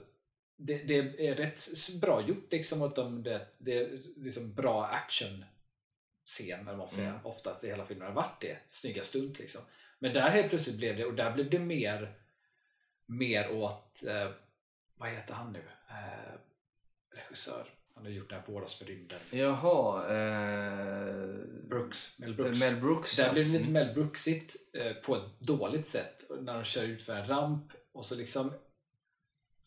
det, 0.58 0.78
det 0.78 1.28
är 1.28 1.36
rätt 1.36 1.60
bra 2.02 2.28
gjort 2.28 2.52
liksom. 2.52 2.82
Att 2.82 2.96
de, 2.96 3.24
det, 3.24 3.48
det 3.58 3.78
är 3.78 4.02
liksom 4.16 4.54
bra 4.54 4.86
action 4.86 5.46
scen 6.26 6.68
eller 6.68 6.78
man 6.78 6.88
säger. 6.88 7.10
Mm. 7.10 7.26
Oftast 7.26 7.64
i 7.64 7.68
hela 7.68 7.86
filmen 7.86 8.08
har 8.08 8.14
varit 8.14 8.42
det. 8.42 8.58
Snygga 8.68 9.04
stunt 9.04 9.40
liksom. 9.40 9.62
Men 10.00 10.14
där 10.14 10.30
helt 10.30 10.50
plötsligt 10.50 10.78
blev 10.78 10.98
det, 10.98 11.06
och 11.06 11.14
där 11.14 11.32
blev 11.32 11.50
det 11.50 11.60
mer 11.60 12.18
mer 13.06 13.52
åt, 13.52 14.04
eh, 14.04 14.30
vad 14.96 15.10
heter 15.10 15.34
han 15.34 15.54
nu? 15.54 15.64
Eh, 15.90 16.34
regissör. 17.16 17.70
Han 17.96 18.04
har 18.06 18.12
gjort 18.12 18.30
den 18.30 18.40
här 18.40 18.48
Våras 18.48 18.76
för 18.76 18.86
rymden. 18.86 19.20
Jaha, 19.32 20.08
eh, 20.16 21.36
Brooks. 21.70 22.20
Mel 22.20 22.36
Brooks. 22.36 22.60
Mel 22.60 22.76
Brooks. 22.76 23.16
Där 23.18 23.34
blev 23.34 23.46
det 23.46 23.52
lite 23.52 23.70
Mm. 23.70 23.74
Mel 23.74 23.94
Brooksigt 23.94 24.56
eh, 24.74 24.94
på 24.94 25.16
ett 25.16 25.40
dåligt 25.40 25.88
sätt. 25.88 26.24
När 26.42 26.54
de 26.54 26.64
kör 26.64 26.84
ut 26.84 27.04
för 27.04 27.16
en 27.16 27.28
ramp 27.28 27.72
och 27.92 28.06
så 28.06 28.16
liksom 28.16 28.54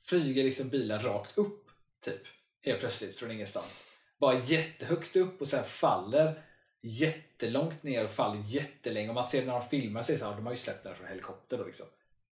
flyger 0.04 0.44
liksom 0.44 0.68
bilen 0.68 1.02
rakt 1.02 1.38
upp. 1.38 1.70
Typ. 2.04 2.22
Helt 2.62 2.80
plötsligt 2.80 3.16
från 3.16 3.30
ingenstans. 3.30 3.84
Bara 4.18 4.38
jättehögt 4.38 5.16
upp 5.16 5.40
och 5.40 5.48
sen 5.48 5.64
faller 5.64 6.42
jättelångt 6.82 7.82
ner 7.82 8.04
och 8.04 8.10
faller 8.10 8.42
jättelänge. 8.46 9.08
Och 9.08 9.14
man 9.14 9.28
ser 9.28 9.46
när 9.46 9.52
de 9.52 9.68
filmar 9.68 10.04
det 10.06 10.18
så 10.18 10.24
här, 10.24 10.36
de 10.36 10.46
har 10.46 10.52
ju 10.52 10.58
släppt 10.58 10.84
den 10.84 10.94
från 10.96 11.06
helikopter 11.08 11.58
då 11.58 11.64
liksom. 11.64 11.86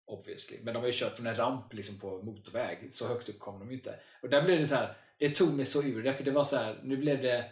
Obviously. 0.06 0.58
Men 0.64 0.74
de 0.74 0.80
har 0.80 0.88
ju 0.88 0.93
kört 0.95 1.16
från 1.16 1.28
en 1.28 1.36
ramp 1.36 1.74
liksom 1.74 1.99
på 1.99 2.22
motorväg. 2.22 2.93
Så 2.93 3.08
högt 3.08 3.30
upp 3.30 3.39
kom 3.39 3.60
de 3.60 3.70
ju 3.70 3.76
inte. 3.76 3.99
Och 4.22 4.30
där 4.30 4.41
blev 4.41 4.60
det 4.60 4.68
så 4.68 4.76
här, 4.76 4.97
det 5.18 5.30
tog 5.30 5.54
mig 5.54 5.66
så 5.66 5.84
ur 5.84 6.04
det. 6.04 6.14
För 6.14 6.24
det 6.24 6.32
var 6.32 6.43
så 6.43 6.56
här, 6.56 6.80
nu 6.84 6.97
blev 6.97 7.22
det 7.22 7.51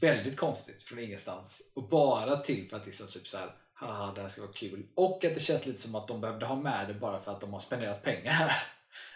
väldigt 0.00 0.36
konstigt 0.36 0.82
från 0.82 0.98
ingenstans. 0.98 1.62
Och 1.74 1.88
bara 1.88 2.36
till 2.36 2.68
för 2.68 2.76
att 2.76 2.86
liksom 2.86 3.06
typ 3.06 3.28
så 3.28 3.38
här, 3.38 3.54
haha 3.72 4.12
det 4.14 4.20
här 4.20 4.28
ska 4.28 4.42
vara 4.42 4.52
kul. 4.52 4.86
Och 4.94 5.24
att 5.24 5.34
det 5.34 5.40
känns 5.40 5.66
lite 5.66 5.80
som 5.80 5.94
att 5.94 6.08
de 6.08 6.20
behövde 6.20 6.46
ha 6.46 6.56
med 6.56 6.88
det 6.88 6.94
bara 6.94 7.20
för 7.20 7.32
att 7.32 7.40
de 7.40 7.52
har 7.52 7.60
spenderat 7.60 8.02
pengar 8.02 8.30
här. 8.30 8.52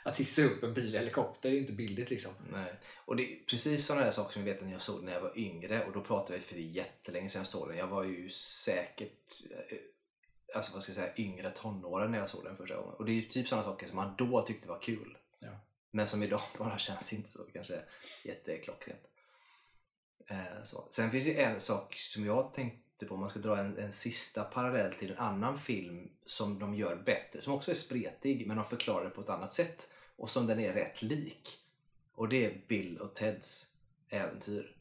Att 0.05 0.21
hissa 0.21 0.43
upp 0.43 0.63
en 0.63 0.75
bil 0.75 0.95
i 0.95 0.99
helikopter 0.99 1.49
är 1.49 1.59
inte 1.59 1.73
billigt 1.73 2.11
liksom. 2.11 2.33
Nej. 2.53 2.75
Och 3.05 3.17
det 3.17 3.23
är 3.23 3.39
precis 3.47 3.87
sådana 3.87 4.05
där 4.05 4.13
saker 4.13 4.33
som 4.33 4.47
jag 4.47 4.55
vet 4.55 4.63
att 4.63 4.71
jag 4.71 4.83
såg 4.83 5.03
när 5.03 5.13
jag 5.13 5.21
var 5.21 5.39
yngre 5.39 5.85
och 5.85 5.93
då 5.93 6.01
pratade 6.01 6.39
vi 6.39 6.45
för 6.45 6.55
det 6.55 6.61
är 6.61 6.65
jättelänge 6.65 7.29
sedan 7.29 7.41
jag 7.41 7.47
såg 7.47 7.69
den. 7.69 7.77
Jag 7.77 7.87
var 7.87 8.05
ju 8.05 8.29
säkert 8.29 9.43
eh, 9.51 9.77
alltså 10.57 10.73
vad 10.73 10.83
ska 10.83 10.91
jag 10.91 10.97
säga, 10.97 11.13
yngre 11.17 11.51
tonåren 11.51 12.11
när 12.11 12.19
jag 12.19 12.29
såg 12.29 12.45
den 12.45 12.57
första 12.57 12.77
gången. 12.77 12.95
Och 12.95 13.05
det 13.05 13.13
är 13.13 13.15
ju 13.15 13.23
typ 13.23 13.49
sådana 13.49 13.65
saker 13.65 13.87
som 13.87 13.97
man 13.97 14.15
då 14.19 14.43
tyckte 14.43 14.69
var 14.69 14.81
kul. 14.81 15.19
Ja. 15.39 15.61
Men 15.91 16.09
som 16.09 16.23
idag 16.23 16.41
bara 16.59 16.79
känns 16.79 17.13
inte 17.13 17.31
så 17.31 17.45
kanske 17.53 17.81
jätteklockrent. 18.25 19.03
Eh, 20.27 20.65
så. 20.65 20.89
Sen 20.91 21.11
finns 21.11 21.25
det 21.25 21.43
en 21.43 21.61
sak 21.61 21.95
som 21.97 22.25
jag 22.25 22.55
tänkte 22.55 23.07
på, 23.07 23.15
om 23.15 23.21
man 23.21 23.31
ska 23.31 23.39
dra 23.39 23.59
en, 23.59 23.79
en 23.79 23.93
sista 23.93 24.45
parallell 24.45 24.95
till 24.95 25.11
en 25.11 25.19
annan 25.19 25.59
film 25.59 26.11
som 26.27 26.59
de 26.59 26.75
gör 26.75 26.97
bättre, 26.97 27.41
som 27.41 27.53
också 27.53 27.71
är 27.71 27.75
spretig 27.75 28.47
men 28.47 28.57
de 28.57 28.65
förklarar 28.65 29.05
det 29.05 29.11
på 29.11 29.21
ett 29.21 29.29
annat 29.29 29.53
sätt 29.53 29.89
och 30.17 30.31
som 30.31 30.47
den 30.47 30.61
är 30.61 30.73
rätt 30.73 31.03
lik. 31.03 31.59
Och 32.15 32.29
det 32.29 32.45
är 32.45 32.65
Bill 32.69 32.99
och 32.99 33.15
Teds 33.15 33.67
äventyr. 34.09 34.77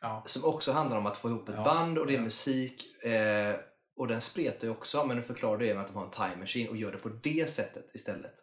Ja. 0.00 0.22
Som 0.26 0.44
också 0.44 0.72
handlar 0.72 0.96
om 0.96 1.06
att 1.06 1.16
få 1.16 1.28
ihop 1.28 1.48
ett 1.48 1.54
Ja, 1.54 1.64
band 1.64 1.98
och 1.98 2.06
det 2.06 2.12
är 2.12 2.18
ja. 2.18 2.22
musik. 2.22 3.04
Eh, 3.04 3.56
och 3.96 4.08
den 4.08 4.20
spretar 4.20 4.66
ju 4.66 4.70
också 4.70 5.06
men 5.06 5.16
den 5.16 5.24
förklarar 5.24 5.58
det 5.58 5.74
med 5.74 5.82
att 5.82 5.88
de 5.88 5.96
har 5.96 6.04
en 6.04 6.10
time 6.10 6.36
machine 6.36 6.68
och 6.68 6.76
gör 6.76 6.92
det 6.92 6.98
på 6.98 7.08
det 7.08 7.50
sättet 7.50 7.94
istället. 7.94 8.42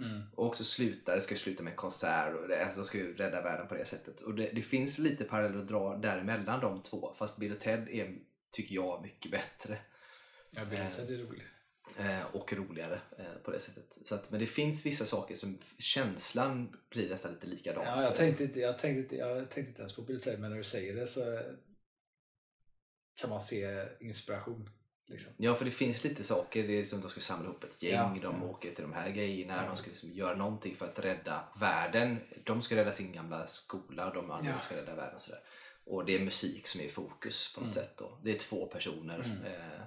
Mm. 0.00 0.22
Och 0.34 0.46
också 0.46 0.64
sluta, 0.64 1.14
det 1.14 1.20
ska 1.20 1.34
ju 1.34 1.38
sluta 1.38 1.62
med 1.62 1.70
en 1.70 1.76
konsert 1.76 2.34
och 2.34 2.48
det, 2.48 2.64
alltså 2.64 2.80
de 2.80 2.86
ska 2.86 2.98
ju 2.98 3.14
rädda 3.14 3.42
världen 3.42 3.68
på 3.68 3.74
det 3.74 3.84
sättet. 3.84 4.20
Och 4.20 4.34
det, 4.34 4.50
det 4.54 4.62
finns 4.62 4.98
lite 4.98 5.24
paralleller 5.24 5.58
att 5.58 5.68
dra 5.68 5.96
däremellan 5.96 6.60
de 6.60 6.82
två. 6.82 7.14
Fast 7.18 7.38
Bill 7.38 7.52
och 7.52 7.60
Ted 7.60 7.88
är, 7.88 8.18
tycker 8.52 8.74
jag, 8.74 9.02
mycket 9.02 9.30
bättre. 9.30 9.78
Jag 10.50 10.64
vill 10.64 10.80
inte 10.80 11.04
det 11.04 11.14
är 11.14 11.18
roligt. 11.18 11.42
Eh, 11.98 12.36
och 12.36 12.52
roligare 12.52 13.00
eh, 13.18 13.42
på 13.44 13.50
det 13.50 13.60
sättet. 13.60 13.98
Så 14.04 14.14
att, 14.14 14.30
men 14.30 14.40
det 14.40 14.46
finns 14.46 14.86
vissa 14.86 15.04
saker 15.04 15.34
som 15.34 15.58
känslan 15.78 16.76
blir 16.90 17.10
nästan 17.10 17.32
lite 17.32 17.46
likadan. 17.46 17.84
Ja, 17.84 18.02
jag, 18.02 18.16
tänkte 18.16 18.44
inte, 18.44 18.60
jag, 18.60 18.78
tänkte 18.78 19.00
inte, 19.00 19.16
jag 19.16 19.50
tänkte 19.50 19.70
inte 19.70 19.82
ens 19.82 19.96
på 19.96 20.02
Bill 20.02 20.20
Ted, 20.20 20.40
men 20.40 20.50
när 20.50 20.58
du 20.58 20.64
säger 20.64 20.94
det 20.94 21.06
så 21.06 21.42
kan 23.14 23.30
man 23.30 23.40
se 23.40 23.86
inspiration. 24.00 24.70
Liksom. 25.10 25.32
Ja, 25.36 25.54
för 25.54 25.64
det 25.64 25.70
finns 25.70 26.04
lite 26.04 26.24
saker. 26.24 26.66
Det 26.68 26.80
är 26.80 26.84
som 26.84 26.98
att 26.98 27.02
de 27.02 27.10
ska 27.10 27.20
samla 27.20 27.44
ihop 27.44 27.64
ett 27.64 27.82
gäng, 27.82 27.92
Ja, 27.94 28.18
de 28.22 28.36
ja. 28.42 28.46
åker 28.48 28.74
till 28.74 28.82
de 28.84 28.92
här 28.92 29.10
grejerna, 29.10 29.56
Ja. 29.62 29.66
de 29.68 29.76
ska 29.76 29.88
liksom 29.88 30.12
göra 30.12 30.36
någonting 30.36 30.74
för 30.74 30.86
att 30.86 30.98
rädda 30.98 31.48
världen. 31.60 32.16
De 32.44 32.62
ska 32.62 32.76
rädda 32.76 32.92
sin 32.92 33.12
gamla 33.12 33.46
skola 33.46 34.08
och 34.08 34.14
de 34.14 34.30
andra 34.30 34.58
ska 34.58 34.76
rädda 34.76 34.94
världen. 34.94 35.14
Och, 35.14 35.20
sådär. 35.20 35.40
och 35.84 36.04
det 36.04 36.14
är 36.14 36.20
musik 36.20 36.66
som 36.66 36.80
är 36.80 36.84
i 36.84 36.88
fokus 36.88 37.54
på 37.54 37.60
något 37.60 37.76
Mm. 37.76 37.84
sätt. 37.86 37.96
Då. 37.98 38.18
Det 38.24 38.30
är 38.30 38.38
två 38.38 38.66
personer. 38.66 39.18
Mm. 39.18 39.44
Eh, 39.44 39.82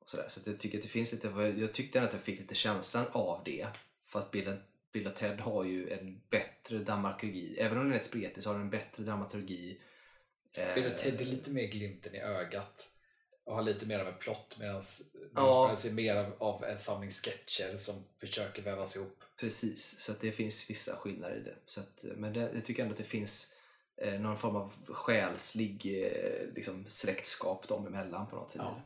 och 0.00 0.10
sådär. 0.10 0.26
Så 0.28 0.40
jag 0.46 0.58
tycker 0.58 0.78
att 0.78 0.82
det 0.82 0.88
finns 0.88 1.12
lite, 1.12 1.28
jag 1.58 1.72
tyckte 1.74 2.02
att 2.02 2.12
jag 2.12 2.22
fick 2.22 2.40
lite 2.40 2.54
känslan 2.54 3.04
av 3.12 3.42
det. 3.44 3.66
Fast 4.06 4.30
bilden 4.30 4.62
Bill 4.92 5.06
och 5.06 5.14
Ted 5.14 5.40
har 5.40 5.64
ju 5.64 5.90
en 5.90 6.20
bättre 6.30 6.78
dramaturgi. 6.78 7.56
Även 7.58 7.78
om 7.78 7.84
den 7.84 7.92
är 7.92 7.98
spretig 8.02 8.42
så 8.42 8.48
har 8.48 8.54
den 8.54 8.62
en 8.62 8.70
bättre 8.70 9.02
dramaturgi. 9.02 9.80
Eh, 10.56 10.74
Bill 10.74 10.86
och 10.86 10.98
Ted 10.98 11.20
är 11.20 11.24
lite 11.24 11.50
mer 11.50 11.66
glimten 11.66 12.14
i 12.14 12.18
ögat 12.20 12.88
har 13.46 13.62
lite 13.62 13.86
mer 13.86 13.98
av 13.98 14.08
en 14.08 14.18
plott 14.18 14.56
medan 14.58 14.82
Ja. 15.34 15.76
Är 15.84 15.90
mer 15.90 16.16
av, 16.16 16.34
av 16.38 16.64
en 16.64 16.78
samling 16.78 17.10
sketcher 17.10 17.76
som 17.76 18.04
försöker 18.18 18.62
vävas 18.62 18.96
ihop. 18.96 19.24
Precis, 19.40 20.00
så 20.00 20.12
att 20.12 20.20
det 20.20 20.32
finns 20.32 20.70
vissa 20.70 20.96
skillnader 20.96 21.36
i 21.36 21.40
det. 21.40 21.54
Så 21.66 21.80
att, 21.80 22.04
men 22.16 22.32
det, 22.32 22.50
jag 22.54 22.64
tycker 22.64 22.82
ändå 22.82 22.92
att 22.92 22.98
det 22.98 23.04
finns 23.04 23.52
eh, 23.96 24.20
någon 24.20 24.36
form 24.36 24.56
av 24.56 24.72
själslig 24.86 26.04
eh, 26.04 26.54
liksom, 26.54 26.84
släktskap 26.88 27.68
dem 27.68 27.86
emellan 27.86 28.26
på 28.26 28.36
något 28.36 28.50
sätt. 28.50 28.62
Ja. 28.64 28.82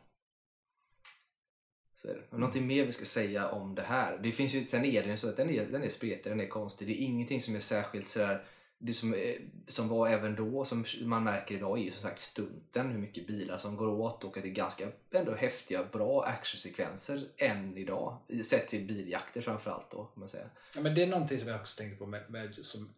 Så 1.94 2.08
är 2.08 2.14
det. 2.14 2.22
Men 2.30 2.40
någonting 2.40 2.66
mer 2.66 2.86
vi 2.86 2.92
ska 2.92 3.04
säga 3.04 3.48
om 3.48 3.74
det 3.74 3.82
här? 3.82 4.18
Det 4.18 4.32
finns 4.32 4.54
ju, 4.54 4.66
sen 4.66 4.84
är 4.84 5.02
den 5.02 5.18
så 5.18 5.28
att 5.28 5.36
den 5.36 5.50
är, 5.50 5.66
den 5.66 5.82
är 5.82 5.88
spretig, 5.88 6.32
den 6.32 6.40
är 6.40 6.48
konstig. 6.48 6.88
Det 6.88 6.94
är 6.94 7.04
ingenting 7.04 7.40
som 7.40 7.56
är 7.56 7.60
särskilt 7.60 8.08
sådär 8.08 8.44
det 8.78 8.92
som, 8.92 9.14
eh, 9.14 9.36
som 9.68 9.88
var 9.88 10.08
även 10.08 10.34
då, 10.34 10.64
som 10.64 10.84
man 11.02 11.24
märker 11.24 11.54
idag, 11.54 11.78
är 11.78 11.82
ju 11.82 11.90
som 11.90 12.02
sagt 12.02 12.18
stunten, 12.18 12.90
hur 12.90 12.98
mycket 12.98 13.26
bilar 13.26 13.58
som 13.58 13.76
går 13.76 13.88
åt 13.88 14.24
och 14.24 14.36
att 14.36 14.42
det 14.42 14.48
är 14.48 14.52
ganska 14.52 14.88
ändå 15.10 15.34
häftiga, 15.34 15.84
bra 15.84 16.24
actionsekvenser 16.24 17.28
än 17.36 17.76
idag. 17.76 18.18
Sett 18.44 18.68
till 18.68 18.86
biljakter 18.86 19.40
framförallt 19.40 19.90
då, 19.90 20.10
man 20.14 20.28
säger. 20.28 20.48
Ja, 20.74 20.80
men 20.80 20.94
det 20.94 21.02
är 21.02 21.06
någonting 21.06 21.38
som 21.38 21.48
jag 21.48 21.60
också 21.60 21.78
tänkte 21.78 21.98
på 21.98 22.06
med, 22.06 22.30
med 22.30 22.54
som 22.54 22.94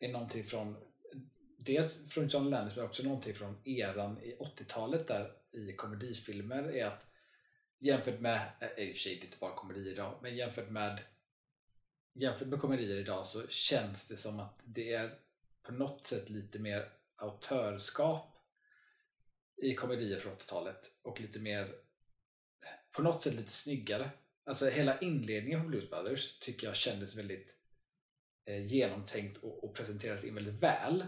är 0.00 0.08
någonting 0.08 0.44
från 0.44 0.76
dels 1.58 2.08
från 2.10 2.28
John 2.28 2.50
Landis 2.50 2.76
men 2.76 2.84
också 2.84 3.02
någonting 3.02 3.34
från 3.34 3.56
eran 3.64 4.22
i 4.22 4.36
80-talet 4.36 5.08
där 5.08 5.32
i 5.52 5.72
komedifilmer 5.72 6.76
är 6.76 6.86
att 6.86 7.04
jämfört 7.78 8.20
med, 8.20 8.50
eh, 8.60 8.84
i 8.84 8.92
och 8.92 8.96
för 8.96 9.00
sig 9.00 9.14
det 9.14 9.20
är 9.20 9.24
inte 9.24 9.36
bara 9.40 9.54
komedi 9.54 9.90
idag, 9.90 10.18
men 10.22 10.36
jämfört 10.36 10.70
med 10.70 11.00
jämfört 12.18 12.48
med 12.48 12.60
komedier 12.60 12.96
idag 12.96 13.26
så 13.26 13.48
känns 13.48 14.08
det 14.08 14.16
som 14.16 14.40
att 14.40 14.60
det 14.64 14.92
är 14.92 15.18
på 15.62 15.72
något 15.72 16.06
sätt 16.06 16.30
lite 16.30 16.58
mer 16.58 16.92
autörskap 17.16 18.38
i 19.56 19.74
komedier 19.74 20.18
från 20.18 20.36
80-talet 20.36 20.90
och 21.02 21.20
lite 21.20 21.38
mer 21.38 21.74
på 22.92 23.02
något 23.02 23.22
sätt 23.22 23.34
lite 23.34 23.52
snyggare. 23.52 24.10
Alltså 24.44 24.68
hela 24.68 25.00
inledningen 25.00 25.62
på 25.62 25.68
Blues 25.68 25.90
Brothers 25.90 26.38
tycker 26.38 26.66
jag 26.66 26.76
kändes 26.76 27.16
väldigt 27.16 27.54
eh, 28.44 28.66
genomtänkt 28.66 29.36
och, 29.36 29.64
och 29.64 29.74
presenterades 29.74 30.24
in 30.24 30.34
väldigt 30.34 30.62
väl 30.62 31.04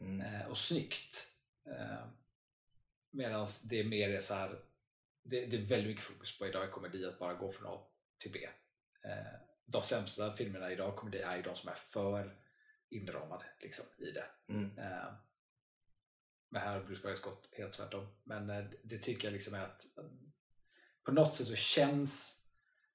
Mm. 0.00 0.20
eh, 0.20 0.46
och 0.46 0.58
snyggt. 0.58 1.28
Eh, 1.66 2.06
Medan 3.10 3.46
det 3.64 3.84
mer 3.84 4.10
är 4.10 4.20
så 4.20 4.34
här, 4.34 4.58
det, 5.22 5.46
det 5.46 5.56
är 5.56 5.60
väldigt 5.60 5.88
mycket 5.88 6.04
fokus 6.04 6.38
på 6.38 6.46
idag 6.46 6.68
i 6.68 6.70
komedi 6.70 7.04
att 7.04 7.18
bara 7.18 7.34
gå 7.34 7.52
från 7.52 7.66
A 7.72 7.86
till 8.18 8.32
B. 8.32 8.48
Eh, 9.04 9.40
de 9.66 9.82
sämsta 9.82 10.32
filmerna 10.32 10.72
idag 10.72 10.94
i 10.94 10.96
komedi 10.96 11.18
är 11.18 11.36
ju 11.36 11.42
de 11.42 11.56
som 11.56 11.68
är 11.68 11.74
för 11.74 12.36
inramade 12.88 13.44
liksom, 13.60 13.84
i 13.98 14.10
det. 14.10 14.26
Mm. 14.48 14.78
Eh, 14.78 15.14
men 16.48 16.62
här 16.62 16.72
har 16.72 16.84
Bruce 16.84 17.02
Brothers 17.02 17.20
gått 17.20 17.48
helt 17.52 17.72
tvärtom. 17.72 18.06
Men 18.24 18.50
eh, 18.50 18.64
det 18.82 18.98
tycker 18.98 19.24
jag 19.24 19.32
liksom 19.32 19.54
är 19.54 19.64
att 19.64 19.98
eh, 19.98 20.04
på 21.02 21.12
något 21.12 21.34
sätt 21.34 21.46
så 21.46 21.54
känns 21.54 22.42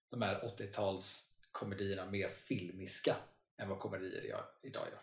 de 0.09 0.21
här 0.21 0.41
80-tals 0.41 1.33
komedierna 1.51 2.05
mer 2.05 2.29
filmiska 2.29 3.15
än 3.57 3.69
vad 3.69 3.79
komedier 3.79 4.21
gör, 4.21 4.45
idag 4.61 4.87
gör. 4.87 5.01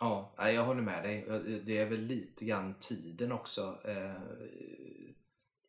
Ja, 0.00 0.34
jag 0.50 0.64
håller 0.64 0.82
med 0.82 1.02
dig. 1.02 1.26
Det 1.64 1.78
är 1.78 1.86
väl 1.86 2.00
lite 2.00 2.44
grann 2.44 2.78
tiden 2.80 3.32
också. 3.32 3.80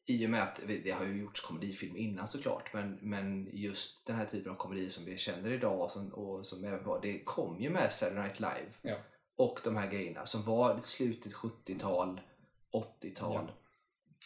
I 0.10 0.26
och 0.26 0.30
med 0.30 0.43
att 0.43 0.62
det 0.84 0.91
har 0.91 1.05
ju 1.05 1.18
gjorts 1.18 1.41
komedifilm 1.41 1.97
innan 1.97 2.28
såklart. 2.28 2.74
Men, 2.74 2.97
men 3.01 3.49
just 3.53 4.05
den 4.05 4.16
här 4.16 4.26
typen 4.26 4.51
av 4.51 4.55
komedier 4.55 4.89
som 4.89 5.05
vi 5.05 5.18
känner 5.18 5.51
idag 5.51 5.82
och 5.82 5.91
som, 5.91 6.14
och 6.14 6.45
som 6.45 6.64
även 6.64 6.84
var, 6.84 7.01
det 7.01 7.24
kom 7.24 7.60
ju 7.62 7.70
med 7.70 7.93
Saturday 7.93 8.24
Night 8.24 8.39
Live. 8.39 8.72
Ja. 8.82 8.95
Och 9.36 9.60
de 9.64 9.76
här 9.76 9.91
grejerna 9.91 10.26
som 10.26 10.43
var 10.43 10.80
slutet 10.80 11.34
70-tal, 11.34 12.22
80-tal. 13.01 13.51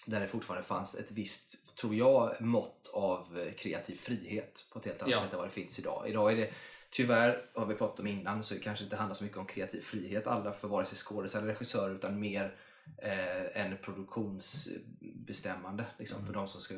Där 0.06 0.20
det 0.20 0.28
fortfarande 0.28 0.66
fanns 0.66 0.96
ett 0.96 1.12
visst, 1.12 1.76
tror 1.76 1.96
jag, 1.96 2.42
mått 2.42 2.90
av 2.94 3.52
kreativ 3.58 3.96
frihet 3.96 4.68
på 4.74 4.80
ett 4.80 4.86
helt 4.86 5.02
annat 5.02 5.12
Ja. 5.12 5.18
sätt 5.20 5.32
än 5.34 5.38
vad 5.40 5.48
det 5.48 5.52
finns 5.52 5.80
idag. 5.80 6.10
Idag 6.10 6.32
är 6.32 6.36
det 6.36 6.54
Tyvärr, 6.90 7.46
har 7.54 7.66
vi 7.66 7.76
pratat 7.76 8.00
om 8.00 8.08
innan, 8.08 8.44
så 8.44 8.54
det 8.54 8.60
kanske 8.60 8.84
inte 8.84 8.96
handlar 8.96 9.16
så 9.16 9.24
mycket 9.24 9.38
om 9.38 9.46
kreativ 9.46 9.82
frihet 9.82 10.28
alla 10.28 10.52
för 10.52 10.68
vare 10.68 10.86
sig 10.86 10.98
skådespelare 10.98 11.46
eller 11.46 11.54
regissörer 11.54 11.96
utan 11.96 12.20
mer 12.20 12.56
eh, 13.02 13.62
en 13.62 13.78
produktionsbestämmande. 13.78 15.86
Liksom, 15.98 16.18
Mm. 16.18 16.28
För 16.28 16.34
de 16.34 16.48
som 16.48 16.62
ska 16.62 16.76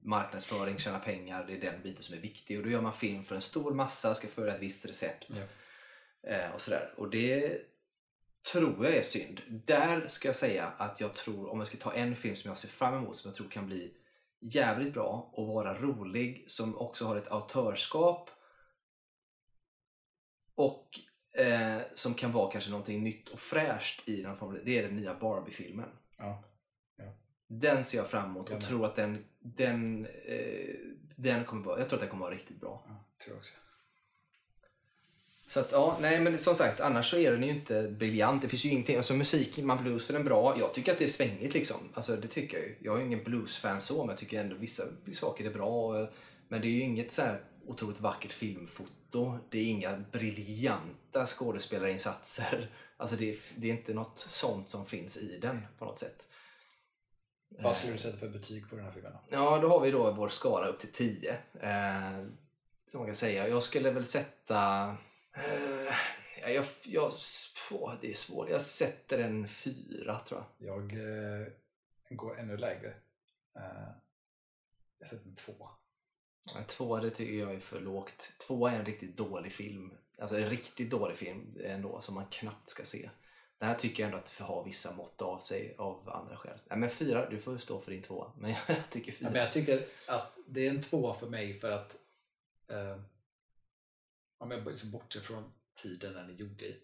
marknadsföring, 0.00 0.78
tjäna 0.78 0.98
pengar, 0.98 1.44
det 1.46 1.52
är 1.52 1.60
den 1.60 1.82
biten 1.82 2.02
som 2.02 2.14
är 2.14 2.20
viktig. 2.20 2.58
Och 2.58 2.64
då 2.64 2.70
gör 2.70 2.80
man 2.80 2.92
film 2.92 3.22
för 3.22 3.34
en 3.34 3.40
stor 3.40 3.74
massa, 3.74 4.14
ska 4.14 4.28
följa 4.28 4.54
ett 4.54 4.62
visst 4.62 4.86
recept. 4.86 5.26
Ja. 5.28 5.42
Eh, 6.30 6.50
och 6.50 6.60
sådär. 6.60 6.94
Och 6.96 7.10
det 7.10 7.60
tror 8.52 8.84
jag 8.84 8.96
är 8.96 9.02
synd. 9.02 9.40
Där 9.48 10.08
ska 10.08 10.28
jag 10.28 10.36
säga 10.36 10.66
att 10.66 11.00
jag 11.00 11.14
tror, 11.14 11.48
om 11.48 11.58
jag 11.58 11.68
ska 11.68 11.76
ta 11.76 11.92
en 11.92 12.16
film 12.16 12.36
som 12.36 12.48
jag 12.48 12.58
ser 12.58 12.68
fram 12.68 12.94
emot 12.94 13.16
som 13.16 13.28
jag 13.28 13.36
tror 13.36 13.48
kan 13.48 13.66
bli 13.66 13.94
jävligt 14.40 14.94
bra 14.94 15.30
och 15.32 15.46
vara 15.46 15.74
rolig, 15.74 16.44
som 16.50 16.78
också 16.78 17.06
har 17.06 17.16
ett 17.16 17.28
autörskap 17.28 18.30
och 20.54 21.00
eh, 21.38 21.78
som 21.94 22.14
kan 22.14 22.32
vara 22.32 22.50
kanske 22.50 22.70
någonting 22.70 23.02
nytt 23.04 23.28
och 23.28 23.38
fräscht 23.38 24.08
i 24.08 24.22
den 24.22 24.36
formen. 24.36 24.60
Det 24.64 24.78
är 24.78 24.82
den 24.82 24.96
nya 24.96 25.14
Barbie-filmen. 25.14 25.88
Ja. 26.18 26.42
Den 27.46 27.84
ser 27.84 27.98
jag 27.98 28.06
fram 28.10 28.30
emot 28.30 28.50
och 28.50 28.62
tror 28.62 28.86
att 28.86 28.96
den, 28.96 29.24
den, 29.40 30.06
eh, 30.26 30.74
den 31.16 31.44
kommer 31.44 31.64
vara, 31.64 31.78
jag 31.78 31.88
tror 31.88 31.96
att 31.96 32.00
den 32.00 32.10
kommer 32.10 32.24
vara 32.26 32.34
riktigt 32.34 32.60
bra. 32.60 32.84
Ja, 32.88 33.04
tror 33.24 33.36
också. 33.36 33.54
Så 35.48 35.60
att 35.60 35.72
ja, 35.72 35.98
nej 36.00 36.20
men 36.20 36.38
som 36.38 36.54
sagt 36.54 36.80
annars 36.80 37.10
så 37.10 37.16
är 37.16 37.30
den 37.32 37.42
ju 37.42 37.50
inte 37.50 37.82
briljant. 37.98 38.42
Det 38.42 38.48
finns 38.48 38.64
ju 38.64 38.68
ingenting, 38.70 38.96
alltså 38.96 39.14
musiken, 39.14 39.66
man 39.66 39.82
blues 39.82 40.06
för 40.06 40.12
den 40.12 40.24
bra. 40.24 40.56
Jag 40.58 40.74
tycker 40.74 40.92
att 40.92 40.98
det 40.98 41.04
är 41.04 41.08
svängigt 41.08 41.54
liksom. 41.54 41.76
Alltså 41.94 42.16
det 42.16 42.28
tycker 42.28 42.56
jag 42.58 42.66
ju. 42.66 42.76
Jag 42.80 43.00
är 43.00 43.04
ingen 43.04 43.24
bluesfan 43.24 43.80
så 43.80 43.98
men 43.98 44.08
jag 44.08 44.18
tycker 44.18 44.40
ändå 44.40 44.56
vissa 44.56 44.82
saker 45.12 45.44
är 45.44 45.50
bra. 45.50 45.86
och- 46.02 46.08
Men 46.48 46.60
det 46.60 46.66
är 46.66 46.70
ju 46.70 46.80
inget 46.80 47.12
så 47.12 47.22
här 47.22 47.40
otroligt 47.66 48.00
vackert 48.00 48.32
filmfoto. 48.32 48.92
Det 49.50 49.58
är 49.58 49.66
inga 49.66 49.98
briljanta 50.12 51.26
skådespelarinsatser. 51.26 52.70
Alltså 52.96 53.16
det 53.16 53.30
är, 53.30 53.36
det 53.56 53.70
är 53.70 53.72
inte 53.72 53.94
något 53.94 54.18
sånt 54.18 54.68
som 54.68 54.86
finns 54.86 55.16
i 55.16 55.38
den 55.38 55.66
på 55.78 55.84
något 55.84 55.98
sätt. 55.98 56.28
Vad 57.48 57.76
skulle 57.76 57.92
du 57.92 57.98
sätta 57.98 58.16
för 58.16 58.28
betyg 58.28 58.70
på 58.70 58.76
den 58.76 58.84
här 58.84 58.92
filmen? 58.92 59.12
Ja, 59.30 59.58
då 59.58 59.68
har 59.68 59.80
vi 59.80 59.90
då 59.90 60.12
vår 60.12 60.28
skala 60.28 60.66
upp 60.66 60.78
till 60.78 60.92
10. 60.92 61.38
Eh, 61.60 62.24
som 62.90 62.98
man 63.00 63.06
kan 63.06 63.14
säga. 63.14 63.48
Jag 63.48 63.62
skulle 63.62 63.90
väl 63.90 64.04
sätta... 64.04 64.88
Eh, 65.32 65.94
ja, 66.42 66.48
jag, 66.48 66.64
jag, 66.84 67.12
åh, 67.70 67.94
det 68.00 68.10
är 68.10 68.14
svårt. 68.14 68.48
Jag 68.48 68.62
sätter 68.62 69.18
en 69.18 69.48
fyra 69.48 70.20
tror 70.20 70.44
jag. 70.58 70.68
Jag 70.68 70.92
eh, 70.92 71.46
går 72.10 72.38
ännu 72.38 72.56
lägre. 72.56 72.88
Eh, 73.56 73.90
jag 74.98 75.08
sätter 75.08 75.26
en 75.26 75.36
två. 75.36 75.68
Två, 76.66 77.00
det 77.00 77.10
tycker 77.10 77.34
jag 77.34 77.54
är 77.54 77.60
för 77.60 77.80
lågt. 77.80 78.32
Två 78.46 78.66
är 78.66 78.72
en 78.72 78.84
riktigt 78.84 79.16
dålig 79.16 79.52
film. 79.52 79.92
Alltså 80.18 80.36
en 80.36 80.50
riktigt 80.50 80.90
dålig 80.90 81.16
film 81.16 81.56
ändå, 81.64 82.00
som 82.00 82.14
man 82.14 82.26
knappt 82.26 82.68
ska 82.68 82.84
se. 82.84 83.10
Den 83.58 83.68
här 83.68 83.76
tycker 83.76 84.02
jag 84.02 84.06
ändå 84.08 84.18
att 84.18 84.38
har 84.38 84.64
vissa 84.64 84.94
mått 84.94 85.22
av 85.22 85.38
sig 85.38 85.74
av 85.78 86.08
andra 86.08 86.36
skäl. 86.36 86.58
Nej 86.70 86.78
men 86.78 86.90
fyra, 86.90 87.30
du 87.30 87.40
får 87.40 87.58
stå 87.58 87.80
för 87.80 87.90
din 87.90 88.02
tvåa. 88.02 88.32
Men 88.38 88.54
jag 88.68 88.90
tycker 88.90 89.12
fyra. 89.12 89.28
Ja, 89.28 89.32
men 89.32 89.40
jag 89.40 89.52
tycker 89.52 89.86
att 90.06 90.38
det 90.46 90.66
är 90.66 90.70
en 90.70 90.82
tvåa 90.82 91.14
för 91.14 91.26
mig 91.26 91.54
för 91.60 91.70
att 91.70 91.96
eh, 92.68 93.00
om 94.38 94.50
jag 94.50 94.66
liksom 94.66 94.90
bortser 94.90 95.20
från 95.20 95.52
tiden 95.82 96.12
den 96.12 96.30
är 96.30 96.34
gjord 96.34 96.62
i 96.62 96.80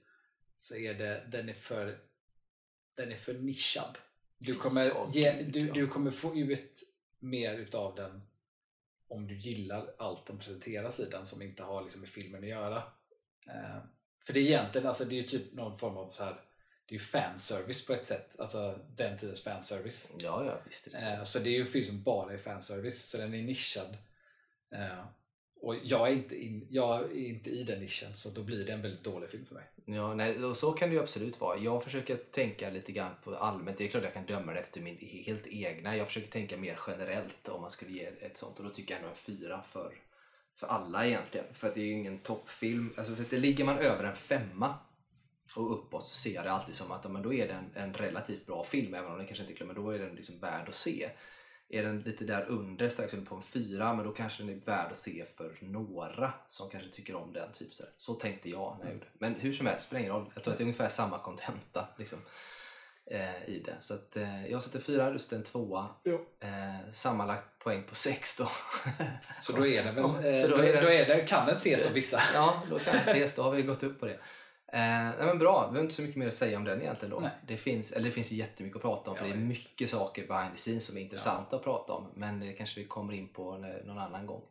så 0.58 0.76
är 0.76 0.94
det, 0.94 1.26
den 1.28 1.48
är 1.48 1.54
för 1.54 1.98
den 2.94 3.12
är 3.12 3.16
för 3.16 3.34
nischad. 3.34 3.98
Du 4.38 4.54
kommer, 4.54 4.86
Ja, 4.86 5.10
ge, 5.12 5.42
du, 5.42 5.70
du 5.70 5.88
kommer 5.88 6.10
få 6.10 6.36
ut 6.36 6.82
mer 7.18 7.54
utav 7.54 7.94
den 7.94 8.29
om 9.10 9.26
du 9.26 9.38
gillar 9.38 9.94
allt 9.98 10.26
som 10.26 10.38
presenteras 10.38 11.00
i 11.00 11.04
den 11.04 11.26
som 11.26 11.42
inte 11.42 11.62
har 11.62 11.82
liksom 11.82 12.00
med 12.00 12.10
filmen 12.10 12.42
att 12.42 12.48
göra. 12.48 12.76
Eh, 13.46 13.78
för 14.26 14.32
det 14.32 14.40
är 14.40 14.44
egentligen, 14.44 14.86
alltså 14.86 15.04
det 15.04 15.18
är 15.18 15.22
typ 15.22 15.52
någon 15.52 15.78
form 15.78 15.96
av 15.96 16.10
så 16.10 16.24
här 16.24 16.40
det 16.86 16.94
är 16.94 16.98
fanservice 16.98 17.86
på 17.86 17.92
ett 17.92 18.06
sätt, 18.06 18.40
alltså 18.40 18.78
den 18.96 19.18
tidens 19.18 19.44
fanservice. 19.44 20.08
Ja, 20.18 20.44
ja, 20.44 20.60
visst 20.64 20.84
det 20.84 21.00
så. 21.00 21.08
Eh, 21.08 21.24
Så 21.24 21.38
det 21.38 21.50
är 21.50 21.52
ju 21.52 21.60
en 21.60 21.66
film 21.66 21.84
som 21.84 22.02
bara 22.02 22.32
är 22.32 22.38
fanservice, 22.38 23.10
så 23.10 23.18
den 23.18 23.34
är 23.34 23.42
nischad. 23.42 23.96
Eh, 24.72 25.04
och 25.62 25.76
jag 25.82 26.08
är, 26.08 26.12
inte 26.12 26.44
in, 26.44 26.66
jag 26.70 27.04
är 27.04 27.28
inte 27.28 27.50
i 27.50 27.62
den 27.62 27.80
nischen, 27.80 28.14
så 28.14 28.30
då 28.30 28.42
blir 28.42 28.64
det 28.64 28.72
en 28.72 28.82
väldigt 28.82 29.04
dålig 29.04 29.30
film 29.30 29.46
för 29.46 29.54
mig. 29.54 29.64
Ja, 29.84 30.14
nej, 30.14 30.44
och 30.44 30.56
så 30.56 30.72
kan 30.72 30.88
det 30.88 30.94
ju 30.94 31.00
absolut 31.00 31.40
vara. 31.40 31.58
Jag 31.58 31.84
försöker 31.84 32.16
tänka 32.16 32.70
lite 32.70 32.92
grann 32.92 33.14
på 33.24 33.36
allmänt. 33.36 33.78
Det 33.78 33.84
är 33.84 33.88
klart 33.88 34.04
jag 34.04 34.14
kan 34.14 34.26
döma 34.26 34.52
det 34.52 34.60
efter 34.60 34.80
min 34.80 34.96
helt 35.00 35.46
egna. 35.46 35.96
Jag 35.96 36.06
försöker 36.06 36.30
tänka 36.30 36.56
mer 36.56 36.78
generellt 36.86 37.48
om 37.48 37.60
man 37.60 37.70
skulle 37.70 37.92
ge 37.92 38.04
ett 38.04 38.36
sånt. 38.36 38.58
Och 38.58 38.64
då 38.64 38.70
tycker 38.70 38.94
jag 38.94 38.98
ändå 38.98 39.10
en 39.10 39.16
fyra 39.16 39.62
för, 39.62 39.94
för 40.54 40.66
alla 40.66 41.06
egentligen. 41.06 41.46
För 41.52 41.68
att 41.68 41.74
det 41.74 41.80
är 41.80 41.84
ju 41.84 41.92
ingen 41.92 42.18
toppfilm. 42.18 42.94
Alltså 42.96 43.14
för 43.14 43.22
att 43.22 43.30
det 43.30 43.38
ligger 43.38 43.64
man 43.64 43.78
över 43.78 44.04
en 44.04 44.16
femma 44.16 44.74
och 45.56 45.72
uppåt 45.72 46.06
så 46.06 46.14
ser 46.14 46.34
jag 46.34 46.44
det 46.44 46.52
alltid 46.52 46.74
som 46.74 46.92
att 46.92 47.04
ja, 47.04 47.10
men 47.10 47.22
då 47.22 47.34
är 47.34 47.48
det 47.48 47.54
en, 47.54 47.70
en 47.74 47.94
relativt 47.94 48.46
bra 48.46 48.64
film. 48.64 48.94
Även 48.94 49.10
om 49.10 49.18
den 49.18 49.26
kanske 49.26 49.44
inte 49.44 49.64
är 49.64 49.66
men 49.66 49.76
då 49.76 49.90
är 49.90 49.98
den 49.98 50.14
liksom 50.14 50.38
värd 50.38 50.68
att 50.68 50.74
se 50.74 51.10
är 51.70 51.82
den 51.82 52.00
lite 52.00 52.24
där 52.24 52.44
under, 52.48 52.88
strax 52.88 53.14
under 53.14 53.26
på 53.26 53.34
en 53.34 53.42
fyra, 53.42 53.94
men 53.94 54.04
då 54.06 54.12
kanske 54.12 54.42
den 54.42 54.50
är 54.50 54.64
värd 54.64 54.90
att 54.90 54.96
se 54.96 55.24
för 55.36 55.56
några 55.60 56.32
som 56.48 56.70
kanske 56.70 56.90
tycker 56.90 57.14
om 57.14 57.32
den. 57.32 57.52
Typ 57.52 57.70
så, 57.70 57.84
så 57.96 58.14
tänkte 58.14 58.50
jag 58.50 58.76
när 58.78 58.84
jag 58.86 58.92
gjorde 58.94 59.04
det. 59.04 59.10
Men 59.18 59.34
hur 59.34 59.52
som 59.52 59.66
helst, 59.66 59.84
spelar 59.86 60.00
ingen 60.00 60.12
roll. 60.12 60.30
Jag 60.34 60.44
tror 60.44 60.52
att 60.52 60.58
det 60.58 60.62
är 60.62 60.66
ungefär 60.66 60.88
samma 60.88 61.18
kontenta 61.18 61.88
liksom, 61.98 62.18
eh, 63.10 63.44
i 63.48 63.62
det. 63.66 63.76
Så 63.80 63.94
att, 63.94 64.16
eh, 64.16 64.46
jag 64.46 64.62
sätter 64.62 64.80
fyra, 64.80 65.10
du 65.10 65.18
sätter 65.18 65.36
en 65.36 65.44
tvåa. 65.44 65.88
Eh, 66.40 66.92
sammanlagt 66.92 67.58
poäng 67.58 67.82
på 67.88 67.94
sex 67.94 68.36
då. 68.36 68.48
Så 69.42 69.52
då 69.52 69.66
är 69.66 69.84
den 69.84 69.94
väl, 69.94 70.04
eh, 70.34 70.40
så 70.42 70.48
då, 70.48 70.56
då 70.56 70.62
är 70.62 70.72
den- 70.72 70.84
då 70.84 70.90
är 70.90 71.06
den, 71.06 71.26
kan 71.26 71.46
den 71.46 71.56
ses 71.56 71.84
som 71.84 71.92
vissa. 71.94 72.20
ja, 72.34 72.62
då 72.70 72.78
kan 72.78 72.92
det 72.92 73.00
ses. 73.00 73.34
Då 73.34 73.42
har 73.42 73.50
vi 73.50 73.62
gått 73.62 73.82
upp 73.82 74.00
på 74.00 74.06
det. 74.06 74.18
Eh, 74.72 74.80
nej 75.18 75.26
men 75.26 75.38
bra, 75.38 75.68
vi 75.70 75.76
har 75.76 75.82
inte 75.82 75.94
så 75.94 76.02
mycket 76.02 76.16
mer 76.16 76.26
att 76.26 76.34
säga 76.34 76.58
om 76.58 76.64
den 76.64 76.82
egentligen 76.82 77.10
då. 77.10 77.20
Nej. 77.20 77.30
Det 77.46 77.56
finns, 77.56 77.92
eller 77.92 78.04
det 78.04 78.10
finns 78.10 78.32
jättemycket 78.32 78.76
att 78.76 78.82
prata 78.82 79.10
om 79.10 79.16
för 79.16 79.24
Ja, 79.24 79.32
det 79.32 79.38
är 79.38 79.40
ja. 79.40 79.46
mycket 79.48 79.90
saker 79.90 80.26
behind 80.26 80.52
the 80.52 80.58
scenes 80.58 80.84
som 80.84 80.96
är 80.96 81.00
intressanta 81.00 81.56
att 81.56 81.64
prata 81.64 81.92
om. 81.92 82.06
Men 82.14 82.40
det 82.40 82.52
kanske 82.52 82.80
vi 82.80 82.86
kommer 82.86 83.12
in 83.12 83.28
på 83.28 83.56
någon 83.84 83.98
annan 83.98 84.26
gång. 84.26 84.42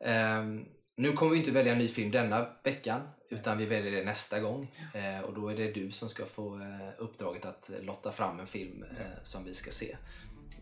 Ehm, 0.00 0.64
nu 0.96 1.12
kommer 1.12 1.32
vi 1.32 1.38
inte 1.38 1.50
välja 1.50 1.72
en 1.72 1.78
ny 1.78 1.88
film 1.88 2.10
denna 2.10 2.46
veckan 2.62 3.00
utan 3.28 3.58
vi 3.58 3.66
väljer 3.66 3.92
det 3.92 4.04
nästa 4.04 4.40
gång. 4.40 4.74
Eh, 4.94 5.20
och 5.20 5.34
då 5.34 5.48
är 5.48 5.56
det 5.56 5.72
du 5.72 5.90
som 5.90 6.08
ska 6.08 6.24
få 6.26 6.60
eh, 6.60 6.88
uppdraget 6.98 7.44
att 7.44 7.70
lotta 7.80 8.12
fram 8.12 8.40
en 8.40 8.46
film 8.46 8.82
eh, 8.82 9.22
som 9.22 9.44
vi 9.44 9.54
ska 9.54 9.70
se. 9.70 9.96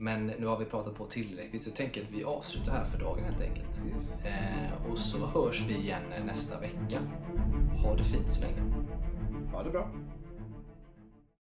Men 0.02 0.26
nu 0.26 0.46
har 0.46 0.58
vi 0.58 0.64
pratat 0.64 0.94
på 0.94 1.06
tillräckligt 1.06 1.62
så 1.62 1.70
jag 1.70 1.76
tänker 1.76 2.02
att 2.02 2.10
vi 2.10 2.24
avslutar 2.24 2.72
här 2.72 2.84
för 2.84 2.98
dagen 2.98 3.24
helt 3.24 3.40
enkelt. 3.40 3.82
Eh, 4.24 4.90
och 4.90 4.98
så 4.98 5.26
hörs 5.26 5.64
vi 5.68 5.74
igen 5.74 6.02
nästa 6.26 6.60
vecka. 6.60 7.00
Ha 7.82 7.96
det 7.96 8.04
fint 8.04 8.30
så 8.30 8.40
länge. 8.40 8.60
Ha 9.52 9.62
det 9.62 9.70
bra. 9.70 9.90